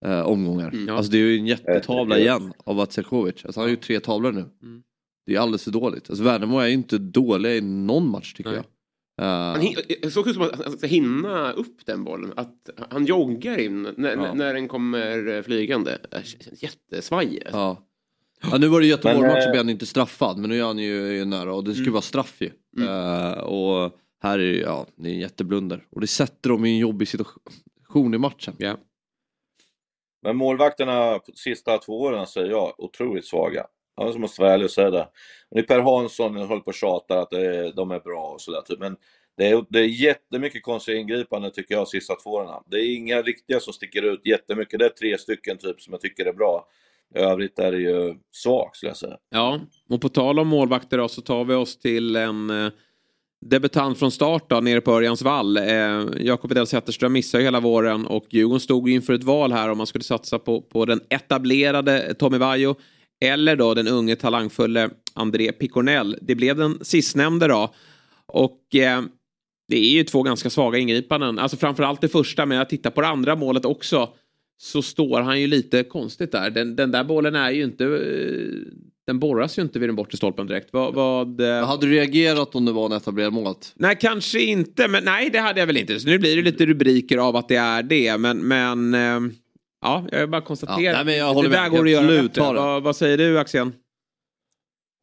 eh, 0.07 0.21
omgångar. 0.21 0.69
Mm. 0.69 0.97
Alltså 0.97 1.13
det 1.13 1.19
är 1.19 1.23
ju 1.23 1.39
en 1.39 1.47
jättetavla 1.47 2.19
Ja. 2.19 2.23
igen 2.23 2.53
av 2.65 2.77
Vatsakovic. 2.77 3.45
Alltså 3.45 3.61
han 3.61 3.65
har 3.65 3.71
ju 3.71 3.77
tre 3.77 4.01
tavlor 4.01 4.33
nu. 4.33 4.45
Det 5.27 5.35
är 5.35 5.39
alldeles 5.41 5.65
för 5.65 5.71
dåligt. 5.71 6.11
Alltså 6.11 6.25
Värnamo 6.25 6.59
är 6.59 6.67
ju 6.67 6.73
inte 6.73 6.99
dåliga 6.99 7.57
i 7.57 7.61
någon 7.61 8.11
match 8.11 8.33
tycker 8.33 8.53
jag. 8.53 8.65
Han 9.25 9.61
hin- 9.61 10.11
såg 10.11 10.29
ut 10.29 10.35
som 10.35 10.43
att 10.43 10.65
han 10.65 10.79
ska 10.79 10.87
hinna 10.87 11.53
upp 11.53 11.87
den 11.87 12.05
bollen. 12.05 12.33
Att 12.37 12.71
han 12.91 13.05
joggar 13.07 13.59
in 13.59 13.83
när, 13.97 14.17
Ja. 14.17 14.35
när 14.35 14.55
den 14.55 14.69
kommer 14.69 15.29
eh, 15.37 15.43
flygande. 15.43 15.99
Det 16.11 16.27
känns 16.27 16.63
Jättesvajig. 16.63 17.43
alltså. 17.45 17.59
Ja. 17.59 17.87
Ja, 18.51 18.59
nu 18.59 18.69
var 18.69 18.81
det 18.81 18.87
Göteborg-matchen 18.87 19.33
Men, 19.35 19.43
eh, 19.47 19.51
blev 19.51 19.57
han 19.63 19.71
inte 19.71 19.87
straffad 19.87 20.39
men 20.39 20.51
nu 20.51 20.59
är 20.59 20.65
han 20.65 20.79
ju, 20.79 21.13
ju 21.13 21.25
nära 21.25 21.55
och 21.55 21.65
det 21.65 21.75
skulle 21.75 21.91
vara 21.91 22.03
straff 22.03 22.37
ju. 22.41 22.51
Eh, 22.87 23.33
och 23.33 23.93
här 24.23 24.39
är 24.39 24.53
det, 24.53 24.59
ja, 24.59 24.87
det 24.97 25.09
är 25.09 25.13
en 25.13 25.19
jätteblunder. 25.21 25.85
Och 25.91 26.01
det 26.01 26.07
sätter 26.07 26.51
dem 26.51 26.65
i 26.65 26.71
en 26.71 26.79
jobbig 26.79 27.09
situation 27.09 28.15
i 28.15 28.19
matchen. 28.19 28.55
Ja. 28.59 28.77
Men 30.23 30.37
målvakterna 30.37 31.21
sista 31.35 31.79
två 31.79 32.01
åren 32.01 32.27
säger 32.27 32.51
jag, 32.51 32.75
otroligt 32.79 33.27
svaga. 33.27 33.67
Jag 34.07 34.21
måste 34.21 34.41
vara 34.41 34.53
ärlig 34.53 34.65
och 34.65 34.71
säga 34.71 34.91
det. 34.91 35.09
Och 35.49 35.57
det 35.57 35.59
är 35.59 35.63
Per 35.63 35.81
Hansson 35.81 36.37
jag 36.37 36.47
håller 36.47 36.61
på 36.61 36.69
och 36.69 36.75
tjatar 36.75 37.17
att 37.17 37.33
är, 37.33 37.65
eh, 37.65 37.71
de 37.71 37.91
är 37.91 38.01
bra 38.01 38.23
och 38.35 38.41
sådär. 38.41 38.61
Typ. 38.61 38.79
Men 38.79 38.97
det 39.37 39.49
är, 39.49 39.65
det 39.69 39.79
är 39.79 39.85
jättemycket 39.85 40.63
konstiga 40.63 40.99
ingripanden 40.99 41.51
tycker 41.51 41.75
jag 41.75 41.89
sista 41.89 42.15
två 42.15 42.31
åren. 42.31 42.63
Det 42.67 42.77
är 42.77 42.97
inga 42.97 43.23
riktiga 43.23 43.61
som 43.61 43.73
sticker 43.73 44.03
ut 44.03 44.21
jättemycket. 44.27 44.79
Det 44.79 44.85
är 44.85 44.89
tre 44.89 45.19
stycken 45.19 45.59
typ 45.59 45.81
som 45.81 45.93
jag 45.93 46.01
tycker 46.01 46.27
är 46.27 46.33
bra. 46.33 46.67
I 47.15 47.19
övrigt 47.19 47.59
är 47.59 47.73
det 47.73 47.79
ju 47.79 48.15
svagt 48.33 48.77
skulle 48.77 48.91
jag 48.91 48.97
säga. 48.97 49.17
Ja, 49.31 49.61
och 49.89 50.01
på 50.01 50.09
tal 50.09 50.39
om 50.39 50.49
målvakter 50.49 50.99
då, 50.99 51.09
så 51.09 51.23
tar 51.23 51.45
vi 51.45 51.55
oss 51.55 51.79
till 51.79 52.17
en 52.17 52.51
eh, 52.51 52.73
debutant 53.41 53.99
från 53.99 54.11
start 54.11 54.45
då, 54.49 54.61
nere 54.61 54.81
på 54.81 54.93
Örjans 54.93 55.23
vall. 55.23 55.57
Eh, 55.57 56.05
Jakob 56.21 56.53
Edell 56.53 56.67
Zetterström 56.67 57.13
missade 57.13 57.43
ju 57.43 57.47
hela 57.47 57.61
våren 57.61 58.07
och 58.07 58.27
Djurgården 58.31 58.61
stod 58.61 58.89
ju 58.89 58.95
inför 58.95 59.13
ett 59.13 59.25
val 59.25 59.53
här 59.53 59.71
om 59.71 59.79
man 59.79 59.87
skulle 59.87 60.05
satsa 60.05 60.39
på, 60.39 60.63
på 60.63 60.85
den 60.85 61.01
etablerade 61.09 62.15
Tommy 62.15 62.39
Vaiho 62.39 62.75
eller 63.21 63.57
då 63.57 63.75
den 63.75 63.89
unge 63.89 64.17
talangfulle 64.17 64.91
André 65.15 65.53
Picornell. 65.53 66.19
Det 66.23 66.35
blev 66.35 66.57
den 66.57 66.79
sistnämnde 66.83 67.47
då. 67.49 67.75
Och 68.27 68.75
eh, 68.75 69.03
det 69.69 69.77
är 69.79 69.91
ju 69.91 70.05
två 70.05 70.23
ganska 70.23 70.51
svaga 70.51 70.79
ingripanden. 70.79 71.39
Alltså 71.39 71.57
framförallt 71.57 72.01
det 72.01 72.09
första, 72.09 72.47
men 72.47 72.59
jag 72.59 72.69
tittar 72.69 72.91
på 72.91 73.01
det 73.01 73.07
andra 73.07 73.37
målet 73.37 73.65
också. 73.65 74.09
Så 74.63 74.83
står 74.83 75.21
han 75.21 75.41
ju 75.41 75.47
lite 75.47 75.83
konstigt 75.83 76.33
där. 76.33 76.51
Den, 76.51 76.77
den 76.77 76.91
där 76.91 77.05
bollen 77.05 77.35
är 77.35 77.51
ju 77.51 77.65
inte... 77.65 77.85
eh, 77.85 78.73
Den 79.07 79.19
borras 79.19 79.59
ju 79.59 79.63
inte 79.63 79.79
vid 79.79 79.89
den 79.89 79.97
bortre 79.97 80.17
stolpen 80.17 80.47
direkt. 80.47 80.69
Vad... 80.73 80.95
vad 80.95 81.41
eh, 81.41 81.67
Hade 81.67 81.87
du 81.87 81.93
reagerat 81.93 82.55
om 82.55 82.65
det 82.65 82.73
var 82.73 82.87
en 82.87 82.93
etablerad 82.93 83.33
målet? 83.33 83.73
Nej, 83.75 83.97
kanske 84.01 84.41
inte. 84.41 84.89
Men 84.89 85.05
nej, 85.05 85.31
det 85.31 85.39
hade 85.39 85.61
jag 85.61 85.67
väl 85.67 85.77
inte. 85.77 86.01
Så 86.01 86.09
nu 86.09 86.19
blir 86.19 86.37
det 86.37 86.43
lite 86.43 86.67
rubriker 86.67 87.19
av 87.19 87.37
att 87.37 87.49
det 87.49 87.57
är 87.57 87.83
det. 87.83 88.19
Men, 88.19 88.39
men 88.39 88.95
eh, 88.95 89.33
ja, 89.81 90.05
jag 90.13 90.31
bara 90.31 90.41
konstatera. 90.41 90.81
Ja, 90.81 90.93
nej, 90.93 91.05
men 91.05 91.17
jag 91.17 91.29
det 91.29 91.35
håller 91.35 91.49
där 91.51 91.63
med. 91.63 91.71
går 91.71 91.85
att 91.85 91.91
göra 91.91 92.03
Absolut, 92.05 92.35
ta 92.35 92.53
det. 92.53 92.61
Vad, 92.61 92.83
vad 92.83 92.97
säger 92.97 93.19
du, 93.19 93.39
Axel? 93.39 93.71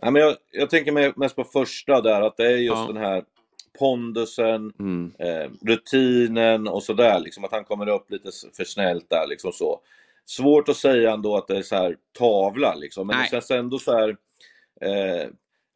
Ja, 0.01 0.11
men 0.11 0.21
jag, 0.21 0.35
jag 0.51 0.69
tänker 0.69 0.91
me- 0.91 1.13
mest 1.15 1.35
på 1.35 1.43
första 1.43 2.01
där, 2.01 2.21
att 2.21 2.37
det 2.37 2.45
är 2.45 2.57
just 2.57 2.77
Ja. 2.77 2.93
den 2.93 2.97
här 3.03 3.23
pondusen, 3.79 4.73
Mm. 4.79 5.11
eh, 5.19 5.49
rutinen 5.67 6.67
och 6.67 6.83
sådär. 6.83 7.19
Liksom, 7.19 7.43
att 7.43 7.51
han 7.51 7.63
kommer 7.63 7.89
upp 7.89 8.11
lite 8.11 8.29
för 8.57 8.63
snällt 8.63 9.09
där. 9.09 9.27
Liksom 9.27 9.51
så. 9.51 9.79
Svårt 10.25 10.69
att 10.69 10.77
säga 10.77 11.11
ändå 11.13 11.37
att 11.37 11.47
det 11.47 11.57
är 11.57 11.61
så 11.61 11.75
här 11.75 11.95
tavla 12.17 12.75
liksom. 12.75 13.07
Men 13.07 13.15
Nej. 13.15 13.23
det 13.25 13.31
känns 13.35 13.51
ändå 13.51 13.79
så 13.79 13.91
här... 13.97 14.09
Eh, 14.81 15.27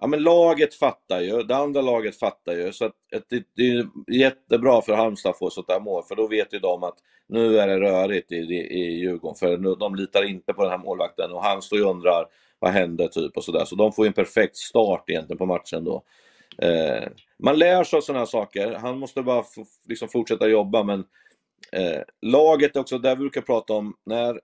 ja 0.01 0.07
men 0.07 0.23
laget 0.23 0.73
fattar 0.73 1.21
ju, 1.21 1.43
det 1.43 1.55
andra 1.55 1.81
laget 1.81 2.19
fattar 2.19 2.53
ju. 2.53 2.73
Så 2.73 2.85
att, 2.85 2.95
att 3.15 3.29
det, 3.29 3.43
det 3.55 3.63
är 3.63 3.85
jättebra 4.07 4.81
för 4.81 4.93
Halmstad 4.93 5.29
att 5.29 5.37
få 5.37 5.49
sånt 5.49 5.67
där 5.67 5.79
mål. 5.79 6.03
För 6.03 6.15
då 6.15 6.27
vet 6.27 6.53
ju 6.53 6.59
de 6.59 6.83
att 6.83 6.97
nu 7.27 7.59
är 7.59 7.67
det 7.67 7.79
rörigt 7.79 8.31
i, 8.31 8.35
i, 8.35 8.79
i 8.79 8.99
Djurgården. 8.99 9.35
För 9.35 9.57
nu, 9.57 9.75
de 9.75 9.95
litar 9.95 10.29
inte 10.29 10.53
på 10.53 10.61
den 10.61 10.71
här 10.71 10.77
målvakten. 10.77 11.31
Och 11.31 11.43
han 11.43 11.61
står 11.61 11.77
ju 11.79 11.85
och 11.85 11.91
undrar 11.91 12.25
vad 12.59 12.71
hände 12.71 13.07
typ 13.07 13.37
och 13.37 13.43
sådär. 13.43 13.65
Så 13.65 13.75
de 13.75 13.91
får 13.91 14.05
ju 14.05 14.07
en 14.07 14.13
perfekt 14.13 14.57
start 14.57 15.09
egentligen 15.09 15.37
på 15.37 15.45
matchen 15.45 15.83
då. 15.83 16.03
Eh, 16.57 17.07
man 17.39 17.59
lär 17.59 17.83
sig 17.83 17.97
av 17.97 18.01
sådana 18.01 18.19
här 18.19 18.25
saker. 18.25 18.73
Han 18.73 18.99
måste 18.99 19.21
bara 19.21 19.43
liksom 19.87 20.07
fortsätta 20.07 20.47
jobba 20.47 20.83
men 20.83 20.99
eh, 21.71 22.01
laget 22.21 22.75
är 22.75 22.79
också, 22.79 22.97
där 22.97 23.15
vi 23.15 23.19
brukar 23.19 23.41
prata 23.41 23.73
om, 23.73 23.93
när, 24.05 24.39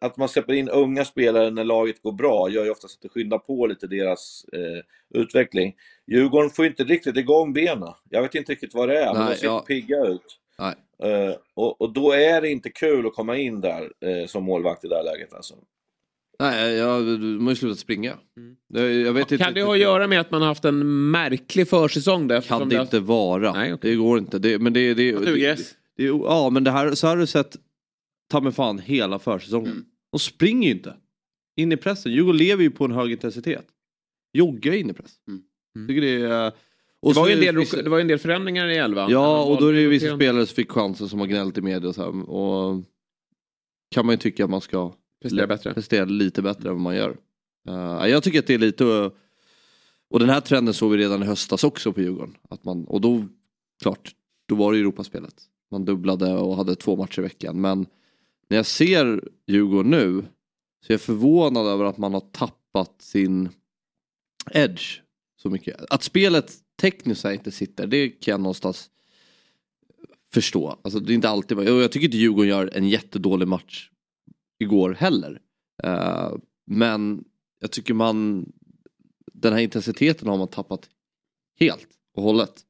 att 0.00 0.16
man 0.16 0.28
släpper 0.28 0.52
in 0.52 0.68
unga 0.68 1.04
spelare 1.04 1.50
när 1.50 1.64
laget 1.64 2.02
går 2.02 2.12
bra 2.12 2.48
gör 2.50 2.64
ju 2.64 2.70
oftast 2.70 2.94
att 2.96 3.02
det 3.02 3.08
skyndar 3.08 3.38
på 3.38 3.66
lite 3.66 3.86
deras 3.86 4.44
eh, 4.52 5.20
utveckling. 5.20 5.74
Djurgården 6.06 6.50
får 6.50 6.66
inte 6.66 6.84
riktigt 6.84 7.16
igång 7.16 7.52
benen. 7.52 7.92
Jag 8.10 8.22
vet 8.22 8.34
inte 8.34 8.52
riktigt 8.52 8.74
vad 8.74 8.88
det 8.88 8.98
är, 8.98 9.14
men 9.14 9.22
Nej, 9.24 9.34
de 9.34 9.40
ser 9.40 9.46
ja. 9.46 9.54
inte 9.54 9.66
pigga 9.66 10.04
ut. 10.06 10.38
Nej. 10.58 10.74
Eh, 11.02 11.34
och, 11.54 11.80
och 11.80 11.92
då 11.92 12.12
är 12.12 12.40
det 12.40 12.48
inte 12.50 12.70
kul 12.70 13.06
att 13.06 13.14
komma 13.14 13.36
in 13.36 13.60
där 13.60 13.82
eh, 13.82 14.26
som 14.26 14.44
målvakt 14.44 14.84
i 14.84 14.88
det 14.88 14.96
här 14.96 15.04
läget 15.04 15.34
alltså. 15.34 15.54
Nej, 16.40 16.74
jag, 16.74 17.04
du 17.04 17.16
måste 17.38 17.50
ju 17.50 17.56
sluta 17.56 17.76
springa. 17.80 18.14
Det, 18.68 18.92
jag 18.92 19.12
vet 19.12 19.32
inte 19.32 19.34
Mm. 19.44 19.44
Kan 19.44 19.54
det 19.54 19.62
ha 19.62 19.72
att 19.74 19.78
göra 19.80 20.06
med 20.06 20.20
att 20.20 20.30
man 20.30 20.40
har 20.40 20.48
haft 20.48 20.64
en 20.64 21.10
märklig 21.10 21.68
försäsong? 21.68 22.28
Där, 22.28 22.40
Kan 22.40 22.68
det 22.68 22.76
har- 22.76 22.82
inte 22.82 23.00
vara. 23.00 23.52
Nej, 23.52 23.74
okej. 23.74 23.90
Det 23.90 23.96
går 23.96 24.18
inte. 24.18 24.38
Det, 24.38 24.58
men 24.58 24.72
det, 24.72 24.94
det, 24.94 25.12
det, 25.12 25.18
Naturgräs. 25.18 25.74
det, 25.96 26.04
ja 26.04 26.50
men 26.50 26.64
det 26.64 26.70
här, 26.70 26.94
så 26.94 27.06
har 27.06 27.16
du 27.16 27.26
sett 27.26 27.56
ta 28.28 28.40
mig 28.40 28.52
fan 28.52 28.78
hela 28.78 29.18
försäsongen. 29.18 29.72
Mm. 29.72 29.84
De 30.12 30.18
springer 30.18 30.68
ju 30.68 30.74
inte. 30.74 30.96
In 31.56 31.72
i 31.72 31.76
pressen. 31.76 32.12
Djurgården 32.12 32.36
lever 32.38 32.62
ju 32.62 32.70
på 32.70 32.84
en 32.84 32.92
hög 32.92 33.12
intensitet. 33.12 33.66
Joggar 34.32 34.72
in 34.72 34.90
i 34.90 34.92
press. 34.92 35.12
Mm. 35.28 35.88
Tycker 35.88 36.00
det 36.00 36.08
är... 36.22 36.28
Det 36.28 36.52
Och 37.00 37.14
var, 37.14 37.24
så 37.24 37.28
ju 37.28 37.34
en 37.34 37.40
del, 37.40 37.56
vissa- 37.56 37.82
det 37.82 37.90
var 37.90 37.98
ju 37.98 38.00
en 38.02 38.08
del 38.08 38.18
förändringar 38.18 38.68
i 38.68 38.76
elvan. 38.76 39.10
Ja, 39.10 39.44
och 39.44 39.60
då 39.60 39.66
är 39.66 39.72
det 39.72 39.80
ju 39.80 39.88
vissa 39.88 40.16
spelare 40.16 40.46
som 40.46 40.54
fick 40.54 40.70
chansen 40.70 41.08
som 41.08 41.18
har 41.18 41.26
gnällt 41.26 41.58
i 41.58 41.60
media 41.60 41.88
och 41.88 41.94
så 41.94 42.02
här. 42.02 42.30
Och 42.30 42.84
kan 43.90 44.06
man 44.06 44.12
ju 44.12 44.16
tycka 44.16 44.44
att 44.44 44.50
man 44.50 44.60
ska 44.60 44.92
Prestera 45.22 45.46
bättre. 45.46 45.74
prestera 45.74 46.04
lite 46.04 46.42
bättre 46.42 46.68
än 46.68 46.74
vad 46.74 46.82
man 46.82 46.96
gör. 46.96 47.16
Uh, 47.68 48.08
jag 48.08 48.22
tycker 48.22 48.38
att 48.38 48.46
det 48.46 48.54
är 48.54 48.58
lite... 48.58 48.84
uh, 48.84 49.10
och 50.10 50.18
den 50.18 50.28
här 50.28 50.40
trenden 50.40 50.74
såg 50.74 50.90
vi 50.90 50.96
redan 50.98 51.22
i 51.22 51.26
höstas 51.26 51.64
också 51.64 51.92
på 51.92 52.00
Djurgården. 52.00 52.36
Att 52.50 52.64
man, 52.64 52.84
och 52.84 53.00
då, 53.00 53.26
klart, 53.82 54.12
då 54.48 54.54
var 54.54 54.72
det 54.72 54.78
Europaspelet. 54.78 55.34
Man 55.70 55.84
dubblade 55.84 56.34
och 56.34 56.56
hade 56.56 56.74
två 56.76 56.96
matcher 56.96 57.18
i 57.18 57.22
veckan. 57.22 57.60
Men 57.60 57.86
när 58.48 58.56
jag 58.56 58.66
ser 58.66 59.28
Djurgården 59.46 59.90
nu 59.90 60.22
så 60.86 60.92
är 60.92 60.94
jag 60.94 61.00
förvånad 61.00 61.66
över 61.66 61.84
att 61.84 61.98
man 61.98 62.14
har 62.14 62.20
tappat 62.20 63.02
sin 63.02 63.48
edge 64.50 65.00
så 65.42 65.50
mycket. 65.50 65.84
Att 65.90 66.02
spelet 66.02 66.52
tekniskt 66.80 67.24
inte 67.24 67.50
sitter, 67.50 67.86
det 67.86 68.08
kan 68.08 68.32
jag 68.32 68.40
någonstans 68.40 68.90
förstå. 70.32 70.78
Alltså 70.82 71.00
det 71.00 71.12
är 71.12 71.14
inte 71.14 71.28
alltid, 71.28 71.58
jag 71.58 71.92
tycker 71.92 72.04
inte 72.06 72.16
Djurgården 72.16 72.48
gör 72.48 72.70
en 72.74 72.88
jättedålig 72.88 73.48
match 73.48 73.90
igår 74.58 74.96
heller. 74.98 75.40
Eh, 75.82 76.32
men 76.66 77.24
jag 77.60 77.70
tycker 77.70 77.94
man, 77.94 78.46
den 79.32 79.52
här 79.52 79.60
intensiteten 79.60 80.28
har 80.28 80.38
man 80.38 80.48
tappat 80.48 80.90
helt 81.60 81.88
och 82.14 82.22
hållet. 82.22 82.64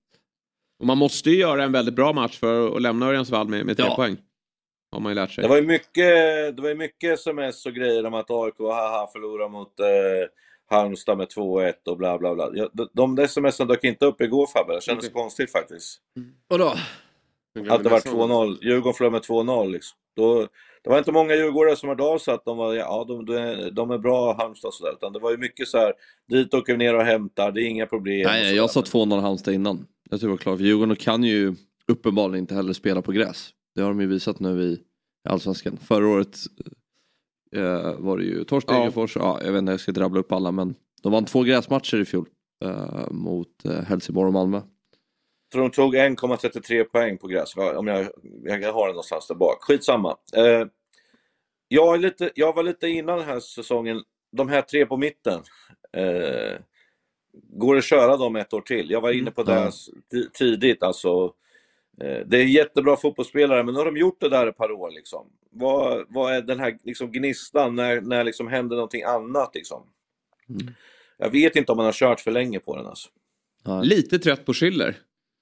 Och 0.79 0.87
man 0.87 0.99
måste 0.99 1.31
ju 1.31 1.37
göra 1.37 1.65
en 1.65 1.73
väldigt 1.73 1.95
bra 1.95 2.13
match 2.13 2.39
för 2.39 2.77
att 2.77 2.83
lämna 2.83 3.07
Örjansvall 3.07 3.49
med, 3.49 3.67
med 3.67 3.77
tre 3.77 3.87
Ja. 3.87 3.97
poäng. 3.97 4.17
Har 4.91 5.01
man 5.01 5.11
ju 5.11 5.15
lärt 5.15 5.31
sig. 5.31 5.43
Det 5.43 5.49
var 5.49 5.57
ju 5.57 5.67
mycket, 5.67 6.57
det 6.57 6.63
var 6.63 6.75
mycket 6.75 7.13
sms 7.19 7.67
och 7.67 7.73
grejer 7.73 8.07
om 8.07 8.15
att 8.15 8.31
AIK 8.31 8.59
haha, 8.59 9.09
förlorar 9.13 9.49
mot 9.49 9.81
eh, 9.81 9.87
Halmstad 10.71 11.19
med 11.19 11.27
2-1 11.29 11.73
och 11.87 11.97
bla 11.97 12.19
bla 12.19 12.35
bla. 12.35 12.51
Ja, 12.55 12.71
de, 12.73 12.89
de 12.93 13.17
där 13.17 13.27
smsen 13.27 13.69
dök 13.69 13.85
inte 13.85 14.07
upp 14.07 14.21
igår 14.21 14.47
Fabbe, 14.47 14.75
det 14.75 14.83
kändes 14.83 15.05
Okej. 15.05 15.15
konstigt 15.15 15.53
faktiskt. 15.53 16.01
Vadå? 16.49 16.75
Att 17.69 17.83
det 17.83 17.89
var 17.89 18.01
2-0. 18.01 18.59
Djurgården 18.63 18.95
förlorade 18.95 19.13
med 19.13 19.23
2-0 19.23 19.73
liksom. 19.73 19.99
Då, 20.17 20.47
det 20.83 20.91
var 20.91 20.99
inte 20.99 21.13
många 21.13 21.35
djurgårdare 21.35 21.77
som 21.77 21.89
hörde 21.89 22.03
av 22.03 22.19
sig 22.19 22.35
att 22.35 22.45
de 22.45 22.57
var, 22.57 22.75
ja 22.75 23.05
de, 23.09 23.27
de, 23.27 23.71
de 23.73 23.91
är 23.91 23.99
bra 23.99 24.37
Halmstad 24.39 24.75
sådär. 24.75 24.93
Utan 24.93 25.13
det 25.13 25.19
var 25.19 25.31
ju 25.31 25.37
mycket 25.37 25.69
så 25.69 25.79
här, 25.79 25.93
dit 26.29 26.55
åker 26.55 26.73
vi 26.73 26.79
ner 26.79 26.95
och 26.95 27.05
hämtar, 27.05 27.53
det 27.53 27.63
är 27.63 27.67
inga 27.67 27.87
problem. 27.87 28.27
Nej, 28.27 28.43
nej, 28.43 28.55
jag 28.55 28.71
sa 28.71 28.81
2-0 28.81 29.21
Halmstad 29.21 29.55
innan. 29.55 29.87
Jag 30.11 30.21
tror 30.21 30.29
det 30.29 30.33
var 30.33 30.39
klart. 30.39 30.59
För 30.59 30.65
Djurgården 30.65 30.97
kan 30.97 31.25
ju 31.25 31.55
uppenbarligen 31.89 32.43
inte 32.43 32.55
heller 32.55 32.73
spela 32.73 33.03
på 33.03 33.13
gräs. 33.13 33.51
Det 33.79 33.85
har 33.85 33.91
de 33.91 34.01
ju 34.01 34.07
visat 34.07 34.41
nu 34.41 34.63
i 34.63 34.79
Allsvenskan. 35.29 35.77
Förra 35.77 36.09
året 36.09 36.37
eh, 37.57 37.95
var 37.99 38.19
det 38.19 38.25
ju 38.25 38.45
Torsten 38.45 38.77
Ja. 38.77 39.07
Ja. 39.15 39.41
jag 39.45 39.53
vet 39.53 39.59
inte, 39.59 39.73
jag 39.73 39.81
ska 39.81 39.93
drabbla 39.93 40.21
upp 40.21 40.33
alla 40.33 40.53
men 40.53 40.75
de 41.03 41.13
vann 41.13 41.25
två 41.25 41.43
gräsmatcher 41.43 42.01
i 42.01 42.05
fjol 42.05 42.29
eh, 42.65 43.11
mot 43.11 43.65
eh, 43.65 43.73
Helsingborg 43.83 44.27
och 44.27 44.33
Malmö. 44.33 44.61
tror 45.53 45.63
de 45.63 45.71
tog 45.71 45.95
1,33 45.95 46.85
poäng 46.85 47.19
på 47.19 47.27
gräs. 47.27 47.57
Om 47.57 47.87
jag, 47.87 48.07
jag 48.45 48.73
har 48.73 48.87
den 48.87 48.95
någonstans 48.95 49.27
där 49.29 49.35
bak. 49.35 49.63
Skitsamma. 49.63 50.17
Eh, 50.37 50.67
jag, 51.69 51.95
är 51.95 51.99
lite, 51.99 52.31
jag 52.35 52.55
var 52.57 52.63
lite 52.63 52.89
innan 52.89 53.19
den 53.19 53.27
här 53.29 53.41
säsongen, 53.41 54.03
de 54.37 54.49
här 54.49 54.63
tre 54.63 54.87
på 54.87 54.97
mitten. 54.97 55.41
Eh, 55.97 56.59
går 57.53 57.75
det 57.75 57.79
att 57.79 57.85
köra 57.85 58.17
dem 58.17 58.37
ett 58.37 58.53
år 58.53 58.61
till? 58.61 58.91
Jag 58.91 59.01
var 59.01 59.13
inne 59.13 59.31
på 59.31 59.43
det 59.43 59.53
s- 59.69 59.89
ti- 60.15 60.31
tidigt. 60.35 60.83
Alltså, 60.83 61.33
det 61.99 62.37
är 62.37 62.45
jättebra 62.45 62.97
fotbollsspelare, 62.97 63.63
men 63.65 63.75
nu 63.75 63.79
har 63.79 63.87
de 63.87 63.97
gjort 63.97 64.21
det 64.21 64.29
där 64.29 64.47
ett 64.47 64.57
par 64.57 64.71
år. 64.73 64.91
Liksom. 64.91 65.27
Vad, 65.51 66.05
vad 66.09 66.35
är 66.35 66.43
den 66.43 66.61
här 66.61 66.79
liksom, 66.85 67.13
gnistan 67.13 67.75
när, 67.75 68.01
när 68.01 68.25
liksom 68.25 68.49
händer 68.49 68.77
någonting 68.77 69.03
annat? 69.03 69.55
Liksom? 69.55 69.83
Jag 71.19 71.31
vet 71.31 71.57
inte 71.57 71.73
om 71.73 71.77
man 71.77 71.85
har 71.87 71.93
kört 71.93 72.21
för 72.21 72.31
länge 72.31 72.61
på 72.61 72.77
den. 72.77 72.87
Alltså. 72.87 73.09
Lite 73.83 74.19
trött 74.19 74.45
på 74.45 74.53
Schüller. 74.53 74.95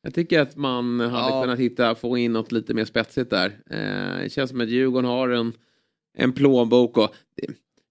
Jag 0.03 0.15
tycker 0.15 0.41
att 0.41 0.57
man 0.57 1.01
hade 1.01 1.35
Ja. 1.35 1.43
kunnat 1.43 1.59
hitta, 1.59 1.95
få 1.95 2.19
in 2.19 2.33
något 2.33 2.53
lite 2.53 2.75
mer 2.75 2.85
spetsigt 2.85 3.31
där. 3.31 3.47
Eh, 3.71 4.23
det 4.23 4.33
känns 4.33 4.51
som 4.51 4.61
att 4.61 4.69
Djurgården 4.69 5.11
har 5.11 5.29
en, 5.29 5.53
en 6.19 6.33
plånbok 6.33 6.97
och 6.97 7.15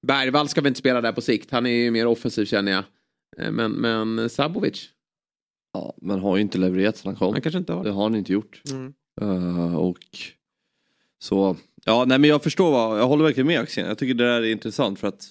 Bergvall 0.07 0.47
ska 0.49 0.61
väl 0.61 0.67
inte 0.67 0.79
spela 0.79 1.01
där 1.01 1.11
på 1.11 1.21
sikt. 1.21 1.51
Han 1.51 1.65
är 1.65 1.69
ju 1.71 1.91
mer 1.91 2.05
offensiv 2.07 2.45
känner 2.45 2.71
jag. 2.71 2.83
Eh, 3.37 3.51
men, 3.51 3.71
men 3.71 4.29
Sabovic. 4.29 4.89
Ja, 5.75 5.93
men 6.01 6.19
har 6.19 6.35
ju 6.35 6.41
inte 6.41 6.57
levererat 6.57 6.97
sedan 6.97 7.09
han 7.09 7.15
kom. 7.15 7.33
Han 7.33 7.41
kanske 7.41 7.59
inte 7.59 7.73
har 7.73 7.83
det. 7.83 7.91
har 7.91 8.03
han 8.03 8.15
inte 8.15 8.33
gjort. 8.33 8.61
Mm. 8.71 8.93
Eh, 9.21 9.75
och 9.75 9.97
så, 11.19 11.55
ja 11.85 12.05
nej 12.07 12.19
men 12.19 12.29
jag 12.29 12.43
förstår 12.43 12.71
vad, 12.71 12.99
jag 12.99 13.07
håller 13.07 13.23
verkligen 13.23 13.47
med 13.47 13.59
Axel. 13.59 13.85
Jag 13.87 13.97
tycker 13.97 14.13
det 14.13 14.23
där 14.23 14.41
är 14.41 14.51
intressant 14.51 14.99
för 14.99 15.07
att 15.07 15.27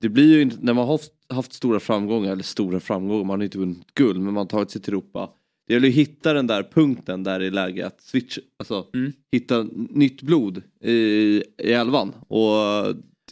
det 0.00 0.08
blir 0.08 0.34
ju 0.34 0.42
inte, 0.42 0.56
när 0.60 0.72
man 0.74 0.84
har 0.86 0.92
haft, 0.94 1.12
haft 1.28 1.52
stora 1.52 1.80
framgångar, 1.80 2.32
eller 2.32 2.42
stora 2.42 2.80
framgångar, 2.80 3.24
man 3.24 3.40
har 3.40 3.44
inte 3.44 3.58
vunnit 3.58 3.94
guld 3.94 4.16
men 4.20 4.34
man 4.34 4.36
har 4.40 4.44
tagit 4.46 4.70
sig 4.70 4.80
till 4.82 4.92
Europa. 4.92 5.30
Det 5.66 5.74
gäller 5.74 5.88
ju 5.88 5.92
att 5.92 6.08
hitta 6.08 6.32
den 6.32 6.46
där 6.46 6.62
punkten 6.62 7.22
där 7.22 7.38
det 7.40 7.46
är 7.46 7.50
läge 7.50 7.86
att 7.86 8.00
switch, 8.00 8.38
alltså 8.56 8.86
Mm. 8.94 9.12
hitta 9.32 9.62
nytt 9.90 10.22
blod 10.22 10.62
i, 10.80 10.92
i 10.92 11.42
elvan. 11.72 12.12
Och 12.28 12.46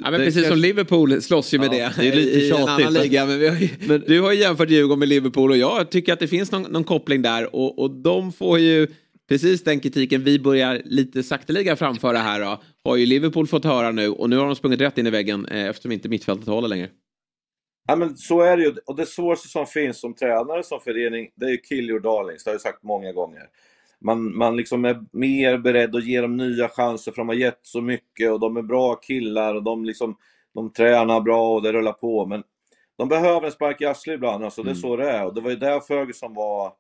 Ja, 0.05 0.11
men 0.11 0.21
precis 0.21 0.49
som 0.49 0.59
Liverpool 0.59 1.23
slåss 1.23 1.55
ju 1.55 1.59
med 1.59 1.67
Ja, 1.67 1.91
det, 1.97 2.03
det 2.03 2.09
är 2.09 2.17
lite 2.17 2.39
i 2.39 2.51
en 2.51 2.57
tjatigt, 2.57 2.69
annan 2.69 2.93
men- 2.93 3.03
liga. 3.03 3.27
Men 3.27 3.39
vi 3.39 3.49
har 3.49 3.57
ju, 3.57 3.99
du 3.99 4.21
har 4.21 4.33
ju 4.33 4.39
jämfört 4.41 4.71
Djurgården 4.71 4.99
med 4.99 5.09
Liverpool 5.09 5.51
och 5.51 5.57
jag 5.57 5.91
tycker 5.91 6.13
att 6.13 6.21
det 6.21 6.29
finns 6.29 6.53
någon, 6.53 6.63
någon 6.63 6.85
koppling 6.85 7.23
där 7.23 7.55
och, 7.55 7.79
och 7.79 7.91
de 7.91 8.33
får 8.33 8.59
ju 8.59 8.87
precis 9.29 9.65
den 9.65 9.81
kritiken 9.81 10.25
vi 10.25 10.39
börjar 10.39 10.83
lite 10.85 11.23
sakteliga 11.23 11.77
framföra 11.77 12.19
här 12.19 12.41
då, 12.41 12.63
har 12.85 12.97
ju 12.97 13.07
Liverpool 13.07 13.47
fått 13.47 13.65
höra 13.65 13.91
nu 13.91 14.09
och 14.09 14.31
nu 14.31 14.37
har 14.37 14.47
de 14.47 14.57
sprungit 14.57 14.81
rätt 14.81 14.99
in 14.99 15.07
i 15.07 15.11
väggen 15.11 15.47
eh, 15.47 15.65
eftersom 15.65 15.93
inte 15.93 16.09
mittfältet 16.09 16.47
håller 16.47 16.69
längre. 16.69 16.89
Ja, 17.89 17.97
men 17.97 18.17
så 18.17 18.41
är 18.41 18.57
det 18.57 18.63
ju. 18.63 18.75
Och 18.87 18.97
det 18.97 19.07
svåraste 19.07 19.49
som 19.49 19.67
finns 19.67 20.01
som 20.01 20.15
tränare, 20.15 20.63
som 20.63 20.81
förening, 20.81 21.29
det 21.37 21.47
är 21.47 21.51
ju 21.51 21.57
kill 21.57 21.91
your 21.91 22.01
darlings. 22.01 22.45
Det 22.45 22.51
har 22.51 22.55
jag 22.55 22.61
sagt 22.61 22.83
många 22.83 23.13
gånger. 23.13 23.43
Man, 24.01 24.37
man 24.37 24.57
liksom 24.57 24.85
är 24.85 25.05
mer 25.13 25.59
beredd 25.59 25.97
att 25.97 26.05
ge 26.05 26.21
dem 26.21 26.37
nya 26.37 26.69
chanser 26.69 27.13
för 27.13 27.17
de 27.17 27.29
har 27.29 27.35
gett 27.35 27.61
så 27.63 27.81
mycket 27.81 28.31
och 28.31 28.41
de 28.41 28.57
är 28.57 28.63
bra 28.63 28.95
killar 28.95 29.55
och 29.55 29.63
de, 29.63 29.85
liksom, 29.85 30.17
de 30.55 30.73
tränar 30.73 31.21
bra 31.21 31.55
och 31.55 31.63
det 31.63 31.73
rullar 31.73 31.93
på. 31.93 32.27
Men 32.27 32.43
de 32.99 33.09
behöver 33.09 33.47
en 33.47 33.53
spark 33.53 33.81
i 33.81 33.87
arslet 33.87 34.15
ibland, 34.15 34.45
alltså, 34.45 34.63
det 34.63 34.71
är 34.71 34.75
så 34.75 34.97
det 34.97 35.11
är. 35.11 35.27
Och 35.27 35.35
det 35.35 35.41
var 35.41 35.51
ju 35.51 35.57
där 35.57 35.81
Ferguson 35.81 36.35
var 36.35 36.73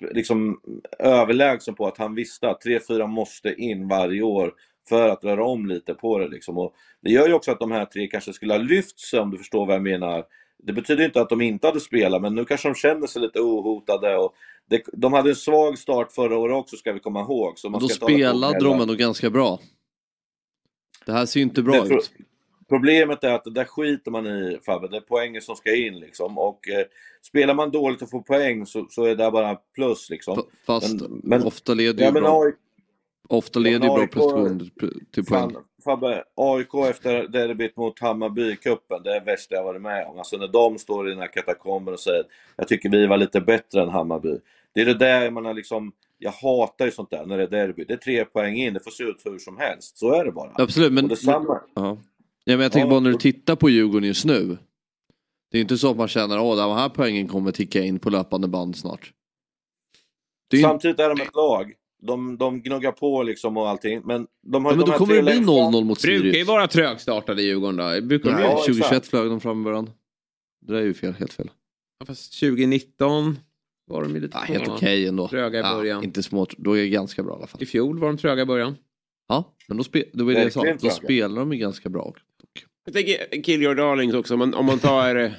liksom, 0.00 0.60
överlägsen 0.98 1.74
på 1.74 1.86
att 1.86 1.98
han 1.98 2.14
visste 2.14 2.50
att 2.50 2.64
3-4 2.64 3.06
måste 3.06 3.54
in 3.54 3.88
varje 3.88 4.22
år 4.22 4.54
för 4.88 5.08
att 5.08 5.24
röra 5.24 5.44
om 5.44 5.66
lite 5.66 5.94
på 5.94 6.18
det. 6.18 6.28
Liksom. 6.28 6.58
Och 6.58 6.74
det 7.02 7.10
gör 7.10 7.28
ju 7.28 7.34
också 7.34 7.52
att 7.52 7.60
de 7.60 7.72
här 7.72 7.84
tre 7.84 8.06
kanske 8.06 8.32
skulle 8.32 8.54
ha 8.54 8.58
lyft 8.58 9.00
sig 9.00 9.20
om 9.20 9.30
du 9.30 9.38
förstår 9.38 9.66
vad 9.66 9.74
jag 9.74 9.82
menar. 9.82 10.24
Det 10.62 10.72
betyder 10.72 11.04
inte 11.04 11.20
att 11.20 11.28
de 11.28 11.40
inte 11.40 11.66
hade 11.66 11.80
spelat, 11.80 12.22
men 12.22 12.34
nu 12.34 12.44
kanske 12.44 12.68
de 12.68 12.74
känner 12.74 13.06
sig 13.06 13.22
lite 13.22 13.40
ohotade. 13.40 14.16
Och 14.16 14.34
det, 14.66 14.82
de 14.92 15.12
hade 15.12 15.30
en 15.30 15.36
svag 15.36 15.78
start 15.78 16.12
förra 16.12 16.38
året 16.38 16.56
också, 16.56 16.76
ska 16.76 16.92
vi 16.92 17.00
komma 17.00 17.20
ihåg. 17.20 17.58
Så 17.58 17.70
man 17.70 17.80
då 17.80 17.88
spelade 17.88 18.64
de 18.64 18.80
ändå 18.80 18.94
ganska 18.94 19.30
bra. 19.30 19.58
Det 21.06 21.12
här 21.12 21.26
ser 21.26 21.40
ju 21.40 21.44
inte 21.44 21.62
bra 21.62 21.84
Det 21.84 21.94
ut. 21.94 22.12
Problemet 22.68 23.24
är 23.24 23.32
att 23.34 23.44
det 23.44 23.50
där 23.50 23.64
skiter 23.64 24.10
man 24.10 24.26
i 24.26 24.58
Fabbe, 24.66 24.88
det 24.88 24.96
är 24.96 25.00
poängen 25.00 25.42
som 25.42 25.56
ska 25.56 25.76
in 25.76 26.00
liksom. 26.00 26.38
Och 26.38 26.68
eh, 26.68 26.84
spelar 27.22 27.54
man 27.54 27.70
dåligt 27.70 28.02
och 28.02 28.10
får 28.10 28.20
poäng 28.20 28.66
så, 28.66 28.86
så 28.90 29.04
är 29.04 29.16
det 29.16 29.30
bara 29.30 29.54
plus 29.74 30.10
liksom. 30.10 30.42
Fast 30.66 31.00
Men- 31.00 31.20
men- 31.24 31.42
ofta 31.42 31.74
leder 31.74 31.98
ju 31.98 32.04
Ja, 32.04 32.12
bra, 32.12 32.52
ofta 33.28 33.58
leder 33.58 33.88
ju 33.88 33.94
bra 33.94 34.06
prestation 34.06 34.70
till 35.12 35.24
poäng. 35.24 35.52
Fan, 35.52 35.64
Fabbe, 35.84 36.24
AIK 36.34 36.74
efter 36.74 37.28
derbyt 37.28 37.76
mot 37.76 38.00
Hammarby 38.00 38.52
i 38.52 38.56
cupen, 38.56 39.02
det 39.02 39.10
är 39.10 39.20
det 39.20 39.26
värsta 39.26 39.54
jag 39.54 39.64
varit 39.64 39.82
med 39.82 40.06
om. 40.06 40.18
Alltså 40.18 40.36
när 40.36 40.48
de 40.48 40.78
står 40.78 41.08
i 41.08 41.10
den 41.10 41.20
här 41.20 41.32
katakomben 41.32 41.94
och 41.94 42.00
säger 42.00 42.24
jag 42.56 42.68
tycker 42.68 42.88
vi 42.88 43.06
var 43.06 43.16
lite 43.16 43.40
bättre 43.40 43.82
än 43.82 43.88
Hammarby. 43.88 44.38
Det 44.74 44.80
är 44.80 44.84
det 44.84 44.94
där 44.94 45.30
man 45.30 45.44
har 45.44 45.54
liksom, 45.54 45.92
jag 46.18 46.32
hatar 46.32 46.84
ju 46.84 46.90
sånt 46.90 47.10
där 47.10 47.26
när 47.26 47.38
det 47.38 47.42
är 47.42 47.48
derby. 47.48 47.84
Det 47.84 47.92
är 47.92 47.98
tre 47.98 48.24
poäng 48.24 48.56
in, 48.56 48.74
det 48.74 48.80
får 48.80 48.90
se 48.90 49.04
ut 49.04 49.20
hur 49.24 49.38
som 49.38 49.58
helst. 49.58 49.98
Så 49.98 50.12
är 50.12 50.24
det 50.24 50.32
bara. 50.32 50.52
Absolut, 50.54 50.92
men, 50.92 51.08
detsamma. 51.08 51.60
ja. 51.74 51.98
Ja, 52.44 52.56
men 52.56 52.60
jag 52.60 52.72
tänker 52.72 52.90
bara 52.90 53.00
när 53.00 53.10
du 53.10 53.18
tittar 53.18 53.56
på 53.56 53.70
Djurgården 53.70 54.08
just 54.08 54.24
nu. 54.24 54.58
Det 55.50 55.58
är 55.58 55.62
inte 55.62 55.78
så 55.78 55.90
att 55.90 55.96
man 55.96 56.08
känner 56.08 56.52
att 56.52 56.58
den 56.58 56.76
här 56.76 56.88
poängen 56.88 57.28
kommer 57.28 57.52
ticka 57.52 57.82
in 57.82 57.98
på 57.98 58.10
löpande 58.10 58.48
band 58.48 58.76
snart. 58.76 59.12
Är 60.52 60.56
Samtidigt 60.56 61.00
är 61.00 61.08
de 61.08 61.22
ett 61.22 61.34
lag. 61.34 61.74
De, 62.02 62.38
de 62.38 62.62
gnuggar 62.62 62.92
på 62.92 63.22
liksom 63.22 63.56
och 63.56 63.68
allting. 63.68 64.00
Men 64.04 64.26
de 64.46 64.64
har 64.64 64.72
Ja, 64.72 64.76
men 64.76 64.84
de 64.86 64.90
då 64.92 64.98
kommer 64.98 65.14
det 65.14 65.22
bli 65.22 65.32
längsta- 65.32 65.52
0-0 65.70 65.84
mot 65.84 66.02
Brukar 66.02 66.24
ju 66.24 66.32
Sirius. 66.32 66.48
vara 66.48 66.66
trögstartade 66.68 67.42
i 67.42 67.44
Djurgården 67.46 67.76
då. 67.76 68.06
Brukar 68.06 68.30
Ja, 68.30 68.50
2021 68.66 68.86
exakt. 68.92 69.06
flög 69.06 69.30
de 69.30 69.40
fram 69.40 69.64
början. 69.64 69.90
Det 70.66 70.72
där 70.72 70.80
är 70.80 70.84
ju 70.84 70.94
fel, 70.94 71.12
helt 71.12 71.32
fel. 71.32 71.50
Ja, 72.00 72.06
fast 72.06 72.40
2019 72.40 73.38
var 73.90 74.02
de 74.02 74.14
ju 74.14 74.20
lite 74.20 74.36
Ja, 74.36 74.54
helt 74.54 74.68
okej 74.68 75.06
ändå. 75.06 75.28
Tröga 75.28 75.58
i 75.58 75.62
Ja, 75.62 75.74
början. 75.76 76.04
inte 76.04 76.22
små, 76.22 76.46
då 76.58 76.72
är 76.78 76.82
det 76.82 76.88
ganska 76.88 77.22
bra 77.22 77.32
i 77.34 77.36
alla 77.36 77.46
fall. 77.46 77.62
I 77.62 77.66
fjol 77.66 77.98
var 77.98 78.08
de 78.08 78.18
tröga 78.18 78.42
i 78.42 78.46
början. 78.46 78.76
Ja, 79.28 79.54
men 79.68 79.76
då, 79.76 79.84
spe, 79.84 80.04
då 80.12 80.28
är 80.30 80.34
det 80.34 80.42
jag 80.42 80.52
sa, 80.52 80.64
då 80.80 80.90
spelar 80.90 81.40
de 81.40 81.52
ju 81.52 81.58
ganska 81.58 81.88
bra. 81.88 82.14
Jag 82.84 82.94
tänker 82.94 83.42
kill 83.42 83.62
your 83.62 83.74
darlings 83.74 84.14
också. 84.14 84.34
Om 84.34 84.38
man, 84.38 84.54
om 84.54 84.66
man 84.66 84.78
tar 84.78 85.16
eh, 85.16 85.30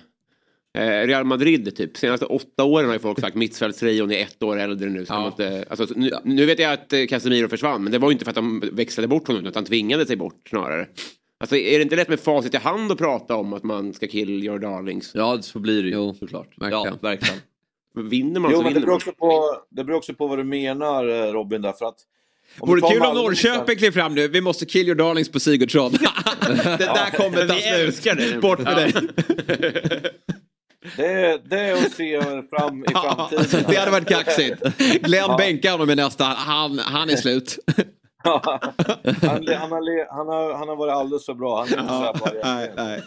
Real 0.78 1.24
Madrid 1.26 1.76
typ. 1.76 1.98
Senaste 1.98 2.26
åtta 2.26 2.64
åren 2.64 2.86
har 2.86 2.94
ju 2.94 3.00
folk 3.00 3.20
sagt 3.20 3.36
mittfältstrion 3.36 4.12
är 4.12 4.22
ett 4.24 4.44
år 4.44 4.60
äldre 4.60 4.90
nu. 4.90 5.06
Så 5.06 5.14
Ja. 5.14 5.28
inte, 5.28 5.66
alltså, 5.70 5.88
nu, 5.96 6.12
nu 6.24 6.46
vet 6.46 6.60
jag 6.60 6.74
att 6.74 6.94
eh, 6.94 7.06
Casemiro 7.06 7.48
försvann. 7.50 7.84
Men 7.84 7.92
det 7.92 7.98
var 7.98 8.10
ju 8.10 8.14
inte 8.14 8.26
för 8.26 8.32
att 8.32 8.36
de 8.36 8.64
växlade 8.74 9.08
bort 9.08 9.28
honom. 9.28 9.46
Utan 9.46 9.66
tvingade 9.66 10.06
sig 10.06 10.16
bort 10.16 10.42
snarare. 10.50 10.88
Alltså, 11.40 11.56
är 11.56 11.78
det 11.78 11.82
inte 11.84 11.96
lätt 11.96 12.10
med 12.10 12.20
facit 12.20 12.54
i 12.54 12.58
hand 12.58 12.92
att 12.92 12.98
prata 12.98 13.36
om 13.36 13.54
att 13.54 13.64
man 13.64 13.94
ska 13.94 14.08
kill 14.08 14.44
your 14.44 14.60
darlings? 14.60 15.12
Ja, 15.16 15.42
så 15.42 15.60
blir 15.60 15.84
det 15.84 15.90
ju 15.90 15.96
Jo, 15.96 16.16
såklart. 16.20 16.48
verkligen. 16.58 16.72
Ja, 16.86 16.98
verkligen. 17.02 17.40
Vinner 18.10 18.40
man 18.40 18.52
Jo, 18.52 18.58
så 18.58 18.64
men 18.64 18.74
det 18.74 18.80
vinner 18.80 18.86
beror, 18.86 18.92
man. 18.92 18.96
också 18.96 19.12
på, 19.12 19.58
det 19.70 19.84
beror 19.84 19.98
också 19.98 20.14
på 20.14 20.28
vad 20.28 20.38
du 20.38 20.44
menar 20.44 21.08
eh, 21.28 21.32
Robin 21.34 21.62
därför 21.62 21.86
att 21.86 21.96
om 22.60 22.76
du 22.76 22.82
Vore 22.82 22.94
kul 22.94 23.02
om 23.06 23.16
Norrköping 23.16 23.76
klev 23.78 23.92
fram 23.92 24.16
nu. 24.16 24.28
Vi 24.28 24.42
måste 24.42 24.66
kill 24.66 24.86
your 24.88 24.96
darlings 24.96 25.32
på 25.32 25.40
Sigurdsson. 25.40 25.92
det 26.42 26.78
där 26.78 27.18
kommer 27.18 27.48
ta 27.48 27.54
Vi 27.86 27.92
slut. 27.92 28.42
Bort 28.42 28.60
med 28.60 28.92
Ja. 28.94 29.02
dig. 29.58 30.00
Det 30.98 31.06
är, 31.06 31.38
det 31.50 31.60
är 31.60 31.74
att 31.74 31.92
se 31.92 32.22
fram 32.50 32.84
i 32.84 32.88
framtiden. 32.94 33.64
det 33.68 33.76
hade 33.76 33.92
varit 33.92 34.08
kaxigt. 34.08 34.78
Glenn 35.02 35.26
Ja. 35.28 35.38
bänkar 35.38 35.72
honom 35.72 35.90
i 35.90 35.96
nästa. 35.96 36.24
Han, 36.24 36.80
han 36.80 37.10
är 37.10 37.16
slut. 37.16 37.60
han, 38.24 38.42
han, 38.42 39.48
har, 39.72 40.16
han, 40.16 40.28
har, 40.28 40.54
han 40.54 40.68
har 40.70 40.76
varit 40.76 40.94
alldeles 40.94 41.26
för 41.26 41.34
bra. 41.34 41.58
Han 41.60 41.68
är 41.68 41.82
inte 41.82 41.94
så 41.94 42.04
här 42.04 42.44
nej, 42.44 42.72
nej. 42.76 43.04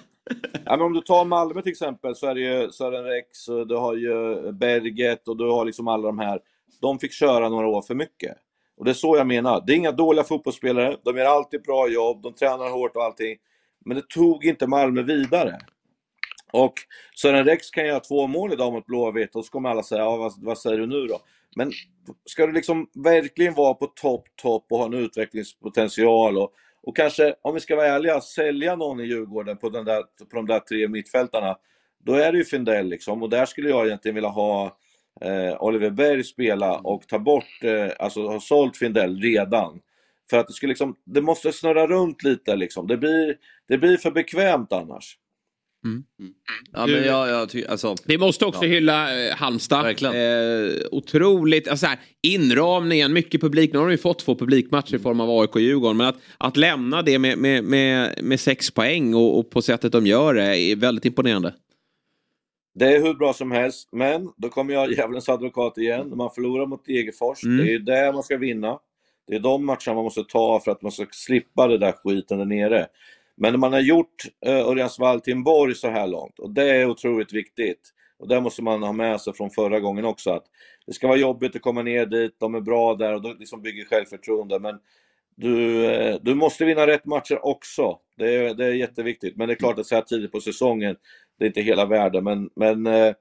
Ja, 0.64 0.76
men 0.76 0.80
om 0.80 0.92
du 0.92 1.00
tar 1.00 1.24
Malmö 1.24 1.62
till 1.62 1.72
exempel 1.72 2.16
så 2.16 2.26
är 2.26 2.34
det 2.34 2.40
ju 2.40 2.70
Sören 2.70 3.04
Rex, 3.04 3.48
och 3.48 3.66
du 3.66 3.76
har 3.76 3.94
ju 3.94 4.52
Berget 4.52 5.28
och 5.28 5.36
du 5.36 5.50
har 5.50 5.64
liksom 5.64 5.88
alla 5.88 6.06
de 6.06 6.18
här. 6.18 6.40
De 6.80 6.98
fick 6.98 7.12
köra 7.12 7.48
några 7.48 7.66
år 7.68 7.82
för 7.82 7.94
mycket. 7.94 8.36
Och 8.76 8.84
det 8.84 8.90
är 8.90 8.94
så 8.94 9.16
jag 9.16 9.26
menar. 9.26 9.62
Det 9.66 9.72
är 9.72 9.76
inga 9.76 9.92
dåliga 9.92 10.24
fotbollsspelare. 10.24 10.96
De 11.04 11.16
gör 11.16 11.24
alltid 11.26 11.62
bra 11.62 11.88
jobb, 11.88 12.22
de 12.22 12.32
tränar 12.34 12.70
hårt 12.70 12.96
och 12.96 13.02
allting. 13.02 13.36
Men 13.84 13.96
det 13.96 14.08
tog 14.08 14.44
inte 14.44 14.66
Malmö 14.66 15.02
vidare. 15.02 15.58
Och 16.52 16.74
Sören 17.16 17.44
Rex 17.44 17.70
kan 17.70 17.86
göra 17.86 18.00
två 18.00 18.26
mål 18.26 18.52
idag 18.52 18.72
mot 18.72 18.86
Blåvitt 18.86 19.36
och 19.36 19.44
så 19.44 19.50
kommer 19.50 19.68
alla 19.68 19.82
säga, 19.82 20.00
ja, 20.00 20.16
vad, 20.16 20.32
vad 20.36 20.58
säger 20.58 20.78
du 20.78 20.86
nu 20.86 21.06
då? 21.06 21.20
Men 21.56 21.72
ska 22.24 22.46
du 22.46 22.52
liksom 22.52 22.86
verkligen 22.94 23.54
vara 23.54 23.74
på 23.74 23.86
topp, 23.86 24.24
topp 24.42 24.66
och 24.70 24.78
ha 24.78 24.86
en 24.86 24.94
utvecklingspotential 24.94 26.38
och, 26.38 26.52
och 26.82 26.96
kanske, 26.96 27.34
om 27.42 27.54
vi 27.54 27.60
ska 27.60 27.76
vara 27.76 27.86
ärliga, 27.86 28.20
sälja 28.20 28.76
någon 28.76 29.00
i 29.00 29.04
Djurgården 29.04 29.56
på, 29.56 29.68
den 29.68 29.84
där, 29.84 30.02
på 30.02 30.36
de 30.36 30.46
där 30.46 30.60
tre 30.60 30.88
mittfältarna, 30.88 31.56
då 32.04 32.14
är 32.14 32.32
det 32.32 32.38
ju 32.38 32.44
Findell 32.44 32.86
liksom. 32.86 33.22
Och 33.22 33.30
där 33.30 33.46
skulle 33.46 33.68
jag 33.68 33.86
egentligen 33.86 34.14
vilja 34.14 34.30
ha 34.30 34.76
eh, 35.20 35.62
Oliver 35.62 35.90
Berg 35.90 36.24
spela 36.24 36.78
och 36.78 37.08
ta 37.08 37.18
bort, 37.18 37.64
eh, 37.64 37.88
alltså 37.98 38.26
ha 38.26 38.40
sålt 38.40 38.76
Findell 38.76 39.20
redan. 39.20 39.80
För 40.30 40.38
att 40.38 40.46
det 40.46 40.52
skulle 40.52 40.70
liksom, 40.70 40.96
det 41.04 41.22
måste 41.22 41.52
snurra 41.52 41.86
runt 41.86 42.22
lite 42.22 42.56
liksom. 42.56 42.86
Det 42.86 42.96
blir, 42.96 43.36
det 43.68 43.78
blir 43.78 43.96
för 43.96 44.10
bekvämt 44.10 44.72
annars. 44.72 45.18
Ja, 46.72 46.86
Du- 46.86 46.92
men 46.92 47.04
jag, 47.04 47.28
jag 47.28 47.48
tycker, 47.48 47.70
alltså, 47.70 47.94
Vi 48.06 48.18
måste 48.18 48.44
också 48.46 48.64
Ja. 48.64 48.68
hylla 48.68 49.26
eh, 49.28 49.34
Halmstad. 49.36 49.86
Eh, 50.02 50.72
otroligt, 50.90 51.68
alltså 51.68 51.86
här, 51.86 51.98
inramningen, 52.22 53.12
mycket 53.12 53.40
publik. 53.40 53.72
Nu 53.72 53.78
har 53.78 53.86
de 53.86 53.92
ju 53.92 53.98
fått 53.98 54.18
två 54.18 54.34
publikmatcher 54.34 54.94
i 54.94 54.98
form 54.98 55.20
av 55.20 55.30
AIK 55.40 55.54
och 55.54 55.60
Djurgården. 55.60 55.96
Men 55.96 56.06
att, 56.06 56.16
att 56.38 56.56
lämna 56.56 57.02
det 57.02 57.18
med, 57.18 57.38
med, 57.38 57.64
med, 57.64 58.24
med 58.24 58.40
sex 58.40 58.70
poäng 58.70 59.14
och, 59.14 59.38
och 59.38 59.50
på 59.50 59.62
sättet 59.62 59.92
de 59.92 60.06
gör 60.06 60.34
det 60.34 60.58
är 60.58 60.76
väldigt 60.76 61.04
imponerande. 61.04 61.54
Det 62.74 62.84
är 62.96 63.02
hur 63.02 63.14
bra 63.14 63.32
som 63.32 63.50
helst, 63.50 63.88
men 63.92 64.28
då 64.36 64.48
kommer 64.48 64.74
jag 64.74 64.92
djävulens 64.92 65.28
advokat 65.28 65.78
igen. 65.78 66.16
Man 66.16 66.30
förlorar 66.34 66.66
mot 66.66 66.84
Degerfors, 66.86 67.44
Mm. 67.44 67.56
det 67.56 67.62
är 67.62 67.72
ju 67.72 67.78
där 67.78 68.12
man 68.12 68.22
ska 68.22 68.36
vinna. 68.36 68.78
Det 69.28 69.34
är 69.34 69.40
de 69.40 69.66
matcherna 69.66 69.94
man 69.94 70.04
måste 70.04 70.24
ta 70.24 70.60
för 70.64 70.70
att 70.72 70.82
man 70.82 70.92
ska 70.92 71.06
slippa 71.10 71.66
det 71.68 71.78
där 71.78 71.92
skiten 71.92 72.38
där 72.38 72.44
nere. 72.44 72.86
Men 73.42 73.60
man 73.60 73.72
har 73.72 73.80
gjort 73.80 74.24
eh, 74.46 74.68
Örjans 74.68 74.98
vall 74.98 75.20
till 75.20 75.32
en 75.32 75.44
borg 75.44 75.74
så 75.74 75.88
här 75.88 76.06
långt 76.06 76.38
och 76.38 76.50
det 76.50 76.70
är 76.70 76.86
otroligt 76.86 77.32
viktigt. 77.32 77.80
Och 78.18 78.28
det 78.28 78.40
måste 78.40 78.62
man 78.62 78.82
ha 78.82 78.92
med 78.92 79.20
sig 79.20 79.32
från 79.32 79.50
förra 79.50 79.80
gången 79.80 80.04
också 80.04 80.30
att 80.30 80.44
det 80.86 80.92
ska 80.92 81.08
vara 81.08 81.18
jobbigt 81.18 81.56
att 81.56 81.62
komma 81.62 81.82
ner 81.82 82.06
dit, 82.06 82.36
de 82.38 82.54
är 82.54 82.60
bra 82.60 82.94
där 82.94 83.14
och 83.14 83.22
de 83.22 83.36
liksom 83.38 83.62
bygger 83.62 83.84
självförtroende. 83.84 84.58
Men 84.58 84.78
du, 85.36 85.84
eh, 85.86 86.16
du 86.22 86.34
måste 86.34 86.64
vinna 86.64 86.86
rätt 86.86 87.04
matcher 87.04 87.46
också. 87.46 87.98
Det 88.16 88.34
är, 88.34 88.54
det 88.54 88.66
är 88.66 88.72
jätteviktigt. 88.72 89.36
Men 89.36 89.48
det 89.48 89.54
är 89.54 89.56
klart 89.56 89.78
att 89.78 89.86
så 89.86 89.94
här 89.94 90.02
tidigt 90.02 90.32
på 90.32 90.40
säsongen, 90.40 90.96
det 91.38 91.44
är 91.44 91.48
inte 91.48 91.60
hela 91.60 91.86
världen. 91.86 92.24
Men, 92.24 92.50
men 92.56 92.86
eh, 92.86 93.14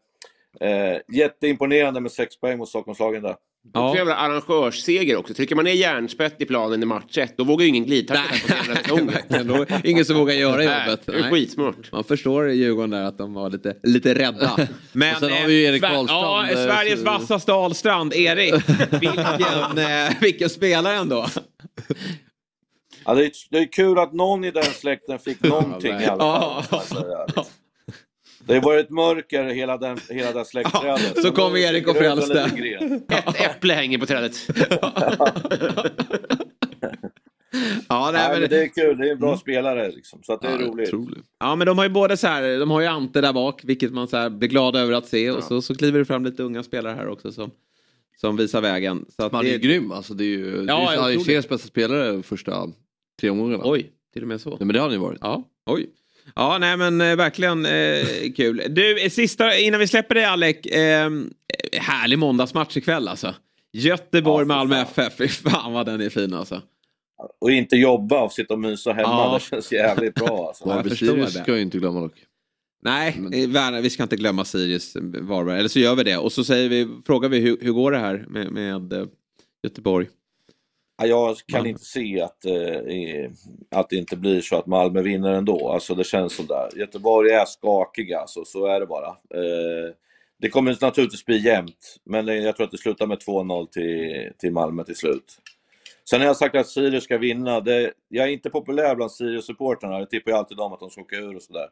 eh, 0.60 0.98
jätteimponerande 1.14 2.02
med 2.02 2.12
sex 2.12 2.40
poäng 2.40 2.58
mot 2.58 2.70
Stockholmslagen 2.70 3.24
där. 3.24 3.36
Ja. 3.74 3.96
jävla 3.96 4.16
arrangörsseger 4.16 5.16
också. 5.18 5.34
Trycker 5.34 5.56
man 5.56 5.66
ner 5.66 5.72
järnspett 5.74 6.42
i 6.42 6.46
planen 6.46 6.84
i 6.84 6.86
match 6.86 7.18
1 7.18 7.34
då 7.38 7.44
vågar 7.44 7.64
ju 7.64 7.70
ingen 7.70 7.86
glidtackla 7.86 8.76
på 8.90 9.66
Ingen 9.84 10.06
som 10.06 10.16
vågar 10.16 10.34
göra 10.34 10.56
Nej, 10.56 10.66
jobbet. 10.88 11.06
det 11.06 11.12
är 11.14 11.32
skitsmart. 11.32 11.92
Man 11.92 12.04
förstår 12.04 12.50
Djurgården 12.52 12.90
där 12.90 13.04
att 13.04 13.18
de 13.18 13.34
var 13.34 13.50
lite, 13.50 13.76
lite 13.84 14.14
rädda. 14.16 14.68
Men, 14.92 15.14
Och 15.14 15.20
sen 15.20 15.32
har 15.32 15.48
vi 15.48 15.54
ju 15.54 15.64
Erik 15.64 15.84
Sver- 15.84 15.94
Wahlstrand, 15.96 16.24
Ja, 16.24 16.50
eh, 16.50 16.54
Sveriges 16.68 17.00
så- 17.00 17.06
vassaste 17.06 17.54
Ahlstrand, 17.54 18.14
Erik. 18.14 18.54
Vilken, 19.02 19.78
eh, 19.78 20.14
vilken 20.22 20.50
spelare 20.50 20.96
ändå. 20.96 21.28
Ja, 23.06 23.14
det, 23.14 23.26
är, 23.26 23.32
det 23.50 23.58
är 23.58 23.72
kul 23.72 24.00
att 24.00 24.14
någon 24.14 24.44
i 24.44 24.52
den 24.52 24.64
släkten 24.64 25.20
fick 25.20 25.44
någonting 25.44 25.94
i 26.00 26.06
alla 26.06 26.64
fall. 26.64 26.86
Ja. 28.48 28.54
Ja. 28.54 28.54
Det 28.54 28.68
har 28.68 28.74
varit 28.74 28.90
mörker 28.90 29.44
hela 29.44 29.78
den, 29.78 29.98
hela 30.10 30.32
det 30.32 30.46
släktträdet. 30.46 31.22
så 31.22 31.32
kom 31.32 31.54
Nu 31.54 31.60
Erik 31.60 31.88
och 31.88 31.96
frälste. 31.96 32.40
Ett 33.10 33.42
äpple 33.42 33.74
hänger 33.74 33.98
på 33.98 34.06
trädet. 34.06 34.36
Ja, 37.90 38.12
nej, 38.12 38.22
Nej, 38.22 38.32
men, 38.32 38.40
men 38.42 38.50
det 38.50 38.64
är 38.64 38.68
kul, 38.68 38.98
det 38.98 39.08
är 39.08 39.12
en 39.12 39.20
bra 39.20 39.38
spelare 39.38 39.92
liksom, 39.92 40.20
så 40.24 40.34
att 40.34 40.42
det 40.42 40.48
är 40.48 40.58
roligt. 40.58 40.94
ja, 41.40 41.56
men 41.56 41.68
de 41.68 41.78
har 41.78 41.86
ju 41.86 41.92
både 41.92 42.18
så 42.18 42.28
här, 42.28 42.60
de 42.60 42.72
har 42.72 42.82
ju 42.82 42.88
Ante 42.88 43.22
där 43.22 43.34
bak, 43.34 43.62
vilket 43.64 43.94
man 43.94 44.08
så 44.08 44.18
här 44.18 44.30
blir 44.30 44.50
glad 44.50 44.76
över 44.76 44.94
att 44.94 45.08
se. 45.08 45.32
Och 45.32 45.44
så, 45.44 45.62
så 45.62 45.76
kliver 45.76 46.00
det 46.00 46.06
fram 46.06 46.26
lite 46.26 46.44
unga 46.44 46.64
spelare 46.64 46.94
här 46.96 47.08
också 47.08 47.32
som, 47.32 47.52
som 48.18 48.38
visar 48.38 48.62
vägen. 48.62 49.06
Så 49.16 49.24
att 49.24 49.32
man 49.32 49.46
är 49.46 49.50
det, 49.50 49.56
ju 49.56 49.58
grym 49.60 49.92
alltså. 49.92 50.14
Det 50.14 50.24
är 50.24 50.28
ju, 50.28 50.66
Ja, 50.68 50.94
otroligt. 51.00 51.26
seriens 51.26 51.50
bästa 51.50 51.68
spelare 51.68 52.24
första 52.24 52.68
tre 53.22 53.30
omgångarna. 53.30 53.64
Oj, 53.66 53.92
till 54.14 54.22
och 54.22 54.28
med 54.28 54.42
så. 54.42 54.50
Nej, 54.50 54.58
men 54.60 54.68
det 54.68 54.80
har 54.80 54.90
ni 54.90 54.98
varit. 54.98 55.18
Ja, 55.22 55.44
oj. 55.66 55.90
Ja, 56.36 56.58
nej 56.58 56.78
men 56.78 57.02
eh, 57.02 57.16
verkligen 57.16 57.66
eh, 57.66 58.32
kul. 58.36 58.64
Du, 58.70 59.04
eh, 59.04 59.10
sista 59.10 59.58
innan 59.58 59.80
vi 59.80 59.88
släpper 59.88 60.16
dig 60.16 60.26
Alec. 60.26 60.58
Eh, 60.66 61.10
härlig 61.74 62.20
måndagsmatch 62.20 62.78
ikväll 62.78 63.08
alltså. 63.08 63.36
Göteborg-Malmö 63.74 64.76
FF. 64.82 65.14
Fy 65.18 65.28
fan 65.28 65.74
vad 65.74 65.86
den 65.86 66.02
är 66.02 66.10
fin 66.10 66.34
alltså. 66.34 66.62
Och 67.42 67.52
inte 67.52 67.76
jobba 67.76 68.22
och 68.22 68.32
sitta 68.32 68.54
och 68.54 68.60
mysa 68.60 68.94
hemma, 68.94 69.10
Ja. 69.10 69.34
det 69.34 69.56
känns 69.56 69.72
jävligt 69.72 70.16
bra 70.16 70.48
alltså. 70.48 70.64
Ja, 70.70 70.84
jag 70.88 70.98
Sirius 70.98 71.34
det. 71.34 71.40
ska 71.42 71.52
jag 71.52 71.62
inte 71.62 71.78
glömma 71.78 72.00
dock. 72.02 72.14
Nej, 72.84 73.08
eh, 73.34 73.50
Werner, 73.50 73.82
vi 73.82 73.90
ska 73.90 74.04
inte 74.04 74.16
glömma 74.16 74.46
Sirius 74.46 74.96
eh, 74.96 75.02
Varberg. 75.04 75.60
Eller 75.60 75.70
så 75.70 75.80
gör 75.80 75.96
vi 75.96 76.04
det. 76.04 76.18
Och 76.18 76.32
så 76.32 76.44
säger 76.44 76.70
vi, 76.70 76.88
frågar 77.06 77.30
vi 77.30 77.40
hur, 77.40 77.58
hur 77.62 77.72
går 77.72 77.92
det 77.92 77.98
här 77.98 78.26
med, 78.30 78.52
med 78.52 78.94
eh, 78.94 79.06
Göteborg? 79.64 80.08
Ja, 81.08 81.28
Jag 81.28 81.38
kan 81.48 81.66
inte 81.66 81.84
se 81.84 82.22
att, 82.22 82.46
eh, 82.46 83.32
att 83.72 83.90
det 83.90 83.96
inte 83.96 84.18
blir 84.18 84.42
så 84.42 84.56
att 84.56 84.66
Malmö 84.66 85.02
vinner 85.02 85.34
ändå. 85.34 85.70
Alltså 85.70 85.96
det 85.96 86.04
känns 86.04 86.36
sådär. 86.36 86.70
Göteborg 86.76 87.32
är 87.32 87.46
skakiga, 87.46 88.20
alltså, 88.20 88.46
så 88.46 88.66
är 88.66 88.80
det 88.80 88.86
bara. 88.86 89.08
Eh, 89.08 89.94
det 90.40 90.50
kommer 90.50 90.78
naturligtvis 90.82 91.26
bli 91.26 91.38
jämnt, 91.38 91.98
men 92.04 92.28
jag 92.28 92.56
tror 92.56 92.66
att 92.66 92.72
det 92.72 92.78
slutar 92.78 93.08
med 93.08 93.20
2-0 93.20 93.68
till, 93.68 94.32
till 94.38 94.52
Malmö 94.52 94.84
till 94.84 94.96
slut. 94.96 95.38
Sen 96.10 96.20
har 96.22 96.28
jag 96.28 96.38
sagt 96.38 96.56
att 96.56 96.68
Sirius 96.68 97.04
ska 97.04 97.18
vinna. 97.18 97.60
Det, 97.60 97.94
jag 98.08 98.28
är 98.28 98.32
inte 98.32 98.50
populär 98.50 98.96
bland 98.96 99.12
Sirius-supportrarna. 99.12 100.00
Jag 100.00 100.10
tippar 100.10 100.32
ju 100.32 100.38
alltid 100.38 100.58
dem 100.58 100.74
att 100.74 100.80
de 100.80 100.90
ska 100.90 101.02
åka 101.02 101.16
ur 101.16 101.36
och 101.36 101.42
sådär. 101.42 101.68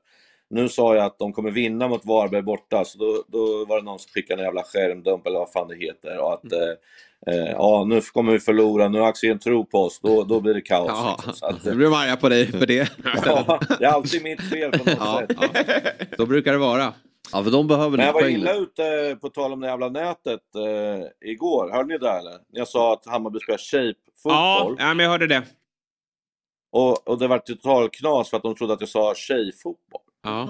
Nu 0.50 0.70
sa 0.70 0.96
jag 0.96 1.06
att 1.06 1.20
de 1.20 1.34
kommer 1.34 1.52
vinna 1.52 1.88
mot 1.88 2.06
Varberg 2.06 2.42
borta, 2.42 2.86
så 2.86 2.98
då, 2.98 3.24
då 3.28 3.66
var 3.66 3.78
det 3.78 3.84
någon 3.86 4.00
som 4.00 4.10
skickade 4.10 4.42
en 4.42 4.46
jävla 4.46 4.64
skärmdump 4.64 5.28
eller 5.28 5.40
vad 5.40 5.52
fan 5.52 5.68
det 5.68 5.76
heter. 5.76 6.18
Och 6.20 6.34
att, 6.34 6.52
eh, 6.52 7.34
eh, 7.36 7.52
ja, 7.52 7.84
nu 7.88 8.02
kommer 8.02 8.32
vi 8.32 8.40
förlora, 8.40 8.88
nu 8.88 9.00
har 9.00 9.08
Axén 9.08 9.40
tro 9.40 9.66
på 9.66 9.78
oss, 9.80 10.00
då, 10.04 10.24
då 10.24 10.40
blir 10.40 10.54
det 10.54 10.62
kaos. 10.62 10.88
Ja, 10.88 11.14
liksom. 11.18 11.34
så 11.34 11.46
att, 11.46 11.64
nu 11.66 11.72
eh, 11.72 11.76
blir 11.78 11.86
de 11.86 11.94
arga 11.96 12.16
på 12.16 12.30
dig 12.30 12.48
för 12.48 12.66
det. 12.66 12.90
ja, 13.26 13.60
det 13.80 13.86
är 13.86 13.90
alltid 13.90 14.24
mitt 14.24 14.42
fel 14.50 14.72
på 14.72 14.78
något 14.78 14.98
Ja, 15.00 15.22
sätt. 15.30 15.38
ja. 15.42 16.06
Så 16.18 16.26
brukar 16.26 16.52
det 16.52 16.58
vara. 16.58 16.94
Ja, 17.34 17.44
för 17.44 17.52
de 17.52 17.68
behöver 17.68 17.98
Men 17.98 18.06
jag 18.06 18.14
var 18.14 18.28
illa 18.30 18.54
ute, 18.54 19.18
på 19.22 19.30
tal 19.30 19.54
om 19.54 19.60
det 19.60 19.68
jävla 19.68 19.90
nätet, 19.90 20.42
eh, 20.56 21.30
igår. 21.30 21.70
Hörde 21.72 21.88
ni 21.88 21.98
det 21.98 22.10
eller? 22.10 22.34
Jag 22.52 22.68
sa 22.68 22.94
att 22.94 23.06
Hammarby 23.06 23.40
spelar 23.40 23.60
Ja, 23.72 23.78
shape-fotboll. 23.80 24.76
ja, 24.80 24.94
men 24.94 25.04
jag 25.04 25.12
hörde 25.12 25.28
det. 25.28 25.44
Och, 26.72 27.08
och 27.08 27.20
det 27.20 27.28
var 27.28 27.38
total 27.40 27.90
knas 27.90 28.30
för 28.30 28.38
att 28.38 28.44
de 28.44 28.56
trodde 28.56 28.74
att 28.74 28.80
jag 28.82 28.90
sa 28.90 29.14
tjejfotboll. 29.16 30.02
Ja. 30.24 30.48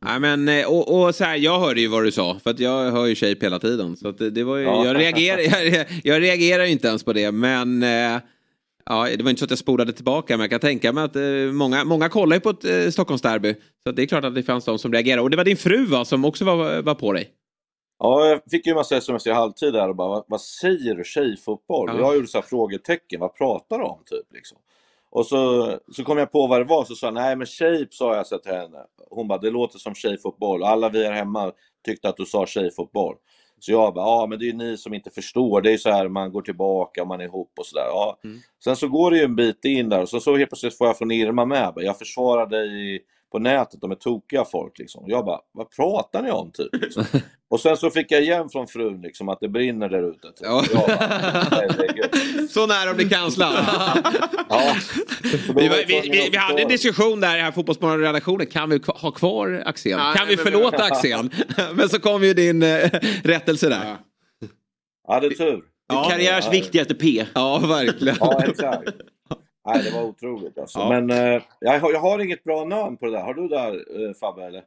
Nej, 0.00 0.20
men, 0.20 0.48
eh, 0.48 0.66
och, 0.66 1.00
och 1.02 1.14
så 1.14 1.24
här, 1.24 1.36
jag 1.36 1.60
hörde 1.60 1.80
ju 1.80 1.88
vad 1.88 2.04
du 2.04 2.12
sa, 2.12 2.38
för 2.42 2.50
att 2.50 2.58
jag 2.58 2.90
hör 2.90 3.06
ju 3.06 3.14
shape 3.14 3.38
hela 3.40 3.58
tiden. 3.58 3.96
Så 3.96 4.10
det, 4.10 4.30
det 4.30 4.44
var 4.44 4.56
ju, 4.56 4.62
Ja. 4.64 4.84
jag, 4.86 4.96
reagerar, 4.96 5.38
jag, 5.76 5.86
jag 6.04 6.22
reagerar 6.22 6.64
ju 6.64 6.70
inte 6.72 6.88
ens 6.88 7.04
på 7.04 7.12
det, 7.12 7.32
men 7.32 7.82
eh, 7.82 8.20
ja, 8.84 9.08
det 9.16 9.22
var 9.22 9.30
inte 9.30 9.38
så 9.38 9.44
att 9.44 9.50
jag 9.50 9.58
spolade 9.58 9.92
tillbaka, 9.92 10.36
men 10.36 10.40
jag 10.44 10.50
kan 10.50 10.60
tänka 10.60 10.92
mig 10.92 11.04
att 11.04 11.16
eh, 11.16 11.22
många, 11.52 11.84
många 11.84 12.08
kollar 12.08 12.36
ju 12.36 12.40
på 12.40 12.50
ett 12.50 12.64
eh, 12.64 12.90
Stockholmsderby. 12.90 13.54
Så 13.82 13.90
att 13.90 13.96
det 13.96 14.02
är 14.02 14.06
klart 14.06 14.24
att 14.24 14.34
det 14.34 14.42
fanns 14.42 14.64
de 14.64 14.78
som 14.78 14.92
reagerade. 14.92 15.22
Och 15.22 15.30
det 15.30 15.36
var 15.36 15.44
din 15.44 15.56
fru 15.56 15.86
va, 15.86 16.04
som 16.04 16.24
också 16.24 16.44
var, 16.44 16.82
var 16.82 16.94
på 16.94 17.12
dig? 17.12 17.30
Ja, 17.98 18.26
jag 18.26 18.40
fick 18.50 18.66
ju 18.66 18.70
en 18.70 18.76
massa 18.76 18.96
sms 18.96 19.26
i 19.26 19.30
halvtid 19.30 19.72
där 19.72 19.88
och 19.88 19.96
bara, 19.96 20.08
vad, 20.08 20.24
vad 20.28 20.40
säger 20.40 20.94
du 20.94 21.04
tjejfotboll? 21.04 21.88
Ja. 21.92 21.98
Jag 21.98 22.14
gjorde 22.14 22.26
så 22.26 22.38
här 22.38 22.46
frågetecken, 22.48 23.20
vad 23.20 23.34
pratar 23.34 23.78
du 23.78 23.84
om 23.84 23.98
typ? 24.06 24.32
Liksom. 24.34 24.58
Och 25.10 25.26
så, 25.26 25.70
så 25.92 26.04
kom 26.04 26.18
jag 26.18 26.32
på 26.32 26.46
vad 26.46 26.60
det 26.60 26.64
var, 26.64 26.84
så 26.84 26.94
sa 26.94 27.06
jag, 27.06 27.14
nej 27.14 27.36
men 27.36 27.46
shape 27.46 27.88
sa 27.90 28.16
jag 28.16 28.26
så 28.26 28.38
till 28.38 28.52
henne. 28.52 28.78
Hon 29.10 29.28
bara, 29.28 29.38
det 29.38 29.50
låter 29.50 29.78
som 29.78 29.94
tjejfotboll. 29.94 30.62
Alla 30.62 30.88
vi 30.88 31.04
här 31.04 31.12
hemma 31.12 31.52
tyckte 31.84 32.08
att 32.08 32.16
du 32.16 32.24
sa 32.24 32.46
tjejfotboll. 32.46 33.14
Så 33.58 33.72
jag 33.72 33.94
bara, 33.94 34.04
ja 34.04 34.26
men 34.26 34.38
det 34.38 34.44
är 34.44 34.46
ju 34.46 34.52
ni 34.52 34.76
som 34.76 34.94
inte 34.94 35.10
förstår. 35.10 35.60
Det 35.60 35.72
är 35.72 35.76
så 35.76 35.90
här 35.90 36.08
man 36.08 36.32
går 36.32 36.42
tillbaka, 36.42 37.04
man 37.04 37.20
är 37.20 37.24
ihop 37.24 37.52
och 37.58 37.66
sådär. 37.66 37.86
Ja. 37.86 38.18
Mm. 38.24 38.38
Sen 38.64 38.76
så 38.76 38.88
går 38.88 39.10
det 39.10 39.16
ju 39.16 39.24
en 39.24 39.36
bit 39.36 39.64
in 39.64 39.88
där 39.88 40.02
och 40.02 40.08
så, 40.08 40.20
så 40.20 40.36
helt 40.36 40.50
plötsligt 40.50 40.78
får 40.78 40.86
jag 40.86 40.98
från 40.98 41.10
Irma 41.10 41.44
med. 41.44 41.72
Jag 41.76 41.98
försvarar 41.98 42.46
dig 42.46 43.00
på 43.36 43.40
nätet, 43.40 43.80
de 43.80 43.90
är 43.90 43.94
tokiga 43.94 44.44
folk 44.44 44.78
liksom. 44.78 45.04
Jag 45.06 45.24
bara, 45.24 45.40
vad 45.52 45.70
pratar 45.70 46.22
ni 46.22 46.30
om 46.30 46.50
typ? 46.52 46.82
Liksom. 46.82 47.04
Och 47.50 47.60
sen 47.60 47.76
så 47.76 47.90
fick 47.90 48.12
jag 48.12 48.22
igen 48.22 48.48
från 48.48 48.66
frun 48.66 49.00
liksom 49.02 49.28
att 49.28 49.40
det 49.40 49.48
brinner 49.48 49.88
där 49.88 50.10
ute. 50.10 50.28
Typ. 50.28 50.40
Ja. 50.40 50.64
Så 52.50 52.66
nära 52.66 52.90
att 52.90 52.96
bli 52.96 53.08
kanslad. 53.08 53.52
Ja. 54.48 54.76
Vi, 55.56 55.68
vi, 55.68 55.84
vi, 55.86 56.28
vi 56.32 56.36
hade 56.36 56.62
en 56.62 56.68
diskussion 56.68 57.20
där 57.20 57.36
i 57.36 57.40
här 57.40 57.52
Fotbollsmorgon-redaktionen. 57.52 58.46
Kan 58.46 58.70
vi 58.70 58.80
ha 58.86 59.10
kvar 59.10 59.62
Axén? 59.66 59.98
Ja, 59.98 60.14
kan 60.16 60.28
vi 60.28 60.36
förlåta 60.36 60.84
Axén? 60.84 61.30
Men 61.74 61.88
så 61.88 62.00
kom 62.00 62.24
ju 62.24 62.34
din 62.34 62.62
eh, 62.62 62.90
rättelse 63.24 63.68
där. 63.68 63.96
Jag 65.06 65.14
hade 65.14 65.30
tur. 65.30 65.62
Ja. 65.88 66.08
Karriärs 66.10 66.52
viktigaste 66.52 66.94
P. 66.94 67.26
Ja, 67.34 67.58
verkligen. 67.58 68.16
Ja, 68.20 68.42
exakt. 68.44 68.90
Nej, 69.66 69.82
det 69.82 69.90
var 69.90 70.02
otroligt 70.02 70.58
alltså. 70.58 70.78
Ja. 70.78 70.88
Men 70.88 71.10
eh, 71.10 71.42
jag, 71.60 71.80
har, 71.80 71.92
jag 71.92 72.00
har 72.00 72.18
inget 72.18 72.44
bra 72.44 72.64
namn 72.64 72.96
på 72.96 73.06
det 73.06 73.12
där. 73.12 73.22
Har 73.22 73.34
du 73.34 73.48
där 73.48 74.04
eh, 74.08 74.14
Fabbe 74.14 74.44
eller? 74.44 74.64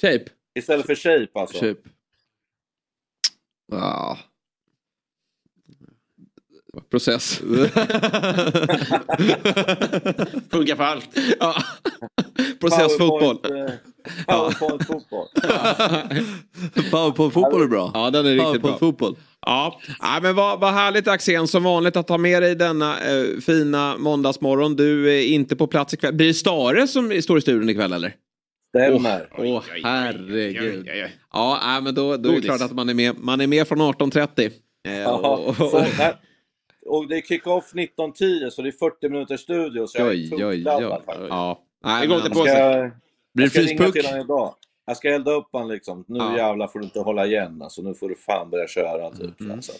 Shape. 0.00 0.24
Istället 0.58 0.86
för 0.86 0.94
shape 0.94 1.40
alltså? 1.40 1.58
Shape. 1.66 1.88
Ja. 3.72 4.18
Process. 6.90 7.38
Funkar 10.50 10.76
för 10.76 10.84
allt. 10.84 11.08
ja. 11.40 11.54
Processfotboll. 12.60 13.36
Powerpoint, 13.38 13.70
eh, 14.28 14.36
Powerpoint 14.36 14.86
fotboll. 14.86 15.28
Powerpoint-fotboll 16.90 17.62
är 17.62 17.66
bra. 17.66 17.90
Ja, 17.94 18.10
den 18.10 18.26
är 18.26 18.30
riktigt 18.30 18.62
bra. 18.62 18.78
Powerpoint-fotboll. 18.78 19.16
Ja, 19.46 19.80
ja 20.00 20.18
men 20.22 20.34
vad, 20.34 20.60
vad 20.60 20.72
härligt 20.72 21.08
Axén 21.08 21.48
som 21.48 21.62
vanligt 21.62 21.96
att 21.96 22.08
ha 22.08 22.18
med 22.18 22.42
dig 22.42 22.54
denna 22.54 22.92
eh, 23.00 23.40
fina 23.40 23.96
måndagsmorgon. 23.98 24.76
Du 24.76 25.12
är 25.18 25.26
inte 25.26 25.56
på 25.56 25.66
plats 25.66 25.94
ikväll. 25.94 26.14
Blir 26.14 26.26
det 26.26 26.34
Stare 26.34 26.86
som 26.86 27.22
står 27.22 27.38
i 27.38 27.40
studion 27.40 27.68
ikväll 27.70 27.92
eller? 27.92 28.14
Stämmer. 28.68 29.28
Åh, 29.38 29.62
herregud. 29.84 30.82
Oj, 30.86 30.90
oj, 30.92 31.02
oj. 31.04 31.16
Ja, 31.32 31.60
nej, 31.64 31.82
men 31.82 31.94
då, 31.94 32.02
då 32.02 32.12
är 32.12 32.18
det 32.18 32.28
Godis. 32.28 32.44
klart 32.44 32.60
att 32.60 32.72
man 32.72 32.88
är 32.88 32.94
med, 32.94 33.18
man 33.18 33.40
är 33.40 33.46
med 33.46 33.68
från 33.68 33.78
18.30. 33.80 34.50
Eh, 34.88 34.98
Ja, 35.00 35.36
och, 35.36 35.56
så, 35.56 35.78
nej. 35.98 36.14
och 36.86 37.08
det 37.08 37.16
är 37.16 37.20
kick-off 37.20 37.72
19.10 37.74 38.50
så 38.50 38.62
det 38.62 38.68
är 38.68 38.72
40 38.72 39.08
minuters 39.08 39.40
studio 39.40 39.86
så 39.86 39.98
jag 39.98 40.06
är 40.06 40.10
oj, 40.12 40.30
oj, 40.34 40.44
oj. 40.44 40.62
Ja. 41.28 41.62
Nej, 41.84 42.00
Det 42.00 42.06
går 42.06 42.16
inte 42.16 42.30
på 42.30 42.34
Ska, 42.44 42.52
sig. 42.54 42.90
Blir 43.34 43.44
det 43.44 43.50
ska 43.50 44.54
Jag 44.86 44.96
ska 44.96 45.08
elda 45.14 45.30
upp 45.32 45.48
han 45.52 45.68
liksom. 45.68 46.04
Nu 46.08 46.18
Ja. 46.18 46.36
jävlar 46.36 46.66
får 46.68 46.78
du 46.78 46.84
inte 46.84 47.00
hålla 47.00 47.26
igen 47.26 47.62
alltså. 47.62 47.82
Nu 47.82 47.94
får 47.94 48.08
du 48.08 48.14
fan 48.14 48.50
börja 48.50 48.68
köra 48.68 49.10
typ. 49.10 49.40
Mm. 49.40 49.62
Så 49.62 49.72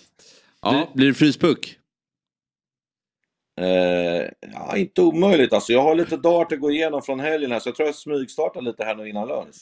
Ja, 0.62 0.88
Blir, 0.94 1.06
det 1.08 1.14
fryspuck? 1.14 1.78
eh, 3.60 3.66
ja, 4.52 4.76
inte 4.76 5.02
omöjligt 5.02 5.52
alltså. 5.52 5.72
Jag 5.72 5.82
har 5.82 5.94
lite 5.94 6.16
dart 6.16 6.52
att 6.52 6.60
gå 6.60 6.70
igenom 6.70 7.02
från 7.02 7.20
helgen 7.20 7.52
här 7.52 7.58
så 7.58 7.68
jag 7.68 7.76
tror 7.76 7.88
jag 7.88 7.94
smygstartar 7.94 8.60
lite 8.60 8.84
här 8.84 8.94
nu 8.94 9.08
innan 9.08 9.28
lunch. 9.28 9.56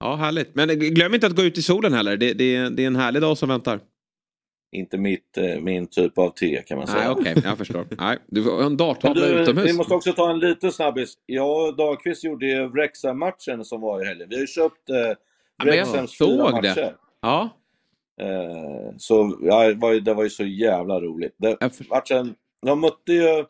ja, 0.00 0.14
härligt. 0.14 0.54
Men 0.54 0.68
glöm 0.68 1.14
inte 1.14 1.26
att 1.26 1.36
gå 1.36 1.42
ut 1.42 1.58
i 1.58 1.62
solen 1.62 1.92
heller. 1.92 2.16
Det, 2.16 2.32
det, 2.32 2.68
det 2.68 2.82
är 2.82 2.86
en 2.86 2.96
härlig 2.96 3.22
dag 3.22 3.38
som 3.38 3.48
väntar. 3.48 3.80
Inte 4.72 4.98
mitt, 4.98 5.38
eh, 5.38 5.60
min 5.60 5.86
typ 5.86 6.18
av 6.18 6.30
te 6.30 6.62
kan 6.66 6.78
man 6.78 6.86
säga. 6.86 6.98
Nej, 6.98 7.10
okej, 7.10 7.42
jag 7.44 7.58
förstår. 7.58 7.86
Nej, 7.98 8.18
du 8.26 8.44
får 8.44 8.50
ha 8.50 8.66
en 8.66 8.76
darttavla 8.76 9.26
utomhus. 9.26 9.70
vi 9.70 9.76
måste 9.76 9.94
också 9.94 10.12
ta 10.12 10.30
en 10.30 10.38
liten 10.38 10.72
snabbis. 10.72 11.14
Jag 11.26 11.68
och 11.68 11.76
Dahlqvist 11.76 12.24
gjorde 12.24 12.46
ju 12.46 12.68
Wrexham-matchen 12.68 13.64
som 13.64 13.80
var 13.80 14.02
i 14.02 14.06
helgen. 14.06 14.28
Vi 14.28 14.34
har 14.34 14.40
ju 14.40 14.46
köpt 14.46 14.90
eh, 14.90 15.64
Wrexhams 15.64 16.18
fyra 16.18 16.28
såg 16.28 16.62
det. 16.62 16.68
matcher. 16.68 16.94
Ja, 17.20 17.50
Eh, 18.20 18.94
så 18.98 19.36
ja, 19.40 19.68
det, 19.68 19.74
var 19.74 19.92
ju, 19.92 20.00
det 20.00 20.14
var 20.14 20.22
ju 20.22 20.30
så 20.30 20.44
jävla 20.44 21.00
roligt. 21.00 21.34
Det, 21.36 21.56
matchen, 21.90 22.34
de 22.66 22.80
mötte 22.80 23.12
ju 23.12 23.44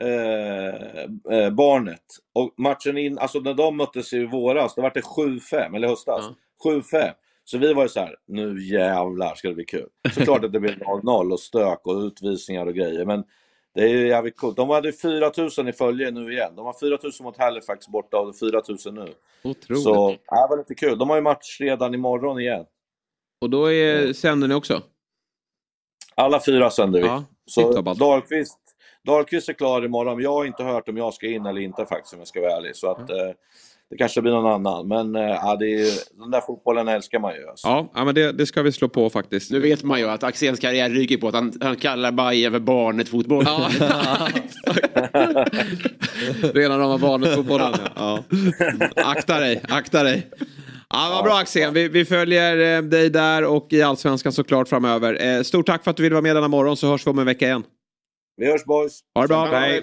eh, 0.00 1.38
eh, 1.38 1.50
Barnet. 1.50 2.04
Och 2.32 2.54
matchen 2.56 2.98
in, 2.98 3.18
alltså 3.18 3.40
när 3.40 3.54
de 3.54 3.76
möttes 3.76 4.12
i 4.12 4.24
våras, 4.26 4.74
då 4.74 4.82
var 4.82 4.90
det 4.94 5.00
7-5, 5.00 5.76
eller 5.76 5.88
höstas. 5.88 6.24
7-5. 6.64 7.12
Så 7.50 7.58
vi 7.58 7.72
var 7.72 7.82
ju 7.82 7.88
så 7.88 8.00
här, 8.00 8.16
nu 8.26 8.62
jävlar 8.62 9.34
ska 9.34 9.48
det 9.48 9.54
bli 9.54 9.64
kul. 9.64 9.88
Såklart 10.14 10.44
att 10.44 10.52
det 10.52 10.60
blir 10.60 10.74
0-0 10.74 11.32
och 11.32 11.40
stök 11.40 11.86
och 11.86 11.96
utvisningar 11.96 12.66
och 12.66 12.74
grejer. 12.74 13.04
Men 13.04 13.24
det 13.74 13.80
är 13.80 13.88
ju 13.88 14.08
jävligt 14.08 14.36
coolt. 14.36 14.56
De 14.56 14.70
hade 14.70 14.92
4000 14.92 15.68
i 15.68 15.72
följe 15.72 16.10
nu 16.10 16.32
igen. 16.32 16.56
De 16.56 16.66
har 16.66 16.72
4000 16.72 17.24
mot 17.24 17.38
Halifax 17.38 17.88
borta 17.88 18.18
och 18.18 18.36
4000 18.36 18.94
nu. 18.94 19.14
Otroligt. 19.44 19.82
Så 19.82 20.16
ja, 20.26 20.46
det 20.46 20.50
var 20.50 20.58
lite 20.58 20.74
kul. 20.74 20.98
De 20.98 21.10
har 21.10 21.16
ju 21.16 21.22
match 21.22 21.60
redan 21.60 21.94
imorgon 21.94 22.40
igen. 22.40 22.64
Och 23.40 23.50
då 23.50 23.72
är, 23.72 24.12
sänder 24.12 24.48
ni 24.48 24.54
också? 24.54 24.82
Alla 26.14 26.40
fyra 26.46 26.70
sänder 26.70 27.00
vi. 27.00 27.06
Ja, 27.06 27.24
så. 27.46 27.82
Dahlqvist, 27.82 28.58
Dahlqvist 29.04 29.48
är 29.48 29.52
klar 29.52 29.84
imorgon. 29.84 30.22
Jag 30.22 30.32
har 30.32 30.44
inte 30.44 30.62
hört 30.62 30.88
om 30.88 30.96
jag 30.96 31.14
ska 31.14 31.26
in 31.26 31.46
eller 31.46 31.60
inte 31.60 31.86
faktiskt 31.86 32.14
om 32.14 32.18
jag 32.18 32.28
ska 32.28 32.40
vara 32.40 32.56
ärlig. 32.56 32.76
Så 32.76 32.90
att, 32.90 33.10
eh, 33.10 33.30
det 33.90 33.96
kanske 33.96 34.22
blir 34.22 34.32
någon 34.32 34.52
annan. 34.66 34.88
Men 34.88 35.16
eh, 35.16 35.22
ja, 35.22 35.56
det 35.56 35.66
är, 35.66 36.18
den 36.20 36.30
där 36.30 36.40
fotbollen 36.40 36.88
älskar 36.88 37.18
man 37.18 37.34
ju. 37.34 37.48
Alltså. 37.48 37.68
Ja, 37.68 37.90
ja 37.94 38.04
men 38.04 38.14
det, 38.14 38.32
det 38.32 38.46
ska 38.46 38.62
vi 38.62 38.72
slå 38.72 38.88
på 38.88 39.10
faktiskt. 39.10 39.50
Nu 39.50 39.60
vet 39.60 39.82
man 39.82 39.98
ju 39.98 40.08
att 40.08 40.22
Axéns 40.22 40.60
karriär 40.60 40.90
ryker 40.90 41.16
på 41.16 41.28
att 41.28 41.34
han, 41.34 41.52
han 41.60 41.76
kallar 41.76 42.12
Bajen 42.12 42.52
för 42.52 42.58
barnet-fotboll. 42.58 43.44
Ja, 43.46 43.70
Rena 46.54 46.78
rama 46.78 46.98
barnfotbollen. 46.98 47.74
Ja. 47.96 48.24
Akta 48.96 49.40
dig, 49.40 49.62
akta 49.68 50.02
dig. 50.02 50.30
Ja, 50.92 51.10
vad 51.14 51.24
bra 51.24 51.38
Axel. 51.38 51.74
Vi, 51.74 51.88
vi 51.88 52.04
följer 52.04 52.76
eh, 52.76 52.82
dig 52.82 53.10
där 53.10 53.44
och 53.44 53.66
i 53.70 53.82
Allsvenskan 53.82 54.32
såklart 54.32 54.68
framöver. 54.68 55.36
Eh, 55.36 55.42
stort 55.42 55.66
tack 55.66 55.84
för 55.84 55.90
att 55.90 55.96
du 55.96 56.02
ville 56.02 56.14
vara 56.14 56.22
med 56.22 56.36
denna 56.36 56.48
morgon 56.48 56.76
så 56.76 56.86
hörs 56.86 57.06
vi 57.06 57.10
om 57.10 57.18
en 57.18 57.26
vecka 57.26 57.46
igen. 57.46 57.64
Vi 58.36 58.50
hörs 58.50 58.64
boys. 58.64 59.00
Ha 59.14 59.22
det 59.22 59.28
bra. 59.28 59.46
Hej. 59.46 59.82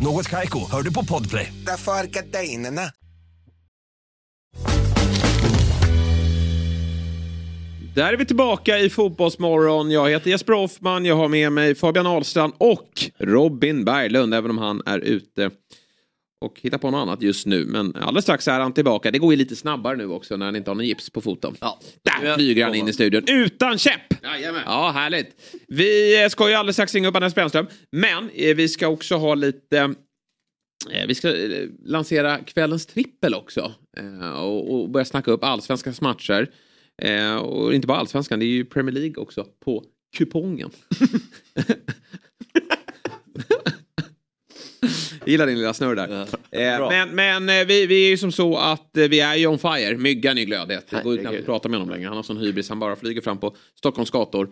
Något 0.00 0.28
Kaiko, 0.28 0.70
hör 0.70 0.82
du 0.82 0.92
på 0.92 1.04
Podplay. 1.04 1.52
Därför 1.66 1.92
är 1.92 2.04
gardinerna. 2.04 2.82
Där 7.94 8.12
är 8.12 8.16
vi 8.16 8.24
tillbaka 8.24 8.78
i 8.78 8.90
Fotbollsmorgon. 8.90 9.90
Jag 9.90 10.10
heter 10.10 10.30
Jesper 10.30 10.52
Hoffman, 10.52 11.04
jag 11.04 11.16
har 11.16 11.28
med 11.28 11.52
mig 11.52 11.74
Fabian 11.74 12.06
Ahlstrand 12.06 12.52
och 12.58 12.90
Robin 13.18 13.84
Berglund, 13.84 14.34
även 14.34 14.50
om 14.50 14.58
han 14.58 14.82
är 14.86 14.98
ute 14.98 15.50
och 16.40 16.60
hittar 16.60 16.78
på 16.78 16.90
något 16.90 16.98
annat 16.98 17.22
just 17.22 17.46
nu. 17.46 17.64
Men 17.64 17.96
alldeles 17.96 18.24
strax 18.24 18.48
är 18.48 18.60
han 18.60 18.72
tillbaka. 18.72 19.10
Det 19.10 19.18
går 19.18 19.32
ju 19.32 19.36
lite 19.36 19.56
snabbare 19.56 19.96
nu 19.96 20.06
också 20.06 20.36
när 20.36 20.46
han 20.46 20.56
inte 20.56 20.70
har 20.70 20.74
någon 20.74 20.86
gips 20.86 21.10
på 21.10 21.20
foten. 21.20 21.56
Ja. 21.60 21.80
Där 22.02 22.34
flyger 22.34 22.64
han 22.64 22.74
in 22.74 22.88
i 22.88 22.92
studion 22.92 23.22
utan 23.26 23.78
käpp! 23.78 24.00
Jajamän. 24.22 24.62
Ja, 24.66 24.90
härligt. 24.90 25.36
Vi 25.68 26.22
eh, 26.24 26.28
ska 26.28 26.48
ju 26.48 26.54
alldeles 26.54 26.76
strax 26.76 26.94
ringa 26.94 27.08
upp 27.08 27.16
Anders 27.16 27.34
Brännström. 27.34 27.66
Men 27.92 28.30
eh, 28.34 28.56
vi 28.56 28.68
ska 28.68 28.88
också 28.88 29.16
ha 29.16 29.34
lite... 29.34 29.78
eh, 30.90 31.06
Vi 31.08 31.14
ska 31.14 31.32
lansera 31.84 32.38
kvällens 32.38 32.86
trippel 32.86 33.34
också. 33.34 33.72
Och, 34.68 34.90
börja 34.90 35.04
snacka 35.04 35.30
upp 35.30 35.44
allsvenskans 35.44 36.00
matcher. 36.00 36.50
Och 37.42 37.74
inte 37.74 37.86
bara 37.86 37.98
allsvenskan, 37.98 38.38
det 38.38 38.44
är 38.44 38.48
ju 38.48 38.64
Premier 38.64 38.94
League 38.94 39.14
också 39.22 39.46
på 39.64 39.84
kupongen. 40.16 40.70
Jag 45.17 45.17
gillar 45.30 45.46
din 45.46 45.58
lilla 45.58 45.74
snurr 45.74 45.94
där. 45.94 46.26
Eh, 46.50 46.76
bra. 46.78 46.90
men 46.90 47.14
men 47.14 47.60
eh, 47.60 47.66
vi, 47.66 47.86
vi 47.86 48.06
är 48.06 48.10
ju 48.10 48.16
som 48.16 48.32
så 48.32 48.56
att 48.56 48.96
eh, 48.96 49.08
vi 49.08 49.20
är 49.20 49.34
ju 49.34 49.46
on 49.46 49.58
fire. 49.58 49.96
Myggan 49.96 50.38
är 50.38 50.44
glödhet. 50.44 50.86
Det 50.90 51.02
går 51.04 51.14
ju 51.14 51.20
knappt 51.20 51.38
att 51.38 51.46
prata 51.46 51.68
med 51.68 51.80
honom 51.80 51.94
längre. 51.94 52.08
Han 52.08 52.16
har 52.16 52.22
sån 52.22 52.36
hybris. 52.36 52.68
Han 52.68 52.78
bara 52.78 52.96
flyger 52.96 53.20
fram 53.20 53.38
på 53.38 53.56
Stockholms 53.74 54.10
gator. 54.10 54.48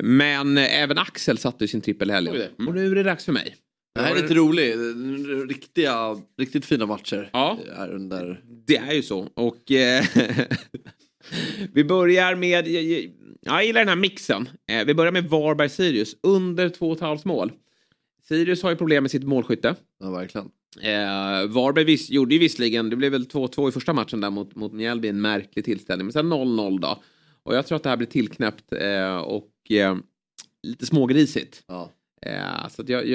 Men 0.00 0.58
eh, 0.58 0.82
även 0.82 0.98
Axel 0.98 1.38
satte 1.38 1.68
sin 1.68 1.80
trippel 1.80 2.10
helgen. 2.10 2.34
Då. 2.56 2.66
Och 2.66 2.74
nu 2.74 2.90
är 2.90 2.94
det 2.94 3.02
dags 3.02 3.24
för 3.24 3.32
mig. 3.32 3.56
Det 3.94 4.00
här 4.00 4.16
är 4.16 4.22
lite 4.22 4.34
roligt. 4.34 4.76
Riktiga, 5.48 6.16
riktigt 6.38 6.66
fina 6.66 6.86
matcher. 6.86 7.30
Ja. 7.32 7.58
Är 7.76 7.94
under... 7.94 8.40
Det 8.66 8.76
är 8.76 8.92
ju 8.92 9.02
så. 9.02 9.28
Och 9.34 9.72
eh, 9.72 10.04
vi 11.72 11.84
börjar 11.84 12.34
med... 12.34 12.68
Jag, 13.40 13.64
gillar 13.64 13.80
den 13.80 13.88
här 13.88 13.96
mixen. 13.96 14.48
Eh, 14.70 14.84
vi 14.84 14.94
börjar 14.94 15.12
med 15.12 15.24
Varberg-Sirius. 15.24 16.16
Under 16.22 16.68
2,5 16.68 17.20
mål. 17.24 17.52
Sirius 18.28 18.62
har 18.62 18.70
ju 18.70 18.76
problem 18.76 19.04
med 19.04 19.10
sitt 19.10 19.24
målskytte. 19.24 19.74
Ja, 20.00 20.10
verkligen. 20.10 20.50
Eh, 20.80 21.46
Varberg 21.48 21.84
vis, 21.84 22.10
gjorde 22.10 22.34
ju 22.34 22.38
visserligen, 22.40 22.90
det 22.90 22.96
blev 22.96 23.12
väl 23.12 23.24
2-2 23.26 23.68
i 23.68 23.72
första 23.72 23.92
matchen 23.92 24.20
där 24.20 24.30
mot, 24.30 24.54
mot 24.54 24.72
Mjällby, 24.72 25.08
en 25.08 25.20
märklig 25.20 25.64
tillställning. 25.64 26.06
Men 26.06 26.12
sen 26.12 26.32
0-0 26.32 26.80
då. 26.80 27.02
Och 27.42 27.54
jag 27.54 27.66
tror 27.66 27.76
att 27.76 27.82
det 27.82 27.88
här 27.88 27.96
blir 27.96 28.06
tillknäppt 28.08 28.72
eh, 28.72 29.16
och 29.16 29.70
eh, 29.70 29.96
lite 30.62 30.86
smågrisigt. 30.86 31.62
Ja. 31.66 31.90
Eh, 32.26 32.68
så 32.68 32.84
jag, 32.86 33.08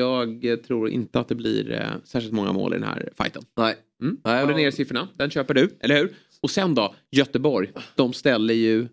jag 0.45 0.63
tror 0.63 0.89
inte 0.89 1.19
att 1.19 1.27
det 1.27 1.35
blir 1.35 1.71
eh, 1.71 1.87
särskilt 2.03 2.33
många 2.33 2.51
mål 2.53 2.73
i 2.73 2.77
den 2.77 2.87
här 2.87 3.09
fighten. 3.17 3.43
Nej. 3.57 3.75
Mm. 4.01 4.17
Nej, 4.23 4.39
Håller 4.41 4.53
ja. 4.53 4.57
ner 4.57 4.71
siffrorna, 4.71 5.07
den 5.17 5.29
köper 5.29 5.53
du, 5.53 5.77
eller 5.79 5.97
hur? 5.97 6.15
Och 6.41 6.51
sen 6.51 6.75
då, 6.75 6.95
Göteborg, 7.11 7.71
de 7.95 8.13
ställer 8.13 8.53
ju 8.53 8.87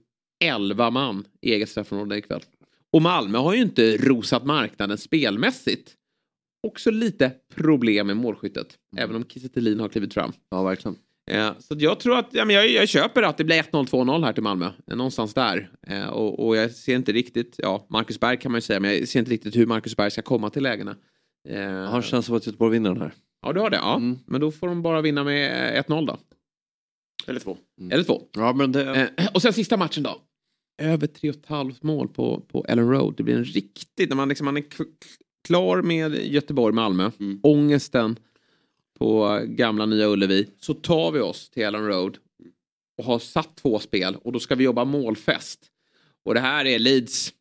11 0.44 0.90
man 0.90 1.24
i 1.40 1.52
eget 1.52 1.68
straffområde 1.68 2.18
ikväll. 2.18 2.42
Och 2.92 3.02
Malmö 3.02 3.38
har 3.38 3.54
ju 3.54 3.62
inte 3.62 3.96
rosat 3.96 4.44
marknaden 4.44 4.98
spelmässigt. 4.98 5.95
Också 6.66 6.90
lite 6.90 7.32
problem 7.54 8.06
med 8.06 8.16
målskyttet, 8.16 8.66
även 8.96 9.16
om 9.16 9.24
Kiese 9.24 9.80
har 9.80 9.88
klivit 9.88 10.14
fram. 10.14 10.32
Ja, 10.50 10.62
verkligen. 10.62 10.96
Eh, 11.30 11.52
så 11.58 11.74
jag 11.78 12.00
tror 12.00 12.18
att, 12.18 12.28
ja, 12.30 12.44
men 12.44 12.56
jag, 12.56 12.68
jag 12.70 12.88
köper 12.88 13.22
att 13.22 13.36
det 13.38 13.44
blir 13.44 13.62
1-0, 13.62 13.86
2-0 13.86 14.24
här 14.24 14.32
till 14.32 14.42
Malmö. 14.42 14.70
Eh, 14.90 14.96
Någonstans 14.96 15.34
där. 15.34 15.70
Eh, 15.86 16.06
och, 16.06 16.46
och 16.46 16.56
jag 16.56 16.70
ser 16.70 16.96
inte 16.96 17.12
riktigt, 17.12 17.54
ja, 17.58 17.86
Marcus 17.90 18.20
Berg 18.20 18.36
kan 18.38 18.52
man 18.52 18.56
ju 18.58 18.62
säga, 18.62 18.80
men 18.80 18.90
jag 18.98 19.08
ser 19.08 19.18
inte 19.18 19.30
riktigt 19.30 19.56
hur 19.56 19.66
Marcus 19.66 19.96
Berg 19.96 20.10
ska 20.10 20.22
komma 20.22 20.50
till 20.50 20.62
lägena. 20.62 20.96
Eh, 21.48 21.60
Jag 21.60 21.86
har 21.88 21.96
en 21.96 22.02
känsla 22.02 22.32
av 22.32 22.36
att 22.36 22.46
Göteborg 22.46 22.72
vinner 22.72 22.90
den 22.90 23.00
här. 23.02 23.14
Ja, 23.42 23.52
du 23.52 23.60
har 23.60 23.70
det. 23.70 23.76
Ja. 23.76 23.96
Mm. 23.96 24.18
Men 24.26 24.40
då 24.40 24.50
får 24.52 24.68
de 24.68 24.82
bara 24.82 25.00
vinna 25.00 25.24
med 25.24 25.76
eh, 25.76 25.82
1-0 25.82 26.06
då. 26.06 26.18
Eller 27.26 27.40
två. 27.40 27.56
Eller 27.90 28.04
två. 28.04 28.22
Ja, 28.32 28.52
men 28.52 28.72
det... 28.72 29.10
Eh, 29.16 29.26
och 29.34 29.42
sen 29.42 29.52
sista 29.52 29.76
matchen 29.76 30.02
då. 30.02 30.22
Över 30.82 31.06
3,5 31.06 31.76
mål 31.80 32.08
på, 32.08 32.40
på 32.40 32.64
Ellen 32.68 32.90
Road. 32.90 33.14
Det 33.16 33.22
blir 33.22 33.36
en 33.36 33.44
riktigt, 33.44 34.08
när 34.08 34.16
man, 34.16 34.28
liksom, 34.28 34.44
man 34.44 34.56
är 34.56 34.60
klar 35.46 35.82
med 35.82 36.14
Göteborg-Malmö. 36.14 37.10
Mm. 37.20 37.40
Ångesten 37.42 38.18
på 38.98 39.40
gamla 39.44 39.86
Nya 39.86 40.06
Ullevi. 40.06 40.46
Så 40.60 40.74
tar 40.74 41.12
vi 41.12 41.20
oss 41.20 41.50
till 41.50 41.62
Ellen 41.62 41.86
Road 41.86 42.18
och 42.98 43.04
har 43.04 43.18
satt 43.18 43.56
två 43.56 43.78
spel 43.78 44.16
och 44.24 44.32
då 44.32 44.38
ska 44.40 44.54
vi 44.54 44.64
jobba 44.64 44.84
målfest. 44.84 45.60
Och 46.24 46.34
det 46.34 46.40
här 46.40 46.64
är 46.64 46.78
Leeds. 46.78 47.32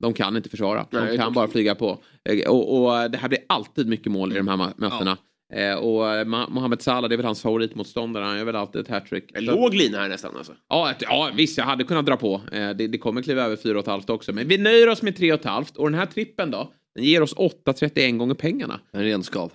De 0.00 0.12
kan 0.14 0.36
inte 0.36 0.48
försvara. 0.48 0.86
De 0.90 0.96
Nej, 0.96 1.14
är 1.14 1.16
kan 1.16 1.32
bara 1.32 1.48
flyga 1.48 1.74
på. 1.74 1.98
Eh, 2.28 2.50
Och, 2.50 2.84
och 2.84 3.10
det 3.10 3.18
här 3.18 3.28
blir 3.28 3.40
alltid 3.46 3.88
mycket 3.88 4.12
mål 4.12 4.32
i 4.32 4.36
de 4.36 4.48
här 4.48 4.72
mötena. 4.76 5.18
Eh, 5.52 5.74
och 5.74 6.14
eh, 6.14 6.24
Mohamed 6.24 6.82
Salah, 6.82 7.08
det 7.08 7.14
är 7.14 7.16
väl 7.16 7.26
hans 7.26 7.42
favoritmotståndare. 7.42 8.24
Han 8.24 8.38
gör 8.38 8.44
väl 8.44 8.56
alltid 8.56 8.80
ett 8.80 8.88
hattrick. 8.88 9.30
En 9.34 9.44
låg 9.44 9.74
lina 9.74 9.98
här 9.98 10.08
nästan 10.08 10.36
alltså. 10.36 10.52
Ja, 10.68 10.90
ett, 10.90 11.02
ja, 11.02 11.30
visst, 11.34 11.58
jag 11.58 11.64
hade 11.64 11.84
kunnat 11.84 12.06
dra 12.06 12.16
på. 12.16 12.40
Eh, 12.52 12.70
det, 12.70 12.86
det 12.86 12.98
kommer 12.98 13.22
kliva 13.22 13.42
över 13.42 13.56
4,5 13.56 14.10
också. 14.10 14.32
Men 14.32 14.48
vi 14.48 14.58
nöjer 14.58 14.88
oss 14.88 15.02
med 15.02 15.18
3,5. 15.18 15.76
Och 15.76 15.90
den 15.90 15.98
här 15.98 16.06
trippen 16.06 16.50
då, 16.50 16.72
den 16.94 17.04
ger 17.04 17.22
oss 17.22 17.34
8,31 17.36 18.16
gånger 18.16 18.34
pengarna. 18.34 18.80
En 18.92 19.02
ren 19.02 19.22
skav. 19.22 19.52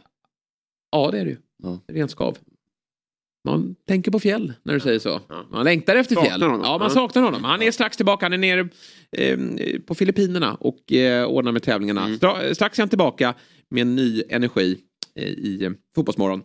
Ja, 0.91 1.11
det 1.11 1.19
är 1.19 1.25
det 1.25 1.31
ju. 1.31 1.37
Ja. 1.63 1.79
Ren 1.87 2.09
skav. 2.09 2.37
Man 3.45 3.75
tänker 3.87 4.11
på 4.11 4.19
fjäll 4.19 4.53
när 4.63 4.73
du 4.73 4.79
säger 4.79 4.99
så. 4.99 5.21
Man 5.51 5.63
längtar 5.63 5.95
efter 5.95 6.15
Saknar 6.15 6.29
fjäll. 6.29 6.41
honom. 6.41 6.61
Ja, 6.63 6.77
man 6.77 6.89
saknar 6.91 7.21
honom. 7.23 7.43
Han 7.43 7.61
är 7.61 7.71
strax 7.71 7.97
tillbaka. 7.97 8.25
Han 8.25 8.33
är 8.33 8.37
nere 8.37 8.69
eh, 9.11 9.37
på 9.85 9.95
Filippinerna 9.95 10.55
och 10.55 10.91
eh, 10.93 11.25
ordnar 11.25 11.51
med 11.51 11.63
tävlingarna. 11.63 12.05
Mm. 12.05 12.17
Stra- 12.17 12.53
strax 12.53 12.79
är 12.79 12.83
han 12.83 12.89
tillbaka 12.89 13.33
med 13.69 13.87
ny 13.87 14.23
energi 14.29 14.77
eh, 15.15 15.23
i 15.27 15.63
eh, 15.65 15.71
Fotbollsmorgon. 15.95 16.43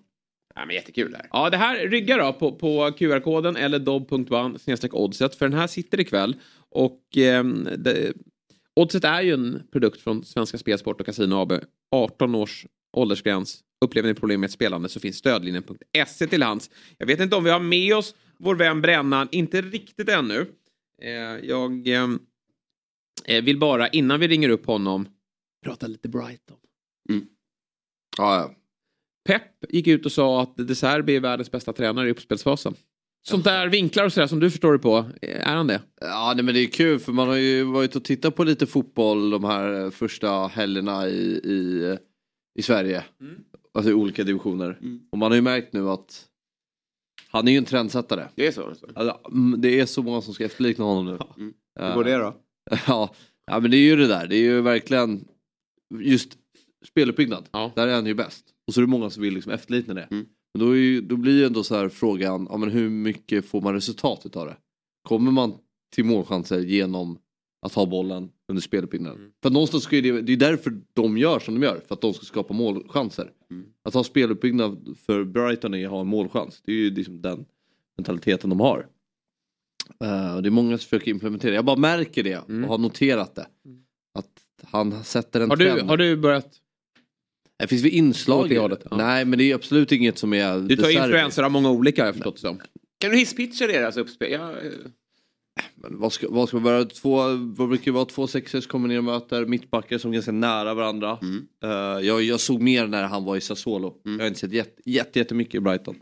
Ja, 0.55 0.67
men 0.67 0.75
jättekul 0.77 1.11
det 1.11 1.17
här. 1.17 1.27
Ja, 1.33 1.51
det 1.51 1.57
här 1.57 1.89
ryggar 1.89 2.19
då 2.19 2.33
på, 2.33 2.53
på 2.53 2.93
QR-koden 2.99 3.57
eller 3.57 3.79
dob.one 3.79 4.59
oddset. 4.93 5.35
För 5.35 5.49
den 5.49 5.59
här 5.59 5.67
sitter 5.67 6.01
ikväll. 6.01 6.37
Och 6.71 7.01
ehm, 7.17 7.69
det, 7.79 8.13
oddset 8.77 9.05
är 9.05 9.23
ju 9.23 9.35
en 9.35 9.63
produkt 9.73 10.01
från 10.01 10.25
Svenska 10.25 10.59
Spelsport 10.59 11.01
och 11.01 11.07
Casino 11.07 11.35
AB. 11.35 11.53
18 11.91 12.35
års 12.35 12.67
åldersgräns. 12.97 13.61
Upplever 13.85 14.09
ni 14.09 14.15
problem 14.15 14.41
med 14.41 14.49
ett 14.49 14.53
spelande 14.53 14.89
så 14.89 15.01
finns 15.01 15.17
stödlinjen.se 15.17 16.27
till 16.27 16.43
hands. 16.43 16.71
Jag 16.99 17.07
vet 17.07 17.21
inte 17.21 17.37
om 17.37 17.45
vi 17.45 17.51
har 17.51 17.61
med 17.61 17.97
oss 17.97 18.15
vår 18.39 18.55
vän 18.55 18.81
Brännan. 18.81 19.29
Inte 19.31 19.63
riktigt 19.63 20.09
ännu. 20.09 20.47
Eh, 21.03 21.11
jag 21.43 21.89
ehm, 21.89 22.19
eh, 23.25 23.45
vill 23.45 23.59
bara 23.59 23.89
innan 23.89 24.21
vi 24.21 24.29
ringer 24.29 24.49
upp 24.49 24.67
honom 24.67 25.09
prata 25.65 25.87
lite 25.87 26.09
Brighton. 26.09 26.57
Ja, 28.19 28.37
ja. 28.37 28.55
Pep 29.25 29.73
gick 29.73 29.87
ut 29.87 30.07
och 30.07 30.13
sa 30.13 30.43
att 30.43 30.57
De 30.57 30.75
Serbi 30.75 31.17
är 31.17 31.21
världens 31.21 31.51
bästa 31.51 31.73
tränare 31.73 32.09
i 32.09 32.11
uppspelsfasen. 32.11 32.75
Sånt 33.27 33.45
där 33.45 33.69
vinklar 33.69 34.05
och 34.05 34.13
sådär 34.13 34.27
som 34.27 34.41
du 34.41 34.51
förstår 34.51 34.73
det 34.73 34.79
på, 34.79 35.05
är 35.23 35.55
han 35.55 35.67
det? 35.67 35.81
Ja, 36.01 36.33
nej, 36.37 36.45
men 36.45 36.55
det 36.55 36.61
är 36.61 36.67
kul 36.67 36.99
för 36.99 37.13
man 37.13 37.29
har 37.29 37.37
ju 37.37 37.63
varit 37.65 37.97
och 37.97 38.05
tittat 38.05 38.35
på 38.37 38.45
lite 38.45 38.67
fotboll 38.67 39.31
de 39.31 39.45
här 39.45 39.91
första 39.91 40.47
helgerna 40.47 41.09
i, 41.09 41.41
i, 41.45 41.99
i 42.59 42.63
Sverige. 42.63 43.05
Alltså 43.75 43.91
i 43.91 43.95
olika 43.95 44.25
divisioner. 44.25 44.79
Och 45.13 45.19
man 45.19 45.31
har 45.31 45.37
ju 45.37 45.43
märkt 45.43 45.73
nu 45.73 45.89
att 45.89 46.29
han 47.31 47.49
är 47.49 47.53
ju 47.53 47.59
en 47.59 47.65
trendsättare. 47.65 48.29
Det 48.35 48.47
är 48.47 48.53
så? 48.53 48.67
Alltså. 48.67 48.87
Alltså, 48.95 49.21
mm, 49.31 49.61
det 49.61 49.81
är 49.81 49.87
så 49.87 50.03
många 50.03 50.21
som 50.21 50.35
ska 50.35 50.45
efterlikna 50.45 50.85
honom 50.85 51.07
nu. 51.07 51.19
Mm. 51.37 51.55
Ja. 51.81 51.95
går 51.95 52.05
det 52.05 52.17
då? 52.17 52.37
Ja, 52.87 53.15
ja, 53.47 53.61
men 53.61 53.71
det 53.71 53.77
är 53.77 53.85
ju 53.85 53.97
det 53.97 54.07
där. 54.07 54.27
Det 54.27 54.37
är 54.37 54.43
ju 54.43 54.61
verkligen 54.61 55.25
just 55.99 56.39
speluppbyggnad. 56.87 57.49
Där 57.75 57.89
är 57.89 57.95
han 57.95 58.07
ju 58.07 58.15
bäst. 58.15 58.45
Och 58.67 58.75
så 58.75 58.81
är 58.81 58.83
det 58.83 58.91
många 58.91 59.11
som 59.11 59.23
vill 59.23 59.35
liksom 59.35 59.53
efterlikna 59.53 59.95
det. 59.95 60.09
Men 60.55 60.67
då, 60.67 60.77
är 60.77 61.01
då 61.01 61.17
blir 61.17 61.33
ju 61.39 61.45
ändå 61.45 61.65
så 61.65 61.75
här 61.77 61.89
frågan, 61.89 62.47
ja, 62.51 62.57
men 62.57 62.71
hur 62.71 62.91
mycket 62.91 63.45
får 63.45 63.61
man 63.61 63.75
resultat 63.75 64.23
utav 64.27 64.47
det? 64.47 64.57
Kommer 65.03 65.31
man 65.31 65.55
till 65.95 66.05
målchanser 66.05 66.59
genom 66.61 67.19
att 67.63 67.75
ha 67.75 67.87
bollen 67.87 68.31
under 68.49 68.63
speluppbyggnaden? 68.63 69.33
För 69.43 69.49
att 69.49 69.53
någonstans 69.53 69.85
ska 69.85 69.97
det, 69.97 70.21
det 70.21 70.33
är 70.33 70.37
därför 70.37 70.81
de 70.93 71.19
gör 71.19 71.39
som 71.39 71.55
de 71.55 71.67
gör, 71.67 71.81
för 71.89 71.95
att 71.95 72.01
de 72.01 72.15
ska 72.15 72.25
skapa 72.25 72.55
målchanser. 72.55 73.31
Att 73.85 73.95
ha 73.95 74.05
speluppbyggnad 74.05 74.97
för 75.07 75.25
Brighton 75.25 75.75
är 75.75 75.85
att 75.85 75.91
ha 75.91 76.01
en 76.01 76.07
målchans. 76.07 76.63
Det 76.65 76.73
är 76.73 76.77
ju 76.77 76.91
liksom 76.91 77.23
den 77.23 77.45
mentaliteten 77.97 78.51
de 78.51 78.61
har. 78.61 78.87
Eh, 80.05 80.37
och 80.37 80.43
det 80.43 80.49
är 80.49 80.51
många 80.51 80.79
som 80.79 80.85
försöker 80.85 81.11
implementera. 81.11 81.55
Jag 81.55 81.65
bara 81.65 81.77
märker 81.77 82.23
det 82.23 82.39
och 82.39 82.69
har 82.69 82.79
noterat 82.79 83.35
det. 83.35 83.47
Att 84.15 84.31
han 84.63 85.05
sätter 85.05 85.41
en 85.41 85.51
Har 85.51 85.57
du, 85.57 85.71
trend. 85.71 85.89
har 85.89 85.97
du 85.97 86.17
börjat? 86.17 86.61
Det 87.65 87.69
finns 87.69 87.85
väl 87.85 87.91
inslag 87.91 88.53
i 88.53 88.57
hållet, 88.57 88.87
ja. 88.91 88.97
Nej 88.97 89.25
men 89.25 89.39
det 89.39 89.51
är 89.51 89.55
absolut 89.55 89.93
inget 89.93 90.19
som 90.19 90.33
är... 90.33 90.59
Du 90.59 90.77
tar 90.77 90.91
influenser 90.91 91.43
av 91.43 91.51
många 91.51 91.71
olika 91.71 92.03
har 92.03 92.07
jag 92.07 92.15
förstått 92.15 92.35
det 92.35 92.41
som. 92.41 92.61
Kan 93.01 93.11
du 93.11 93.17
hisspitcha 93.17 93.67
deras 93.67 93.97
uppspel? 93.97 94.33
Ja, 94.33 94.51
eh, 94.51 94.57
Men 95.77 95.99
vad 95.99 96.13
ska, 96.13 96.27
vad 96.31 96.49
ska 96.49 96.57
man 96.57 96.65
vara? 96.65 96.85
Två, 96.85 97.17
vad 97.57 97.69
brukar 97.69 97.85
det 97.85 97.91
vara? 97.91 98.05
Två 98.05 98.27
sexor 98.27 98.61
som 98.61 98.69
kommer 98.71 98.89
ner 98.89 98.99
och 98.99 99.05
möter 99.05 99.47
mittbackar 99.47 99.99
som 99.99 100.11
är 100.11 100.15
ganska 100.15 100.33
nära 100.33 100.75
varandra. 100.75 101.19
Mm. 101.23 101.47
Eh, 101.65 102.07
jag, 102.07 102.23
jag 102.23 102.41
såg 102.41 102.61
mer 102.63 102.87
när 102.87 103.03
han 103.03 103.25
var 103.25 103.37
i 103.37 103.41
Sassuolo. 103.41 103.95
Jag 104.05 104.19
har 104.19 104.27
inte 104.27 104.41
sett 104.41 104.53
jätte, 104.53 104.91
jätte, 104.91 105.19
jättemycket 105.19 105.55
i 105.55 105.61
Brighton. 105.61 105.97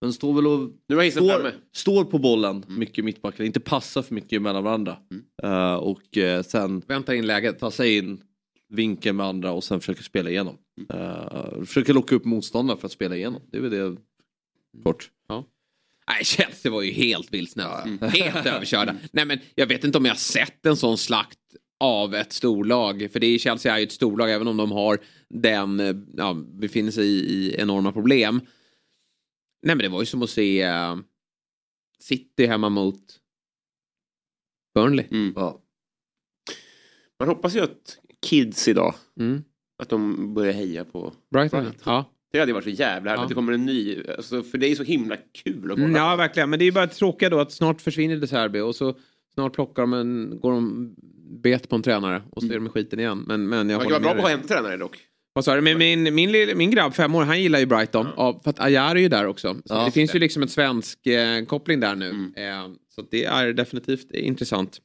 Men 0.00 0.12
står 0.12 0.34
väl 0.34 0.46
och 0.46 0.58
Mm. 0.58 1.04
nu 1.04 1.10
står, 1.10 1.52
står 1.72 2.04
på 2.04 2.18
bollen 2.18 2.64
mycket 2.68 3.04
mittbackar. 3.04 3.44
Inte 3.44 3.60
passar 3.60 4.02
för 4.02 4.14
mycket 4.14 4.42
mellan 4.42 4.64
varandra. 4.64 4.96
Mm. 5.10 5.24
Eh, 5.42 5.74
och 5.74 6.18
eh, 6.18 6.42
sen 6.42 6.82
Vänta 6.86 7.14
in 7.14 7.26
läget. 7.26 7.58
passa 7.60 7.86
in 7.86 8.20
vinkeln 8.72 9.16
med 9.16 9.26
andra 9.26 9.52
och 9.52 9.64
sen 9.64 9.80
försöka 9.80 10.02
spela 10.02 10.30
igenom. 10.30 10.58
Uh, 10.94 11.64
försöka 11.64 11.92
locka 11.92 12.14
upp 12.14 12.24
motståndare 12.24 12.78
för 12.78 12.86
att 12.86 12.92
spela 12.92 13.16
igenom. 13.16 13.42
Det 13.50 13.56
är 13.56 13.60
väl 13.60 13.70
det 13.70 13.96
kort. 14.82 15.10
Nej, 16.08 16.24
Chelsea 16.24 16.72
var 16.72 16.82
ju 16.82 16.92
helt 16.92 17.34
vilsna. 17.34 17.62
Helt 18.00 18.46
överkörda. 18.46 18.96
Nej, 19.12 19.24
men 19.24 19.38
jag 19.54 19.66
vet 19.66 19.84
inte 19.84 19.98
om 19.98 20.04
jag 20.04 20.12
har 20.12 20.18
sett 20.18 20.66
en 20.66 20.76
sån 20.76 20.98
slakt 20.98 21.38
av 21.80 22.14
ett 22.14 22.32
storlag. 22.32 23.08
För 23.12 23.20
det 23.20 23.26
är, 23.26 23.38
Chelsea 23.38 23.74
är 23.74 23.78
ju 23.78 23.84
ett 23.84 23.92
storlag 23.92 24.32
även 24.32 24.48
om 24.48 24.56
de 24.56 24.72
har 24.72 24.98
den, 25.28 25.80
eh, 25.80 25.96
ja, 26.16 26.34
befinner 26.34 26.90
sig 26.90 27.06
i, 27.06 27.18
i 27.18 27.54
enorma 27.60 27.92
problem. 27.92 28.40
Nej 29.62 29.76
men 29.76 29.78
det 29.78 29.88
var 29.88 30.00
ju 30.00 30.06
som 30.06 30.22
att 30.22 30.30
se 30.30 30.62
eh, 30.62 30.96
City 31.98 32.46
hemma 32.46 32.68
mot 32.68 33.02
Burnley. 34.74 35.06
Mm. 35.10 35.32
Ja. 35.36 35.62
Man 37.18 37.28
hoppas 37.28 37.56
ju 37.56 37.60
att 37.60 37.98
kids 38.26 38.68
idag, 38.68 38.94
Mm. 39.20 39.42
att 39.82 39.88
de 39.88 40.34
börjar 40.34 40.52
heja 40.52 40.84
på 40.84 41.12
Brighton. 41.32 41.60
Brighton. 41.62 41.80
Ja. 41.84 42.08
Det 42.32 42.38
hade 42.38 42.52
varit 42.52 42.64
så 42.64 42.70
jävla 42.70 43.10
härligt 43.10 43.18
Ja. 43.20 43.22
att 43.22 43.28
det 43.28 43.34
kommer 43.34 43.52
en 43.52 43.66
ny, 43.66 44.02
alltså, 44.16 44.42
för 44.42 44.58
det 44.58 44.66
är 44.70 44.74
så 44.74 44.82
himla 44.82 45.16
kul 45.44 45.54
att 45.64 45.76
kolla. 45.76 45.84
Mm, 45.84 45.96
ja, 45.96 46.16
verkligen. 46.16 46.50
Men 46.50 46.58
det 46.58 46.62
är 46.62 46.66
ju 46.66 46.72
bara 46.72 46.86
tråkiga 46.86 47.30
då 47.30 47.40
att 47.40 47.52
snart 47.52 47.80
försvinner 47.80 48.16
De 48.16 48.26
Serbi 48.26 48.60
och 48.60 48.74
så 48.74 48.94
snart 49.34 49.52
plockar 49.54 49.82
de 49.82 49.92
en, 49.92 50.38
går 50.40 50.52
de 50.52 50.94
bet 51.42 51.68
på 51.68 51.76
en 51.76 51.82
tränare 51.82 52.22
och 52.30 52.42
så 52.42 52.48
är 52.48 52.54
de 52.54 52.66
i 52.66 52.68
skiten 52.68 52.98
igen. 53.00 53.24
Men, 53.28 53.48
men 53.48 53.68
jag 53.70 53.78
Man 53.78 53.88
kan 53.88 54.02
vara 54.02 54.14
bra 54.14 54.22
på 54.22 54.26
att 54.26 54.32
hämta 54.32 54.48
tränare 54.48 54.76
dock. 54.76 54.98
Vad 55.34 55.44
sa 55.44 55.54
du? 55.54 55.60
Men 55.60 55.78
min, 55.78 56.14
min, 56.14 56.32
lille- 56.32 56.54
min 56.54 56.70
grabb, 56.70 56.94
fem 56.94 57.14
år, 57.14 57.22
han 57.24 57.42
gillar 57.42 57.58
ju 57.58 57.66
Brighton. 57.66 58.06
Ja, 58.16 58.40
för 58.44 58.50
att 58.50 58.60
Ajar 58.60 58.96
är 58.96 59.00
ju 59.00 59.08
där 59.08 59.26
också. 59.26 59.54
Så 59.54 59.60
Ja. 59.74 59.84
det 59.84 59.90
finns 59.90 60.14
ju 60.14 60.18
liksom 60.18 60.42
en 60.42 60.48
svensk 60.48 61.06
eh, 61.06 61.44
koppling 61.44 61.80
där 61.80 61.94
nu. 61.94 62.10
Mm. 62.10 62.32
Eh, 62.36 62.70
så 62.94 63.02
det 63.10 63.24
är 63.24 63.52
definitivt 63.52 64.10
intressant. 64.14 64.78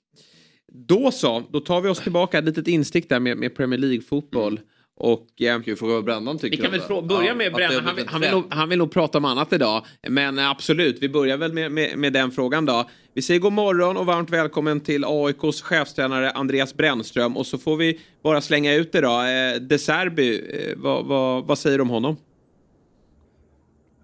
Då 0.73 1.11
så, 1.11 1.43
då 1.51 1.59
tar 1.59 1.81
vi 1.81 1.89
oss 1.89 1.99
tillbaka 1.99 2.37
ett 2.37 2.45
litet 2.45 2.67
instick 2.67 3.09
där 3.09 3.19
med, 3.19 3.37
med 3.37 3.55
Premier 3.55 3.79
League-fotboll. 3.79 4.59
Och, 4.99 5.27
eh, 5.41 5.51
Kan 5.53 5.61
vi 5.61 5.75
fråga 5.75 5.93
vad 5.93 6.03
Brännan 6.05 6.37
tycker 6.39 6.57
vi 6.57 6.63
kan 6.63 6.71
väl 6.71 6.79
frå- 6.81 7.07
börja 7.07 7.27
Ja, 7.27 7.35
med 7.35 7.47
det 7.51 7.55
Brännan. 7.55 7.85
Han, 7.85 7.95
vill- 7.95 8.07
han, 8.07 8.21
vill 8.21 8.31
nog, 8.31 8.43
han 8.49 8.69
vill 8.69 8.77
nog 8.79 8.91
prata 8.91 9.17
om 9.17 9.25
annat 9.25 9.53
idag. 9.53 9.85
Men 10.09 10.39
eh, 10.39 10.49
absolut, 10.49 10.97
vi 11.01 11.09
börjar 11.09 11.37
väl 11.37 11.53
med, 11.53 11.71
med, 11.71 11.97
med 11.97 12.13
den 12.13 12.31
frågan 12.31 12.65
då. 12.65 12.89
Vi 13.13 13.21
säger 13.21 13.39
god 13.39 13.53
morgon 13.53 13.97
och 13.97 14.05
varmt 14.05 14.29
välkommen 14.29 14.79
till 14.79 15.03
AIKs 15.07 15.61
chefstränare 15.61 16.31
Andreas 16.31 16.73
Brännström. 16.77 17.37
Och 17.37 17.45
så 17.47 17.57
får 17.57 17.77
vi 17.77 17.99
bara 18.23 18.41
slänga 18.41 18.73
ut 18.75 18.91
det 18.91 19.01
då. 19.01 19.21
Eh, 19.21 19.61
De 19.61 19.77
Serbi, 19.77 20.41
eh, 20.53 20.77
vad, 20.77 21.05
vad, 21.05 21.45
vad 21.47 21.57
säger 21.57 21.77
du 21.77 21.81
om 21.81 21.89
honom? 21.89 22.17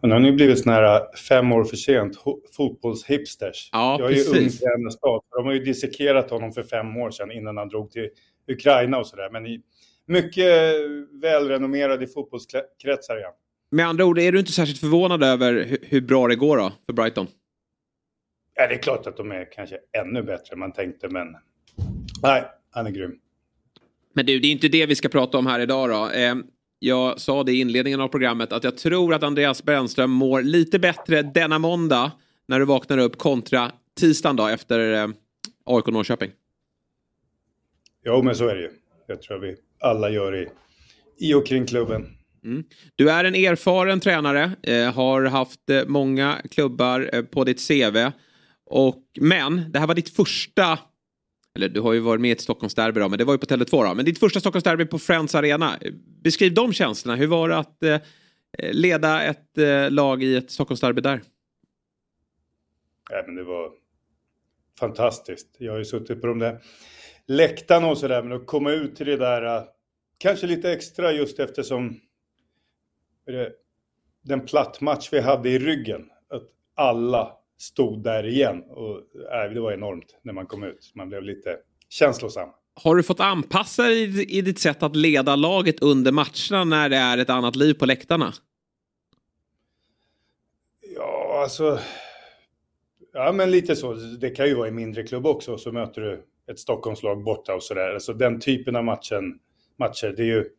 Men 0.03 0.09
nu 0.09 0.15
har 0.15 0.19
ni 0.19 0.31
blivit 0.31 0.59
såna 0.59 0.75
här 0.75 0.95
äh, 0.95 1.11
fem 1.30 1.51
år 1.51 1.63
för 1.63 1.75
sent 1.75 2.17
fotbollshipsters. 2.55 3.69
Ja, 3.71 3.97
jag 3.99 4.11
är 4.11 4.15
ju 4.15 4.23
ung 4.23 4.49
tränarstab. 4.49 5.23
De 5.30 5.45
har 5.45 5.53
ju 5.53 5.59
dissekerat 5.59 6.30
honom 6.30 6.51
för 6.51 6.63
fem 6.63 6.97
år 6.97 7.11
sedan 7.11 7.31
innan 7.31 7.57
han 7.57 7.69
drog 7.69 7.91
till 7.91 8.09
Ukraina 8.47 8.97
och 8.97 9.07
sådär. 9.07 9.30
Men 9.31 9.45
i, 9.45 9.61
mycket 10.05 10.75
välrenommerad 11.21 12.03
i 12.03 12.07
fotbollskretsar 12.07 13.17
igen. 13.17 13.31
Med 13.71 13.88
andra 13.88 14.05
ord, 14.05 14.19
är 14.19 14.31
du 14.31 14.39
inte 14.39 14.51
särskilt 14.51 14.80
förvånad 14.80 15.23
över 15.23 15.53
hur, 15.53 15.77
hur 15.81 16.01
bra 16.01 16.27
det 16.27 16.35
går 16.35 16.57
då 16.57 16.71
för 16.85 16.93
Brighton? 16.93 17.27
Ja, 18.55 18.67
det 18.67 18.73
är 18.73 18.80
klart 18.80 19.07
att 19.07 19.17
de 19.17 19.31
är 19.31 19.51
kanske 19.51 19.77
ännu 19.97 20.23
bättre 20.23 20.53
än 20.53 20.59
man 20.59 20.73
tänkte, 20.73 21.09
men 21.09 21.27
nej, 22.23 22.43
han 22.71 22.88
är 22.88 22.91
grym. 22.91 23.15
Men 24.13 24.25
du, 24.25 24.39
det 24.39 24.47
är 24.47 24.51
inte 24.51 24.67
det 24.67 24.85
vi 24.85 24.95
ska 24.95 25.09
prata 25.09 25.38
om 25.38 25.47
här 25.47 25.59
idag 25.59 25.89
då. 25.89 26.09
Jag 26.85 27.19
sa 27.19 27.43
det 27.43 27.51
i 27.51 27.60
inledningen 27.60 28.01
av 28.01 28.07
programmet 28.07 28.51
att 28.51 28.64
jag 28.64 28.77
tror 28.77 29.14
att 29.14 29.23
Andreas 29.23 29.64
Brännström 29.64 30.11
mår 30.11 30.41
lite 30.41 30.80
bättre 30.80 31.22
denna 31.22 31.60
måndag 31.60 32.11
när 32.47 32.60
du 32.60 32.65
vaknar 32.65 32.97
upp 32.97 33.18
kontra 33.18 33.72
tisdagen 33.99 34.35
då 34.35 34.47
efter 34.47 34.93
eh, 34.93 35.10
AIK 35.65 35.88
Norrköping. 35.88 36.31
Jo, 38.05 38.22
men 38.22 38.35
så 38.35 38.47
är 38.47 38.55
det 38.55 38.61
ju. 38.61 38.69
Jag 39.07 39.22
tror 39.22 39.39
vi 39.39 39.55
alla 39.80 40.10
gör 40.10 40.35
i, 40.35 40.47
i 41.19 41.34
och 41.34 41.47
kring 41.47 41.65
klubben. 41.65 42.18
Du 42.95 43.10
är 43.10 43.23
en 43.23 43.35
erfaren 43.35 43.99
tränare, 43.99 44.51
eh, 44.64 44.93
har 44.93 45.26
haft 45.26 45.69
eh, 45.69 45.81
många 45.88 46.41
klubbar 46.51 47.10
eh, 47.14 47.22
på 47.22 47.43
ditt 47.43 47.68
CV. 47.68 48.11
Och, 48.65 49.03
men 49.19 49.72
det 49.72 49.80
här 49.80 49.88
var 49.88 49.95
ditt 49.95 50.15
första, 50.15 50.80
eller 51.55 51.69
du 51.69 51.81
har 51.81 51.93
ju 51.93 51.99
varit 51.99 52.21
med 52.21 52.30
i 52.30 52.31
ett 52.31 52.41
Stockholmsderby 52.41 52.99
då, 52.99 53.09
men 53.09 53.17
det 53.17 53.25
var 53.25 53.34
ju 53.34 53.38
på 53.38 53.45
Tele2 53.45 53.84
då. 53.89 53.93
Men 53.93 54.05
ditt 54.05 54.19
första 54.19 54.39
Stockholmsderby 54.39 54.85
på 54.85 54.99
Friends 54.99 55.35
Arena. 55.35 55.80
Beskriv 56.23 56.53
de 56.53 56.73
känslorna. 56.73 57.15
Hur 57.15 57.27
var 57.27 57.49
det 57.49 57.57
att 57.57 57.84
eh, 57.84 57.99
leda 58.71 59.23
ett 59.23 59.57
eh, 59.57 59.91
lag 59.91 60.23
i 60.23 60.35
ett 60.35 60.51
Stockholmsderby 60.51 61.01
där? 61.01 61.21
Ja, 63.09 63.23
men 63.25 63.35
det 63.35 63.43
var 63.43 63.71
fantastiskt. 64.80 65.55
Jag 65.57 65.71
har 65.71 65.80
ju 65.80 65.85
suttit 65.85 66.21
på 66.21 66.27
de 66.27 66.39
där 66.39 66.61
läktarna 67.27 67.88
och 67.88 67.97
sådär, 67.97 68.23
men 68.23 68.31
att 68.31 68.47
komma 68.47 68.71
ut 68.71 68.95
till 68.95 69.05
det 69.05 69.17
där, 69.17 69.57
eh, 69.57 69.63
kanske 70.17 70.47
lite 70.47 70.71
extra 70.71 71.11
just 71.11 71.39
eftersom 71.39 71.99
det 73.25 73.51
den 74.21 74.45
plattmatch 74.45 75.13
vi 75.13 75.19
hade 75.19 75.49
i 75.49 75.59
ryggen, 75.59 76.09
att 76.30 76.43
alla 76.75 77.38
stod 77.64 78.03
där 78.03 78.26
igen. 78.26 78.64
Och, 78.69 78.98
äh, 79.34 79.53
det 79.53 79.60
var 79.60 79.72
enormt 79.72 80.19
när 80.22 80.34
man 80.34 80.45
kom 80.45 80.64
ut. 80.64 80.91
Man 80.95 81.10
blev 81.10 81.23
lite 81.23 81.57
känslosam. 81.90 82.49
Har 82.76 82.95
du 82.95 83.03
fått 83.03 83.19
anpassa 83.19 83.84
dig 83.84 84.38
i 84.38 84.41
ditt 84.41 84.60
sätt 84.60 84.84
att 84.84 84.95
leda 84.95 85.35
laget 85.35 85.80
under 85.81 86.11
matcherna 86.11 86.64
när 86.64 86.90
det 86.90 86.98
är 86.98 87.18
ett 87.18 87.30
annat 87.30 87.56
liv 87.56 87.73
på 87.73 87.85
läktarna? 87.85 88.34
Ja, 90.95 91.41
alltså... 91.44 91.80
Ja, 93.14 93.31
men 93.31 93.52
lite 93.52 93.76
så. 93.76 93.94
Det 93.94 94.30
kan 94.30 94.48
ju 94.48 94.56
vara 94.56 94.68
i 94.68 94.72
mindre 94.72 95.03
klubb 95.03 95.26
också. 95.26 95.57
Så 95.57 95.72
möter 95.72 96.02
du 96.02 96.26
ett 96.52 96.60
Stockholmslag 96.60 97.23
borta 97.23 97.56
och 97.56 97.64
sådär. 97.64 97.94
Alltså 97.94 98.14
den 98.14 98.40
typen 98.40 98.76
av 98.76 98.84
matchen, 98.84 99.40
matcher, 99.80 100.14
det 100.18 100.23
är 100.23 100.27
ju... 100.27 100.49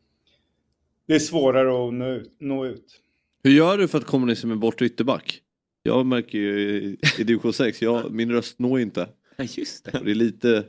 Det 1.06 1.14
är 1.14 1.18
svårare 1.18 1.88
att 1.88 1.94
nå 1.94 2.08
ut. 2.08 2.36
Nå 2.40 2.66
ut. 2.66 3.00
Hur 3.42 3.50
gör 3.50 3.78
du 3.78 3.88
för 3.88 3.98
att 3.98 4.06
kommunicera 4.06 4.48
med 4.48 4.58
bortre 4.58 4.86
ytterback? 4.86 5.40
Jag 5.86 6.06
märker 6.06 6.38
ju 6.38 6.70
i, 6.70 6.98
i 7.18 7.24
division 7.24 7.52
6, 7.52 7.82
jag, 7.82 8.12
min 8.12 8.32
röst 8.32 8.58
når 8.58 8.80
inte. 8.80 9.08
Ja, 9.36 9.44
just 9.44 9.84
det. 9.84 10.00
Det 10.04 10.10
är 10.10 10.14
lite 10.14 10.64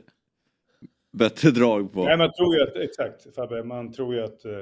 bättre 1.12 1.50
drag 1.50 1.92
på. 1.92 2.04
Nej, 2.04 2.16
man 2.16 2.32
tror 2.32 2.56
ju 2.56 2.62
att, 2.62 2.76
exakt 2.76 3.34
Fabbe, 3.34 3.62
man 3.62 3.92
tror 3.92 4.14
ju 4.14 4.24
att 4.24 4.44
eh, 4.44 4.60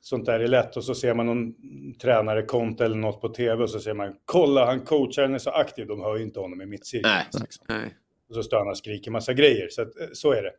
sånt 0.00 0.26
där 0.26 0.40
är 0.40 0.48
lätt 0.48 0.76
och 0.76 0.84
så 0.84 0.94
ser 0.94 1.14
man 1.14 1.26
någon 1.26 1.54
tränare, 1.94 2.42
Conte 2.42 2.84
eller 2.84 2.96
något 2.96 3.20
på 3.20 3.28
tv 3.28 3.62
och 3.62 3.70
så 3.70 3.80
ser 3.80 3.94
man 3.94 4.14
kolla 4.24 4.66
han 4.66 4.80
coachar, 4.80 5.22
han 5.22 5.34
är 5.34 5.38
så 5.38 5.50
aktiv, 5.50 5.86
de 5.86 6.00
hör 6.00 6.16
ju 6.16 6.22
inte 6.22 6.40
honom 6.40 6.62
i 6.62 6.66
mittcirkeln. 6.66 7.12
Nej. 7.14 7.26
Liksom. 7.40 7.66
Nej. 7.68 7.94
Och 8.28 8.34
så 8.34 8.42
står 8.42 8.58
han 8.58 8.68
och 8.68 8.78
skriker 8.78 9.10
massa 9.10 9.32
grejer, 9.32 9.68
så, 9.70 9.82
att, 9.82 10.00
eh, 10.00 10.06
så 10.12 10.32
är 10.32 10.42
det. 10.42 10.52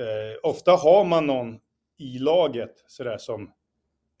Eh, 0.00 0.38
ofta 0.42 0.72
har 0.72 1.04
man 1.04 1.26
någon 1.26 1.58
i 1.98 2.18
laget 2.18 2.84
sådär 2.86 3.18
som 3.18 3.50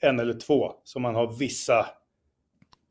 en 0.00 0.20
eller 0.20 0.34
två, 0.34 0.72
som 0.84 1.02
man 1.02 1.14
har 1.14 1.38
vissa 1.38 1.86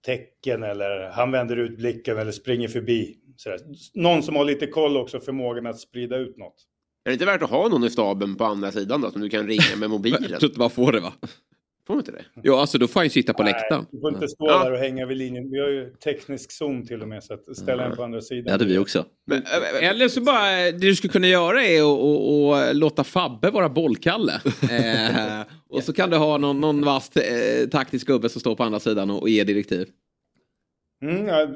tecken 0.06 0.64
eller 0.64 1.10
han 1.10 1.32
vänder 1.32 1.58
ut 1.58 1.78
blicken 1.78 2.18
eller 2.18 2.32
springer 2.32 2.68
förbi. 2.68 3.18
Sådär. 3.36 3.60
Någon 3.94 4.24
som 4.24 4.36
har 4.36 4.46
lite 4.46 4.68
koll 4.68 4.98
också, 4.98 5.20
förmågan 5.20 5.66
att 5.66 5.80
sprida 5.80 6.18
ut 6.18 6.38
något. 6.38 6.56
Är 7.06 7.10
det 7.10 7.14
inte 7.14 7.26
värt 7.26 7.42
att 7.42 7.50
ha 7.50 7.68
någon 7.68 7.84
i 7.84 7.90
staben 7.90 8.36
på 8.36 8.46
andra 8.46 8.72
sidan 8.72 9.02
då 9.02 9.12
som 9.12 9.22
du 9.22 9.30
kan 9.30 9.48
ringa 9.48 9.76
med 9.78 9.90
mobilen? 9.90 10.24
Jag 10.30 10.40
tror 10.40 10.50
inte 10.50 10.60
man 10.60 10.70
får 10.70 10.92
det 10.92 11.00
va? 11.00 11.14
Får 11.92 11.96
man 11.96 12.00
inte 12.00 12.12
det? 12.12 12.42
Ja, 12.44 12.62
alltså 12.62 12.78
då 12.78 12.88
får 12.88 13.00
han 13.00 13.06
ju 13.06 13.10
sitta 13.10 13.34
på 13.34 13.44
läktaren. 13.44 13.86
Du 13.92 14.00
får 14.00 14.14
inte 14.14 14.28
stå 14.28 14.46
Ja. 14.48 14.64
där 14.64 14.72
och 14.72 14.78
hänga 14.78 15.06
vid 15.06 15.18
linjen. 15.18 15.52
Vi 15.52 15.60
har 15.60 15.70
ju 15.70 15.94
teknisk 16.04 16.52
zon 16.52 16.88
till 16.88 17.02
och 17.02 17.08
med, 17.08 17.24
så 17.24 17.34
att 17.34 17.58
ställa 17.58 17.86
en 17.86 17.96
på 17.96 18.04
andra 18.04 18.22
sidan. 18.22 18.44
Det 18.44 18.52
hade 18.52 18.66
vi 18.66 18.78
också. 18.78 19.06
Men, 19.28 19.44
äh, 19.44 19.90
Eller 19.90 20.08
så 20.08 20.22
bara, 20.22 20.50
det 20.52 20.72
du 20.72 20.96
skulle 20.96 21.14
kunna 21.14 21.28
göra 21.28 21.64
är 21.64 21.82
att 21.82 22.70
att 22.70 22.76
låta 22.76 23.04
Fabbe 23.04 23.50
vara 23.50 23.70
bollkalle. 23.70 24.34
eh, 24.72 25.42
och 25.70 25.84
så 25.84 25.94
kan 25.94 26.10
du 26.10 26.18
ha 26.18 26.38
någon, 26.38 26.62
någon 26.62 26.86
vass 26.86 27.18
eh, 27.18 27.68
taktisk 27.68 28.08
gubbe 28.08 28.30
som 28.30 28.42
står 28.42 28.56
på 28.56 28.64
andra 28.64 28.80
sidan 28.80 29.10
och, 29.10 29.22
och 29.22 29.30
ger 29.30 29.46
direktiv. 29.46 29.90
Mm, 31.02 31.28
ja, 31.28 31.48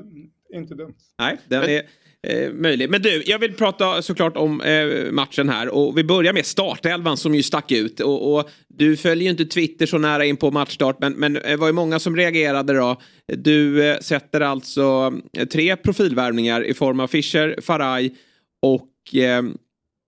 inte 0.53 0.75
dumt. 0.75 0.95
Nej, 1.19 1.37
den 1.47 1.63
är 1.63 1.81
eh, 2.25 2.53
möjlig. 2.53 2.89
Men 2.89 3.01
du, 3.01 3.23
jag 3.25 3.39
vill 3.39 3.53
prata 3.53 4.01
såklart 4.01 4.37
om 4.37 4.61
eh, 4.61 5.11
matchen 5.11 5.49
här. 5.49 5.67
Och 5.67 5.97
vi 5.97 6.03
börjar 6.03 6.33
med 6.33 6.45
startelvan 6.45 7.17
som 7.17 7.35
ju 7.35 7.43
stack 7.43 7.71
ut. 7.71 7.99
Och, 7.99 8.35
och 8.35 8.49
du 8.67 8.97
följer 8.97 9.23
ju 9.23 9.29
inte 9.29 9.45
Twitter 9.45 9.85
så 9.85 9.97
nära 9.97 10.25
in 10.25 10.37
på 10.37 10.51
matchstart. 10.51 10.97
Men, 10.99 11.13
men 11.13 11.37
eh, 11.37 11.41
det 11.49 11.57
var 11.57 11.67
ju 11.67 11.73
många 11.73 11.99
som 11.99 12.15
reagerade 12.15 12.73
då. 12.73 13.01
Du 13.27 13.89
eh, 13.89 13.99
sätter 13.99 14.41
alltså 14.41 15.13
eh, 15.37 15.47
tre 15.47 15.75
profilvärvningar 15.75 16.63
i 16.63 16.73
form 16.73 16.99
av 16.99 17.07
Fischer, 17.07 17.61
Faraj 17.61 18.15
och 18.61 19.15
eh, 19.15 19.43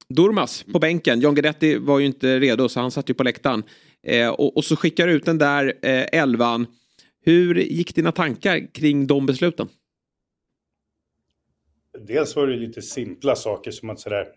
Durmas 0.10 0.66
på 0.72 0.80
bänken. 0.80 1.22
John 1.22 1.36
Guidetti 1.36 1.78
var 1.78 2.00
ju 2.00 2.06
inte 2.06 2.40
redo 2.40 2.70
så 2.70 2.80
han 2.80 2.92
satt 2.92 3.10
ju 3.10 3.14
på 3.14 3.24
läktaren. 3.24 3.64
Eh, 4.08 4.30
och, 4.30 4.58
och 4.58 4.66
så 4.66 4.76
skickar 4.76 5.08
du 5.08 5.14
ut 5.14 5.26
den 5.26 5.38
där 5.38 5.74
eh, 5.82 6.20
elvan. 6.22 6.68
Hur 7.26 7.56
gick 7.56 7.96
dina 7.96 8.12
tankar 8.12 8.74
kring 8.74 9.08
de 9.08 9.26
besluten? 9.26 9.68
Dels 12.00 12.36
var 12.36 12.48
det 12.48 12.56
lite 12.56 12.82
simpla 12.82 13.36
saker 13.36 13.72
som 13.72 13.90
att 13.90 14.00
sådär, 14.00 14.28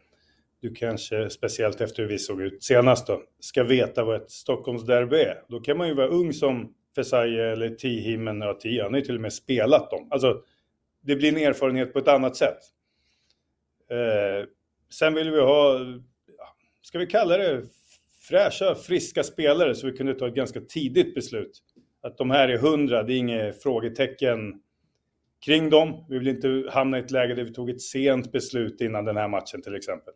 du 0.61 0.75
kanske, 0.75 1.31
speciellt 1.31 1.81
efter 1.81 2.03
hur 2.03 2.09
vi 2.09 2.19
såg 2.19 2.43
ut 2.43 2.65
senast 2.65 3.07
då, 3.07 3.23
ska 3.41 3.65
veta 3.65 4.05
vad 4.05 4.23
ett 4.23 4.31
Stockholmsderby 4.31 5.17
är. 5.17 5.43
Då 5.49 5.61
kan 5.61 5.79
man 5.79 5.89
ju 5.89 5.95
vara 5.95 6.09
ung 6.09 6.33
som 6.33 6.75
Fesaje 6.97 7.53
eller 7.53 7.71
Tihi, 7.71 8.17
men 8.17 8.41
ja, 8.41 8.55
Tihi, 8.55 8.81
han 8.81 8.93
har 8.93 9.01
ju 9.01 9.05
till 9.05 9.15
och 9.15 9.21
med 9.21 9.33
spelat 9.33 9.91
dem. 9.91 10.09
Alltså, 10.11 10.43
det 11.03 11.17
blir 11.17 11.29
en 11.29 11.49
erfarenhet 11.49 11.93
på 11.93 11.99
ett 11.99 12.09
annat 12.09 12.37
sätt. 12.37 12.59
Eh, 13.91 14.49
sen 14.91 15.15
ville 15.15 15.31
vi 15.31 15.41
ha, 15.41 15.79
ska 16.83 16.99
vi 16.99 17.07
kalla 17.07 17.37
det 17.37 17.63
fräscha, 18.29 18.75
friska 18.75 19.23
spelare 19.23 19.75
så 19.75 19.87
vi 19.87 19.93
kunde 19.93 20.15
ta 20.15 20.29
ett 20.29 20.35
ganska 20.35 20.61
tidigt 20.61 21.15
beslut. 21.15 21.63
Att 22.03 22.19
de 22.19 22.31
här 22.31 22.49
är 22.49 22.59
hundra, 22.59 23.03
det 23.03 23.13
är 23.13 23.17
inget 23.17 23.63
frågetecken 23.63 24.63
kring 25.45 25.71
dem. 25.71 26.05
Vi 26.09 26.19
vill 26.19 26.29
inte 26.29 26.65
hamna 26.71 26.99
i 26.99 27.01
ett 27.01 27.11
läge 27.11 27.35
där 27.35 27.45
vi 27.45 27.53
tog 27.53 27.71
ett 27.71 27.83
sent 27.83 28.33
beslut 28.33 28.81
innan 28.81 29.05
den 29.05 29.17
här 29.17 29.29
matchen 29.29 29.63
till 29.63 29.75
exempel. 29.75 30.15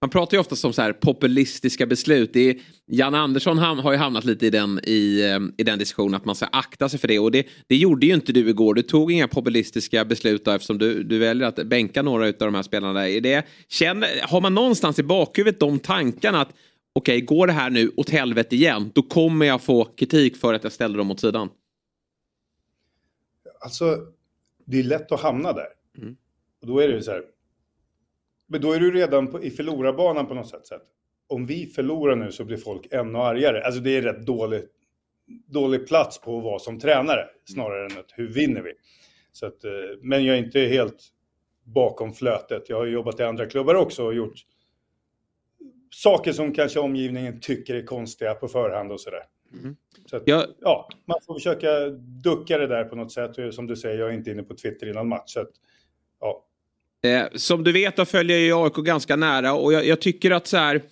Man 0.00 0.10
pratar 0.10 0.36
ju 0.36 0.40
ofta 0.40 0.66
om 0.66 0.72
så 0.72 0.82
här 0.82 0.92
populistiska 0.92 1.86
beslut. 1.86 2.32
Det 2.32 2.50
är, 2.50 2.56
Jan 2.86 3.14
Andersson 3.14 3.58
ham, 3.58 3.78
har 3.78 3.92
ju 3.92 3.98
hamnat 3.98 4.24
lite 4.24 4.46
i 4.46 4.50
den, 4.50 4.80
i, 4.84 5.20
eh, 5.20 5.38
i 5.58 5.64
den 5.64 5.78
diskussionen 5.78 6.14
att 6.14 6.24
man 6.24 6.34
ska 6.34 6.46
akta 6.46 6.88
sig 6.88 7.00
för 7.00 7.08
det. 7.08 7.18
Och 7.18 7.30
det, 7.30 7.46
det 7.66 7.76
gjorde 7.76 8.06
ju 8.06 8.14
inte 8.14 8.32
du 8.32 8.48
igår. 8.48 8.74
Du 8.74 8.82
tog 8.82 9.12
inga 9.12 9.28
populistiska 9.28 10.04
beslut 10.04 10.44
då, 10.44 10.50
eftersom 10.50 10.78
du, 10.78 11.02
du 11.02 11.18
väljer 11.18 11.48
att 11.48 11.66
bänka 11.66 12.02
några 12.02 12.26
av 12.26 12.32
de 12.38 12.54
här 12.54 12.62
spelarna. 12.62 13.08
Är 13.08 13.20
det, 13.20 13.46
känner, 13.68 14.08
har 14.22 14.40
man 14.40 14.54
någonstans 14.54 14.98
i 14.98 15.02
bakhuvudet 15.02 15.60
de 15.60 15.78
tankarna 15.78 16.40
att 16.40 16.52
okej, 16.92 17.20
går 17.20 17.46
det 17.46 17.52
här 17.52 17.70
nu 17.70 17.92
åt 17.96 18.10
helvete 18.10 18.56
igen, 18.56 18.90
då 18.94 19.02
kommer 19.02 19.46
jag 19.46 19.62
få 19.62 19.84
kritik 19.84 20.36
för 20.36 20.54
att 20.54 20.62
jag 20.62 20.72
ställde 20.72 20.98
dem 20.98 21.10
åt 21.10 21.20
sidan. 21.20 21.48
Alltså, 23.60 23.96
det 24.70 24.78
är 24.78 24.82
lätt 24.82 25.12
att 25.12 25.20
hamna 25.20 25.52
där. 25.52 25.68
Mm. 25.98 26.16
Och 26.60 26.66
då 26.66 26.78
är 26.78 26.88
det 26.88 26.94
ju 26.94 27.02
så 27.02 27.10
här. 27.10 27.22
Men 28.46 28.60
då 28.60 28.72
är 28.72 28.80
du 28.80 28.92
redan 28.92 29.26
på, 29.30 29.42
i 29.42 29.50
förlorarbanan 29.50 30.26
på 30.26 30.34
något 30.34 30.48
sätt. 30.48 30.66
Så 30.66 30.78
om 31.28 31.46
vi 31.46 31.66
förlorar 31.66 32.16
nu 32.16 32.32
så 32.32 32.44
blir 32.44 32.56
folk 32.56 32.92
ännu 32.92 33.18
argare. 33.18 33.62
Alltså 33.64 33.80
det 33.80 33.96
är 33.96 34.02
rätt 34.02 34.26
dålig, 34.26 34.62
dålig 35.46 35.86
plats 35.88 36.20
på 36.20 36.38
att 36.38 36.44
vara 36.44 36.58
som 36.58 36.80
tränare. 36.80 37.26
Snarare 37.44 37.86
än 37.86 37.98
att 37.98 38.12
hur 38.14 38.28
vinner 38.28 38.62
vi? 38.62 38.72
Så 39.32 39.46
att, 39.46 39.64
eh, 39.64 39.70
men 40.00 40.24
jag 40.24 40.36
är 40.36 40.44
inte 40.44 40.60
helt 40.60 41.08
bakom 41.64 42.12
flötet. 42.12 42.68
Jag 42.68 42.76
har 42.76 42.86
jobbat 42.86 43.20
i 43.20 43.22
andra 43.22 43.46
klubbar 43.46 43.74
också 43.74 44.04
och 44.04 44.14
gjort 44.14 44.44
saker 45.90 46.32
som 46.32 46.52
kanske 46.52 46.80
omgivningen 46.80 47.40
tycker 47.40 47.74
är 47.74 47.86
konstiga 47.86 48.34
på 48.34 48.48
förhand 48.48 48.92
och 48.92 49.00
sådär. 49.00 49.22
Mm. 49.52 49.76
Så 50.06 50.16
att, 50.16 50.22
Jag, 50.26 50.46
ja, 50.60 50.88
man 51.04 51.18
får 51.26 51.34
försöka 51.34 51.88
ducka 52.24 52.58
det 52.58 52.66
där 52.66 52.84
på 52.84 52.96
något 52.96 53.12
sätt. 53.12 53.54
Som 53.54 53.66
du 53.66 53.76
säger, 53.76 53.98
jag 53.98 54.08
är 54.08 54.12
inte 54.12 54.30
inne 54.30 54.42
på 54.42 54.54
Twitter 54.54 54.90
innan 54.90 55.08
match. 55.08 55.32
Så 55.32 55.40
att, 55.40 55.50
ja. 56.20 56.44
Eh, 57.10 57.26
som 57.34 57.64
du 57.64 57.72
vet 57.72 57.96
då 57.96 58.04
följer 58.04 58.38
jag 58.38 58.64
AIK 58.64 58.74
ganska 58.76 59.16
nära 59.16 59.54
och 59.54 59.72
jag, 59.72 59.86
jag 59.86 60.00
tycker 60.00 60.30
att 60.30 60.46
så 60.46 60.56
här. 60.56 60.82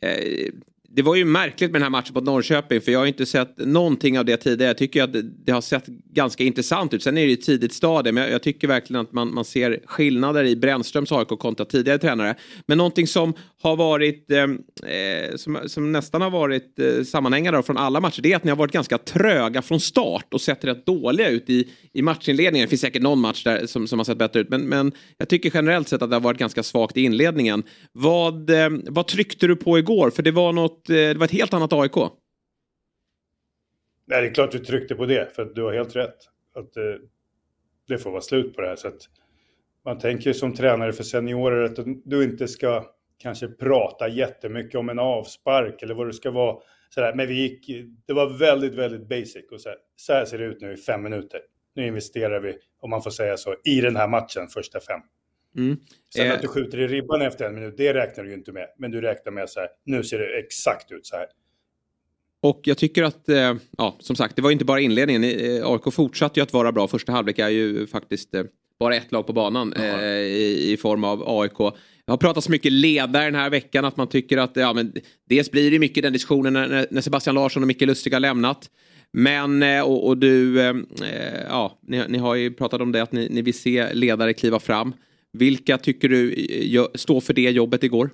Eh, 0.00 0.48
det 0.94 1.02
var 1.02 1.14
ju 1.14 1.24
märkligt 1.24 1.70
med 1.70 1.80
den 1.80 1.82
här 1.82 1.90
matchen 1.90 2.14
mot 2.14 2.24
Norrköping 2.24 2.80
för 2.80 2.92
jag 2.92 2.98
har 2.98 3.06
inte 3.06 3.26
sett 3.26 3.58
någonting 3.58 4.18
av 4.18 4.24
det 4.24 4.36
tidigare. 4.36 4.70
Jag 4.70 4.78
tycker 4.78 5.02
att 5.02 5.12
det, 5.12 5.22
det 5.22 5.52
har 5.52 5.60
sett 5.60 5.86
ganska 5.86 6.44
intressant 6.44 6.94
ut. 6.94 7.02
Sen 7.02 7.18
är 7.18 7.22
det 7.22 7.28
ju 7.28 7.34
ett 7.34 7.42
tidigt 7.42 7.72
stadie 7.72 8.12
men 8.12 8.22
jag, 8.22 8.32
jag 8.32 8.42
tycker 8.42 8.68
verkligen 8.68 9.00
att 9.00 9.12
man, 9.12 9.34
man 9.34 9.44
ser 9.44 9.80
skillnader 9.86 10.44
i 10.44 10.56
Brännströms 10.56 11.12
AIK 11.12 11.28
kontra 11.28 11.66
tidigare 11.66 11.98
tränare. 11.98 12.34
Men 12.66 12.78
någonting 12.78 13.06
som 13.06 13.34
har 13.62 13.76
varit 13.76 14.30
eh, 14.30 14.42
eh 14.42 15.36
som, 15.36 15.58
som 15.66 15.92
nästan 15.92 16.22
har 16.22 16.30
varit 16.30 16.78
eh, 16.78 17.04
sammanhängande 17.04 17.62
från 17.62 17.76
alla 17.76 18.00
matcher 18.00 18.22
det 18.22 18.32
är 18.32 18.36
att 18.36 18.44
ni 18.44 18.50
har 18.50 18.56
varit 18.56 18.72
ganska 18.72 18.98
tröga 18.98 19.62
från 19.62 19.80
start 19.80 20.34
och 20.34 20.40
sett 20.40 20.64
rätt 20.64 20.86
dåliga 20.86 21.28
ut 21.28 21.50
i, 21.50 21.68
i 21.92 22.02
matchinledningen. 22.02 22.66
Det 22.66 22.70
finns 22.70 22.80
säkert 22.80 23.02
någon 23.02 23.20
match 23.20 23.44
där 23.44 23.66
som, 23.66 23.86
som 23.86 23.98
har 23.98 24.04
sett 24.04 24.18
bättre 24.18 24.40
ut 24.40 24.48
men, 24.48 24.62
men 24.62 24.92
jag 25.18 25.28
tycker 25.28 25.50
generellt 25.54 25.88
sett 25.88 26.02
att 26.02 26.10
det 26.10 26.16
har 26.16 26.20
varit 26.20 26.38
ganska 26.38 26.62
svagt 26.62 26.96
i 26.96 27.02
inledningen. 27.02 27.62
Vad, 27.92 28.50
eh, 28.50 28.68
vad 28.88 29.06
tryckte 29.06 29.46
du 29.46 29.56
på 29.56 29.78
igår? 29.78 30.10
För 30.10 30.22
det 30.22 30.30
var, 30.30 30.52
något, 30.52 30.81
eh, 30.90 30.94
det 30.94 31.18
var 31.18 31.24
ett 31.24 31.30
helt 31.30 31.54
annat 31.54 31.72
AIK. 31.72 31.96
Nej, 34.04 34.22
det 34.22 34.28
är 34.28 34.34
klart 34.34 34.50
du 34.50 34.58
tryckte 34.58 34.94
på 34.94 35.06
det, 35.06 35.34
för 35.34 35.42
att 35.42 35.54
du 35.54 35.62
har 35.62 35.72
helt 35.72 35.96
rätt. 35.96 36.16
Att 36.54 36.72
det, 36.72 36.98
det 37.88 37.98
får 37.98 38.10
vara 38.10 38.20
slut 38.20 38.54
på 38.54 38.60
det 38.60 38.68
här. 38.68 38.76
Så 38.76 38.88
att 38.88 39.08
man 39.84 39.98
tänker 39.98 40.26
ju 40.26 40.34
som 40.34 40.54
tränare 40.54 40.92
för 40.92 41.04
seniorer 41.04 41.64
att 41.64 41.78
du 42.04 42.24
inte 42.24 42.48
ska 42.48 42.84
kanske 43.18 43.48
prata 43.48 44.08
jättemycket 44.08 44.74
om 44.74 44.88
en 44.88 44.98
avspark 44.98 45.82
eller 45.82 45.94
vad 45.94 46.06
det 46.06 46.12
ska 46.12 46.30
vara. 46.30 46.56
Sådär. 46.90 47.14
Men 47.14 47.28
vi 47.28 47.34
gick, 47.34 47.86
det 48.06 48.12
var 48.12 48.38
väldigt, 48.38 48.74
väldigt 48.74 49.08
basic. 49.08 49.52
Och 49.52 49.60
så, 49.60 49.68
här, 49.68 49.78
så 49.96 50.12
här 50.12 50.24
ser 50.24 50.38
det 50.38 50.44
ut 50.44 50.60
nu 50.60 50.72
i 50.72 50.76
fem 50.76 51.02
minuter. 51.02 51.40
Nu 51.74 51.86
investerar 51.86 52.40
vi, 52.40 52.58
om 52.80 52.90
man 52.90 53.02
får 53.02 53.10
säga 53.10 53.36
så, 53.36 53.54
i 53.64 53.80
den 53.80 53.96
här 53.96 54.08
matchen, 54.08 54.48
första 54.48 54.80
fem. 54.80 55.00
Mm. 55.56 55.76
Sen 56.14 56.26
Eh. 56.26 56.34
att 56.34 56.42
du 56.42 56.48
skjuter 56.48 56.80
i 56.80 56.86
ribban 56.86 57.22
efter 57.22 57.44
en 57.44 57.54
minut, 57.54 57.74
det 57.76 57.94
räknar 57.94 58.24
du 58.24 58.30
ju 58.30 58.36
inte 58.36 58.52
med. 58.52 58.66
Men 58.78 58.90
du 58.90 59.00
räknar 59.00 59.32
med 59.32 59.50
så 59.50 59.60
här, 59.60 59.68
nu 59.84 60.04
ser 60.04 60.18
det 60.18 60.38
exakt 60.38 60.92
ut 60.92 61.06
så 61.06 61.16
här. 61.16 61.26
Och 62.42 62.60
jag 62.64 62.78
tycker 62.78 63.02
att, 63.02 63.28
eh, 63.28 63.54
ja 63.78 63.96
som 63.98 64.16
sagt, 64.16 64.36
det 64.36 64.42
var 64.42 64.50
inte 64.50 64.64
bara 64.64 64.80
inledningen. 64.80 65.24
Eh, 65.24 65.70
AIK 65.70 65.92
fortsatte 65.92 66.40
ju 66.40 66.44
att 66.44 66.52
vara 66.52 66.72
bra. 66.72 66.88
Första 66.88 67.12
halvlek 67.12 67.38
är 67.38 67.48
ju 67.48 67.86
faktiskt 67.86 68.34
eh, 68.34 68.44
bara 68.78 68.96
ett 68.96 69.12
lag 69.12 69.26
på 69.26 69.32
banan 69.32 69.72
eh, 69.72 70.10
i, 70.10 70.72
i 70.72 70.76
form 70.76 71.04
av 71.04 71.40
AIK. 71.40 71.58
Jag 72.06 72.12
har 72.12 72.16
pratat 72.16 72.44
så 72.44 72.50
mycket 72.50 72.72
ledare 72.72 73.24
den 73.24 73.34
här 73.34 73.50
veckan 73.50 73.84
att 73.84 73.96
man 73.96 74.08
tycker 74.08 74.38
att, 74.38 74.50
ja 74.54 74.72
men 74.72 74.92
dels 75.28 75.50
blir 75.50 75.70
det 75.70 75.78
mycket 75.78 76.02
den 76.02 76.12
diskussionen 76.12 76.52
när, 76.52 76.86
när 76.90 77.00
Sebastian 77.00 77.34
Larsson 77.34 77.62
och 77.62 77.66
Micke 77.66 77.80
Lustig 77.80 78.12
har 78.12 78.20
lämnat. 78.20 78.70
Men, 79.12 79.62
eh, 79.62 79.82
och, 79.82 80.06
och 80.06 80.18
du, 80.18 80.60
eh, 80.60 80.74
ja, 81.48 81.78
ni, 81.82 82.04
ni 82.08 82.18
har 82.18 82.34
ju 82.34 82.52
pratat 82.52 82.80
om 82.80 82.92
det 82.92 83.02
att 83.02 83.12
ni, 83.12 83.28
ni 83.28 83.42
vill 83.42 83.54
se 83.54 83.94
ledare 83.94 84.32
kliva 84.32 84.58
fram. 84.58 84.92
Vilka 85.32 85.78
tycker 85.78 86.08
du 86.08 86.32
eh, 86.76 86.86
står 86.94 87.20
för 87.20 87.34
det 87.34 87.50
jobbet 87.50 87.82
igår? 87.82 88.10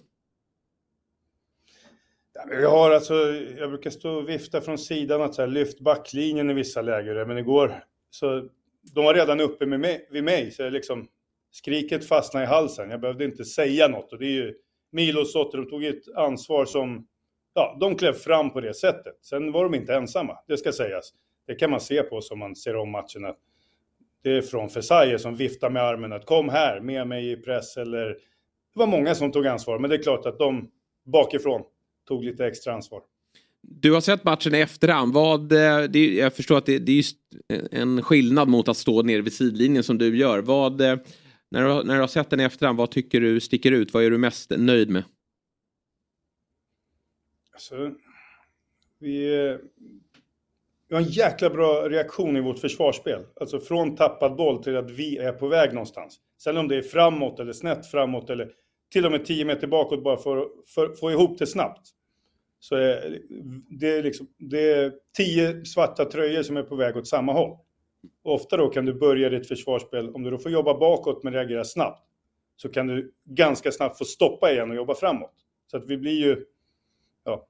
Vi 2.51 2.65
har 2.65 2.91
alltså, 2.91 3.15
jag 3.59 3.71
brukar 3.71 3.91
stå 3.91 4.11
och 4.11 4.29
vifta 4.29 4.61
från 4.61 4.79
sidan 4.79 5.23
att 5.23 5.35
så 5.35 5.43
här, 5.43 5.49
lyft 5.49 5.81
backlinjen 5.81 6.51
i 6.51 6.55
vissa 6.55 6.83
läger, 6.83 7.17
eh, 7.17 7.27
men 7.27 7.39
igår 7.39 7.85
så 8.11 8.49
de 8.95 9.05
var 9.05 9.15
redan 9.15 9.41
uppe 9.41 9.67
med 9.67 9.81
mig, 9.81 10.09
vid 10.11 10.25
mig, 10.25 10.51
så 10.51 10.63
jag 10.63 10.73
liksom 10.73 11.09
skriket 11.51 12.09
fastnade 12.09 12.45
i 12.45 12.49
halsen. 12.49 12.91
Jag 12.91 13.01
behövde 13.01 13.25
inte 13.25 13.45
säga 13.45 13.89
något 13.89 14.13
och 14.13 14.19
det 14.19 14.27
är 14.27 14.33
ju 14.33 14.55
Milos 14.93 15.33
Sotter, 15.33 15.59
de 15.59 15.71
tog 15.71 15.85
ett 15.85 16.09
ansvar 16.17 16.65
som, 16.65 17.07
ja, 17.55 17.77
de 17.81 17.97
klev 17.97 18.13
fram 18.13 18.51
på 18.51 18.61
det 18.61 18.75
sättet. 18.75 19.19
Sen 19.23 19.53
var 19.53 19.65
de 19.65 19.75
inte 19.75 19.95
ensamma, 19.95 20.39
det 20.49 20.57
ska 20.57 20.73
sägas. 20.73 21.13
Det 21.47 21.55
kan 21.55 21.71
man 21.71 21.81
se 21.81 22.03
på 22.03 22.21
som 22.21 22.39
man 22.39 22.57
ser 22.57 22.77
om 22.77 22.91
matchen 22.91 23.25
att 23.25 23.39
det 24.23 24.31
är 24.31 24.43
från 24.43 24.71
Fesaie 24.71 25.19
som 25.19 25.37
viftar 25.37 25.71
med 25.71 25.83
armen 25.83 26.13
att 26.13 26.27
kom 26.27 26.49
här 26.49 26.81
med 26.81 27.07
mig 27.07 27.31
i 27.31 27.37
press 27.37 27.77
eller 27.77 28.09
det 28.75 28.79
var 28.79 28.87
många 28.87 29.15
som 29.15 29.33
tog 29.33 29.47
ansvar, 29.47 29.79
men 29.79 29.91
det 29.91 29.97
är 29.97 30.03
klart 30.03 30.27
att 30.27 30.39
de 30.39 30.71
bakifrån 31.05 31.63
tog 32.09 32.25
lite 32.25 32.47
extra 32.47 32.73
ansvar. 32.73 33.03
Du 33.63 33.93
har 33.93 34.01
sett 34.01 34.25
matchen 34.25 34.55
i 34.55 34.59
efterhand. 34.59 35.15
Vad, 35.15 35.53
eh, 35.53 35.83
det, 35.83 36.15
jag 36.15 36.35
förstår 36.35 36.59
att 36.59 36.67
det, 36.67 36.79
det 36.79 36.93
är 36.93 37.05
en 37.71 38.03
skillnad 38.03 38.49
mot 38.49 38.69
att 38.69 38.77
stå 38.77 39.03
nere 39.03 39.23
vid 39.23 39.33
sidlinjen 39.33 39.85
som 39.85 39.99
du 39.99 40.17
gör. 40.17 40.39
Vad, 40.39 40.81
eh, 40.81 40.97
när, 41.51 41.65
du, 41.65 41.85
när 41.85 41.95
du 41.95 42.01
har 42.01 42.07
sett 42.07 42.31
den 42.31 42.41
i 42.41 42.45
efterhand, 42.45 42.79
vad 42.79 42.91
tycker 42.91 43.21
du 43.21 43.41
sticker 43.41 43.73
ut? 43.73 43.95
Vad 43.95 44.05
är 44.05 44.11
du 44.11 44.19
mest 44.19 44.51
nöjd 44.51 44.91
med? 44.91 45.05
Alltså, 47.53 47.93
vi, 48.99 49.47
eh, 49.49 49.57
vi 50.89 50.95
har 50.95 51.03
en 51.03 51.09
jäkla 51.09 51.51
bra 51.51 51.89
reaktion 51.89 52.37
i 52.37 52.41
vårt 52.41 52.59
försvarsspel. 52.59 53.25
Alltså 53.41 53.61
från 53.61 53.97
tappad 53.97 54.37
boll 54.37 54.63
till 54.63 54.77
att 54.77 54.91
vi 54.91 55.19
är 55.19 55.33
på 55.33 55.49
väg 55.49 55.73
någonstans. 55.73 56.21
Sen 56.43 56.57
om 56.57 56.69
det 56.69 56.77
är 56.77 56.83
framåt 56.83 57.41
eller 57.41 57.53
snett 57.53 57.87
framåt 57.87 58.31
eller 58.31 58.51
till 58.93 59.07
och 59.07 59.13
med 59.13 59.25
10 59.25 59.45
meter 59.45 59.67
bakåt 59.67 60.05
bara 60.05 60.17
för 60.17 60.37
att 60.85 61.01
få 61.01 61.11
ihop 61.11 61.39
det 61.39 61.47
snabbt. 61.47 61.89
Så 62.61 62.77
är 62.77 63.19
det, 63.81 63.89
är 63.89 64.03
liksom, 64.03 64.27
det 64.39 64.73
är 64.73 64.93
tio 65.17 65.65
svarta 65.65 66.05
tröjor 66.05 66.43
som 66.43 66.57
är 66.57 66.63
på 66.63 66.77
väg 66.77 66.97
åt 66.97 67.07
samma 67.07 67.33
håll. 67.33 67.59
Och 68.25 68.35
ofta 68.35 68.57
då 68.57 68.69
kan 68.69 68.85
du 68.85 68.95
börja 68.95 69.29
ditt 69.29 69.49
försvarsspel, 69.49 70.11
om 70.15 70.23
du 70.23 70.31
då 70.31 70.39
får 70.39 70.53
jobba 70.53 70.79
bakåt 70.79 71.23
men 71.23 71.33
reagera 71.33 71.65
snabbt, 71.65 72.05
så 72.57 72.69
kan 72.69 72.87
du 72.87 73.13
ganska 73.25 73.73
snabbt 73.73 73.99
få 73.99 74.05
stoppa 74.05 74.53
igen 74.53 74.71
och 74.71 74.77
jobba 74.77 74.95
framåt. 74.95 75.35
Så 75.71 75.77
att 75.77 75.87
vi 75.87 75.97
blir 75.97 76.27
ju 76.27 76.45
ja, 77.25 77.49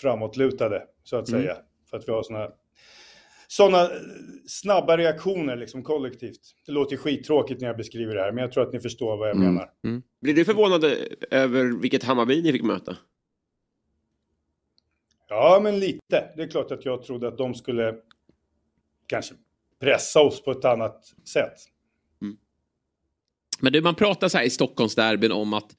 framåtlutade, 0.00 0.82
så 1.04 1.16
att 1.16 1.28
Mm. 1.28 1.40
säga. 1.40 1.56
För 1.90 1.96
att 1.96 2.08
vi 2.08 2.12
har 2.12 2.22
såna 2.22 2.50
sådana 3.48 3.88
snabba 4.46 4.96
reaktioner 4.96 5.56
liksom 5.56 5.82
kollektivt. 5.82 6.40
Det 6.66 6.72
låter 6.72 6.96
skittråkigt 6.96 7.60
när 7.60 7.68
jag 7.68 7.76
beskriver 7.76 8.14
det 8.14 8.20
här, 8.22 8.32
men 8.32 8.42
jag 8.42 8.52
tror 8.52 8.62
att 8.66 8.72
ni 8.72 8.80
förstår 8.80 9.16
vad 9.16 9.28
jag 9.28 9.36
Mm. 9.36 9.54
menar. 9.54 9.70
Blir 10.20 10.34
du 10.34 10.44
förvånad 10.44 10.84
över 11.30 11.80
vilket 11.80 12.02
Hammarby 12.04 12.42
ni 12.42 12.52
fick 12.52 12.62
möta? 12.62 12.96
Ja, 15.28 15.60
men 15.62 15.78
lite. 15.80 16.32
Det 16.36 16.42
är 16.42 16.48
klart 16.50 16.70
att 16.70 16.84
jag 16.84 17.02
trodde 17.02 17.28
att 17.28 17.38
de 17.38 17.54
skulle 17.54 17.94
kanske 19.06 19.34
pressa 19.80 20.20
oss 20.20 20.42
på 20.42 20.50
ett 20.50 20.64
annat 20.64 21.04
sätt. 21.28 21.54
Men 23.60 23.72
du, 23.72 23.80
man 23.80 23.94
pratar 23.94 24.28
så 24.28 24.38
här 24.38 24.44
i 24.44 24.50
Stockholmsderbyn 24.50 25.32
om 25.32 25.52
att 25.52 25.76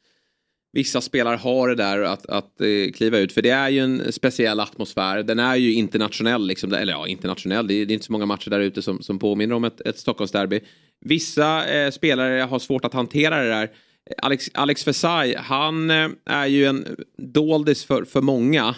vissa 0.72 1.02
spelare 1.02 1.36
har 1.36 1.68
det 1.68 1.76
där 1.76 2.02
att, 2.02 2.26
att 2.26 2.62
eh, 2.62 2.92
kliva 2.96 3.18
ut. 3.18 3.32
För 3.32 3.42
det 3.42 3.50
är 3.50 3.70
ju 3.70 3.80
en 3.80 4.12
speciell 4.12 4.60
atmosfär. 4.60 5.24
Den 5.24 5.40
är 5.40 5.56
ju 5.56 5.74
internationell. 5.74 6.48
Liksom, 6.48 6.74
eller 6.74 6.94
ja, 6.94 7.08
internationell. 7.08 7.68
Det 7.68 7.74
är, 7.74 7.86
det 7.86 7.92
är 7.92 7.96
inte 7.96 8.06
så 8.06 8.12
många 8.12 8.26
matcher 8.26 8.50
där 8.50 8.60
ute 8.60 8.82
som, 8.82 9.02
som 9.02 9.20
påminner 9.20 9.56
om 9.56 9.64
ett, 9.64 9.82
ett 9.82 10.00
Stockholmsderby. 10.00 10.60
Vissa 11.06 11.68
eh, 11.68 11.92
spelare 11.92 12.42
har 12.42 12.60
svårt 12.60 12.86
att 12.86 12.94
hantera 12.94 13.44
det 13.44 13.50
där. 13.50 13.70
Alex, 14.18 14.50
Alex 14.54 14.88
Versailles, 14.88 15.38
han 15.40 15.90
eh, 15.90 16.10
är 16.26 16.46
ju 16.46 16.66
en 16.66 16.86
doldis 17.18 17.86
för, 17.86 18.04
för 18.04 18.22
många. 18.22 18.76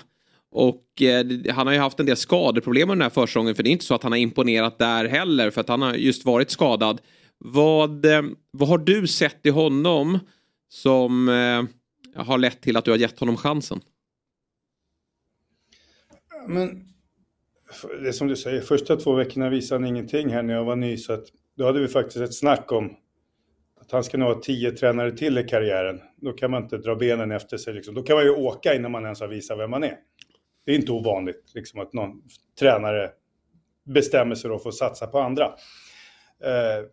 Och 0.52 1.02
eh, 1.02 1.54
han 1.54 1.68
har 1.68 1.74
ju 1.74 1.80
haft 1.80 2.00
en 2.00 2.06
del 2.06 2.18
skadeproblem 2.18 2.90
under 2.90 2.96
den 2.96 3.02
här 3.02 3.10
försäsongen. 3.10 3.56
För 3.56 3.64
det 3.64 3.70
är 3.70 3.72
inte 3.72 3.86
så 3.86 3.96
att 3.96 4.04
han 4.04 4.12
har 4.12 4.20
imponerat 4.20 4.80
där 4.80 5.06
heller. 5.06 5.50
För 5.50 5.62
att 5.62 5.70
han 5.70 5.82
har 5.82 5.94
just 5.94 6.26
varit 6.26 6.52
skadad. 6.52 7.02
Vad, 7.38 8.06
eh, 8.06 8.22
vad 8.52 8.70
har 8.70 8.78
du 8.78 9.08
sett 9.08 9.46
i 9.46 9.50
honom 9.50 10.20
som 10.70 11.30
eh, 11.30 11.64
har 12.16 12.38
lett 12.38 12.62
till 12.62 12.78
att 12.78 12.86
du 12.86 12.92
har 12.92 12.98
gett 12.98 13.20
honom 13.20 13.38
chansen? 13.38 13.82
Men 16.48 16.86
det 18.02 18.08
är 18.08 18.12
som 18.12 18.28
du 18.28 18.36
säger, 18.36 18.62
första 18.62 18.96
två 18.96 19.14
veckorna 19.14 19.50
visade 19.50 19.82
han 19.82 19.88
ingenting 19.88 20.30
här 20.30 20.44
när 20.44 20.54
jag 20.54 20.64
var 20.64 20.76
ny. 20.76 20.98
Så 20.98 21.14
att 21.14 21.26
då 21.58 21.66
hade 21.66 21.80
vi 21.80 21.88
faktiskt 21.88 22.18
ett 22.18 22.36
snack 22.36 22.72
om 22.72 22.96
att 23.82 23.92
han 23.92 24.04
ska 24.04 24.18
nog 24.18 24.28
ha 24.28 24.42
tio 24.42 24.72
tränare 24.72 25.12
till 25.12 25.38
i 25.38 25.44
karriären. 25.44 26.02
Då 26.18 26.34
kan 26.34 26.52
man 26.52 26.64
inte 26.64 26.78
dra 26.78 26.96
benen 26.96 27.32
efter 27.32 27.58
sig. 27.58 27.74
Liksom. 27.74 27.96
Då 27.96 28.04
kan 28.04 28.16
man 28.16 28.26
ju 28.26 28.32
åka 28.32 28.74
innan 28.76 28.92
man 28.92 29.04
ens 29.04 29.20
har 29.22 29.28
visat 29.28 29.60
vem 29.60 29.70
man 29.70 29.84
är. 29.84 29.98
Det 30.66 30.72
är 30.72 30.76
inte 30.76 30.92
ovanligt 30.92 31.52
liksom, 31.56 31.80
att 31.80 31.94
någon 31.94 32.22
tränare 32.60 33.12
bestämmer 33.84 34.36
sig 34.36 34.50
då 34.50 34.60
för 34.60 34.70
att 34.70 34.76
satsa 34.76 35.08
på 35.08 35.20
andra. 35.20 35.46
Eh, 36.44 36.86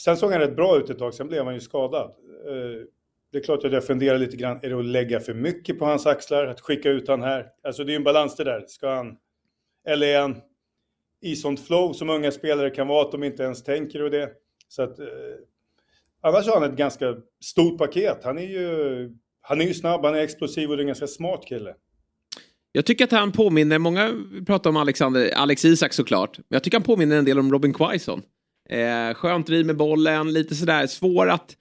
sen 0.00 0.16
såg 0.16 0.32
han 0.32 0.40
rätt 0.40 0.56
bra 0.56 0.78
ut 0.78 0.90
ett 0.90 0.98
tag, 0.98 1.14
sen 1.14 1.28
blev 1.28 1.44
han 1.44 1.54
ju 1.54 1.60
skadad. 1.60 2.10
Eh, 2.48 2.86
det 3.34 3.40
är 3.40 3.42
klart 3.42 3.64
att 3.64 3.72
jag 3.72 3.86
funderar 3.86 4.18
lite 4.18 4.36
grann, 4.36 4.58
är 4.62 4.68
det 4.68 4.78
att 4.78 4.84
lägga 4.84 5.20
för 5.20 5.34
mycket 5.34 5.78
på 5.78 5.84
hans 5.84 6.06
axlar? 6.06 6.46
Att 6.46 6.60
skicka 6.60 6.90
ut 6.90 7.08
han 7.08 7.22
här? 7.22 7.46
Alltså 7.64 7.84
det 7.84 7.90
är 7.90 7.92
ju 7.92 7.96
en 7.96 8.04
balans 8.04 8.36
det 8.36 8.44
där. 8.44 8.64
Ska 8.68 8.94
han, 8.94 9.16
eller 9.88 10.06
är 10.06 10.20
han 10.20 10.40
i 11.22 11.36
sånt 11.36 11.66
flow 11.66 11.92
som 11.92 12.10
unga 12.10 12.30
spelare 12.30 12.70
kan 12.70 12.88
vara, 12.88 13.04
att 13.04 13.12
de 13.12 13.24
inte 13.24 13.42
ens 13.42 13.64
tänker 13.64 14.02
och 14.02 14.10
det. 14.10 14.30
Så 14.68 14.82
att, 14.82 14.98
eh, 14.98 15.06
annars 16.20 16.46
har 16.46 16.60
han 16.60 16.70
ett 16.70 16.76
ganska 16.76 17.16
stort 17.44 17.78
paket. 17.78 18.20
Han 18.24 18.38
är 18.38 18.46
ju, 18.46 19.10
han 19.40 19.60
är 19.60 19.64
ju 19.64 19.74
snabb, 19.74 20.04
han 20.04 20.14
är 20.14 20.20
explosiv 20.20 20.70
och 20.70 20.76
det 20.76 20.80
är 20.80 20.84
en 20.84 20.86
ganska 20.86 21.06
smart 21.06 21.46
kille. 21.46 21.74
Jag 22.72 22.86
tycker 22.86 23.04
att 23.04 23.12
han 23.12 23.32
påminner, 23.32 23.78
många 23.78 24.12
pratar 24.46 24.70
om 24.70 24.76
Alexander, 24.76 25.30
Alex 25.34 25.64
Isak 25.64 25.92
såklart. 25.92 26.38
Men 26.38 26.44
jag 26.48 26.64
tycker 26.64 26.78
han 26.78 26.84
påminner 26.84 27.16
en 27.16 27.24
del 27.24 27.38
om 27.38 27.52
Robin 27.52 27.74
Quaison. 27.74 28.22
Eh, 28.70 29.14
skönt 29.14 29.46
driv 29.46 29.66
med 29.66 29.76
bollen, 29.76 30.32
lite 30.32 30.54
sådär 30.54 30.86
svår 30.86 31.30
att 31.30 31.50
eh, 31.50 31.56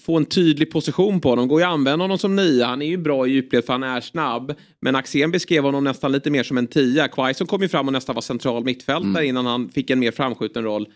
få 0.00 0.16
en 0.16 0.24
tydlig 0.24 0.70
position 0.70 1.20
på 1.20 1.28
honom. 1.28 1.48
Går 1.48 1.60
ju 1.60 1.66
att 1.66 1.72
använda 1.72 2.02
honom 2.02 2.18
som 2.18 2.36
nia, 2.36 2.66
han 2.66 2.82
är 2.82 2.86
ju 2.86 2.96
bra 2.96 3.26
i 3.26 3.30
djupled 3.30 3.64
för 3.64 3.72
han 3.72 3.82
är 3.82 4.00
snabb. 4.00 4.54
Men 4.80 4.96
Axén 4.96 5.30
beskrev 5.30 5.64
honom 5.64 5.84
nästan 5.84 6.12
lite 6.12 6.30
mer 6.30 6.42
som 6.42 6.58
en 6.58 6.66
tia. 6.66 7.08
Quaison 7.08 7.46
kom 7.46 7.62
ju 7.62 7.68
fram 7.68 7.86
och 7.86 7.92
nästan 7.92 8.14
var 8.14 8.22
central 8.22 8.64
mittfältare 8.64 9.26
innan 9.26 9.46
han 9.46 9.68
fick 9.68 9.90
en 9.90 9.98
mer 9.98 10.10
framskjuten 10.10 10.64
roll. 10.64 10.88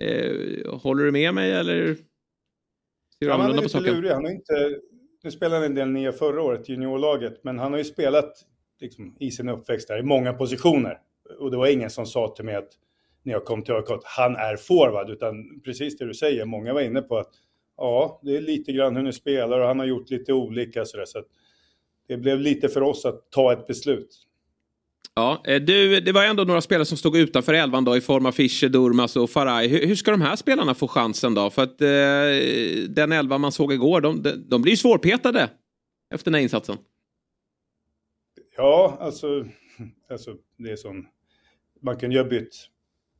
Eh, 0.00 0.78
håller 0.78 1.04
du 1.04 1.12
med 1.12 1.34
mig 1.34 1.52
eller? 1.52 1.94
Ser 1.94 3.26
Ja, 3.26 3.36
han 3.36 3.58
är 3.58 3.62
lite 3.62 3.80
lurig. 3.80 4.10
Han 4.10 4.24
har 4.24 4.30
inte, 4.30 4.78
nu 5.24 5.30
spelade 5.30 5.56
han 5.56 5.64
en 5.64 5.74
del 5.74 5.88
nia 5.88 6.12
förra 6.12 6.42
året 6.42 6.68
juniorlaget, 6.68 7.44
men 7.44 7.58
han 7.58 7.72
har 7.72 7.78
ju 7.78 7.84
spelat 7.84 8.32
liksom, 8.80 9.16
i 9.20 9.30
sin 9.30 9.48
uppväxt 9.48 9.88
där 9.88 9.98
i 9.98 10.02
många 10.02 10.32
positioner. 10.32 10.98
Och 11.38 11.50
det 11.50 11.56
var 11.56 11.66
ingen 11.66 11.90
som 11.90 12.06
sa 12.06 12.34
till 12.36 12.44
mig 12.44 12.54
att 12.54 12.70
när 13.22 13.32
jag 13.32 13.44
kom 13.44 13.62
till 13.62 13.74
att 13.74 14.04
han 14.04 14.36
är 14.36 14.56
forward, 14.56 15.10
utan 15.10 15.60
precis 15.64 15.98
det 15.98 16.04
du 16.04 16.14
säger, 16.14 16.44
många 16.44 16.72
var 16.72 16.80
inne 16.80 17.02
på 17.02 17.18
att 17.18 17.30
ja, 17.76 18.20
det 18.22 18.36
är 18.36 18.40
lite 18.40 18.72
grann 18.72 18.96
hur 18.96 19.02
ni 19.02 19.12
spelar 19.12 19.60
och 19.60 19.66
han 19.66 19.78
har 19.78 19.86
gjort 19.86 20.10
lite 20.10 20.32
olika 20.32 20.84
sådär, 20.84 21.04
så 21.04 21.18
att 21.18 21.26
det 22.08 22.16
blev 22.16 22.40
lite 22.40 22.68
för 22.68 22.80
oss 22.80 23.04
att 23.04 23.30
ta 23.30 23.52
ett 23.52 23.66
beslut. 23.66 24.26
Ja, 25.14 25.42
eh, 25.46 25.62
du, 25.62 26.00
det 26.00 26.12
var 26.12 26.24
ändå 26.24 26.44
några 26.44 26.60
spelare 26.60 26.84
som 26.84 26.96
stod 26.96 27.16
utanför 27.16 27.54
elvan 27.54 27.84
då 27.84 27.96
i 27.96 28.00
form 28.00 28.26
av 28.26 28.32
Fischer, 28.32 28.68
Durmas 28.68 29.16
och 29.16 29.30
Faraj. 29.30 29.68
Hur, 29.68 29.86
hur 29.86 29.94
ska 29.94 30.10
de 30.10 30.20
här 30.20 30.36
spelarna 30.36 30.74
få 30.74 30.88
chansen 30.88 31.34
då? 31.34 31.50
För 31.50 31.62
att 31.62 31.80
eh, 31.80 32.88
den 32.88 33.12
elva 33.12 33.38
man 33.38 33.52
såg 33.52 33.72
igår, 33.72 34.00
de, 34.00 34.22
de, 34.22 34.30
de 34.30 34.62
blir 34.62 34.72
ju 34.72 34.76
svårpetade 34.76 35.50
efter 36.14 36.24
den 36.24 36.34
här 36.34 36.42
insatsen. 36.42 36.76
Ja, 38.56 38.96
alltså, 39.00 39.46
alltså 40.10 40.36
det 40.58 40.70
är 40.70 40.76
som, 40.76 41.06
man 41.82 41.96
kunde 41.96 42.16
ju 42.16 42.22
ha 42.22 42.28
bytt 42.28 42.68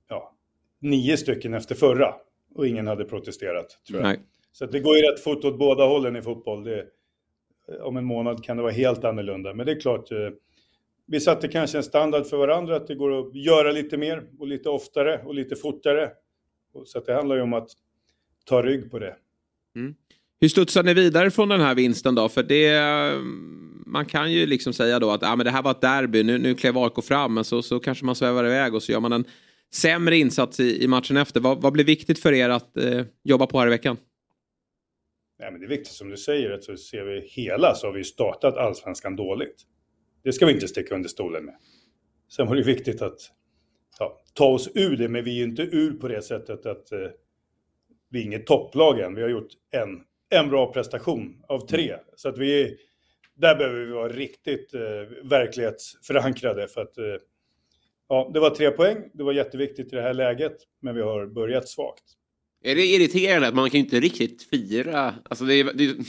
ja, 0.09 0.37
nio 0.81 1.17
stycken 1.17 1.55
efter 1.55 1.75
förra 1.75 2.15
och 2.55 2.67
ingen 2.67 2.87
hade 2.87 3.05
protesterat, 3.05 3.67
tror 3.89 4.01
jag. 4.01 4.09
Nej. 4.09 4.21
Så 4.53 4.65
att 4.65 4.73
det 4.73 4.81
går 4.81 4.97
ju 4.97 5.03
rätt 5.03 5.21
fort 5.21 5.45
åt 5.45 5.59
båda 5.59 5.85
hållen 5.85 6.17
i 6.17 6.23
fotboll. 6.23 6.65
Det, 6.65 6.79
eh, 7.69 7.83
om 7.83 7.97
en 7.97 8.05
månad 8.05 8.45
kan 8.45 8.57
det 8.57 8.63
vara 8.63 8.73
helt 8.73 9.05
annorlunda. 9.05 9.55
Men 9.55 9.67
det 9.67 9.73
är 9.73 9.81
klart, 9.81 10.13
eh, 10.13 10.19
vi 11.07 11.21
satte 11.21 11.49
kanske 11.49 11.79
en 11.79 11.85
standard 11.85 12.27
för 12.27 12.37
varandra 12.37 12.77
att 12.77 12.87
det 12.87 12.95
går 12.95 13.21
att 13.21 13.35
göra 13.35 13.73
lite 13.73 13.97
mer 13.97 14.23
och 14.39 14.47
lite 14.47 14.69
oftare 14.69 15.23
och 15.25 15.35
lite 15.35 15.57
fortare. 15.57 16.11
Så 16.85 16.99
att 16.99 17.07
det 17.07 17.15
handlar 17.15 17.37
ju 17.37 17.43
om 17.43 17.53
att 17.53 17.69
ta 18.45 18.63
rygg 18.63 18.91
på 18.91 18.99
det. 18.99 19.17
Mm. 19.77 19.95
Hur 20.41 20.49
studsar 20.49 20.83
ni 20.83 20.95
vidare 20.95 21.31
från 21.31 21.49
den 21.49 21.61
här 21.61 21.75
vinsten 21.75 22.15
då? 22.15 22.29
För 22.29 22.43
det, 22.43 22.69
mm, 22.69 23.83
man 23.87 24.07
kan 24.07 24.33
ju 24.33 24.47
liksom 24.47 24.73
säga 24.73 24.99
då 24.99 25.11
att 25.11 25.23
ah, 25.23 25.37
men 25.37 25.45
det 25.45 25.51
här 25.51 25.63
var 25.63 25.71
ett 25.71 25.81
derby, 25.81 26.23
nu, 26.23 26.39
nu 26.39 26.55
klev 26.55 26.79
AIK 26.79 27.05
fram, 27.05 27.35
men 27.35 27.45
så, 27.45 27.63
så 27.63 27.79
kanske 27.79 28.05
man 28.05 28.15
svävar 28.15 28.45
iväg 28.45 28.75
och 28.75 28.83
så 28.83 28.93
gör 28.93 29.01
man 29.01 29.13
en 29.13 29.25
sämre 29.75 30.17
insats 30.17 30.61
i, 30.61 30.85
i 30.85 30.89
matchen 30.89 31.17
efter. 31.17 31.41
Vad, 31.41 31.63
vad 31.63 31.73
blir 31.73 31.85
viktigt 31.85 32.19
för 32.19 32.33
er 32.33 32.49
att 32.49 32.77
eh, 32.77 33.03
jobba 33.25 33.47
på 33.47 33.59
här 33.59 33.67
i 33.67 33.71
veckan? 33.71 33.97
Nej, 35.43 35.53
men 35.53 35.61
det 35.61 35.67
är 35.67 35.69
viktigt 35.69 35.95
som 35.95 36.11
du 36.11 36.17
säger, 36.17 36.51
att 36.51 36.65
så 36.65 36.77
ser 36.77 37.05
vi 37.05 37.21
hela 37.21 37.75
så 37.75 37.87
har 37.87 37.95
vi 37.95 38.05
startat 38.05 38.57
allsvenskan 38.57 39.17
dåligt. 39.17 39.63
Det 40.25 40.33
ska 40.33 40.47
vi 40.47 40.53
inte 40.53 40.69
sticka 40.69 40.95
under 40.95 41.09
stolen 41.09 41.45
med. 41.45 41.55
Sen 42.37 42.47
var 42.47 42.57
det 42.57 42.63
viktigt 42.63 43.03
att 43.03 43.19
ja, 43.99 44.23
ta 44.35 44.47
oss 44.47 44.71
ur 44.75 44.97
det, 44.97 45.09
men 45.09 45.25
vi 45.25 45.41
är 45.41 45.45
inte 45.45 45.63
ur 45.63 45.93
på 45.93 46.09
det 46.09 46.23
sättet 46.23 46.67
att 46.67 46.93
eh, 46.93 46.99
vi 48.11 48.21
är 48.21 48.25
inget 48.25 48.47
topplag 48.47 49.01
än. 49.01 49.15
Vi 49.15 49.23
har 49.23 49.29
gjort 49.29 49.53
en, 49.71 49.89
en 50.31 50.51
bra 50.51 50.73
prestation 50.73 51.45
av 51.49 51.67
tre. 51.67 51.97
Så 52.17 52.29
att 52.29 52.39
vi, 52.39 52.77
där 53.35 53.57
behöver 53.57 53.81
vi 53.81 53.93
vara 53.93 54.09
riktigt 54.09 54.75
eh, 54.75 54.81
verklighetsförankrade 55.25 56.69
för 56.69 56.81
att 56.81 56.99
eh, 56.99 57.05
ja, 58.09 58.31
det 58.35 58.41
var 58.41 58.51
tre 58.51 58.71
poäng. 58.71 59.11
Det 59.15 59.23
var 59.23 59.33
jätteviktigt 59.33 59.93
i 59.93 59.97
det 59.97 60.03
här 60.03 60.15
läget, 60.15 60.57
men 60.81 60.95
vi 60.95 61.03
har 61.03 61.27
börjat 61.27 61.69
svagt. 61.69 62.05
Är 62.63 62.75
det 62.75 62.87
irriterande 62.87 63.49
att 63.49 63.55
man 63.55 63.71
kan 63.71 63.79
ju 63.81 63.85
inte 63.85 64.01
riktigt 64.01 64.43
fira? 64.43 65.15
Alltså 65.25 65.45
det, 65.45 65.55
är- 65.55 65.73
det, 65.75 65.97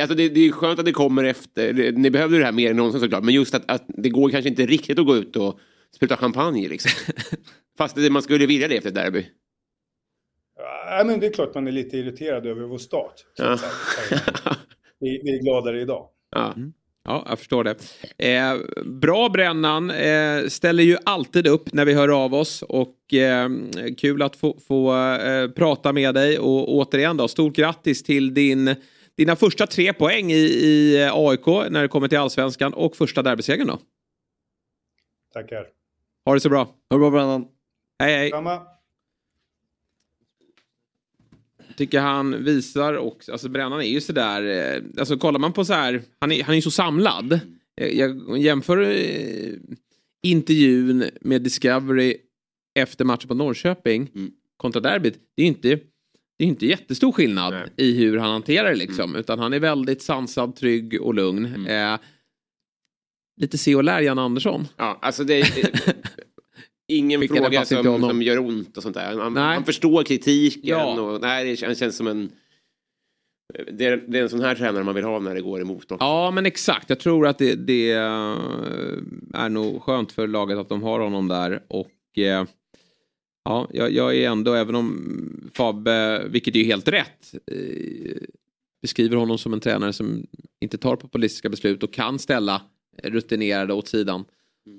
Alltså 0.00 0.14
det, 0.14 0.28
det 0.28 0.40
är 0.40 0.52
skönt 0.52 0.78
att 0.78 0.84
det 0.84 0.92
kommer 0.92 1.24
efter. 1.24 1.92
Ni 1.92 2.10
behövde 2.10 2.38
det 2.38 2.44
här 2.44 2.52
mer 2.52 2.70
än 2.70 2.76
någonsin 2.76 3.00
såklart. 3.00 3.24
Men 3.24 3.34
just 3.34 3.54
att, 3.54 3.70
att 3.70 3.84
det 3.88 4.08
går 4.08 4.30
kanske 4.30 4.48
inte 4.48 4.66
riktigt 4.66 4.98
att 4.98 5.06
gå 5.06 5.16
ut 5.16 5.36
och 5.36 5.58
spruta 5.94 6.16
champagne 6.16 6.68
liksom. 6.68 6.90
Fast 7.78 7.96
det, 7.96 8.10
man 8.10 8.22
skulle 8.22 8.46
vilja 8.46 8.68
det 8.68 8.76
efter 8.76 8.88
ett 8.88 8.94
derby. 8.94 9.26
Ja, 10.86 11.02
men 11.06 11.20
det 11.20 11.26
är 11.26 11.32
klart 11.32 11.54
man 11.54 11.66
är 11.68 11.72
lite 11.72 11.96
irriterad 11.96 12.46
över 12.46 12.62
vår 12.62 12.78
start. 12.78 13.14
Ja. 13.36 13.58
Vi, 15.00 15.20
vi 15.24 15.38
är 15.38 15.42
gladare 15.42 15.80
idag. 15.80 16.08
Ja. 16.30 16.54
Ja, 17.04 17.26
jag 17.28 17.38
förstår 17.38 17.64
det. 17.64 17.76
Eh, 18.18 18.56
bra 18.84 19.28
Brännan, 19.28 19.90
eh, 19.90 20.46
ställer 20.48 20.82
ju 20.82 20.96
alltid 21.04 21.46
upp 21.46 21.72
när 21.72 21.84
vi 21.84 21.94
hör 21.94 22.24
av 22.24 22.34
oss 22.34 22.62
och 22.62 23.14
eh, 23.14 23.48
kul 23.98 24.22
att 24.22 24.36
få, 24.36 24.58
få 24.68 24.96
eh, 25.14 25.50
prata 25.50 25.92
med 25.92 26.14
dig 26.14 26.38
och 26.38 26.74
återigen 26.74 27.16
då, 27.16 27.28
stort 27.28 27.56
grattis 27.56 28.02
till 28.02 28.34
din, 28.34 28.74
dina 29.16 29.36
första 29.36 29.66
tre 29.66 29.92
poäng 29.92 30.32
i, 30.32 30.36
i 30.36 31.08
AIK 31.12 31.46
när 31.46 31.82
det 31.82 31.88
kommer 31.88 32.08
till 32.08 32.18
allsvenskan 32.18 32.74
och 32.74 32.96
första 32.96 33.22
derbysegern 33.22 33.66
då. 33.66 33.78
Tackar. 35.32 35.66
Ha 36.24 36.34
det 36.34 36.40
så 36.40 36.48
bra. 36.48 36.58
Ha 36.58 36.74
det 36.90 36.98
bra 36.98 37.10
Brännan. 37.10 37.46
Hej 37.98 38.16
hej. 38.16 38.30
Samma. 38.30 38.71
Tycker 41.82 42.00
han 42.00 42.44
visar 42.44 42.96
också, 42.96 43.32
alltså 43.32 43.48
Brännan 43.48 43.80
är 43.80 43.84
ju 43.84 44.00
sådär, 44.00 44.42
eh, 44.76 44.82
alltså 44.98 45.16
kollar 45.18 45.40
man 45.40 45.52
på 45.52 45.64
så 45.64 45.72
här, 45.72 46.02
han 46.20 46.32
är, 46.32 46.42
han 46.42 46.54
är 46.54 46.60
så 46.60 46.70
samlad. 46.70 47.40
Eh, 47.80 47.88
Jag 47.88 48.38
jämför 48.38 48.82
eh, 48.82 49.52
intervjun 50.22 51.04
med 51.20 51.42
Discovery 51.42 52.16
efter 52.78 53.04
matchen 53.04 53.28
på 53.28 53.34
Norrköping 53.34 54.10
kontra 54.56 54.80
derbyt. 54.80 55.18
Det 55.36 55.42
är 55.42 55.46
inte, 55.46 55.68
det 56.38 56.44
är 56.44 56.48
inte 56.48 56.66
jättestor 56.66 57.12
skillnad 57.12 57.54
i 57.76 57.94
hur 57.94 58.18
han 58.18 58.30
hanterar 58.30 58.68
det 58.70 58.76
liksom. 58.76 59.16
Utan 59.16 59.38
han 59.38 59.52
är 59.52 59.60
väldigt 59.60 60.02
sansad, 60.02 60.56
trygg 60.56 61.00
och 61.02 61.14
lugn. 61.14 61.66
Eh, 61.66 61.98
lite 63.40 63.58
se 63.58 63.74
och 63.74 63.84
lär 63.84 64.00
Jan 64.00 64.18
Andersson. 64.18 64.68
Ja, 64.76 64.98
alltså 65.02 65.24
det 65.24 65.40
ingen 66.96 67.28
fråga 67.28 67.64
som, 67.64 68.00
som 68.00 68.22
gör 68.22 68.38
ont 68.38 68.76
och 68.76 68.82
sånt 68.82 68.94
där. 68.94 69.18
Han, 69.18 69.36
han 69.36 69.64
förstår 69.64 70.02
kritiken 70.02 70.60
Ja. 70.64 71.00
och 71.00 71.20
nej, 71.20 71.50
det 71.50 71.56
känns, 71.56 71.78
känns 71.78 71.96
som 71.96 72.06
en... 72.06 72.32
Det 73.72 73.86
är, 73.86 73.96
det 74.08 74.18
är 74.18 74.22
en 74.22 74.28
sån 74.28 74.40
här 74.40 74.54
tränare 74.54 74.84
man 74.84 74.94
vill 74.94 75.04
ha 75.04 75.18
när 75.18 75.34
det 75.34 75.40
går 75.40 75.60
emot. 75.60 75.92
Också. 75.92 75.96
Ja, 76.00 76.30
men 76.30 76.46
exakt. 76.46 76.90
Jag 76.90 77.00
tror 77.00 77.26
att 77.26 77.38
det, 77.38 77.54
det 77.54 77.92
eh, 77.92 78.36
är 79.34 79.48
nog 79.48 79.82
skönt 79.82 80.12
för 80.12 80.26
laget 80.26 80.58
att 80.58 80.68
de 80.68 80.82
har 80.82 81.00
honom 81.00 81.28
där. 81.28 81.62
Och 81.68 82.18
eh, 82.18 82.44
ja, 83.44 83.68
jag, 83.72 83.92
jag 83.92 84.16
är 84.16 84.30
ändå, 84.30 84.54
även 84.54 84.74
om 84.74 85.50
Fabbe, 85.54 86.22
vilket 86.28 86.54
är 86.54 86.58
ju 86.58 86.64
helt 86.64 86.88
rätt, 86.88 87.34
eh, 87.46 88.22
beskriver 88.82 89.16
honom 89.16 89.38
som 89.38 89.52
en 89.52 89.60
tränare 89.60 89.92
som 89.92 90.26
inte 90.60 90.78
tar 90.78 90.96
populistiska 90.96 91.48
beslut 91.48 91.82
och 91.82 91.92
kan 91.92 92.18
ställa 92.18 92.62
rutinerade 93.02 93.74
åt 93.74 93.88
sidan. 93.88 94.24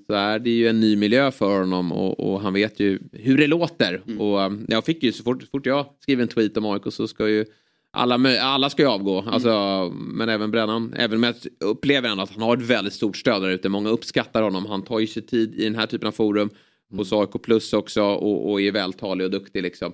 Så 0.07 0.13
är 0.13 0.39
det 0.39 0.49
ju 0.49 0.67
en 0.67 0.79
ny 0.79 0.95
miljö 0.95 1.31
för 1.31 1.59
honom 1.59 1.91
och, 1.91 2.19
och 2.19 2.41
han 2.41 2.53
vet 2.53 2.79
ju 2.79 2.99
hur 3.11 3.37
det 3.37 3.47
låter. 3.47 4.01
Och 4.19 4.41
eh, 4.41 4.51
jag 4.67 4.85
fick 4.85 5.03
ju 5.03 5.11
så 5.11 5.23
fort, 5.23 5.41
så 5.41 5.47
fort 5.47 5.65
jag 5.65 5.85
skriver 5.99 6.21
en 6.21 6.27
tweet 6.27 6.57
om 6.57 6.65
AIK 6.65 6.83
så 6.89 7.07
ska 7.07 7.29
ju 7.29 7.45
alla, 7.91 8.41
alla 8.41 8.69
ska 8.69 8.81
ju 8.81 8.87
avgå, 8.87 9.21
alltså, 9.27 9.91
men 9.95 10.29
även 10.29 10.51
Brännan. 10.51 10.93
Även 10.97 11.17
om 11.17 11.23
jag 11.23 11.35
upplever 11.59 12.09
ändå 12.09 12.23
att 12.23 12.31
han 12.31 12.41
har 12.41 12.57
ett 12.57 12.63
väldigt 12.63 12.93
stort 12.93 13.17
stöd 13.17 13.41
där 13.41 13.49
ute. 13.49 13.69
Många 13.69 13.89
uppskattar 13.89 14.41
honom. 14.41 14.65
Han 14.65 14.81
tar 14.81 14.99
ju 14.99 15.07
sig 15.07 15.25
tid 15.25 15.55
i 15.55 15.63
den 15.63 15.75
här 15.75 15.85
typen 15.85 16.07
av 16.07 16.11
forum. 16.11 16.49
Hos 16.91 17.13
AIK 17.13 17.41
plus 17.43 17.73
också 17.73 18.03
och, 18.03 18.51
och 18.51 18.61
är 18.61 18.71
vältalig 18.71 19.25
och 19.25 19.31
duktig 19.31 19.63
liksom. 19.63 19.93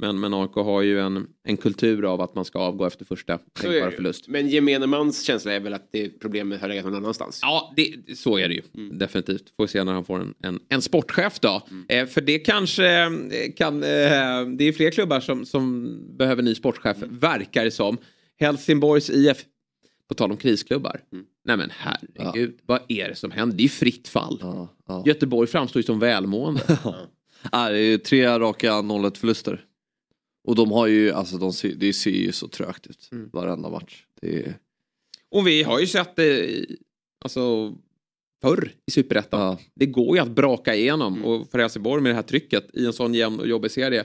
Men, 0.00 0.20
men 0.20 0.34
AIK 0.34 0.54
har 0.54 0.82
ju 0.82 1.00
en, 1.00 1.26
en 1.44 1.56
kultur 1.56 2.04
av 2.04 2.20
att 2.20 2.34
man 2.34 2.44
ska 2.44 2.58
avgå 2.58 2.86
efter 2.86 3.04
första 3.04 3.38
tänkbara 3.38 3.90
förlust. 3.90 4.28
Men 4.28 4.48
gemene 4.48 4.86
mans 4.86 5.22
känsla 5.22 5.52
är 5.52 5.60
väl 5.60 5.74
att 5.74 5.88
det 5.92 6.08
problemet 6.20 6.60
har 6.60 6.68
legat 6.68 6.84
någon 6.84 6.94
annanstans. 6.94 7.38
Ja, 7.42 7.72
det, 7.76 8.18
så 8.18 8.38
är 8.38 8.48
det 8.48 8.54
ju. 8.54 8.62
Mm. 8.74 8.98
Definitivt. 8.98 9.44
Får 9.56 9.66
se 9.66 9.84
när 9.84 9.92
han 9.92 10.04
får 10.04 10.20
en, 10.20 10.34
en, 10.42 10.60
en 10.68 10.82
sportchef 10.82 11.40
då. 11.40 11.62
Eh, 11.88 12.06
för 12.06 12.20
det 12.20 12.38
kanske 12.38 12.86
eh, 12.86 13.10
kan... 13.56 13.82
Eh, 13.82 13.88
det 14.58 14.64
är 14.64 14.72
fler 14.72 14.90
klubbar 14.90 15.20
som, 15.20 15.46
som 15.46 15.96
behöver 16.16 16.42
ny 16.42 16.54
sportchef, 16.54 16.96
Mm. 17.02 17.18
verkar 17.18 17.64
det 17.64 17.70
som. 17.70 17.96
Helsingborgs 18.40 19.10
IF, 19.10 19.44
på 20.08 20.14
tal 20.14 20.30
om 20.30 20.36
krisklubbar. 20.36 21.00
Mm. 21.12 21.24
Nej 21.44 21.56
men 21.56 21.70
herregud, 21.72 22.58
vad 22.66 22.80
är 22.88 23.08
det 23.08 23.14
som 23.14 23.30
händer? 23.30 23.56
Det 23.56 23.64
är 23.64 23.68
fritt 23.68 24.08
fall. 24.08 24.66
Göteborg 25.06 25.48
framstår 25.48 25.80
ju 25.80 25.86
som 25.86 25.98
välmående. 25.98 26.78
Ja, 27.52 27.68
det 27.70 27.78
är 27.78 27.82
ju 27.82 27.98
tre 27.98 28.38
raka 28.38 28.72
0-1 28.72 29.18
förluster. 29.18 29.64
Och 30.44 30.54
de 30.54 30.72
har 30.72 30.86
ju, 30.86 31.10
alltså 31.12 31.36
de 31.38 31.52
ser, 31.52 31.74
det 31.74 31.92
ser 31.92 32.10
ju 32.10 32.32
så 32.32 32.48
trögt 32.48 32.86
ut 32.86 33.08
Mm. 33.12 33.30
varenda 33.32 33.68
match. 33.70 34.04
Det 34.20 34.38
är, 34.38 34.54
Och 35.30 35.46
vi 35.46 35.62
har 35.62 35.80
ju 35.80 35.86
sett 35.86 36.16
det 36.16 36.50
i- 36.50 36.76
alltså, 37.24 37.74
förr 38.42 38.72
i 38.86 38.90
Superettan. 38.90 39.56
Det 39.74 39.86
går 39.86 40.16
ju 40.16 40.22
att 40.22 40.30
braka 40.30 40.74
igenom. 40.74 41.12
Mm. 41.14 41.24
Och 41.24 41.50
för 41.50 41.58
Helsingborg 41.58 42.02
med 42.02 42.10
det 42.10 42.16
här 42.16 42.22
trycket 42.22 42.70
i 42.74 42.86
en 42.86 42.92
sån 42.92 43.14
jämn 43.14 43.40
och 43.40 43.48
jobbig 43.48 43.70
serie. 43.70 44.04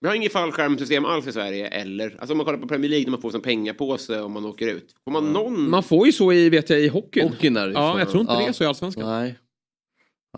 Vi 0.00 0.08
har 0.08 0.14
inget 0.14 0.32
fallskärmsystem 0.32 1.04
alls 1.04 1.26
i 1.26 1.32
Sverige, 1.32 1.66
eller? 1.68 2.16
Alltså 2.18 2.32
om 2.32 2.36
man 2.38 2.44
kollar 2.46 2.58
på 2.58 2.68
Premier 2.68 2.90
League 2.90 3.04
när 3.04 3.10
man 3.10 3.20
får 3.20 3.34
en 3.34 3.40
pengapåse 3.40 4.20
om 4.20 4.32
man 4.32 4.44
åker 4.44 4.66
ut. 4.68 4.94
Får 5.04 5.10
man 5.12 5.32
någon... 5.32 5.70
Man 5.70 5.82
får 5.82 6.06
ju 6.06 6.12
så 6.12 6.32
i, 6.32 6.48
vet 6.50 6.70
jag, 6.70 6.80
i 6.80 6.88
hockeyn. 6.88 7.28
Hockeyn 7.28 7.56
är 7.56 7.66
det 7.66 7.72
Ja, 7.72 7.92
så. 7.92 7.98
jag 7.98 8.08
tror 8.10 8.20
inte 8.20 8.32
Ja. 8.32 8.38
det 8.38 8.46
är 8.46 8.52
så 8.52 8.64
i 8.64 8.66
Allsvenskan. 8.66 9.04
Nej. 9.08 9.38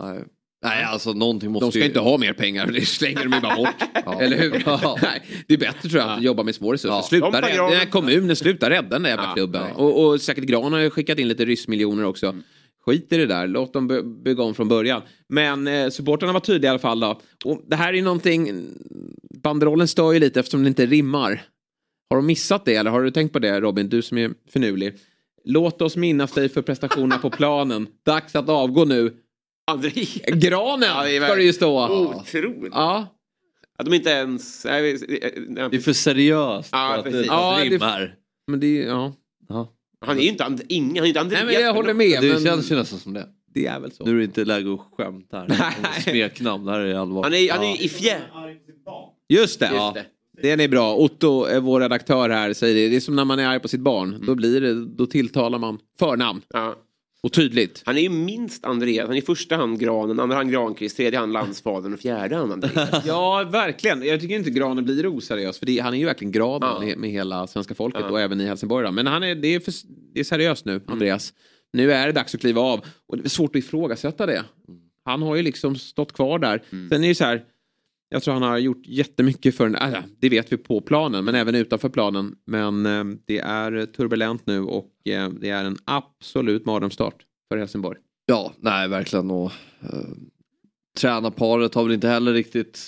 Nej. 0.01 0.25
Nej, 0.65 0.85
alltså 0.85 1.13
någonting 1.13 1.51
måste 1.51 1.67
De 1.67 1.71
ska 1.73 1.79
ju... 1.81 1.85
inte 1.87 2.01
ha 2.01 2.19
mer 2.19 2.33
pengar, 2.33 2.67
det 2.67 2.81
slänger 2.87 3.25
de 3.25 3.33
ju 3.33 3.41
bara 3.41 3.57
bort. 3.57 3.75
Eller 4.23 4.37
hur? 4.37 4.63
Ja. 4.67 4.99
Nej, 5.03 5.23
det 5.49 5.55
är 5.55 5.59
bättre 5.59 5.89
tror 5.89 6.03
jag 6.03 6.11
att 6.11 6.23
jobba 6.23 6.43
med 6.43 6.55
små 6.55 6.73
resurser. 6.73 6.95
Ja. 6.95 7.03
Sluta 7.03 7.27
rädda, 7.43 7.69
den 7.69 7.79
här 7.79 7.91
kommunen, 7.91 8.37
sluta 8.37 8.71
rädda 8.71 8.89
den 8.89 9.03
där 9.03 9.11
jävla 9.11 9.25
Ja, 9.25 9.35
klubben. 9.35 9.73
Och, 9.77 10.07
och 10.07 10.21
säkert 10.21 10.45
Gran 10.45 10.73
har 10.73 10.81
ju 10.81 10.91
skickat 10.91 11.19
in 11.19 11.29
lite 11.29 11.45
ryssmiljoner 11.45 12.05
också. 12.05 12.27
Mm. 12.27 12.43
Skit 12.87 13.13
i 13.13 13.17
det 13.17 13.27
där, 13.27 13.47
låt 13.47 13.73
dem 13.73 13.89
by- 13.89 14.03
bygga 14.03 14.43
om 14.43 14.55
från 14.55 14.69
början. 14.69 15.03
Men 15.29 15.67
eh, 15.67 15.89
supportrarna 15.89 16.33
var 16.33 16.41
tydliga 16.41 16.69
i 16.69 16.71
alla 16.71 16.79
fall 16.79 17.01
då. 17.01 17.21
Och 17.45 17.63
det 17.67 17.77
här 17.77 17.89
är 17.89 17.93
ju 17.97 18.03
någonting, 18.03 18.65
banderollen 19.43 19.89
stör 19.89 20.13
ju 20.13 20.19
lite 20.19 20.41
eftersom 20.41 20.63
det 20.63 20.69
inte 20.69 20.87
rimmar. 20.87 21.43
Har 22.11 22.17
de 22.17 22.27
missat 22.27 22.65
det 22.65 22.75
eller 22.75 22.91
har 22.91 23.03
du 23.03 23.11
tänkt 23.11 23.33
på 23.33 23.39
det 23.39 23.61
Robin, 23.61 23.89
du 23.89 24.03
som 24.03 24.19
är 24.19 24.31
finurlig? 24.53 24.95
Låt 25.45 25.83
oss 25.83 25.97
minnas 25.97 26.33
dig 26.33 26.49
för 26.49 26.63
prestationerna 26.63 27.19
på 27.19 27.31
planen. 27.31 27.87
Dags 28.07 28.35
att 28.37 28.49
avgå 28.49 28.85
nu. 28.85 29.15
André. 29.69 29.91
Granen 30.27 30.89
Ja, 30.89 31.03
det 31.05 31.17
är 31.17 31.25
ska 31.27 31.35
det 31.35 31.43
ju 31.43 31.53
stå. 31.53 31.89
Otroligt. 32.15 32.73
Ja. 32.75 33.07
Att 33.79 33.87
de 33.87 33.95
inte 33.95 34.11
ens... 34.11 34.65
Nej, 34.65 34.83
vi- 34.83 35.21
Det 35.71 35.77
är 35.77 35.81
för 35.81 35.93
seriöst 35.93 36.69
Ja, 36.73 36.91
för 36.93 36.99
att 36.99 37.05
precis. 37.05 37.21
det 37.21 37.27
Ja, 37.27 37.59
det- 37.59 37.65
rimmar. 37.71 38.15
Men 38.51 38.61
det, 38.61 38.75
ja. 38.75 39.13
Ja. 39.49 39.73
Han 40.07 40.19
är 40.19 40.23
ju 40.23 40.29
inte, 40.29 40.45
And- 40.45 40.63
ingen, 40.69 40.97
han 40.97 41.05
är 41.05 41.09
inte 41.09 41.21
Andreas. 41.21 41.45
Nej 41.45 41.55
men 41.55 41.65
jag 41.65 41.75
håller 41.75 41.95
med. 41.95 42.23
Det 42.23 42.33
men 42.33 42.45
känns 42.45 42.71
ju 42.73 42.75
nästan 42.77 42.99
som 42.99 43.13
det. 43.13 43.27
det 43.55 43.67
är 43.67 43.81
väl 43.81 43.93
så. 43.93 44.05
Nu 44.05 44.11
är 44.11 44.15
det 44.19 44.25
inte 44.25 44.45
läge 44.45 44.73
att 44.75 44.81
skämta 44.97 45.39
här. 45.39 46.01
Smeknamn, 46.01 46.65
det 46.65 46.73
här 46.73 46.81
är 46.81 46.95
allvar. 46.95 47.23
Han 47.23 47.35
är, 47.35 47.53
han 47.53 47.65
är 47.65 47.83
i 47.83 47.89
fjär... 47.89 48.21
Just 49.29 49.61
det. 49.61 49.67
Just 49.67 49.77
ja. 49.77 49.95
det. 49.95 50.49
Den 50.49 50.61
är 50.61 50.69
bra. 50.69 50.95
Otto, 50.97 51.49
eh, 51.49 51.61
vår 51.61 51.81
redaktör 51.81 52.31
här, 52.31 52.53
säger 52.53 52.75
det. 52.75 52.89
Det 52.89 52.97
är 52.97 53.01
som 53.01 53.17
när 53.17 53.25
man 53.25 53.39
är 53.39 53.47
arg 53.49 53.61
på 53.61 53.69
sitt 53.69 53.81
barn. 53.81 54.23
Då, 54.27 54.35
blir 54.35 54.61
det, 54.61 54.85
då 54.85 55.07
tilltalar 55.07 55.59
man 55.59 55.79
förnamn. 55.99 56.43
Ja. 56.49 56.77
Och 57.23 57.33
tydligt. 57.33 57.83
Han 57.87 57.97
är 57.97 58.01
ju 58.01 58.09
minst 58.09 58.65
Andreas. 58.65 59.07
Han 59.07 59.17
är 59.17 59.19
i 59.19 59.23
första 59.23 59.57
hand 59.57 59.81
Granen, 59.81 60.21
andra 60.21 60.37
hand 60.37 60.53
Granqvist, 60.53 60.97
tredje 60.97 61.19
hand 61.19 61.33
Landsfadern 61.33 61.93
och 61.95 62.01
fjärde 62.01 62.37
hand 62.37 62.53
Andreas. 62.53 63.03
Ja, 63.07 63.49
verkligen. 63.53 64.03
Jag 64.03 64.21
tycker 64.21 64.35
inte 64.35 64.51
Granen 64.51 64.85
blir 64.85 65.07
oseriös. 65.07 65.59
För 65.59 65.67
det, 65.67 65.79
han 65.79 65.95
är 65.95 65.99
ju 65.99 66.05
verkligen 66.05 66.33
graden 66.33 66.89
Ja. 66.89 66.97
med, 66.97 67.11
hela 67.11 67.47
svenska 67.47 67.75
folket 67.75 68.01
Ja. 68.05 68.11
och 68.11 68.21
även 68.21 68.41
i 68.41 68.47
Helsingborg. 68.47 68.87
då. 68.87 68.93
Men 68.93 69.07
han 69.07 69.23
är, 69.23 69.35
det, 69.35 69.49
är 69.55 69.61
för, 69.61 69.73
det 70.15 70.21
är 70.21 70.25
seriöst 70.25 70.65
nu, 70.65 70.81
Andreas. 70.87 71.33
Nu 71.73 71.93
är 71.93 72.07
det 72.07 72.13
dags 72.13 72.35
att 72.35 72.41
kliva 72.41 72.61
av. 72.61 72.81
Och 73.09 73.17
det 73.17 73.25
är 73.25 73.29
svårt 73.29 73.51
att 73.57 73.61
ifrågasätta 73.61 74.27
det. 74.27 74.45
Han 75.05 75.23
har 75.23 75.37
ju 75.37 75.43
liksom 75.43 75.77
stått 75.77 76.13
kvar 76.13 76.39
där. 76.39 76.63
Sen 76.91 77.05
är 77.05 77.09
det 77.09 77.15
så 77.15 77.25
här. 77.25 77.43
Jag 78.09 78.23
tror 78.23 78.35
han 78.35 78.43
har 78.43 78.59
gjort 78.59 78.83
jättemycket 78.87 79.57
för 79.57 79.69
den. 79.69 79.95
Äh, 79.95 80.03
det 80.21 80.29
vet 80.29 80.53
vi 80.53 80.57
på 80.57 80.81
planen, 80.81 81.25
men 81.25 81.35
även 81.35 81.55
utanför 81.55 81.89
planen. 81.89 82.37
Men 82.47 82.87
eh, 82.87 83.05
det 83.27 83.39
är 83.39 83.87
turbulent 83.87 84.47
nu 84.47 84.61
och 84.63 84.91
eh, 85.09 85.29
det 85.31 85.51
är 85.51 85.65
en 85.65 85.77
absolut 85.85 86.67
mardrömsstart 86.67 87.25
för 87.53 87.59
Helsingborg. 87.59 87.99
Ja, 88.27 88.53
nej 88.59 88.89
verkligen. 88.89 89.31
Och, 89.31 89.53
eh, 89.81 90.09
tränarparet 90.99 91.75
har 91.75 91.85
väl 91.85 91.93
inte 91.93 92.09
heller 92.09 92.33
riktigt 92.33 92.81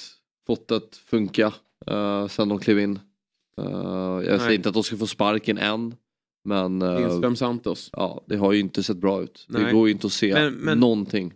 fått 0.47 0.69
det 0.69 0.77
att 0.77 0.97
funka 0.97 1.53
eh, 1.87 2.27
sen 2.27 2.49
de 2.49 2.59
klev 2.59 2.79
in. 2.79 2.99
Eh, 3.59 3.65
jag 3.65 4.25
säger 4.25 4.39
Nej. 4.47 4.55
inte 4.55 4.69
att 4.69 4.75
de 4.75 4.83
ska 4.83 4.97
få 4.97 5.07
sparken 5.07 5.59
än. 5.59 5.95
Men 6.45 6.83
eh, 6.83 6.99
Lindström 7.01 7.37
Santos. 7.37 7.91
ja, 7.93 8.25
det 8.27 8.37
har 8.37 8.53
ju 8.53 8.61
inte 8.61 8.83
sett 8.83 8.97
bra 8.97 9.23
ut. 9.23 9.47
Det 9.49 9.59
Nej. 9.63 9.73
går 9.73 9.89
ju 9.89 9.93
inte 9.95 10.07
att 10.07 10.13
se 10.13 10.35
Men- 10.35 10.55
men- 10.55 10.81
någonting. 10.81 11.33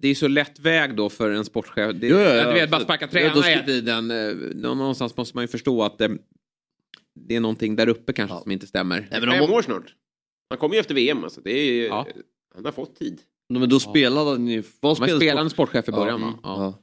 Det 0.00 0.08
är 0.08 0.14
så 0.14 0.28
lätt 0.28 0.58
väg 0.60 0.96
då 0.96 1.10
för 1.10 1.30
en 1.30 1.44
sportchef. 1.44 1.96
Det, 1.96 2.06
Ja, 2.08 2.20
ja, 2.20 2.34
ja. 2.34 2.46
Du 2.48 2.52
vet, 2.54 2.70
bara 2.70 2.80
sparka 2.80 3.04
Ja, 3.04 3.10
tränare 3.10 3.34
då 3.34 3.40
ska- 3.42 3.50
hela 3.50 3.62
tiden. 3.62 4.10
eh, 4.10 4.34
Någonstans 4.54 5.16
måste 5.16 5.36
man 5.36 5.44
ju 5.44 5.48
förstå 5.48 5.82
att 5.82 5.98
det, 5.98 6.18
det 7.28 7.36
är 7.36 7.40
någonting 7.40 7.76
där 7.76 7.88
uppe 7.88 8.12
kanske 8.12 8.38
som 8.42 8.50
inte 8.50 8.66
stämmer. 8.66 9.08
Nej, 9.10 9.20
men 9.20 9.30
Fem 9.30 9.50
år 9.50 9.62
snart. 9.62 9.94
Han 10.50 10.58
kommer 10.58 10.74
ju 10.74 10.80
efter 10.80 10.94
VM 10.94 11.24
alltså. 11.24 11.40
Det 11.40 11.50
är, 11.50 11.72
ju- 11.72 11.88
Han 12.54 12.64
har 12.64 12.72
fått 12.72 12.96
tid. 12.96 13.20
Men 13.48 13.68
då 13.68 13.80
spelade 13.80 14.30
han 14.30 14.46
ju... 14.48 14.62
Vad 14.80 15.00
Men 15.00 15.16
spelande 15.16 15.50
sportchef 15.50 15.88
i 15.88 15.92
början, 15.92 16.20
va? 16.20 16.34
Ja. 16.42 16.56
ja. 16.56 16.82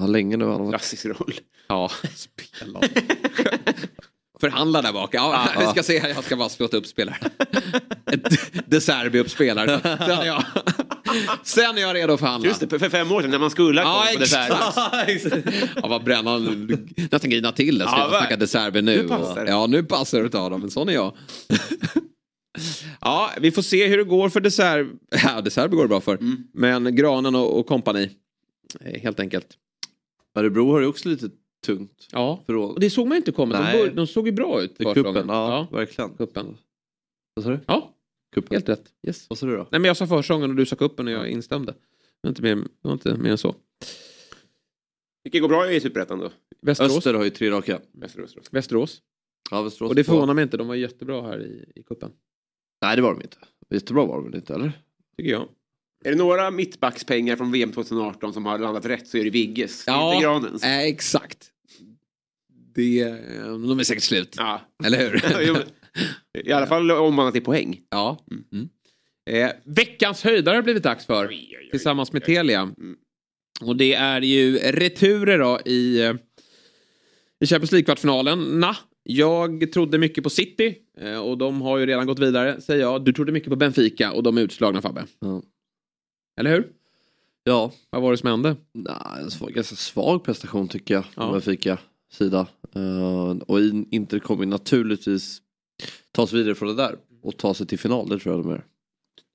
ja. 0.00 0.06
länge 0.06 0.36
nu. 0.36 0.44
Han 0.44 0.58
varit... 0.60 0.70
Klassisk 0.70 1.04
roll. 1.06 1.34
Ja, 1.68 1.90
spelande. 2.14 2.88
Förhandla 4.40 4.82
där 4.82 4.92
bak. 4.92 5.14
Ja, 5.14 5.48
Ja. 5.54 5.60
Vi 5.60 5.66
ska 5.66 5.82
se 5.82 5.98
här, 5.98 6.08
jag 6.08 6.24
ska 6.24 6.36
bara 6.36 6.48
spotta 6.48 6.76
upp 6.76 6.86
spelare. 6.86 7.16
De 8.66 8.80
Serbi 8.80 9.18
upp 9.18 9.30
spelare. 9.30 9.80
Sen 9.82 10.10
är 10.18 10.24
jag, 10.26 10.44
sen 11.42 11.78
är 11.78 11.82
jag 11.82 11.96
redo 11.96 12.12
att 12.12 12.20
förhandla. 12.20 12.48
Just 12.48 12.60
det, 12.60 12.78
för 12.78 12.88
fem 12.88 13.12
år 13.12 13.20
sedan 13.22 13.30
när 13.30 13.38
man 13.38 13.50
skulle 13.50 13.82
ha 13.82 14.06
Ja, 14.10 14.16
på 14.16 14.22
exakt. 15.10 15.46
Ja, 15.82 15.88
vad 15.88 16.04
bränna 16.04 16.38
nästan 17.10 17.30
grina 17.30 17.52
till 17.52 17.78
det. 17.78 17.84
Ska 17.88 17.98
Ja, 17.98 18.08
snacka 18.18 18.36
De 18.36 18.46
Serbi 18.46 18.82
nu? 18.82 19.02
Nu 19.02 19.08
passar 19.08 19.44
det. 19.44 19.50
Ja, 19.50 19.66
nu 19.66 19.82
passar 19.84 20.18
det 20.20 20.26
att 20.26 20.32
ta 20.32 20.48
dem. 20.48 20.60
Men 20.60 20.70
sån 20.70 20.88
är 20.88 20.92
jag. 20.92 21.16
Ja, 23.00 23.30
vi 23.40 23.50
får 23.50 23.62
se 23.62 23.86
hur 23.86 23.96
det 23.98 24.04
går 24.04 24.28
för 24.28 24.40
De 24.40 24.50
Serbi. 24.50 24.90
Ja, 25.24 25.40
De 25.40 25.50
Serbi 25.50 25.76
går 25.76 25.82
det 25.82 25.88
bra 25.88 26.00
för. 26.00 26.14
Mm. 26.16 26.36
Men 26.54 26.96
Granen 26.96 27.34
och, 27.34 27.58
och 27.58 27.66
kompani. 27.66 28.10
Helt 29.02 29.20
enkelt. 29.20 29.46
Örebro 30.38 30.72
har 30.72 30.80
ju 30.80 30.86
också 30.86 31.08
lite 31.08 31.28
tungt. 31.66 32.08
Ja, 32.12 32.42
För 32.46 32.56
och 32.56 32.80
det 32.80 32.90
såg 32.90 33.06
man 33.08 33.16
inte 33.16 33.32
komma. 33.32 33.56
De, 33.72 33.78
bör, 33.78 33.90
de 33.90 34.06
såg 34.06 34.26
ju 34.26 34.32
bra 34.32 34.62
ut. 34.62 34.80
I 34.80 34.84
kuppen, 34.84 35.28
ja, 35.28 35.68
verkligen. 35.72 36.10
Kuppen. 36.10 36.56
Vad 37.34 37.44
sa 37.44 37.50
du? 37.50 37.60
Ja, 37.66 37.91
Kuppen. 38.32 38.54
helt 38.56 38.68
rätt. 38.68 38.84
Yes. 39.06 39.26
Vad 39.30 39.38
sa 39.38 39.46
du 39.46 39.56
då? 39.56 39.68
Nej, 39.70 39.80
men 39.80 39.84
jag 39.84 39.96
sa 39.96 40.06
försången 40.06 40.50
och 40.50 40.56
du 40.56 40.66
sa 40.66 40.76
kuppen 40.76 41.06
och 41.06 41.12
jag 41.12 41.28
instämde. 41.28 41.72
Det 41.72 41.78
var 42.22 42.28
inte 42.28 42.42
mer, 42.42 42.54
det 42.56 42.64
var 42.82 42.92
inte 42.92 43.14
mer 43.16 43.30
än 43.30 43.38
så. 43.38 43.54
Vilket 45.24 45.40
går 45.42 45.48
bra 45.48 45.72
i 45.72 45.80
Superettan 45.80 46.18
då? 46.18 46.32
Västerås. 46.62 46.96
Öster 46.98 47.14
har 47.14 47.24
ju 47.24 47.30
tre 47.30 47.50
raka. 47.50 47.80
Västerås. 47.92 48.36
Västerås. 48.50 49.02
Ja, 49.50 49.62
Västerås. 49.62 49.88
Och 49.88 49.94
det 49.94 50.04
förvånar 50.04 50.34
mig 50.34 50.42
inte, 50.42 50.56
de 50.56 50.68
var 50.68 50.74
jättebra 50.74 51.22
här 51.22 51.40
i, 51.42 51.72
i 51.80 51.82
kuppen. 51.82 52.12
Nej, 52.82 52.96
det 52.96 53.02
var 53.02 53.12
de 53.14 53.22
inte. 53.22 53.36
Jättebra 53.70 54.04
var 54.06 54.14
de 54.14 54.24
väl 54.24 54.34
inte, 54.34 54.54
eller? 54.54 54.72
Tycker 55.16 55.30
jag. 55.30 55.48
Är 56.04 56.10
det 56.10 56.16
några 56.18 56.50
mittbackspengar 56.50 57.36
från 57.36 57.52
VM 57.52 57.72
2018 57.72 58.32
som 58.32 58.46
har 58.46 58.58
landat 58.58 58.84
rätt 58.86 59.08
så 59.08 59.18
är 59.18 59.24
det 59.24 59.30
Vigges. 59.30 59.88
Inte 59.88 60.18
Granens. 60.22 60.64
eh, 60.64 60.78
exakt. 60.80 61.50
Det, 62.74 63.04
de 63.46 63.78
är 63.78 63.84
säkert 63.84 64.02
slut. 64.02 64.34
Ja. 64.38 64.60
Eller 64.84 64.98
hur? 64.98 65.54
I 66.44 66.52
alla 66.52 66.66
fall 66.66 66.90
omvandlat 66.90 67.34
till 67.34 67.44
poäng. 67.44 67.80
Ja. 67.90 68.18
Mm. 68.52 68.68
Eh, 69.30 69.50
veckans 69.64 70.24
höjdare 70.24 70.54
har 70.54 70.62
blivit 70.62 70.82
dags 70.82 71.06
för. 71.06 71.32
tillsammans 71.70 72.12
med 72.12 72.24
Telia. 72.24 72.60
Mm. 72.60 72.96
Och 73.60 73.76
det 73.76 73.94
är 73.94 74.20
ju 74.20 74.58
returer 74.58 75.38
då 75.38 75.60
i, 75.64 76.00
eh, 76.02 76.14
i 77.40 77.46
Champions 77.46 77.72
League-kvartsfinalen. 77.72 78.60
Na, 78.60 78.76
jag 79.02 79.72
trodde 79.72 79.98
mycket 79.98 80.24
på 80.24 80.30
City 80.30 80.74
eh, 81.00 81.18
och 81.18 81.38
de 81.38 81.62
har 81.62 81.78
ju 81.78 81.86
redan 81.86 82.06
gått 82.06 82.18
vidare, 82.18 82.60
säger 82.60 82.80
jag. 82.80 83.04
Du 83.04 83.12
trodde 83.12 83.32
mycket 83.32 83.50
på 83.50 83.56
Benfica 83.56 84.12
och 84.12 84.22
de 84.22 84.38
är 84.38 84.42
utslagna 84.42 84.82
Fabbe. 84.82 85.06
Ja. 85.20 85.42
Eller 86.40 86.50
hur? 86.50 86.68
Ja. 87.44 87.72
Vad 87.90 88.02
var 88.02 88.10
det 88.10 88.16
som 88.16 88.28
hände? 88.28 88.56
Nej, 88.74 88.94
en 89.22 89.30
svag, 89.30 89.52
ganska 89.52 89.76
svag 89.76 90.24
prestation 90.24 90.68
tycker 90.68 90.94
jag. 90.94 91.04
Ja. 91.16 91.32
Benfica 91.32 91.78
sida. 92.12 92.46
Eh, 92.74 93.28
och 93.46 93.60
in- 93.60 93.88
Inter 93.90 94.18
kommer 94.18 94.44
ju 94.44 94.50
naturligtvis 94.50 95.38
ta 96.12 96.26
sig 96.26 96.38
vidare 96.38 96.54
från 96.54 96.68
det 96.68 96.74
där. 96.74 96.98
Och 97.22 97.36
ta 97.36 97.54
sig 97.54 97.66
till 97.66 97.78
final, 97.78 98.08
det 98.08 98.18
tror 98.18 98.34
jag 98.36 98.44
de 98.44 98.50
gör. 98.50 98.64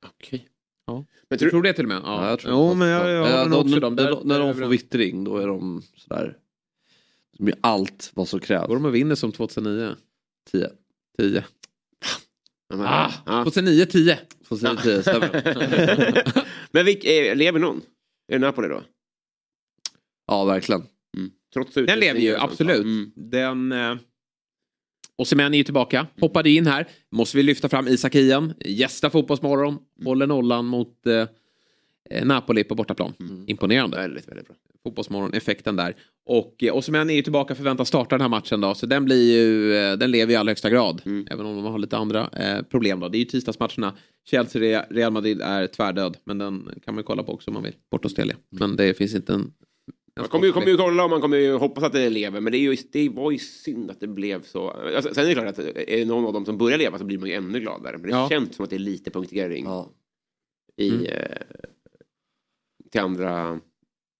Okej. 0.06 0.48
Ja. 0.88 1.06
Men 1.30 1.40
Du 1.40 1.50
tror 1.50 1.62
det 1.64 1.74
till 1.74 1.86
och 1.86 1.90
med? 1.90 2.02
Ja, 2.04 2.24
Ja, 2.24 2.30
jag 2.30 2.40
tror 2.40 2.54
jo, 2.54 2.74
men 2.74 2.88
jag, 2.88 3.10
jag 3.10 3.30
Ja, 3.32 3.38
har 3.38 3.46
nog 3.46 3.60
de- 3.60 3.68
också 3.70 3.80
dem. 3.80 3.96
när, 3.96 4.12
de- 4.12 4.28
när 4.28 4.40
är 4.40 4.54
får 4.54 4.66
vittring, 4.68 5.24
då 5.24 5.38
är 5.38 5.48
de 5.48 5.82
sådär. 5.96 6.38
De 7.38 7.48
gör 7.48 7.58
allt 7.62 8.12
vad 8.14 8.28
som 8.28 8.40
krävs. 8.40 8.68
Går 8.68 8.76
de 8.76 8.86
och 8.86 8.96
vinner 8.96 9.16
som 9.16 9.32
2009? 9.32 9.96
10. 10.52 10.70
10. 11.18 11.46
Ja, 12.70 12.76
men- 12.76 12.86
Ah, 12.86 13.12
ja. 13.26 13.44
2009, 13.44 13.86
10. 13.86 14.20
2010, 14.48 15.02
stämmer. 15.02 16.44
Men 16.72 16.86
vilk, 16.86 17.04
eh, 17.06 17.36
lever 17.36 17.60
någon? 17.60 17.82
Är 18.28 18.34
det 18.34 18.40
Napoli 18.40 18.68
då? 18.68 18.84
ja, 20.28 20.46
verkligen. 20.46 20.84
Trots 21.54 21.74
Den 21.74 22.00
lever 22.00 22.20
ju, 22.20 22.36
absolut. 22.36 22.84
Mm. 22.84 23.12
Den... 23.16 23.72
Eh... 23.72 23.96
Osimhen 25.18 25.54
är 25.54 25.58
ju 25.58 25.64
tillbaka. 25.64 26.08
Hoppade 26.22 26.50
in 26.50 26.68
här. 26.68 26.88
Måste 27.12 27.38
vi 27.38 27.44
lyfta 27.44 27.70
fram 27.70 27.88
Isak 27.88 28.16
Hien. 28.16 28.54
Gästa 28.66 29.10
Fotbollsmorgon. 29.10 29.78
Håller 30.04 30.28
nollan 30.28 30.66
mot 30.66 31.08
eh, 31.08 32.26
Napoli 32.26 32.64
på 32.64 32.76
bortaplan. 32.76 33.14
Imponerande. 33.48 33.98
Väldigt, 33.98 34.28
väldigt 34.28 34.48
bra. 34.48 34.56
Fotbollsmorgon-effekten 34.84 35.76
där. 35.76 35.96
Och 36.26 36.64
eh, 36.64 36.76
Osimhen 36.76 37.10
är 37.10 37.14
ju 37.14 37.22
tillbaka 37.22 37.56
förväntas 37.56 37.88
starta 37.88 38.16
den 38.16 38.22
här 38.22 38.30
matchen 38.30 38.62
då. 38.62 38.76
Så 38.76 38.86
den 38.86 39.06
blir 39.06 39.32
ju, 39.34 39.76
eh, 39.76 39.98
den 39.98 40.12
lever 40.12 40.34
i 40.34 40.36
allra 40.36 40.52
högsta 40.52 40.70
grad. 40.70 41.02
Mm. 41.06 41.28
Även 41.32 41.46
om 41.46 41.56
de 41.56 41.66
har 41.66 41.80
lite 41.80 41.98
andra 41.98 42.30
eh, 42.34 42.62
problem 42.62 43.00
då. 43.00 43.10
Det 43.10 43.18
är 43.18 43.20
ju 43.20 43.26
tisdagsmatcherna. 43.26 43.94
Chelsea, 44.30 44.86
Real 44.90 45.12
Madrid 45.12 45.42
är 45.42 45.68
tvärdöd. 45.68 46.18
Men 46.24 46.38
den 46.38 46.70
kan 46.86 46.94
man 46.96 47.00
ju 47.00 47.04
kolla 47.04 47.24
på 47.24 47.34
också 47.34 47.50
om 47.50 47.54
man 47.54 47.64
vill. 47.64 47.76
Bort 47.92 48.04
hos 48.04 48.14
Telia. 48.14 48.36
Men 48.50 48.76
det 48.76 48.98
finns 48.98 49.16
inte 49.16 49.34
en... 49.34 49.54
Man 50.18 50.28
kommer 50.28 50.46
ju, 50.46 50.52
kommer 50.52 50.68
ju 50.68 50.78
kolla 50.78 51.04
och 51.04 51.10
man 51.10 51.22
kommer 51.22 51.38
ju 51.38 51.54
hoppas 51.54 51.84
att 51.84 51.94
det 51.94 52.10
lever. 52.10 52.42
Men 52.42 52.52
det, 52.52 52.58
är 52.58 52.60
ju, 52.60 52.78
det 52.92 53.10
var 53.10 53.32
ju 53.32 53.38
synd 53.38 53.92
att 53.92 54.00
det 54.00 54.08
blev 54.08 54.42
så. 54.44 54.70
Alltså, 54.70 55.14
sen 55.14 55.24
är 55.24 55.28
det 55.28 55.34
klart 55.34 55.48
att 55.48 55.60
är 55.60 55.98
det 55.98 56.06
någon 56.06 56.26
av 56.26 56.34
dem 56.34 56.46
som 56.46 56.58
börjar 56.58 56.78
leva 56.78 56.98
så 56.98 57.04
blir 57.06 57.18
man 57.18 57.30
ju 57.30 57.36
ännu 57.36 57.60
gladare. 57.60 57.98
Men 57.98 58.02
det 58.02 58.10
Ja. 58.18 58.30
känns 58.30 58.56
som 58.56 58.64
att 58.64 58.70
det 58.70 58.76
är 58.76 58.80
lite 58.80 59.12
punktering 59.12 59.66
Ja. 59.66 59.90
i, 60.78 60.90
Mm. 60.90 61.06
eh, 61.06 61.38
till 62.92 63.02
andra, 63.02 63.60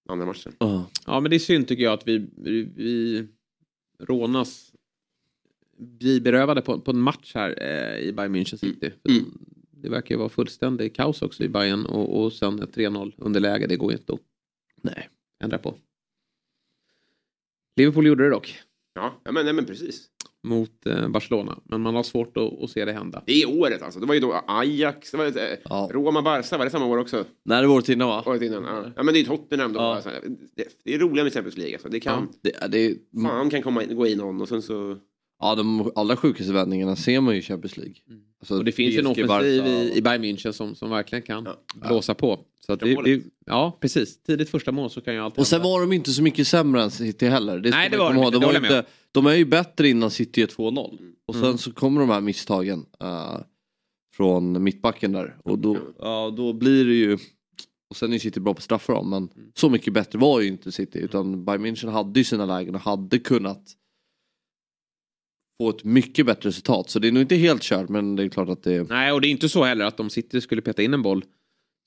andra 0.08 0.26
matchen. 0.26 0.52
Ja. 0.58 0.90
Ja 1.06 1.20
men 1.20 1.30
det 1.30 1.36
är 1.36 1.38
synd 1.38 1.68
tycker 1.68 1.84
jag 1.84 1.92
att 1.92 2.08
vi, 2.08 2.26
vi, 2.36 2.62
vi 2.62 3.26
rånas 4.00 4.72
blir 5.78 6.20
berövade 6.20 6.60
på, 6.62 6.80
på 6.80 6.90
en 6.90 7.00
match 7.00 7.32
här 7.34 7.54
eh, 7.62 7.98
i 8.08 8.12
Bayern 8.12 8.36
München 8.36 8.56
City. 8.56 8.90
Mm. 9.08 9.24
Det 9.70 9.88
verkar 9.88 10.14
ju 10.14 10.18
vara 10.18 10.28
fullständig 10.28 10.94
kaos 10.94 11.22
också 11.22 11.44
i 11.44 11.48
Bayern 11.48 11.86
och, 11.86 12.22
och 12.22 12.32
sen 12.32 12.62
ett 12.62 12.76
3-0 12.76 13.12
underläge. 13.16 13.66
Det 13.66 13.76
går 13.76 13.92
ju 13.92 13.98
inte 13.98 14.12
att 14.12 14.20
Nej. 14.82 15.08
ändra 15.44 15.58
på. 15.58 15.74
Liverpool 17.78 18.06
gjorde 18.06 18.24
det 18.24 18.30
dock 18.30 18.58
Ja, 18.94 19.20
ja 19.24 19.32
men, 19.32 19.44
nej, 19.44 19.54
men 19.54 19.64
precis. 19.66 20.06
mot 20.42 20.86
eh, 20.86 21.08
Barcelona. 21.08 21.58
Men 21.64 21.80
man 21.80 21.94
har 21.94 22.02
svårt 22.02 22.36
att, 22.36 22.62
att 22.62 22.70
se 22.70 22.84
det 22.84 22.92
hända. 22.92 23.22
Det 23.26 23.42
är 23.42 23.60
året 23.60 23.82
alltså. 23.82 24.00
Det 24.00 24.06
var 24.06 24.14
ju 24.14 24.20
då 24.20 24.44
Ajax, 24.46 25.10
det 25.10 25.16
var, 25.16 25.26
eh, 25.26 25.32
Ja. 25.64 25.88
Roma, 25.92 26.22
Barca, 26.22 26.58
var 26.58 26.64
det 26.64 26.70
samma 26.70 26.86
år 26.86 26.98
också? 26.98 27.24
Nej, 27.44 27.60
det 27.62 27.66
var 27.68 27.74
året 27.74 27.88
innan 27.88 28.08
va? 28.08 28.22
Året 28.26 28.42
innan. 28.42 28.64
Ja. 28.64 28.84
ja 28.96 29.02
men 29.02 29.14
det 29.14 29.20
är 29.20 29.24
Tottenham 29.24 29.72
då. 29.72 29.80
Ja. 29.80 29.94
Alltså, 29.94 30.10
det, 30.56 30.64
det 30.84 30.94
är 30.94 30.98
roligare 30.98 31.24
med 31.24 31.32
Champions 31.32 31.56
League 31.56 31.74
alltså. 31.74 31.88
Det 31.88 32.00
kan, 32.00 32.28
Det, 32.42 32.68
det, 32.68 32.96
fan 33.22 33.50
kan 33.50 33.62
komma 33.62 33.82
in, 33.82 33.96
gå 33.96 34.06
in 34.06 34.18
någon 34.18 34.40
och 34.40 34.48
sen 34.48 34.62
så... 34.62 34.96
ja, 35.40 35.54
de 35.54 35.90
allra 35.94 36.16
sjukaste 36.16 36.52
vändningarna 36.52 36.96
ser 36.96 37.20
man 37.20 37.34
ju 37.34 37.40
i 37.40 37.42
Champions 37.42 37.76
League. 37.76 37.94
Alltså, 38.40 38.54
Och 38.58 38.64
det 38.64 38.72
finns 38.72 38.94
ju 38.94 38.98
en 38.98 39.06
offensiv 39.06 39.66
i, 39.66 39.92
i 39.94 40.02
Bayern 40.02 40.24
München 40.24 40.52
som, 40.52 40.74
som 40.74 40.90
verkligen 40.90 41.22
kan 41.22 41.44
Ja. 41.44 41.88
blåsa 41.88 42.14
på. 42.14 42.40
Så 42.66 42.76
det, 42.76 42.94
det, 43.04 43.22
ja, 43.46 43.78
precis. 43.80 44.22
Tidigt 44.22 44.50
första 44.50 44.72
mål 44.72 44.90
så 44.90 45.00
kan 45.00 45.14
ju 45.14 45.20
allt 45.20 45.38
Och 45.38 45.46
sen 45.46 45.56
hända. 45.60 45.68
var 45.68 45.80
de 45.80 45.92
inte 45.92 46.10
så 46.10 46.22
mycket 46.22 46.46
sämre 46.48 46.82
än 46.82 46.90
City 46.90 47.26
heller. 47.26 47.58
Det 47.58 47.70
Nej, 47.70 47.90
det 47.90 47.96
var 47.96 48.14
de 48.14 48.18
inte, 48.24 48.38
de, 48.38 48.44
var 48.46 48.56
inte, 48.56 48.84
de 49.12 49.26
är 49.26 49.34
ju 49.34 49.44
bättre 49.44 49.88
innan 49.88 50.10
City 50.10 50.42
är 50.42 50.46
2-0. 50.46 50.98
Och 51.26 51.34
sen 51.34 51.44
Mm. 51.44 51.58
så 51.58 51.72
kommer 51.72 52.00
de 52.00 52.10
här 52.10 52.20
misstagen 52.20 52.86
eh, 53.00 53.36
från 54.16 54.62
mittbacken 54.62 55.12
där. 55.12 55.36
Och 55.44 55.58
då, 55.58 55.78
ja, 55.98 56.34
då 56.36 56.52
blir 56.52 56.84
det 56.84 56.94
ju... 56.94 57.18
Och 57.90 57.96
sen 57.96 58.12
är 58.12 58.18
City 58.18 58.40
bra 58.40 58.54
på 58.54 58.62
straffar 58.62 59.02
men 59.02 59.28
Mm. 59.36 59.50
så 59.54 59.68
mycket 59.70 59.92
bättre 59.92 60.18
var 60.18 60.40
ju 60.40 60.48
inte 60.48 60.72
City. 60.72 60.98
Utan 60.98 61.44
Bayern 61.44 61.66
München 61.66 61.90
hade 61.90 62.20
ju 62.20 62.24
sina 62.24 62.46
lägen 62.46 62.74
och 62.74 62.80
hade 62.80 63.18
kunnat 63.18 63.62
få 65.58 65.70
ett 65.70 65.84
mycket 65.84 66.26
bättre 66.26 66.48
resultat. 66.48 66.90
Så 66.90 66.98
det 66.98 67.08
är 67.08 67.12
nog 67.12 67.22
inte 67.22 67.36
helt 67.36 67.62
kört 67.62 67.88
men 67.88 68.16
det 68.16 68.22
är 68.22 68.28
klart 68.28 68.48
att 68.48 68.62
det... 68.62 68.88
Nej, 68.88 69.12
och 69.12 69.20
det 69.20 69.28
är 69.28 69.30
inte 69.30 69.48
så 69.48 69.64
heller 69.64 69.84
att 69.84 70.00
om 70.00 70.10
City 70.10 70.40
skulle 70.40 70.62
peta 70.62 70.82
in 70.82 70.94
en 70.94 71.02
boll 71.02 71.24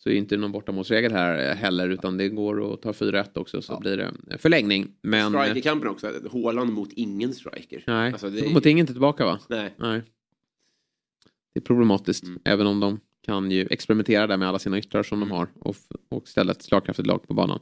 så 0.03 0.10
är 0.10 0.14
det 0.14 0.18
inte 0.18 0.38
någon 0.38 0.52
bortamålsregel 0.52 1.11
här 1.11 1.49
eh, 1.49 1.56
heller 1.56 1.89
utan 1.89 2.18
det 2.18 2.30
går 2.30 2.73
att 2.73 2.81
ta 2.81 2.91
4-1 2.91 3.26
också 3.38 3.61
så 3.61 3.80
blir 3.80 3.98
det 3.98 4.11
eh, 4.31 4.38
förlängning. 4.38 4.88
Men... 5.02 5.35
eh, 5.35 5.41
Strikerkampen 5.43 5.89
också. 5.89 6.11
Haaland 6.31 6.73
mot 6.73 6.89
ingen 6.93 7.34
striker. 7.34 7.84
Nej, 7.88 8.11
Alltså, 8.11 8.30
det 8.30 8.53
mot 8.53 8.65
inte 8.65 8.93
tillbaka 8.93 9.26
va? 9.26 9.39
Nej. 9.49 9.73
Nej. 9.77 10.02
Det 11.53 11.60
är 11.60 11.64
problematiskt, 11.64 12.23
Mm. 12.23 12.39
även 12.45 12.68
om 12.68 12.80
de 12.80 12.99
kan 13.26 13.52
ju 13.52 13.68
experimentera 13.72 14.27
där 14.27 14.38
med 14.38 14.48
alla 14.49 14.60
sina 14.60 14.77
yttrar 14.77 15.03
som 15.03 15.19
de 15.19 15.31
har 15.31 15.48
och, 15.60 15.76
och 16.10 16.27
ställa 16.27 16.52
ett 16.52 16.61
slagkraftigt 16.61 17.07
lag 17.07 17.27
på 17.27 17.34
banan. 17.34 17.60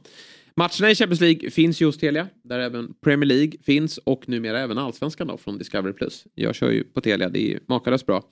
Matcherna 0.56 0.90
i 0.90 0.94
Champions 0.94 1.20
League 1.20 1.50
finns 1.50 1.82
ju 1.82 1.86
hos 1.86 1.98
Telia, 1.98 2.28
där 2.44 2.58
även 2.58 2.94
Premier 2.94 3.26
League 3.28 3.52
finns 3.62 3.98
och 3.98 4.28
numera 4.28 4.60
även 4.60 4.78
Allsvenskan 4.78 5.26
då 5.26 5.36
från 5.36 5.58
Discovery+. 5.58 5.94
Jag 6.34 6.54
kör 6.54 6.70
ju 6.70 6.84
på 6.84 7.00
Telia, 7.00 7.28
det 7.28 7.52
är 7.54 7.60
makalöst 7.68 8.06
bra. 8.06 8.24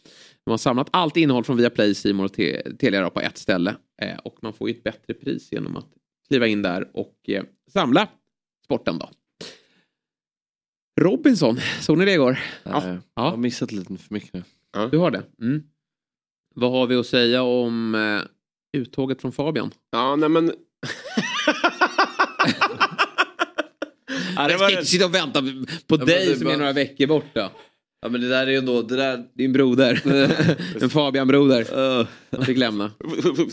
De 0.44 0.50
har 0.50 0.58
samlat 0.58 0.88
allt 0.92 1.16
innehåll 1.16 1.44
från 1.44 1.56
Viaplay, 1.56 1.94
Simor 1.94 2.24
och 2.24 2.32
Te- 2.32 2.62
Telia 2.76 3.00
då 3.02 3.10
på 3.10 3.20
ett 3.20 3.38
ställe 3.38 3.76
eh, 4.02 4.18
och 4.18 4.38
man 4.42 4.52
får 4.52 4.68
ju 4.70 4.74
ett 4.76 4.82
bättre 4.84 5.14
pris 5.14 5.52
genom 5.52 5.76
att 5.76 5.86
kliva 6.28 6.46
in 6.46 6.62
där 6.62 6.88
och 6.94 7.14
eh, 7.28 7.42
samla 7.72 8.08
sporten 8.64 8.98
då. 8.98 9.10
Robinson, 11.00 11.58
såg 11.80 11.98
ni 11.98 12.04
det 12.04 12.12
igår? 12.12 12.38
Ja. 12.62 12.96
Jag 13.14 13.22
har 13.22 13.36
missat 13.36 13.72
lite 13.72 13.96
för 13.96 14.14
mycket 14.14 14.32
nu. 14.32 14.42
Du 14.90 14.98
har 14.98 15.10
det? 15.10 15.22
Mm. 15.42 15.62
Vad 16.54 16.70
har 16.72 16.86
vi 16.86 16.96
att 16.96 17.06
säga 17.06 17.42
om 17.42 17.94
eh, 17.94 18.20
uttåget 18.80 19.20
från 19.20 19.32
Fabian? 19.32 19.70
Ja, 19.90 20.16
nej 20.16 20.28
men 20.28 20.52
Jag 24.38 24.50
ska 24.60 24.70
inte 24.70 24.84
sitta 24.84 25.04
och 25.04 25.14
vänta 25.14 25.40
på 25.86 25.96
men 25.96 26.06
dig 26.06 26.34
som 26.36 26.44
bara- 26.44 26.54
är 26.54 26.58
några 26.58 26.72
veckor 26.72 27.06
borta. 27.06 27.50
Ja 28.02 28.08
men 28.08 28.20
det 28.20 28.28
där 28.28 28.46
är 28.46 28.50
ju 28.50 28.56
ändå, 28.56 28.82
det 28.82 28.96
där... 28.96 29.24
Din 29.34 29.52
broder. 29.52 30.00
en 30.82 30.90
Fabian-broder. 30.90 31.66
Han 32.36 32.44
fick 32.46 32.58
lämna. 32.58 32.90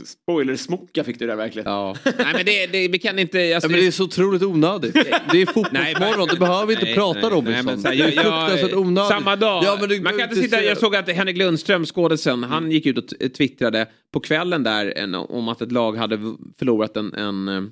Spoilersmocka 0.06 1.04
fick 1.04 1.20
du 1.20 1.28
där 1.28 1.36
verkligen. 1.36 1.72
Ja. 1.72 1.96
Nej 2.04 2.34
men 2.34 2.46
det, 2.46 2.68
det, 2.68 2.88
vi 2.88 3.00
kan 3.00 3.20
inte... 3.20 3.56
Alltså, 3.56 3.68
Ja, 3.68 3.72
men 3.72 3.80
det 3.80 3.88
är 3.88 3.92
så 3.92 4.04
otroligt 4.04 4.44
onödigt. 4.44 4.94
Det 5.32 5.42
är 5.42 5.46
fotbollsmorgon, 5.46 6.28
du 6.28 6.40
behöver 6.40 6.74
inte 6.74 6.86
Nej, 6.86 6.96
prata 6.96 7.20
nej, 7.20 7.30
Robinson. 7.30 7.66
nej, 7.66 7.76
men 7.76 7.98
det 7.98 8.04
är 8.04 8.12
fruktansvärt 8.12 8.74
onödigt. 8.74 9.10
Samma 9.10 9.36
dag. 9.36 9.64
Ja, 9.64 9.78
men 9.82 10.04
Man 10.04 10.14
kan 10.14 10.22
inte 10.30 10.36
sitta, 10.42 10.64
jag 10.64 10.78
såg 10.78 10.96
att 10.96 11.10
Henrik 11.10 11.38
Lundström, 11.38 11.86
skådisen, 11.86 12.44
han 12.44 12.72
gick 12.72 12.86
ut 12.86 12.98
och 12.98 13.34
twittrade 13.38 13.88
på 14.14 14.20
kvällen 14.20 14.64
där 14.64 14.94
en, 14.98 15.16
om 15.16 15.48
att 15.48 15.62
ett 15.62 15.72
lag 15.72 15.98
hade 15.98 16.18
förlorat 16.60 16.98
en, 16.98 17.14
en 17.14 17.48
eh, 17.48 17.64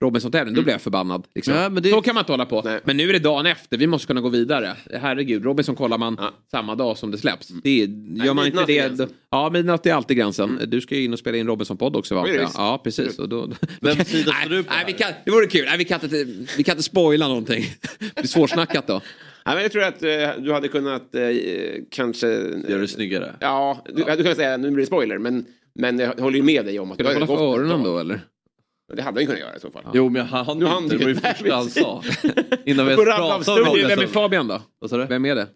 Robinson-tävling. 0.00 0.54
Då 0.54 0.62
blev 0.62 0.74
jag 0.74 0.80
förbannad. 0.80 1.26
Liksom. 1.34 1.54
Ja, 1.54 1.68
det- 1.68 1.90
Så 1.90 2.02
kan 2.02 2.14
man 2.14 2.22
inte 2.22 2.32
hålla 2.32 2.46
på. 2.46 2.78
Men 2.84 2.96
nu 2.96 3.08
är 3.08 3.12
det 3.12 3.18
dagen 3.18 3.46
efter, 3.46 3.76
vi 3.78 3.86
måste 3.86 4.06
kunna 4.06 4.20
gå 4.20 4.28
vidare. 4.28 4.76
Herregud, 5.00 5.44
Robinson 5.44 5.74
kollar 5.74 5.98
man 5.98 6.18
samma 6.50 6.74
dag 6.74 6.98
som 6.98 7.10
det 7.10 7.18
släpps. 7.18 7.48
Det 7.48 7.82
är, 7.82 7.86
gör 8.24 8.34
man 8.34 8.46
inte 8.46 8.64
det... 8.66 8.74
gränsen. 8.74 9.08
Ja, 9.30 9.50
midnatt 9.50 9.86
är 9.86 9.94
alltid 9.94 10.16
gränsen. 10.16 10.60
Du 10.66 10.80
ska 10.80 10.94
ju 10.96 11.04
in 11.04 11.12
och 11.12 11.18
spela 11.18 11.36
in 11.38 11.46
Robinson-podd 11.46 11.96
också 11.96 12.14
va? 12.14 12.28
Ja. 12.28 12.50
Ja, 12.54 12.80
precis. 12.84 13.18
Och 13.18 13.28
då, 13.28 13.50
Vem 13.80 13.96
sida 14.04 14.32
står 14.32 14.50
du 14.50 14.62
på? 14.64 14.70
nej, 14.74 14.84
vi 14.86 14.92
kan, 14.92 15.12
det 15.24 15.30
vore 15.30 15.46
kul. 15.46 15.64
Nej, 15.64 15.78
vi, 15.78 15.84
kan 15.84 16.00
inte, 16.04 16.24
vi 16.56 16.62
kan 16.64 16.72
inte 16.72 16.82
spoila 16.82 17.28
någonting. 17.28 17.64
Det 17.98 18.14
blir 18.14 18.26
svårsnackat 18.26 18.86
då. 18.86 19.00
Nej, 19.46 19.54
men 19.54 19.62
jag 19.62 19.72
tror 19.72 19.82
att 19.82 20.02
eh, 20.02 20.42
du 20.44 20.52
hade 20.52 20.68
kunnat 20.68 21.14
eh, 21.14 21.22
kanske... 21.90 22.26
Gör 22.68 22.78
det 22.78 22.88
snyggare. 22.88 23.34
Ja, 23.40 23.84
du 23.94 24.02
hade 24.04 24.22
kunnat 24.22 24.36
säga, 24.36 24.56
nu 24.56 24.70
blir 24.70 24.82
det 24.82 24.86
spoiler, 24.86 25.18
men, 25.18 25.44
men 25.74 25.98
jag 25.98 26.14
håller 26.20 26.36
ju 26.36 26.42
med 26.42 26.64
dig 26.64 26.78
om 26.78 26.90
att... 26.92 26.96
Ska 26.98 27.08
du 27.08 27.14
hålla 27.14 27.26
för 27.26 27.54
öronen 27.54 27.82
då 27.82 27.98
eller? 27.98 28.20
Det 28.96 29.02
hade 29.02 29.20
han 29.20 29.26
kunnat 29.26 29.40
göra 29.40 29.56
i 29.56 29.60
så 29.60 29.70
fall. 29.70 29.82
Jo 29.94 30.08
men 30.08 30.26
han, 30.26 30.46
hann 30.46 30.82
inte, 30.82 30.96
det 30.96 31.04
var 31.04 31.08
ju 31.08 31.14
det 31.14 31.34
första 31.34 31.54
han 31.54 31.70
sa. 31.70 32.02
Innan 32.64 32.86
vi 32.86 32.92
ens 32.92 33.04
pratade 33.04 33.62
om 33.62 33.76
det. 33.76 33.86
Vem 33.86 34.00
är 34.00 34.06
Fabian 34.06 34.48
då? 34.48 34.62
Vad 34.78 34.90
sa 34.90 34.96
du? 34.96 35.06
Vem 35.06 35.24
är 35.24 35.34
det? 35.34 35.48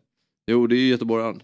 Jo 0.51 0.66
det 0.66 0.74
är 0.77 0.78
ju 0.78 0.89
göteborgaren. 0.89 1.40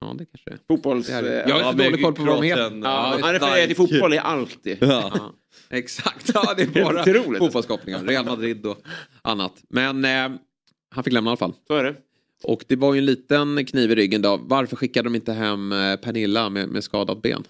Ja, 0.00 0.14
det 0.18 0.26
kanske 0.26 0.50
är. 0.50 0.58
Fotbolls... 0.68 1.06
Det 1.06 1.12
är 1.12 1.22
eh, 1.22 1.28
det. 1.28 1.44
Jag 1.48 1.64
har 1.64 1.72
så 1.72 1.78
dålig 1.78 2.02
koll 2.02 2.14
på 2.14 2.24
vad 2.24 2.36
de 2.36 2.46
heter. 2.46 2.80
Ja, 2.82 3.18
han 3.22 3.32
refererar 3.32 3.66
till 3.66 3.76
fotboll. 3.76 4.14
Ja. 4.14 4.46
Ja, 4.80 5.32
exakt, 5.70 6.30
ja, 6.34 6.54
det 6.56 6.62
är 6.62 6.84
bara 6.84 7.00
Otroligt. 7.00 7.38
fotbollskopplingar. 7.38 8.04
Real 8.04 8.24
Madrid 8.24 8.66
och 8.66 8.78
annat. 9.22 9.52
Men 9.68 10.04
eh, 10.04 10.38
han 10.90 11.04
fick 11.04 11.12
lämna 11.12 11.28
i 11.28 11.30
alla 11.30 11.36
fall. 11.36 11.54
Så 11.66 11.74
är 11.74 11.84
det. 11.84 11.94
Och 12.42 12.64
det 12.68 12.76
var 12.76 12.94
ju 12.94 12.98
en 12.98 13.04
liten 13.04 13.64
kniv 13.64 13.90
i 13.90 13.94
ryggen 13.94 14.22
då. 14.22 14.40
Varför 14.42 14.76
skickade 14.76 15.06
de 15.06 15.14
inte 15.14 15.32
hem 15.32 15.72
eh, 15.72 15.96
Pernilla 15.96 16.48
med, 16.48 16.68
med 16.68 16.84
skadat 16.84 17.22
ben? 17.22 17.44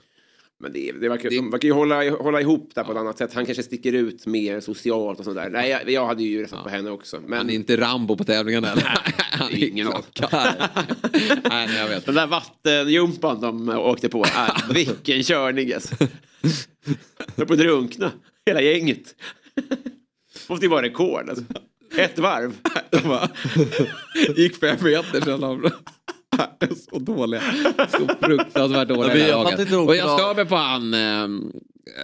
Men 0.61 0.73
det, 0.73 0.93
det 0.93 1.09
verkar, 1.09 1.31
de 1.31 1.51
verkar 1.51 1.69
ju 1.69 1.75
hålla, 1.75 2.11
hålla 2.11 2.41
ihop 2.41 2.71
där 2.75 2.85
på 2.85 2.93
ett 2.93 2.99
annat 2.99 3.19
sätt. 3.19 3.35
Han 3.35 3.47
kanske 3.47 3.63
sticker 3.63 3.93
ut 3.93 4.27
mer 4.27 4.61
socialt 4.61 5.19
och 5.19 5.25
sådär. 5.25 5.49
Nej, 5.51 5.71
jag, 5.71 5.91
jag 5.91 6.07
hade 6.07 6.23
ju 6.23 6.43
röstat 6.43 6.63
på 6.63 6.69
henne 6.69 6.91
också. 6.91 7.21
Men 7.27 7.39
Han 7.39 7.51
är 7.51 7.55
inte 7.55 7.77
Rambo 7.77 8.17
på 8.17 8.25
tävlingarna 8.25 8.73
eller? 8.73 8.83
han 9.17 9.53
är 9.53 9.65
ingen 9.65 9.87
aning. 9.87 10.03
Nej, 10.33 10.69
nej, 11.49 11.77
jag 11.77 11.89
vet. 11.89 12.07
Den 12.07 12.15
där 12.15 12.27
vattenjumpan 12.27 13.41
de 13.41 13.69
åkte 13.69 14.09
på. 14.09 14.25
Äh, 14.25 14.71
vilken 14.75 15.23
körning 15.23 15.73
alltså. 15.73 15.95
De 17.37 17.47
på 17.47 17.53
att 17.53 17.59
drunkna. 17.59 18.13
Hela 18.47 18.61
gänget. 18.61 19.15
Måste 20.49 20.65
ju 20.67 20.71
vara 20.71 20.83
rekord 20.83 21.29
alltså. 21.29 21.45
Ett 21.97 22.19
varv. 22.19 22.57
Gick 24.37 24.57
fem 24.57 24.77
meter 24.83 25.21
sen. 25.21 25.71
Så 26.91 26.99
dåliga. 26.99 27.41
Så 27.89 28.27
fruktansvärt 28.27 28.89
dåliga 28.89 29.09
här 29.09 29.19
jag 29.19 29.29
laget. 29.29 29.51
fattar 29.51 29.63
inte 29.63 29.77
Och 29.77 29.97
jag 29.97 30.21
stör 30.21 30.35
mig 30.35 30.47
på 30.47 30.55
han, 30.57 30.95
eh, 30.95 31.29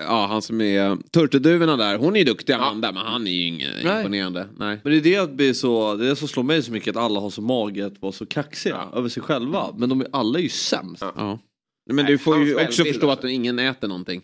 ja 0.07 0.27
han 0.27 0.43
som 0.43 0.61
är 0.61 0.97
turturduvorna 1.11 1.77
där. 1.77 1.98
Hon 1.98 2.15
är 2.16 2.19
ju 2.19 2.24
duktig 2.24 2.52
Amanda 2.52 2.93
men 2.93 3.07
han 3.07 3.27
är 3.27 3.31
ju 3.31 3.47
ingen 3.47 3.70
Nej. 3.85 3.98
imponerande. 3.98 4.47
Nej. 4.59 4.81
Men 4.85 4.93
det 4.93 4.98
är 4.98 5.02
det, 5.02 5.16
att 5.16 5.32
bli 5.32 5.55
så, 5.55 5.94
det 5.94 6.05
är 6.05 6.09
det 6.09 6.16
som 6.16 6.28
slår 6.28 6.43
mig 6.43 6.62
så 6.62 6.73
mycket 6.73 6.97
att 6.97 7.02
alla 7.02 7.20
har 7.20 7.31
så 7.31 7.43
mage 7.43 7.86
att 7.86 8.02
vara 8.02 8.12
så 8.12 8.27
kaxiga 8.27 8.89
över 8.94 9.09
sig 9.09 9.23
själva. 9.23 9.66
Men 9.77 9.89
de 9.89 10.01
är, 10.01 10.07
alla 10.12 10.39
är 10.39 10.43
ju 10.43 10.48
sämst. 10.48 11.02
Ja. 11.16 11.39
Men 11.86 11.97
Nej, 11.97 12.05
du 12.05 12.19
får 12.19 12.44
ju 12.44 12.55
också 12.55 12.85
förstå 12.85 13.11
alltså. 13.11 13.27
att 13.27 13.32
ingen 13.32 13.59
äter 13.59 13.89
någonting. 13.89 14.23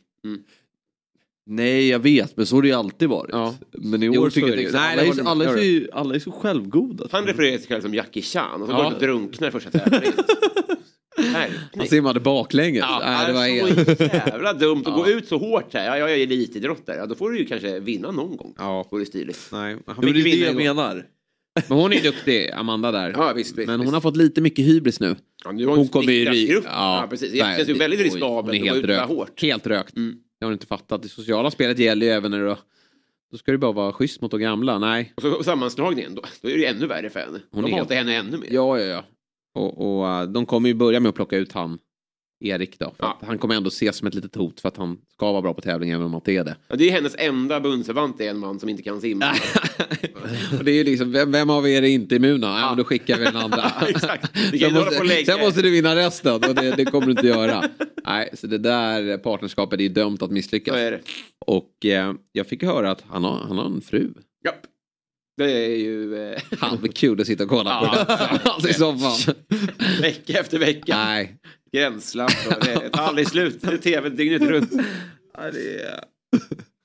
Nej 1.48 1.88
jag 1.88 1.98
vet 1.98 2.36
men 2.36 2.46
så 2.46 2.54
har 2.56 2.62
det 2.62 2.68
ju 2.68 2.74
alltid 2.74 3.08
varit. 3.08 3.30
Ja. 3.32 3.54
Men 3.72 4.02
i 4.02 4.06
Jo, 4.06 4.22
år 4.22 4.30
så 4.30 4.34
tycker 4.34 4.48
jag 4.48 4.62
inte 4.62 4.78
alla, 4.80 5.02
är, 5.02 5.28
alla, 5.28 5.44
är 5.44 5.84
så, 5.86 5.92
alla 5.92 6.14
är 6.14 6.18
så 6.18 6.32
självgoda. 6.32 7.08
Han 7.12 7.24
refererar 7.26 7.58
sig 7.58 7.66
själv 7.66 7.80
som 7.82 7.94
Jackie 7.94 8.22
Chan 8.22 8.62
och 8.62 8.66
så 8.68 8.72
Ja. 8.72 8.76
går 8.76 8.84
han 8.84 8.94
och 8.94 9.00
drunknar 9.00 9.48
i 9.48 9.50
första 9.50 9.70
tävlingen. 9.70 10.12
Han 11.76 11.86
simmade 11.86 12.20
baklänges. 12.20 12.80
Ja, 12.88 13.02
Nej, 13.04 13.26
det 13.26 13.32
var 13.32 13.46
helt... 13.46 14.00
jävla 14.26 14.52
dumt 14.52 14.82
att 14.86 14.86
Ja. 14.86 14.96
gå 14.96 15.08
ut 15.08 15.28
så 15.28 15.38
hårt 15.38 15.74
här. 15.74 15.86
Ja, 15.86 15.98
jag 15.98 16.12
är 16.12 16.22
elitidrottare. 16.22 16.96
Ja, 16.96 17.06
då 17.06 17.14
får 17.14 17.30
du 17.30 17.38
ju 17.38 17.44
kanske 17.46 17.80
vinna 17.80 18.10
någon 18.10 18.36
gång. 18.36 18.54
Ja. 18.58 18.88
Vore 18.90 19.04
stiligt. 19.06 19.48
Nej, 19.52 19.76
han 19.86 19.96
Jo, 20.02 20.12
det 20.12 20.20
är 20.20 20.24
fick 20.24 20.40
det 20.40 20.46
jag 20.46 20.56
menar. 20.56 21.06
Men 21.68 21.78
hon 21.78 21.92
är 21.92 22.02
duktig, 22.02 22.50
Amanda 22.50 22.92
där. 22.92 23.10
Ja, 23.16 23.32
visst, 23.36 23.58
visst, 23.58 23.66
Men 23.66 23.76
hon 23.76 23.80
visst. 23.80 23.94
har 23.94 24.00
fått 24.00 24.16
lite 24.16 24.40
mycket 24.40 24.64
hybris 24.64 25.00
nu. 25.00 25.16
Ja, 25.44 25.52
nu 25.52 25.66
Hon 25.66 25.88
kommer 25.88 26.12
ju... 26.12 26.46
grupp. 26.46 26.64
Ja, 26.66 27.06
precis. 27.10 27.32
Det 27.32 27.38
känns 27.38 27.68
ju 27.68 27.74
väldigt 27.74 28.00
riskabelt 28.00 28.54
att 28.54 28.60
gå 28.60 28.64
helt 28.66 28.78
ut 28.78 28.84
rökt. 28.84 29.08
hårt. 29.08 29.42
Helt 29.42 29.66
rökt. 29.66 29.96
Mm. 29.96 30.16
Det 30.38 30.44
har 30.44 30.50
hon 30.50 30.52
inte 30.52 30.66
fattat. 30.66 31.02
Det 31.02 31.08
sociala 31.08 31.50
spelet 31.50 31.78
gäller 31.78 32.06
ju 32.06 32.12
även 32.12 32.30
när 32.30 32.38
du... 32.38 32.56
Då 33.30 33.38
ska 33.38 33.52
du 33.52 33.58
bara 33.58 33.72
vara 33.72 33.92
schysst 33.92 34.20
mot 34.20 34.30
de 34.30 34.40
gamla. 34.40 34.78
Nej. 34.78 35.12
Och 35.16 35.22
så 35.22 35.42
sammanslagningen, 35.42 36.14
då, 36.14 36.22
då 36.42 36.48
är 36.48 36.52
det 36.52 36.58
ju 36.58 36.64
ännu 36.64 36.86
värre 36.86 37.10
för 37.10 37.20
henne. 37.20 37.40
Hon 37.50 37.64
De 37.64 37.72
hatar 37.72 37.94
henne 37.94 38.16
ännu 38.16 38.38
mer. 38.38 38.48
Ja, 38.50 38.78
ja, 38.78 38.84
ja. 38.84 39.04
Och, 39.54 39.98
och 39.98 40.08
eh, 40.08 40.22
de 40.22 40.46
kommer 40.46 40.68
ju 40.68 40.74
börja 40.74 41.00
med 41.00 41.08
att 41.08 41.14
plocka 41.14 41.36
ut 41.36 41.52
han, 41.52 41.78
Erik 42.40 42.78
då. 42.78 42.84
För 42.84 42.94
Ja. 43.06 43.18
han 43.26 43.38
kommer 43.38 43.54
ändå 43.54 43.68
ses 43.68 43.96
som 43.96 44.08
ett 44.08 44.14
litet 44.14 44.34
hot 44.34 44.60
för 44.60 44.68
att 44.68 44.76
han 44.76 44.98
ska 45.12 45.32
vara 45.32 45.42
bra 45.42 45.54
på 45.54 45.60
tävling 45.60 45.90
även 45.90 46.06
om 46.06 46.12
han 46.12 46.20
inte 46.20 46.32
är 46.32 46.44
det. 46.44 46.56
Ja, 46.68 46.76
det 46.76 46.88
är 46.88 46.92
hennes 46.92 47.14
enda 47.18 47.60
bundsförvant, 47.60 48.20
är 48.20 48.30
en 48.30 48.38
man 48.38 48.60
som 48.60 48.68
inte 48.68 48.82
kan 48.82 49.00
simma. 49.00 49.24
Och 50.58 50.64
det 50.64 50.70
är 50.70 50.74
ju 50.74 50.84
liksom, 50.84 51.12
vem, 51.12 51.32
vem 51.32 51.50
av 51.50 51.68
er 51.68 51.82
är 51.82 51.86
inte 51.86 52.14
immuna? 52.16 52.46
Ja, 52.46 52.68
men 52.68 52.76
då 52.76 52.84
skickar 52.84 53.18
vi 53.18 53.24
den 53.24 53.36
andra. 53.36 53.72
Ja, 54.52 54.68
sen, 54.68 54.74
måste, 54.74 55.24
sen 55.26 55.40
måste 55.40 55.62
du 55.62 55.70
vinna 55.70 55.96
resten 55.96 56.34
och 56.34 56.40
det, 56.54 56.76
det 56.76 56.84
kommer 56.84 57.06
du 57.06 57.12
inte 57.12 57.26
göra. 57.26 57.64
Nej, 58.06 58.30
så 58.32 58.46
det 58.46 58.58
där 58.58 59.18
partnerskapet 59.18 59.80
är 59.80 59.88
dömt 59.88 60.22
att 60.22 60.30
misslyckas. 60.30 60.76
Och 61.46 61.84
eh, 61.86 62.12
jag 62.32 62.46
fick 62.46 62.62
höra 62.62 62.90
att 62.90 63.04
han 63.08 63.24
har, 63.24 63.38
han 63.38 63.58
har 63.58 63.64
en 63.66 63.80
fru. 63.80 64.08
Japp. 64.44 64.54
Det 65.36 65.52
är 65.52 65.76
ju 65.76 66.24
eh, 66.32 66.42
Han 66.58 66.80
blir 66.80 66.92
kul 66.92 67.20
att 67.20 67.26
sitta 67.26 67.44
och 67.44 67.50
kolla 67.50 67.80
på. 67.80 67.86
Ja. 67.86 68.38
alltså 68.44 68.68
i 68.68 68.74
soffan. 68.74 69.34
vecka 70.00 70.40
efter 70.40 70.58
vecka. 70.58 70.96
Nej. 70.96 71.36
Gränsland 71.72 72.32
det 72.60 72.90
tar 72.90 73.02
aldrig 73.02 73.28
slut. 73.28 73.60
Det 73.60 73.72
är 73.72 73.78
tv 73.78 74.08
dygnet 74.08 74.42
runt. 74.42 74.72
Ja, 75.38 75.50
det 75.50 75.82
är... 75.82 76.04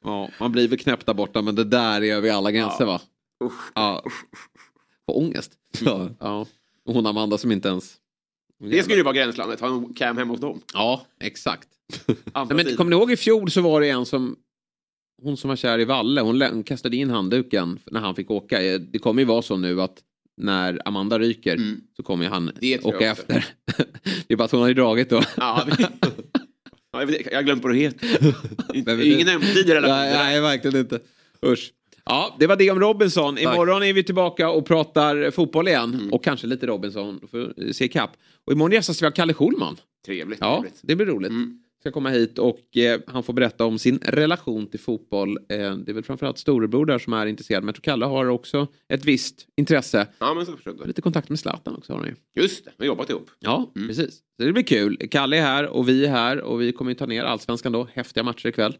Ja, 0.03 0.29
man 0.39 0.51
blir 0.51 0.67
väl 0.67 0.79
knäppt 0.79 1.05
där 1.05 1.13
borta 1.13 1.41
men 1.41 1.55
det 1.55 1.63
där 1.63 2.03
är 2.03 2.15
över 2.15 2.31
alla 2.31 2.51
gränser 2.51 2.85
va? 2.85 3.01
Usch. 3.43 3.71
Ja. 3.75 4.03
Får 5.05 5.17
ångest. 5.17 5.51
Ja. 5.79 6.09
ja. 6.19 6.45
Hon 6.85 7.05
Amanda 7.05 7.37
som 7.37 7.51
inte 7.51 7.69
ens... 7.69 7.97
Det 8.59 8.83
skulle 8.83 8.97
ju 8.97 9.03
vara 9.03 9.13
gränslandet, 9.13 9.59
ha 9.59 9.67
en 9.67 9.93
cam 9.93 10.17
hemma 10.17 10.33
hos 10.33 10.41
dem. 10.41 10.61
Ja, 10.73 11.05
exakt. 11.19 11.67
Nej, 12.07 12.45
men, 12.49 12.75
kommer 12.75 12.89
ni 12.89 12.95
ihåg 12.95 13.11
i 13.11 13.17
fjol 13.17 13.51
så 13.51 13.61
var 13.61 13.81
det 13.81 13.89
en 13.89 14.05
som... 14.05 14.35
Hon 15.21 15.37
som 15.37 15.47
var 15.49 15.55
kär 15.55 15.79
i 15.79 15.85
Valle, 15.85 16.21
hon, 16.21 16.63
kastade 16.63 16.97
in 16.97 17.09
handduken 17.09 17.79
när 17.91 17.99
han 17.99 18.15
fick 18.15 18.31
åka. 18.31 18.63
Eh, 18.63 18.79
Det 18.79 18.99
kommer 18.99 19.21
ju 19.21 19.25
vara 19.25 19.41
så 19.41 19.57
nu 19.57 19.81
att 19.81 19.97
när 20.37 20.81
Amanda 20.85 21.19
ryker 21.19 21.55
Mm. 21.55 21.81
så 21.97 22.03
kommer 22.03 22.25
han 22.29 22.51
Det 22.61 22.85
åka 22.85 23.11
efter. 23.11 23.45
det 24.27 24.33
är 24.33 24.35
bara 24.35 24.43
att 24.43 24.51
hon 24.51 24.61
har 24.61 24.67
ju 24.67 24.73
dragit 24.73 25.09
då. 25.09 25.21
Ja, 25.37 25.67
jag, 26.91 26.99
har 27.35 27.41
glömt 27.43 27.63
vad 27.63 27.71
du 27.73 27.77
heter. 27.77 28.09
Vem 28.85 28.99
är 28.99 29.03
Ingen 29.13 29.27
du? 29.27 29.33
ömsesidig 29.33 29.73
relation. 29.73 29.95
Nej, 29.97 30.13
nej, 30.13 30.41
verkligen 30.41 30.79
inte. 30.79 30.99
Usch. 31.45 31.73
Ja, 32.05 32.35
det 32.39 32.47
var 32.47 32.55
det 32.55 32.71
om 32.71 32.79
Robinson. 32.79 33.37
Imorgon 33.37 33.83
är 33.83 33.93
vi 33.93 34.03
tillbaka 34.03 34.49
och 34.49 34.65
pratar 34.65 35.31
fotboll 35.31 35.67
igen. 35.67 35.93
Mm. 35.93 36.13
Och 36.13 36.23
kanske 36.23 36.47
lite 36.47 36.67
Robinson 36.67 37.19
för 37.31 37.53
att 37.69 37.75
se 37.75 37.87
kapp. 37.87 38.11
Och 38.45 38.53
imorgon 38.53 38.71
gästas 38.71 39.01
vi 39.01 39.05
av 39.07 39.11
Kalle 39.11 39.33
Schulman. 39.33 39.77
Trevligt. 40.05 40.39
Ja, 40.41 40.55
trevligt. 40.61 40.79
det 40.83 40.95
blir 40.95 41.05
roligt. 41.05 41.29
Mm. 41.29 41.59
Ska 41.81 41.91
komma 41.91 42.09
hit 42.09 42.37
och 42.39 42.77
eh, 42.77 42.99
han 43.07 43.23
får 43.23 43.33
berätta 43.33 43.65
om 43.65 43.79
sin 43.79 43.99
relation 44.03 44.67
till 44.67 44.79
fotboll. 44.79 45.37
Eh, 45.37 45.75
det 45.75 45.91
är 45.91 45.93
väl 45.93 46.03
framförallt 46.03 46.37
storebror 46.37 46.85
där 46.85 46.99
som 46.99 47.13
är 47.13 47.25
intresserad. 47.25 47.63
Men 47.63 47.67
jag 47.67 47.75
tror 47.75 47.81
Kalle 47.83 48.05
har 48.05 48.25
också 48.25 48.67
ett 48.93 49.05
visst 49.05 49.47
intresse. 49.57 50.07
Ja, 50.19 50.33
men 50.33 50.45
så 50.45 50.51
jag. 50.65 50.87
lite 50.87 51.01
kontakt 51.01 51.29
med 51.29 51.39
Zlatan 51.39 51.75
också 51.75 51.93
har 51.93 51.99
han 51.99 52.07
ju. 52.07 52.41
Just 52.41 52.65
det, 52.65 52.71
vi 52.77 52.85
har 52.85 52.87
jobbat 52.87 53.09
ihop. 53.09 53.29
Ja, 53.39 53.71
Mm. 53.75 53.87
precis. 53.87 54.15
Så 54.39 54.43
det 54.45 54.53
blir 54.53 54.63
kul. 54.63 54.97
Kalle 55.11 55.37
är 55.37 55.41
här 55.41 55.67
och 55.67 55.89
vi 55.89 56.05
är 56.05 56.09
här 56.09 56.41
och 56.41 56.61
vi 56.61 56.71
kommer 56.71 56.91
ju 56.91 56.95
ta 56.95 57.05
ner 57.05 57.23
allsvenskan 57.23 57.71
då. 57.71 57.87
Häftiga 57.93 58.23
matcher 58.23 58.47
ikväll. 58.47 58.77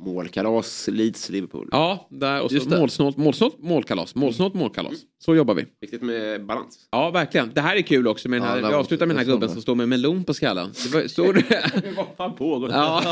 Målkalas, 0.00 0.88
Leeds, 0.92 1.30
Liverpool. 1.30 1.68
Ja, 1.72 2.08
där, 2.10 2.42
och 2.42 2.50
så 2.50 2.68
målsnålt, 2.68 3.16
målsnålt 3.16 3.56
målkalas. 3.58 4.14
Målsnålt 4.14 4.54
målkalas. 4.54 4.92
Så 5.24 5.34
jobbar 5.34 5.54
vi. 5.54 5.64
Viktigt 5.80 6.02
med 6.02 6.46
balans. 6.46 6.88
Ja, 6.90 7.10
verkligen. 7.10 7.50
Det 7.54 7.60
här 7.60 7.76
är 7.76 7.80
kul 7.82 8.08
också 8.08 8.28
med 8.28 8.40
den 8.40 8.48
Ja, 8.48 8.54
här, 8.54 8.68
vi 8.68 8.74
avslutar 8.74 9.06
med 9.06 9.16
den 9.16 9.24
här 9.24 9.30
jag 9.32 9.36
gubben 9.40 9.48
som 9.54 9.62
står 9.62 9.74
med 9.74 9.88
melon 9.88 10.24
på 10.24 10.34
skallen. 10.34 10.70
Det 10.84 10.94
var, 10.94 11.08
såg 11.08 11.34
du 11.34 11.40
det? 11.48 11.82
Vad 11.96 12.06
fan 12.16 12.34
pågår? 12.36 12.70
Ja. 12.70 13.02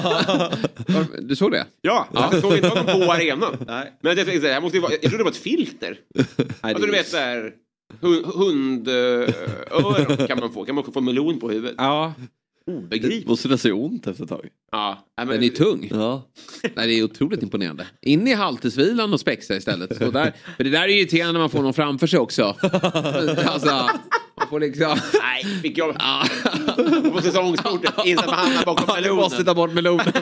Du 1.22 1.36
såg 1.36 1.50
det? 1.52 1.66
Ja, 1.80 2.08
jag 2.14 2.40
såg 2.40 2.54
inte 2.56 2.68
honom 2.68 2.84
på 2.84 2.92
arenan. 3.12 3.56
Nej. 3.66 3.92
Men 4.00 4.16
jag, 4.16 4.26
tänkte, 4.26 4.48
det 4.48 4.54
här 4.54 4.60
måste 4.60 4.76
ju 4.76 4.82
vara, 4.82 4.92
jag 4.92 5.00
trodde 5.00 5.16
det 5.16 5.24
var 5.24 5.30
ett 5.30 5.36
filter. 5.36 5.98
Nej, 6.14 6.46
Alltså 6.60 6.86
du 6.86 6.92
vet 6.92 7.08
såhär, 7.08 7.52
hundöron 8.34 10.26
kan 10.26 10.38
man 10.40 10.52
få. 10.52 10.64
Kan 10.64 10.74
man 10.74 10.84
få 10.92 11.00
melon 11.00 11.38
på 11.40 11.50
huvudet? 11.50 11.74
Ja. 11.78 12.12
Obegripligt. 12.66 13.26
Måste 13.28 13.48
det 13.48 13.58
se 13.58 13.72
ont 13.72 14.06
efter 14.06 14.22
ett 14.24 14.28
tag? 14.30 14.46
Ja, 14.72 15.04
men- 15.16 15.28
Den 15.28 15.42
är 15.42 15.48
tung. 15.48 15.88
Ja. 15.94 16.26
Nej, 16.76 16.86
det 16.86 16.92
är 16.98 17.02
otroligt 17.02 17.42
imponerande. 17.42 17.86
In 18.02 18.28
i 18.28 18.34
halvtidsvilan 18.34 19.12
och 19.12 19.20
spexa 19.20 19.56
istället. 19.56 19.96
Så 19.98 20.10
där, 20.10 20.32
för 20.56 20.64
det 20.64 20.70
där 20.70 20.82
är 20.82 20.88
irriterande 20.88 21.32
när 21.32 21.40
man 21.40 21.50
får 21.50 21.62
någon 21.62 21.74
framför 21.74 22.06
sig 22.06 22.18
också. 22.18 22.44
alltså, 23.44 23.68
man 24.38 24.48
får 24.50 24.60
liksom... 24.60 24.98
Nej, 25.22 25.44
fick 25.62 25.78
jag 25.78 25.94
på 27.12 27.20
säsongskortet. 27.22 27.94
Insatt 28.06 28.26
med 28.26 28.34
handen 28.34 28.62
bakom 28.66 28.94
Du 28.96 29.02
melonen. 29.02 29.16
måste 29.22 29.44
ta 29.44 29.54
bort 29.54 29.72
melonen. 29.72 30.12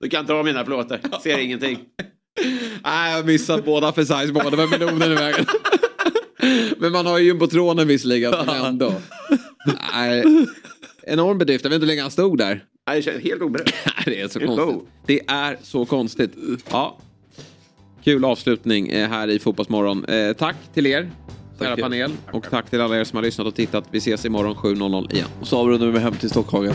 Du 0.00 0.08
kan 0.08 0.26
ta 0.26 0.42
mina 0.42 0.64
plåtar. 0.64 1.00
Ser 1.22 1.38
ingenting. 1.38 1.78
Nej, 2.84 3.12
jag 3.16 3.26
missat 3.26 3.64
båda 3.64 3.92
för 3.92 4.02
size 4.04 4.32
båda 4.32 4.56
med 4.56 4.68
melonen 4.70 5.12
i 5.12 5.14
vägen. 5.14 5.46
Men 6.78 6.92
man 6.92 7.06
har 7.06 7.18
ju 7.18 7.24
jumbotronen 7.26 7.88
visserligen, 7.88 8.34
men 8.46 8.64
ändå. 8.64 8.92
Nej, 9.94 10.24
enorm 11.08 11.38
bedrift. 11.38 11.64
Jag 11.64 11.70
vet 11.70 11.74
inte 11.76 11.84
hur 11.84 11.88
länge 11.92 12.02
han 12.02 12.10
stod 12.10 12.38
där. 12.38 12.64
Nej, 12.88 12.96
det 12.96 13.02
känns 13.02 13.22
helt 13.24 13.42
oberedd. 13.42 13.72
Det 14.04 14.20
är 14.20 14.28
så 14.28 14.38
Helt 14.38 14.48
konstigt. 14.56 14.74
low. 14.74 14.86
Det 15.06 15.20
är 15.26 15.56
så 15.62 15.84
konstigt. 15.84 16.32
Ja. 16.70 16.98
Kul 18.04 18.24
avslutning 18.24 18.88
eh, 18.88 19.08
här 19.08 19.28
i 19.28 19.38
Fotbollsmorgon. 19.38 20.04
Eh, 20.04 20.32
tack 20.32 20.56
till 20.74 20.86
er, 20.86 21.10
kära 21.58 21.76
panel. 21.76 22.12
Och 22.32 22.50
tack 22.50 22.70
till 22.70 22.80
alla 22.80 22.98
er 23.00 23.04
som 23.04 23.16
har 23.16 23.22
lyssnat 23.22 23.46
och 23.46 23.54
tittat. 23.54 23.84
Vi 23.90 23.98
ses 23.98 24.24
imorgon 24.24 24.54
7.00 24.54 25.12
igen. 25.14 25.28
Och 25.40 25.46
så 25.48 25.58
avrundar 25.58 25.86
vi 25.86 25.92
med 25.92 26.02
Hem 26.02 26.14
till 26.14 26.30
Stockhagen. 26.30 26.74